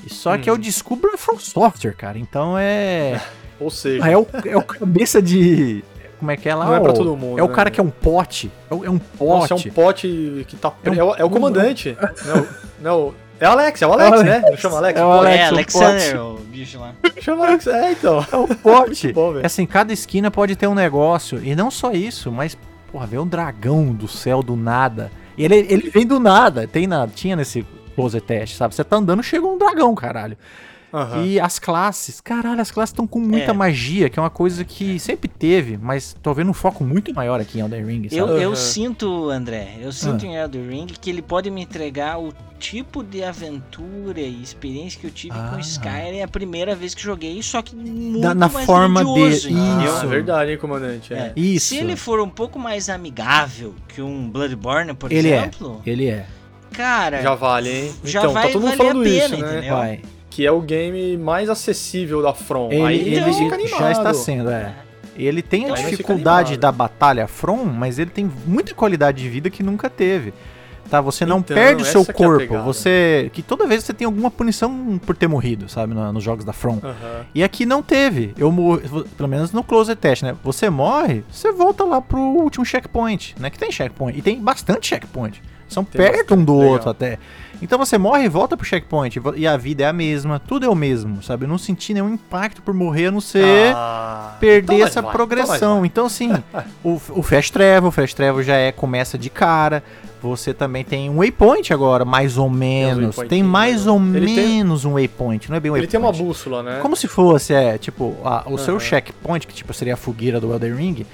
E 0.06 0.14
só 0.14 0.38
que 0.38 0.50
eu 0.50 0.54
Uhum. 0.54 0.60
descubro 0.60 1.12
é 1.14 1.18
From 1.18 1.38
Software, 1.40 1.94
cara. 1.94 2.18
Então 2.18 2.58
é 2.58 3.20
Ou 3.60 3.70
seja, 3.70 4.10
é 4.10 4.18
o, 4.18 4.26
é 4.46 4.56
o 4.56 4.64
cabeça 4.64 5.22
de 5.22 5.84
como 6.18 6.32
é 6.32 6.38
que 6.38 6.48
é 6.50 6.56
lá? 6.56 6.66
Não 6.66 6.76
é 6.76 6.80
pra 6.82 6.92
todo 6.94 7.16
mundo, 7.16 7.40
É 7.40 7.44
o 7.44 7.48
né? 7.48 7.54
cara 7.54 7.70
que 7.72 7.80
é 7.80 7.84
um 7.84 7.90
pote. 7.90 8.52
É, 8.70 8.74
é 8.74 8.90
um 8.90 8.98
pote. 9.00 9.52
nossa, 9.52 9.54
é 9.54 9.58
um 9.58 9.74
pote 9.74 10.46
que 10.48 10.56
tá... 10.58 10.74
É 10.84 10.90
um- 10.90 10.94
É, 10.94 11.04
o, 11.04 11.16
é 11.16 11.24
o 11.24 11.30
comandante. 11.30 11.98
não, 12.26 12.48
não, 12.82 13.14
é 13.40 13.48
o 13.48 13.52
Alex, 13.52 13.82
é 13.82 13.88
o 13.88 13.94
Alex, 13.94 14.12
É 14.12 14.20
o 14.20 14.24
né? 14.24 14.32
Alex. 14.32 14.50
Não 14.52 14.58
chama 14.58 14.78
Alex? 14.78 15.00
É 15.00 15.06
o 15.06 15.12
Alex, 15.12 15.38
é, 15.38 15.46
o 15.46 15.54
Alexander, 15.54 16.22
o 16.22 16.34
bicho 16.40 16.80
lá. 16.80 16.94
Chama 17.22 17.48
Alex, 17.48 17.68
é, 17.68 17.92
então. 17.92 18.26
É 18.32 18.36
um 18.36 18.48
pote. 18.48 19.12
Bom. 19.14 19.40
É 19.40 19.46
assim, 19.46 19.66
cada 19.66 19.94
esquina 19.94 20.30
pode 20.30 20.56
ter 20.56 20.68
um 20.68 20.76
negócio. 20.76 21.44
E 21.44 21.56
não 21.56 21.72
só 21.72 21.92
isso, 21.92 22.32
mas, 22.32 22.58
porra, 22.92 23.08
vem 23.08 23.20
um 23.20 23.28
dragão 23.28 23.94
do 23.94 24.08
céu 24.08 24.42
do 24.44 24.56
nada. 24.56 25.12
E 25.38 25.46
ele, 25.46 25.66
ele 25.70 25.90
vem 25.90 26.06
do 26.06 26.20
nada. 26.20 26.68
Tem 26.68 26.86
na, 26.86 27.08
tinha 27.08 27.36
nesse 27.36 27.66
closet 27.96 28.26
test, 28.26 28.56
sabe? 28.56 28.76
Você 28.76 28.84
tá 28.84 28.96
andando, 28.96 29.22
chega 29.22 29.46
um 29.46 29.58
dragão, 29.58 29.94
caralho. 29.96 30.38
Aham. 30.94 31.24
E 31.24 31.40
as 31.40 31.60
classes, 31.60 32.20
caralho, 32.20 32.60
as 32.62 32.72
classes 32.72 32.92
estão 32.92 33.06
com 33.06 33.20
muita 33.20 33.52
É. 33.52 33.54
magia, 33.54 34.10
que 34.10 34.18
é 34.18 34.22
uma 34.22 34.30
coisa 34.30 34.66
que 34.66 34.98
sempre 35.00 35.28
teve, 35.28 35.78
mas 35.78 36.16
tô 36.22 36.34
vendo 36.34 36.50
um 36.50 36.54
foco 36.54 36.84
muito 36.84 37.14
maior 37.14 37.40
aqui 37.40 37.60
em 37.60 37.62
Elden 37.62 37.86
Ring, 37.86 38.04
sabe? 38.10 38.18
Eu, 38.20 38.28
eu 38.38 38.48
Aham. 38.50 38.56
sinto, 38.56 39.30
André, 39.30 39.76
eu 39.82 39.92
sinto 39.92 40.26
Ah. 40.26 40.28
em 40.28 40.36
Elden 40.36 40.68
Ring 40.68 40.88
que 40.88 41.10
ele 41.10 41.22
pode 41.22 41.52
me 41.52 41.62
entregar 41.62 42.20
o 42.20 42.34
tipo 42.60 43.04
de 43.04 43.24
aventura 43.24 44.20
e 44.20 44.42
experiência 44.42 45.00
que 45.00 45.06
eu 45.08 45.12
tive 45.12 45.34
Ah. 45.38 45.52
com 45.54 45.60
Skyrim 45.60 46.22
a 46.24 46.28
primeira 46.28 46.76
vez 46.76 46.94
que 46.96 47.02
joguei, 47.02 47.42
só 47.44 47.62
que 47.62 47.76
muito 47.76 48.20
Da- 48.22 48.34
na 48.34 48.50
mais 48.50 48.66
forma 48.66 49.04
grandioso, 49.04 49.48
de- 49.48 49.54
entendeu? 49.54 49.92
Ah, 49.92 49.96
Isso. 49.96 50.06
é 50.06 50.08
verdade, 50.08 50.52
hein, 50.52 50.58
comandante. 50.58 51.14
É. 51.14 51.18
É. 51.18 51.34
Isso. 51.36 51.68
Se 51.68 51.78
ele 51.78 51.96
for 51.96 52.20
um 52.20 52.28
pouco 52.30 52.58
mais 52.60 52.90
amigável 52.90 53.76
que 53.88 54.02
um 54.02 54.28
Bloodborne, 54.30 54.94
por 54.94 55.12
Ele 55.12 55.30
é. 55.30 55.38
exemplo, 55.38 55.82
Ele 55.86 56.08
é. 56.08 56.26
Cara, 56.72 57.22
já 57.22 57.34
vale, 57.36 57.70
hein? 57.70 57.94
já 58.04 58.20
então, 58.20 58.34
vai 58.34 58.48
tá 58.48 58.54
todo 58.54 58.62
mundo 58.64 58.76
falando 58.78 59.02
a 59.02 59.04
pena, 59.04 59.26
isso, 59.26 59.38
né? 59.38 59.52
entendeu? 59.52 59.76
Vai. 59.76 60.02
Que 60.40 60.46
é 60.46 60.52
o 60.54 60.62
game 60.62 61.18
mais 61.18 61.50
acessível 61.50 62.22
da 62.22 62.34
From. 62.34 62.72
Ele, 62.72 62.82
Aí 62.86 63.00
ele 63.14 63.20
nós 63.20 63.38
fica 63.38 63.56
animado. 63.56 63.78
já 63.82 63.92
está 63.92 64.14
sendo, 64.14 64.50
é. 64.50 64.74
Ele 65.18 65.42
tem 65.42 65.70
a 65.70 65.74
Aí 65.76 65.84
dificuldade 65.84 66.56
da 66.56 66.72
batalha 66.72 67.28
From, 67.28 67.66
mas 67.66 68.00
ele 68.00 68.10
tem 68.10 68.32
muita 68.48 68.74
qualidade 68.74 69.22
de 69.22 69.28
vida 69.28 69.50
que 69.50 69.62
nunca 69.62 69.90
teve. 69.90 70.34
Tá, 70.90 71.02
você 71.02 71.26
não 71.26 71.40
Então, 71.40 71.56
perde 71.58 71.84
o 71.84 71.86
seu 71.86 72.04
é 72.04 72.14
corpo, 72.14 72.38
pegada. 72.40 72.64
você 72.64 73.30
que 73.34 73.42
toda 73.42 73.68
vez 73.68 73.84
você 73.84 73.94
tem 73.94 74.06
alguma 74.06 74.32
punição 74.32 74.98
por 75.06 75.14
ter 75.14 75.28
morrido, 75.28 75.68
sabe, 75.68 75.94
na- 75.94 76.14
nos 76.14 76.24
jogos 76.24 76.46
da 76.46 76.54
From. 76.54 76.80
Aham. 76.82 77.26
E 77.36 77.44
aqui 77.44 77.66
não 77.66 77.84
teve. 77.84 78.34
Eu 78.38 78.50
morri, 78.50 78.84
pelo 79.18 79.28
menos 79.28 79.52
no 79.52 79.62
closer 79.62 79.98
test, 79.98 80.24
né? 80.24 80.38
Você 80.42 80.70
morre, 80.70 81.22
você 81.30 81.52
volta 81.52 81.84
lá 81.84 82.00
pro 82.00 82.18
último 82.18 82.64
checkpoint, 82.66 83.36
né? 83.38 83.50
Que 83.50 83.60
tem 83.60 83.70
checkpoint 83.74 84.18
e 84.18 84.22
tem 84.22 84.40
bastante 84.42 84.88
checkpoint. 84.88 85.42
São 85.68 85.84
Tem 85.84 86.02
perto 86.02 86.34
um 86.34 86.44
do 86.44 86.54
bastante, 86.54 86.72
outro 86.72 86.90
até. 86.90 87.20
Então 87.62 87.78
você 87.78 87.98
morre 87.98 88.24
e 88.24 88.30
volta 88.30 88.56
pro 88.56 88.66
checkpoint 88.66 89.20
e 89.36 89.46
a 89.46 89.58
vida 89.58 89.84
é 89.84 89.88
a 89.88 89.94
mesma, 89.94 90.40
tudo 90.40 90.66
é 90.66 90.70
o 90.70 90.76
mesmo, 90.76 91.22
sabe? 91.22 91.44
Eu 91.46 91.50
não 91.50 91.58
senti 91.58 91.94
nenhum 91.94 92.14
impacto 92.14 92.62
por 92.62 92.74
morrer, 92.74 93.08
a 93.08 93.12
não 93.12 93.20
ser 93.20 93.74
Ah, 93.76 94.38
perder 94.40 94.76
então 94.76 94.88
essa 94.88 95.02
vai, 95.02 95.12
progressão. 95.12 95.86
Então, 95.86 96.06
assim, 96.06 96.32
o, 96.84 97.00
o 97.10 97.22
Fast 97.22 97.52
Travel, 97.52 97.90
o 97.90 97.92
Fast 97.92 98.16
Travel 98.16 98.42
já 98.44 98.56
é 98.56 98.72
começa 98.72 99.18
de 99.18 99.30
cara. 99.30 99.84
Você 100.22 100.54
também 100.54 100.84
tem 100.84 101.10
um 101.10 101.18
waypoint 101.18 101.74
agora, 101.74 102.04
mais 102.04 102.38
ou 102.38 102.50
menos. 102.50 103.16
Tem, 103.16 103.44
waypointinhos, 103.44 103.48
mais 103.52 103.86
né? 103.86 103.92
ou 103.92 104.00
Ele 104.00 104.26
tem- 104.36 104.48
menos 104.58 104.84
um 104.86 104.94
waypoint, 104.94 105.50
não 105.50 105.56
é 105.56 105.60
bem 105.62 105.72
um 105.72 105.76
Ele 105.78 105.86
waypoint. 105.86 105.92
tem 105.92 106.00
uma 106.00 106.12
bússola, 106.28 106.62
né? 106.64 106.80
Como 106.82 106.96
se 106.96 107.08
fosse, 107.08 107.54
é, 107.54 107.78
tipo, 107.78 108.18
a- 108.24 108.44
o 108.46 108.58
seu 108.58 108.76
Aham. 108.76 108.80
checkpoint, 108.84 109.48
que 109.48 109.54
tipo 109.54 109.74
seria 109.74 109.94
a 109.94 109.98
fogueira 109.98 110.40
do 110.42 110.52
Elden 110.54 110.76
Ring, 110.76 111.06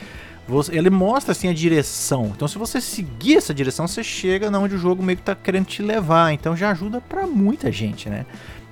você- 0.48 0.76
ele 0.78 0.90
mostra 0.90 1.32
assim 1.32 1.48
a 1.48 1.54
direção. 1.54 2.32
Então, 2.36 2.48
se 2.48 2.58
você 2.58 2.80
seguir 2.82 3.38
essa 3.38 3.54
direção, 3.54 3.88
você 3.88 4.04
chega 4.04 4.50
na 4.52 4.60
onde 4.60 4.76
o 4.76 4.78
jogo 4.78 5.02
meio 5.02 5.18
que 5.18 5.24
tá 5.24 5.36
querendo 5.36 5.66
te 5.66 5.82
levar. 5.82 6.32
Então, 6.34 6.56
já 6.56 6.72
ajuda 6.72 7.02
pra 7.02 7.26
muita 7.26 7.72
gente, 7.72 8.10
né? 8.10 8.26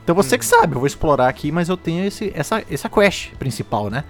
Então, 0.04 0.14
você 0.16 0.36
Uhum. 0.36 0.40
que 0.40 0.46
sabe, 0.46 0.76
eu 0.76 0.80
vou 0.80 0.88
explorar 0.88 1.28
aqui, 1.30 1.52
mas 1.52 1.70
eu 1.70 1.78
tenho 1.78 2.06
esse, 2.06 2.32
essa, 2.36 2.64
essa 2.70 2.90
quest 2.90 3.32
principal, 3.40 3.90
né? 3.90 4.04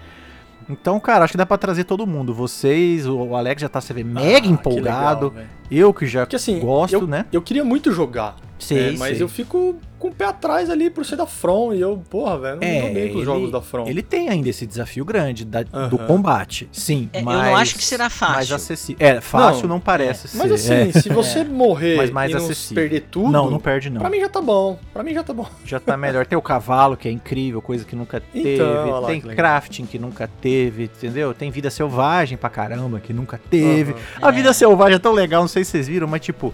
Então, 0.70 0.98
cara, 1.00 1.26
acho 1.26 1.34
que 1.34 1.38
dá 1.38 1.46
pra 1.46 1.58
trazer 1.58 1.84
todo 1.84 2.08
mundo. 2.08 2.34
Vocês, 2.34 3.06
o 3.06 3.36
Alex 3.36 3.62
já 3.62 3.68
tá, 3.70 3.82
você 3.82 3.94
vê, 3.94 4.04
mega 4.04 4.48
Ah, 4.48 4.50
empolgado. 4.50 5.30
legal. 5.30 5.46
Eu 5.72 5.94
que 5.94 6.06
já 6.06 6.22
Porque 6.22 6.36
assim, 6.36 6.60
gosto, 6.60 6.94
eu, 6.94 7.08
né? 7.08 7.26
eu 7.32 7.42
queria 7.42 7.64
muito 7.64 7.92
jogar. 7.92 8.36
Sei, 8.60 8.90
é, 8.90 8.98
mas 8.98 9.18
sei. 9.18 9.24
eu 9.24 9.28
fico 9.28 9.76
com 10.00 10.08
o 10.08 10.12
pé 10.14 10.26
atrás 10.26 10.70
ali 10.70 10.90
por 10.90 11.06
ser 11.06 11.18
da 11.18 11.26
From. 11.26 11.74
E 11.74 11.82
eu, 11.82 12.02
porra, 12.10 12.38
velho, 12.38 12.56
não 12.62 12.64
É, 12.68 12.82
joguei 12.88 13.10
com 13.10 13.18
os 13.20 13.26
jogos 13.26 13.52
da 13.52 13.62
From. 13.62 13.88
Ele 13.88 14.02
tem 14.02 14.30
ainda 14.30 14.48
esse 14.48 14.66
desafio 14.66 15.04
grande 15.04 15.44
da- 15.44 15.64
do 15.64 15.98
Aham. 15.98 16.08
combate, 16.08 16.70
sim. 16.72 17.10
É, 17.12 17.20
eu 17.20 17.24
mas 17.26 17.46
não 17.46 17.56
acho 17.58 17.76
que 17.76 17.84
será 17.84 18.10
fácil. 18.10 18.36
Mais 18.36 18.52
acessível. 18.54 19.06
É, 19.06 19.20
fácil 19.20 19.64
não, 19.68 19.76
Não, 19.76 19.80
parece 19.82 20.30
ser. 20.30 20.38
Mas 20.38 20.52
assim, 20.52 20.74
é. 20.74 20.92
se 20.94 21.10
você 21.10 21.44
morrer 21.44 21.98
Mas 21.98 22.10
mais 22.12 22.32
e 22.32 22.36
não 22.36 22.42
acessível. 22.44 22.84
perder 22.84 23.02
tudo, 23.12 23.32
Não, 23.32 23.50
não 23.52 23.60
perde 23.60 23.90
não. 23.90 24.00
pra 24.00 24.10
mim 24.10 24.20
já 24.22 24.30
tá 24.30 24.42
bom. 24.42 24.80
Pra 24.94 25.04
mim 25.04 25.14
já 25.14 25.24
tá 25.24 25.34
bom. 25.34 25.48
Já 25.66 25.80
tá 25.80 25.98
melhor. 25.98 26.26
Tem 26.26 26.38
o 26.38 26.42
cavalo, 26.42 26.96
que 26.96 27.08
é 27.10 27.12
incrível, 27.12 27.62
coisa 27.62 27.84
que 27.84 27.96
nunca 27.98 28.22
teve. 28.22 28.56
Então, 28.56 29.00
lá 29.02 29.08
tem 29.08 29.20
que 29.20 29.28
crafting 29.36 29.86
que 29.86 30.00
nunca 30.00 30.30
teve, 30.42 30.84
entendeu? 30.86 31.34
Tem 31.34 31.50
vida 31.52 31.70
selvagem 31.70 32.38
pra 32.38 32.50
caramba, 32.50 33.00
que 33.02 33.12
nunca 33.12 33.38
teve. 33.50 33.92
Aham. 33.92 34.00
A 34.22 34.30
É. 34.30 34.32
vida 34.32 34.54
selvagem 34.54 34.96
é 34.96 35.00
tão 35.00 35.12
legal, 35.12 35.44
sei 35.54 35.64
se 35.64 35.72
vocês 35.72 35.88
viram, 35.88 36.08
mas 36.08 36.22
tipo, 36.22 36.54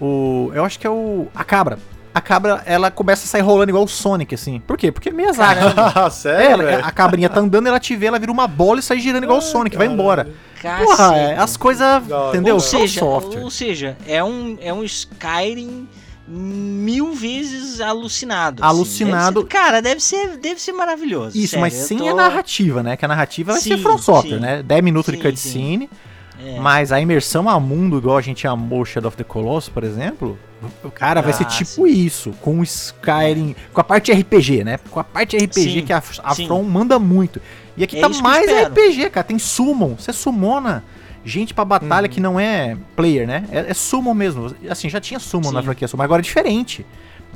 o. 0.00 0.50
Eu 0.54 0.64
acho 0.64 0.78
que 0.78 0.86
é 0.86 0.90
o. 0.90 1.26
A 1.34 1.44
cabra. 1.44 1.78
A 2.14 2.20
cabra, 2.22 2.62
ela 2.64 2.90
começa 2.90 3.24
a 3.24 3.28
sair 3.28 3.42
rolando 3.42 3.70
igual 3.70 3.84
o 3.84 3.88
Sonic, 3.88 4.34
assim. 4.34 4.58
Por 4.60 4.78
quê? 4.78 4.90
Porque 4.90 5.10
Miyazaki. 5.10 5.60
Ah, 5.76 6.06
É, 6.06 6.10
Sério, 6.10 6.46
ela- 6.52 6.64
velho? 6.64 6.84
a 6.86 6.90
cabrinha 6.90 7.28
tá 7.28 7.40
andando, 7.40 7.66
ela 7.66 7.78
te 7.78 7.94
vê, 7.94 8.06
ela 8.06 8.18
vira 8.18 8.32
uma 8.32 8.46
bola 8.48 8.80
e 8.80 8.82
sai 8.82 8.98
girando 9.00 9.24
igual 9.24 9.38
o 9.38 9.42
Ai, 9.42 9.46
Sonic, 9.46 9.76
vai 9.76 9.86
embora. 9.86 10.26
Cacete. 10.62 10.86
Porra, 10.86 11.14
é, 11.14 11.36
as 11.36 11.58
coisas, 11.58 12.02
entendeu? 12.30 12.54
ou 12.54 12.60
seja, 12.60 13.00
software. 13.00 13.42
ou 13.42 13.50
seja, 13.50 13.98
é 14.08 14.24
um, 14.24 14.56
é 14.62 14.72
um 14.72 14.82
Skyrim 14.82 15.86
mil 16.26 17.12
vezes 17.12 17.80
alucinado. 17.82 18.64
assim. 18.64 18.74
Alucinado. 18.74 19.42
Deve 19.42 19.52
ser- 19.52 19.58
cara, 19.62 19.82
deve 19.82 20.00
ser, 20.00 20.36
deve 20.38 20.60
ser 20.60 20.72
maravilhoso. 20.72 21.36
Isso, 21.36 21.48
sério, 21.50 21.60
mas 21.60 21.74
sem 21.74 21.98
tô- 21.98 22.08
a 22.08 22.14
narrativa, 22.14 22.82
né? 22.82 22.96
Que 22.96 23.04
a 23.04 23.08
narrativa 23.08 23.52
vai 23.52 23.60
ser 23.60 23.76
Sim, 23.76 23.82
From 23.82 23.98
Software, 23.98 24.36
sim. 24.36 24.40
né? 24.42 24.62
10 24.62 24.82
minutos 24.82 25.12
de 25.12 25.18
Sim, 25.20 25.28
cutscene, 25.28 25.90
É. 26.38 26.60
mas 26.60 26.92
a 26.92 27.00
imersão 27.00 27.48
a 27.48 27.58
mundo, 27.58 27.96
igual 27.98 28.18
a 28.18 28.20
gente 28.20 28.46
amou 28.46 28.84
Shadow 28.84 29.08
of 29.08 29.16
the 29.16 29.24
Colossus, 29.24 29.68
por 29.70 29.82
exemplo, 29.84 30.38
o 30.84 30.90
cara 30.90 31.22
vai 31.22 31.32
ser 31.32 31.44
Ah, 31.44 31.46
tipo 31.46 31.86
isso, 31.86 32.32
com 32.42 32.58
o 32.60 32.62
Skyrim, 32.62 33.54
com 33.72 33.80
a 33.80 33.84
parte 33.84 34.12
RPG, 34.12 34.62
né? 34.64 34.78
Com 34.90 35.00
a 35.00 35.04
parte 35.04 35.36
RPG 35.36 35.52
Sim, 35.80 35.82
que 35.86 35.92
a, 35.92 36.02
a 36.22 36.34
sim. 36.34 36.46
From 36.46 36.62
manda 36.62 36.98
muito. 36.98 37.40
E 37.76 37.84
aqui 37.84 37.96
É 37.98 38.00
tá 38.00 38.08
mais. 38.08 38.50
RPG, 38.50 39.10
cara. 39.10 39.24
Tem 39.24 39.38
summon, 39.38 39.94
você 39.98 40.12
summona 40.12 40.84
gente 41.24 41.52
pra 41.54 41.64
batalha 41.64 42.06
Uhum. 42.06 42.12
que 42.12 42.20
não 42.20 42.38
é 42.38 42.76
player, 42.94 43.26
né? 43.26 43.44
É, 43.50 43.70
é 43.70 43.74
summon 43.74 44.14
mesmo. 44.14 44.54
Assim, 44.68 44.88
já 44.88 45.00
tinha 45.00 45.18
summon 45.18 45.50
na 45.52 45.60
Sim. 45.60 45.66
franquia 45.66 45.88
summon, 45.88 46.02
agora 46.04 46.20
é 46.20 46.24
diferente. 46.24 46.84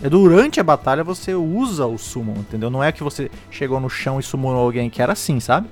É 0.03 0.09
durante 0.09 0.61
a 0.61 0.63
batalha 0.63 1.03
você 1.05 1.35
usa 1.35 1.87
o 1.87 1.99
summon, 1.99 2.35
entendeu? 2.39 2.71
Não 2.71 2.83
é 2.83 2.91
que 2.93 3.03
você 3.03 3.31
chegou 3.51 3.81
no 3.81 3.91
chão 3.91 4.19
e 4.21 4.23
summonou 4.23 4.63
alguém, 4.63 4.89
que 4.89 5.03
era 5.03 5.13
assim, 5.13 5.41
sabe? 5.41 5.69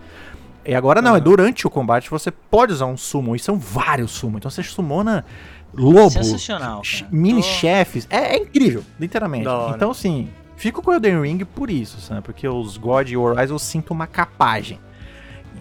E 0.68 0.74
agora 0.74 1.00
não, 1.00 1.12
é 1.12 1.14
Aham. 1.14 1.24
durante 1.24 1.66
o 1.66 1.70
combate 1.70 2.10
você 2.10 2.30
pode 2.30 2.72
usar 2.74 2.86
um 2.86 2.96
summon, 2.96 3.34
e 3.34 3.38
são 3.38 3.58
vários 3.58 4.10
summon. 4.10 4.36
Então 4.38 4.50
você 4.50 4.62
summona 4.62 5.24
lobo, 5.72 6.10
Sensacional, 6.10 6.84
ch- 6.84 7.00
cara. 7.00 7.08
mini 7.10 7.40
Tô- 7.40 7.48
chefes. 7.48 8.06
É, 8.10 8.36
é 8.36 8.38
incrível, 8.38 8.84
literalmente. 9.00 9.46
Então, 9.74 9.90
assim, 9.90 10.28
fico 10.56 10.82
com 10.82 10.90
o 10.90 10.94
Elden 10.94 11.22
Ring 11.22 11.38
por 11.44 11.70
isso, 11.70 12.00
sabe? 12.00 12.20
Porque 12.20 12.46
os 12.46 12.76
God 12.76 13.08
e 13.10 13.16
Horizon 13.16 13.54
eu 13.54 13.58
sinto 13.58 13.90
uma 13.92 14.06
capagem. 14.06 14.78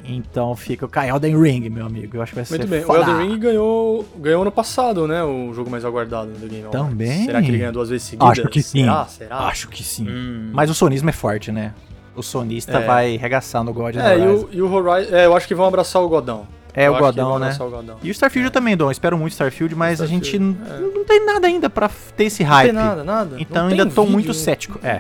Então 0.10 0.56
fica 0.56 0.88
com 0.88 1.00
a 1.00 1.08
Elden 1.08 1.42
Ring, 1.42 1.70
meu 1.70 1.86
amigo. 1.86 2.16
Eu 2.16 2.22
acho 2.22 2.32
que 2.32 2.36
vai 2.36 2.46
ser 2.46 2.58
Muito 2.60 2.70
bem. 2.70 2.86
O. 2.86 2.96
Elden 2.96 3.18
Ring 3.30 3.40
ganhou, 3.40 4.06
ganhou 4.18 4.42
ano 4.42 4.52
passado, 4.52 5.06
né? 5.08 5.22
O 5.24 5.54
jogo 5.54 5.70
mais 5.70 5.84
aguardado 5.84 6.32
do 6.32 6.48
Game. 6.48 6.70
Também? 6.70 7.26
Será 7.26 7.42
que 7.42 7.50
ele 7.50 7.58
ganha 7.58 7.72
duas 7.74 7.90
vezes 7.90 8.08
seguidas? 8.08 8.40
Acho 8.40 8.48
que 8.48 8.62
sim. 8.62 8.82
Será? 8.84 9.06
Será? 9.06 9.38
Acho 9.40 9.68
que 9.68 9.84
sim. 9.84 10.08
Hum. 10.08 10.50
Mas 10.54 10.70
o 10.70 10.74
sonismo 10.74 11.10
é 11.10 11.14
forte, 11.14 11.52
né? 11.52 11.74
O 12.18 12.24
sonista 12.24 12.80
É. 12.80 12.86
vai 12.86 13.16
regaçar 13.16 13.64
no 13.64 13.72
God 13.72 13.96
É, 13.96 14.18
e 14.18 14.28
o, 14.28 14.50
e 14.52 14.62
o 14.62 14.72
Horizon. 14.74 15.16
É, 15.16 15.26
eu 15.28 15.36
acho 15.38 15.48
que 15.48 15.54
vão 15.56 15.66
abraçar 15.68 16.02
o 16.02 16.10
Godão. 16.10 16.48
É 16.74 16.88
Eu 16.88 16.94
o 16.94 16.98
Godão, 17.00 17.40
né? 17.40 17.56
o 17.60 17.70
Godão. 17.70 17.98
E 18.04 18.10
o 18.10 18.12
Starfield 18.12 18.46
eu 18.48 18.52
também, 18.52 18.76
Dom. 18.78 18.92
Espero 18.92 19.18
muito 19.18 19.32
Starfield, 19.34 19.74
mas 19.76 20.02
a 20.02 20.06
gente 20.06 20.36
Starfield, 20.36 20.60
é. 20.94 20.98
não 20.98 21.06
tem 21.06 21.26
nada 21.26 21.48
ainda 21.48 21.70
pra 21.70 21.90
ter 22.16 22.26
esse 22.26 22.44
Não 22.44 22.50
hype. 22.52 22.66
tem 22.68 22.74
nada, 22.76 23.04
nada. 23.04 23.36
Então 23.40 23.64
Não 23.64 23.72
ainda 23.72 23.86
tô 23.88 24.02
vídeo, 24.02 24.14
muito 24.14 24.28
não- 24.28 24.34
cético. 24.34 24.80
É. 24.84 24.96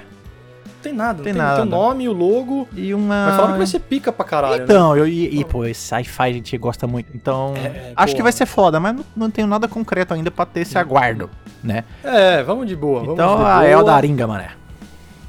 Não 0.65 0.81
tem 0.81 0.93
nada. 0.93 1.17
Não 1.17 1.23
Tem 1.23 1.33
tem, 1.33 1.41
nada. 1.41 1.55
Tem 1.57 1.65
o 1.65 1.69
nome, 1.69 2.07
o 2.09 2.13
logo. 2.13 2.67
E 2.75 2.93
uma. 2.93 3.25
Mas 3.27 3.35
falaram 3.35 3.53
que 3.53 3.57
vai 3.59 3.67
ser 3.67 3.79
pica 3.79 4.11
pra 4.11 4.25
caralho, 4.25 4.57
né? 4.59 4.63
Então, 4.63 4.95
eu, 4.97 5.07
e, 5.07 5.39
e, 5.39 5.43
pô, 5.45 5.65
esse 5.65 5.81
sci-fi 5.81 6.21
a 6.29 6.33
gente 6.33 6.57
gosta 6.57 6.87
muito. 6.87 7.09
Então, 7.15 7.53
É, 7.55 7.91
acho 7.95 8.15
que 8.15 8.23
vai 8.23 8.31
ser 8.31 8.45
foda, 8.45 8.79
mas 8.79 8.95
não, 8.95 9.05
não 9.15 9.29
tenho 9.29 9.47
nada 9.47 9.67
concreto 9.67 10.13
ainda 10.13 10.31
pra 10.31 10.45
ter 10.45 10.61
esse 10.61 10.77
aguardo, 10.77 11.29
né? 11.63 11.83
É, 12.03 12.41
vamos 12.43 12.67
de 12.67 12.75
boa. 12.75 12.99
Vamos 13.01 13.13
Então, 13.15 13.37
de 13.37 13.41
a 13.43 13.45
boa. 13.55 13.67
Eldaringa, 13.67 14.25
mané. 14.27 14.49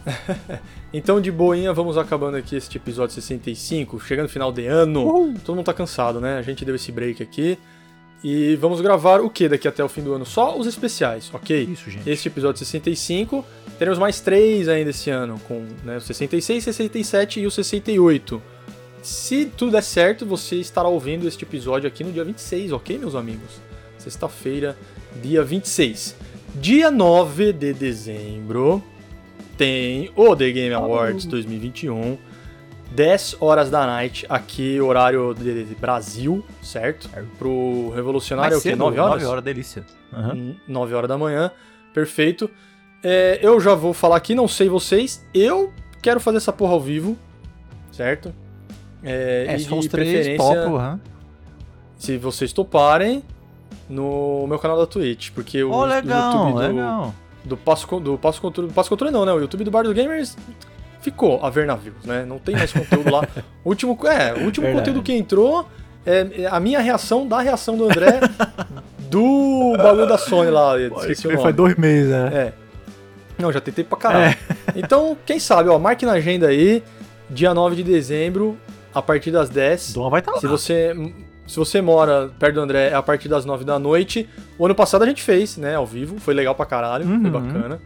Então, 0.93 1.21
de 1.21 1.31
boinha, 1.31 1.73
vamos 1.73 1.99
acabando 1.99 2.39
aqui 2.39 2.57
este 2.57 2.79
episódio 2.79 3.15
65, 3.15 4.01
chegando 4.01 4.25
no 4.25 4.33
final 4.33 4.51
de 4.51 4.67
ano. 4.67 5.05
Uhul. 5.05 5.35
Todo 5.45 5.57
mundo 5.57 5.67
tá 5.67 5.75
cansado, 5.75 6.19
né? 6.19 6.39
A 6.39 6.43
gente 6.43 6.65
deu 6.65 6.75
esse 6.75 6.91
break 6.91 7.23
aqui. 7.23 7.59
E 8.25 8.57
vamos 8.57 8.81
gravar 8.81 9.21
o 9.21 9.31
que 9.31 9.49
daqui 9.49 9.69
até 9.69 9.85
o 9.85 9.89
fim 9.89 10.03
do 10.03 10.15
ano? 10.15 10.25
Só 10.25 10.59
os 10.59 10.67
especiais, 10.67 11.31
ok? 11.33 11.69
Isso, 11.71 11.91
gente. 11.91 12.09
Este 12.09 12.29
episódio 12.29 12.59
65. 12.59 13.45
Teremos 13.79 13.99
mais 13.99 14.19
três 14.21 14.67
ainda 14.67 14.91
esse 14.91 15.11
ano, 15.11 15.39
com 15.47 15.65
né, 15.85 15.99
o 15.99 16.01
66, 16.01 16.65
67 16.65 17.41
e 17.41 17.47
o 17.47 17.51
68. 17.51 18.43
Se 19.03 19.45
tudo 19.45 19.73
der 19.73 19.83
certo, 19.83 20.27
você 20.27 20.57
estará 20.57 20.89
ouvindo 20.89 21.29
este 21.29 21.45
episódio 21.45 21.87
aqui 21.87 22.03
no 22.03 22.11
dia 22.11 22.25
26, 22.25 22.73
ok, 22.73 22.99
meus 22.99 23.15
amigos? 23.15 23.61
Sexta-feira, 23.99 24.77
dia 25.23 25.45
26. 25.45 26.17
Dia 26.57 26.91
9 26.91 27.53
de 27.53 27.73
dezembro 27.73 28.83
tem 29.59 30.11
o 30.17 30.35
The 30.35 30.51
Game 30.51 30.73
Awards 30.75 31.27
2021. 31.27 32.17
10 32.91 33.37
horas 33.41 33.69
da 33.69 33.87
night, 33.87 34.25
aqui, 34.31 34.81
horário 34.81 35.35
de 35.35 35.77
Brasil, 35.79 36.43
certo? 36.63 37.11
Pro 37.39 37.91
Revolucionário 37.95 38.55
é 38.55 38.57
o 38.59 38.63
quê? 38.63 38.75
9 38.75 38.99
horas? 38.99 39.15
9 39.23 39.27
horas, 39.27 39.45
delícia. 39.45 39.85
Aham. 40.11 40.35
Hum, 40.35 40.57
9 40.67 40.95
horas 40.95 41.09
da 41.09 41.19
manhã, 41.19 41.51
perfeito. 41.93 42.49
É, 43.03 43.39
eu 43.43 43.61
já 43.61 43.75
vou 43.75 43.93
falar 43.93 44.17
aqui, 44.17 44.35
não 44.35 44.49
sei 44.49 44.71
vocês, 44.71 45.23
eu 45.35 45.71
quero 46.01 46.19
fazer 46.19 46.39
essa 46.39 46.53
porra 46.53 46.73
ao 46.73 46.81
vivo, 46.81 47.15
certo? 47.93 48.33
É, 49.03 49.45
É, 49.51 49.57
e 49.57 49.61
se 49.61 49.69
for 49.69 49.79
os 49.79 49.87
três, 49.87 50.37
topo, 50.39 50.77
aham. 50.77 50.99
se 51.99 52.17
vocês 52.17 52.55
toparem, 52.55 53.23
no 53.89 54.47
meu 54.47 54.59
canal 54.59 54.79
da 54.79 54.87
Twitch, 54.87 55.31
porque 55.35 55.63
o, 55.63 55.71
Ó, 55.71 55.83
o 55.83 55.85
legal, 55.85 56.33
YouTube 56.33 56.53
do, 56.53 56.59
legal. 56.59 57.15
Do 57.49 57.57
Passo 57.57 57.87
Con- 57.89 58.01
do 58.01 58.17
Passo 58.19 58.41
Controle, 58.41 58.69
do 58.69 58.75
Passo 58.75 58.89
Controle 58.89 59.13
não, 59.13 59.25
né? 59.25 59.33
O 59.33 59.41
YouTube 59.41 59.65
do 59.65 59.71
Bar 59.71 59.83
dos 59.83 59.93
Gamers 59.93 60.37
ficou 61.01 61.45
a 61.45 61.51
ver 61.51 61.67
navios, 61.67 62.05
né? 62.05 62.25
Não 62.27 62.39
tem 62.39 62.55
mais 62.57 62.73
conteúdo 62.73 63.11
lá. 63.11 63.27
O 63.65 63.71
último, 63.71 63.99
é, 64.07 64.33
o 64.35 64.45
último 64.45 64.67
Verdade. 64.67 64.75
conteúdo 64.89 65.03
que 65.03 65.13
entrou 65.13 65.69
é, 66.07 66.43
é 66.43 66.47
a 66.47 66.59
minha 66.61 66.81
reação 66.81 67.27
da 67.27 67.41
reação 67.41 67.77
do 67.77 67.85
André 67.85 68.21
do 69.11 69.75
bagulho 69.77 70.07
da 70.07 70.17
Sony 70.19 70.51
lá, 70.51 70.79
esqueci 70.81 71.27
o 71.27 71.31
nome. 71.31 71.43
Foi 71.43 71.53
dois 71.53 71.77
meses, 71.77 72.11
né? 72.11 72.31
É. 72.33 72.53
Não, 73.39 73.53
já 73.53 73.61
tentei 73.61 73.85
pra 73.85 73.97
caralho. 73.99 74.37
Então, 74.75 75.17
quem 75.25 75.39
sabe, 75.39 75.69
ó, 75.69 75.79
marque 75.79 76.05
na 76.05 76.13
agenda 76.13 76.49
aí, 76.49 76.83
dia 77.31 77.55
9 77.55 77.77
de 77.77 77.83
dezembro, 77.85 78.57
a 78.93 79.01
partir 79.01 79.31
das 79.31 79.49
10. 79.49 79.93
Dom 79.93 80.11
vai 80.11 80.21
estar 80.21 80.33
lá. 80.33 80.41
Se 80.41 80.47
você. 80.47 80.93
Se 81.49 81.57
você 81.57 81.81
mora 81.81 82.31
perto 82.39 82.55
do 82.57 82.61
André, 82.61 82.91
é 82.91 82.95
a 82.95 83.03
partir 83.03 83.29
das 83.29 83.45
9 83.45 83.65
da 83.65 83.79
noite. 83.79 84.29
O 84.57 84.65
ano 84.67 84.75
passado 84.75 85.03
a 85.03 85.07
gente 85.07 85.23
fez, 85.23 85.57
né, 85.57 85.75
ao 85.75 85.85
vivo, 85.87 86.21
foi 86.21 86.35
legal 86.35 86.55
pra 86.55 86.65
caralho, 86.67 87.05
Uhum. 87.07 87.21
foi 87.23 87.31
bacana. 87.31 87.81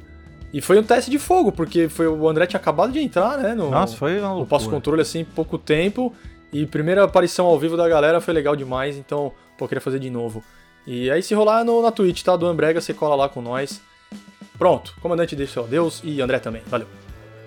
E 0.52 0.60
foi 0.60 0.78
um 0.78 0.82
teste 0.82 1.10
de 1.10 1.18
fogo, 1.18 1.50
porque 1.50 1.88
foi, 1.88 2.06
o 2.06 2.28
André 2.28 2.44
tinha 2.46 2.60
acabado 2.60 2.92
de 2.92 2.98
entrar, 2.98 3.38
né, 3.38 3.54
no, 3.54 3.70
Nossa, 3.70 3.96
foi 3.96 4.18
uma 4.18 4.28
loucura. 4.34 4.46
passo 4.50 4.68
controle 4.68 5.00
assim, 5.00 5.24
pouco 5.24 5.56
tempo. 5.56 6.12
E 6.52 6.66
primeira 6.66 7.04
aparição 7.04 7.46
ao 7.46 7.58
vivo 7.58 7.74
da 7.78 7.88
galera 7.88 8.20
foi 8.20 8.34
legal 8.34 8.54
demais, 8.54 8.98
então, 8.98 9.32
pô, 9.56 9.66
queria 9.66 9.80
fazer 9.80 9.98
de 9.98 10.10
novo. 10.10 10.44
E 10.86 11.10
aí 11.10 11.22
se 11.22 11.32
rolar 11.34 11.64
no, 11.64 11.80
na 11.80 11.90
Twitch, 11.90 12.22
tá? 12.22 12.36
Do 12.36 12.46
Ambrega, 12.46 12.78
você 12.80 12.92
cola 12.92 13.14
lá 13.14 13.28
com 13.30 13.40
nós. 13.40 13.80
Pronto, 14.58 14.94
comandante 15.00 15.34
deixa 15.34 15.54
seu 15.54 15.64
adeus 15.64 16.02
e 16.04 16.20
André 16.20 16.38
também, 16.38 16.60
valeu. 16.66 16.86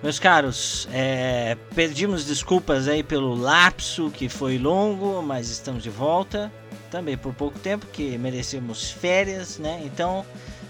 Meus 0.02 0.18
caros, 0.18 0.86
é, 0.92 1.56
pedimos 1.74 2.24
desculpas 2.24 2.86
aí 2.86 3.02
pelo 3.02 3.34
lapso 3.34 4.10
que 4.10 4.28
foi 4.28 4.58
longo, 4.58 5.22
mas 5.22 5.48
estamos 5.48 5.82
de 5.82 5.90
volta. 5.90 6.52
Também 6.90 7.16
por 7.16 7.34
pouco 7.34 7.58
tempo, 7.58 7.86
que 7.86 8.16
merecemos 8.18 8.90
férias, 8.90 9.58
né? 9.58 9.82
Então, 9.84 10.24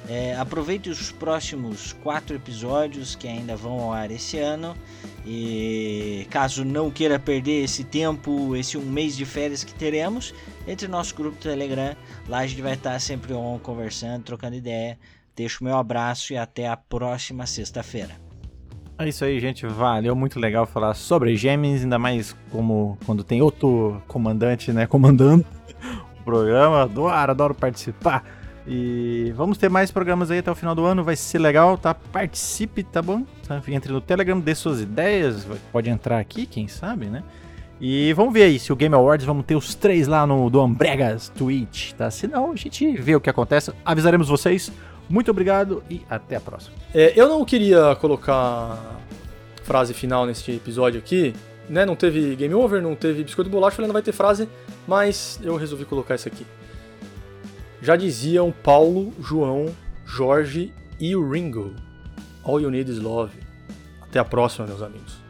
é, 0.09 0.37
aproveite 0.37 0.89
os 0.89 1.11
próximos 1.11 1.93
quatro 1.93 2.35
episódios 2.37 3.17
que 3.17 3.27
ainda 3.27 3.57
vão 3.57 3.81
ao 3.81 3.93
ar 3.93 4.11
esse 4.11 4.39
ano. 4.39 4.77
E 5.27 6.27
caso 6.31 6.65
não 6.65 6.91
queira 6.91 7.19
perder 7.19 7.65
esse 7.65 7.83
tempo, 7.83 8.55
esse 8.55 8.79
um 8.79 8.85
mês 8.87 9.17
de 9.17 9.27
férias 9.27 9.65
que 9.65 9.75
teremos, 9.75 10.33
entre 10.69 10.87
no 10.87 10.93
nosso 10.93 11.15
grupo 11.15 11.37
Telegram. 11.37 11.97
Lá 12.29 12.39
a 12.39 12.47
gente 12.47 12.63
vai 12.63 12.75
estar 12.75 12.99
sempre 13.01 13.35
on, 13.35 13.59
conversando, 13.59 14.23
trocando 14.23 14.55
ideia. 14.55 14.97
Deixo 15.35 15.63
o 15.63 15.65
meu 15.65 15.77
abraço 15.77 16.33
e 16.33 16.37
até 16.39 16.69
a 16.69 16.77
próxima 16.77 17.45
sexta-feira. 17.45 18.26
É 18.99 19.09
isso 19.09 19.25
aí, 19.25 19.39
gente. 19.39 19.67
Valeu, 19.67 20.17
muito 20.17 20.41
legal 20.41 20.65
falar 20.65 20.95
sobre 20.95 21.37
Gêmeos, 21.37 21.83
ainda 21.83 21.99
mais 21.99 22.35
como 22.51 22.97
quando 23.05 23.23
tem 23.23 23.43
outro 23.43 24.03
comandante, 24.09 24.73
né, 24.73 24.87
comandando 24.89 25.45
o 26.19 26.25
programa. 26.25 26.83
Adoro, 26.83 27.15
adoro 27.15 27.55
participar. 27.55 28.25
E 28.67 29.33
vamos 29.37 29.59
ter 29.59 29.69
mais 29.69 29.91
programas 29.91 30.31
aí 30.31 30.39
até 30.39 30.51
o 30.51 30.55
final 30.55 30.75
do 30.75 30.85
ano, 30.85 31.05
vai 31.05 31.15
ser 31.15 31.39
legal, 31.39 31.77
tá? 31.79 31.95
Participe, 31.95 32.83
tá 32.83 33.01
bom? 33.01 33.23
Tá? 33.47 33.63
Entre 33.69 33.93
no 33.93 34.01
Telegram, 34.01 34.41
dê 34.41 34.55
suas 34.55 34.81
ideias, 34.81 35.47
pode 35.71 35.89
entrar 35.89 36.19
aqui, 36.19 36.47
quem 36.47 36.67
sabe, 36.67 37.07
né? 37.07 37.23
E 37.81 38.13
vamos 38.15 38.33
ver 38.33 38.45
aí 38.45 38.59
se 38.59 38.73
o 38.73 38.77
Game 38.77 38.95
Awards 38.95 39.27
vamos 39.27 39.45
ter 39.45 39.55
os 39.55 39.75
três 39.75 40.09
lá 40.09 40.27
no 40.27 40.49
do 40.49 40.61
Ambregas 40.61 41.29
Twitch, 41.29 41.93
tá? 41.93 42.11
Se 42.11 42.27
não, 42.27 42.53
a 42.53 42.57
gente 42.57 42.97
vê 42.97 43.15
o 43.15 43.21
que 43.21 43.29
acontece, 43.29 43.73
avisaremos 43.85 44.29
vocês. 44.29 44.73
Muito 45.09 45.31
obrigado 45.31 45.83
e 45.89 46.03
até 46.09 46.37
a 46.37 46.41
próxima. 46.41 46.77
É, 46.95 47.13
eu 47.15 47.29
não 47.29 47.45
queria 47.45 47.95
colocar 47.97 49.01
frase 49.63 49.95
final 49.95 50.27
neste 50.27 50.53
episódio 50.53 50.99
aqui, 50.99 51.35
né? 51.69 51.85
Não 51.85 51.97
teve 51.97 52.35
game 52.37 52.55
over, 52.55 52.83
não 52.83 52.95
teve 52.95 53.25
biscoito 53.25 53.51
de 53.51 53.55
bolacha, 53.55 53.77
falei 53.77 53.89
não 53.89 53.93
vai 53.93 54.03
ter 54.03 54.13
frase, 54.13 54.49
mas 54.87 55.39
eu 55.43 55.57
resolvi 55.57 55.85
colocar 55.85 56.15
isso 56.15 56.29
aqui. 56.29 56.47
Já 57.83 57.95
diziam 57.95 58.53
Paulo, 58.53 59.13
João, 59.21 59.67
Jorge 60.05 60.73
e 60.99 61.15
o 61.15 61.29
Ringo. 61.31 61.75
All 62.43 62.61
you 62.61 62.71
need 62.71 62.91
is 62.91 62.99
love. 62.99 63.33
Até 64.01 64.19
a 64.19 64.25
próxima, 64.25 64.67
meus 64.67 64.83
amigos. 64.83 65.26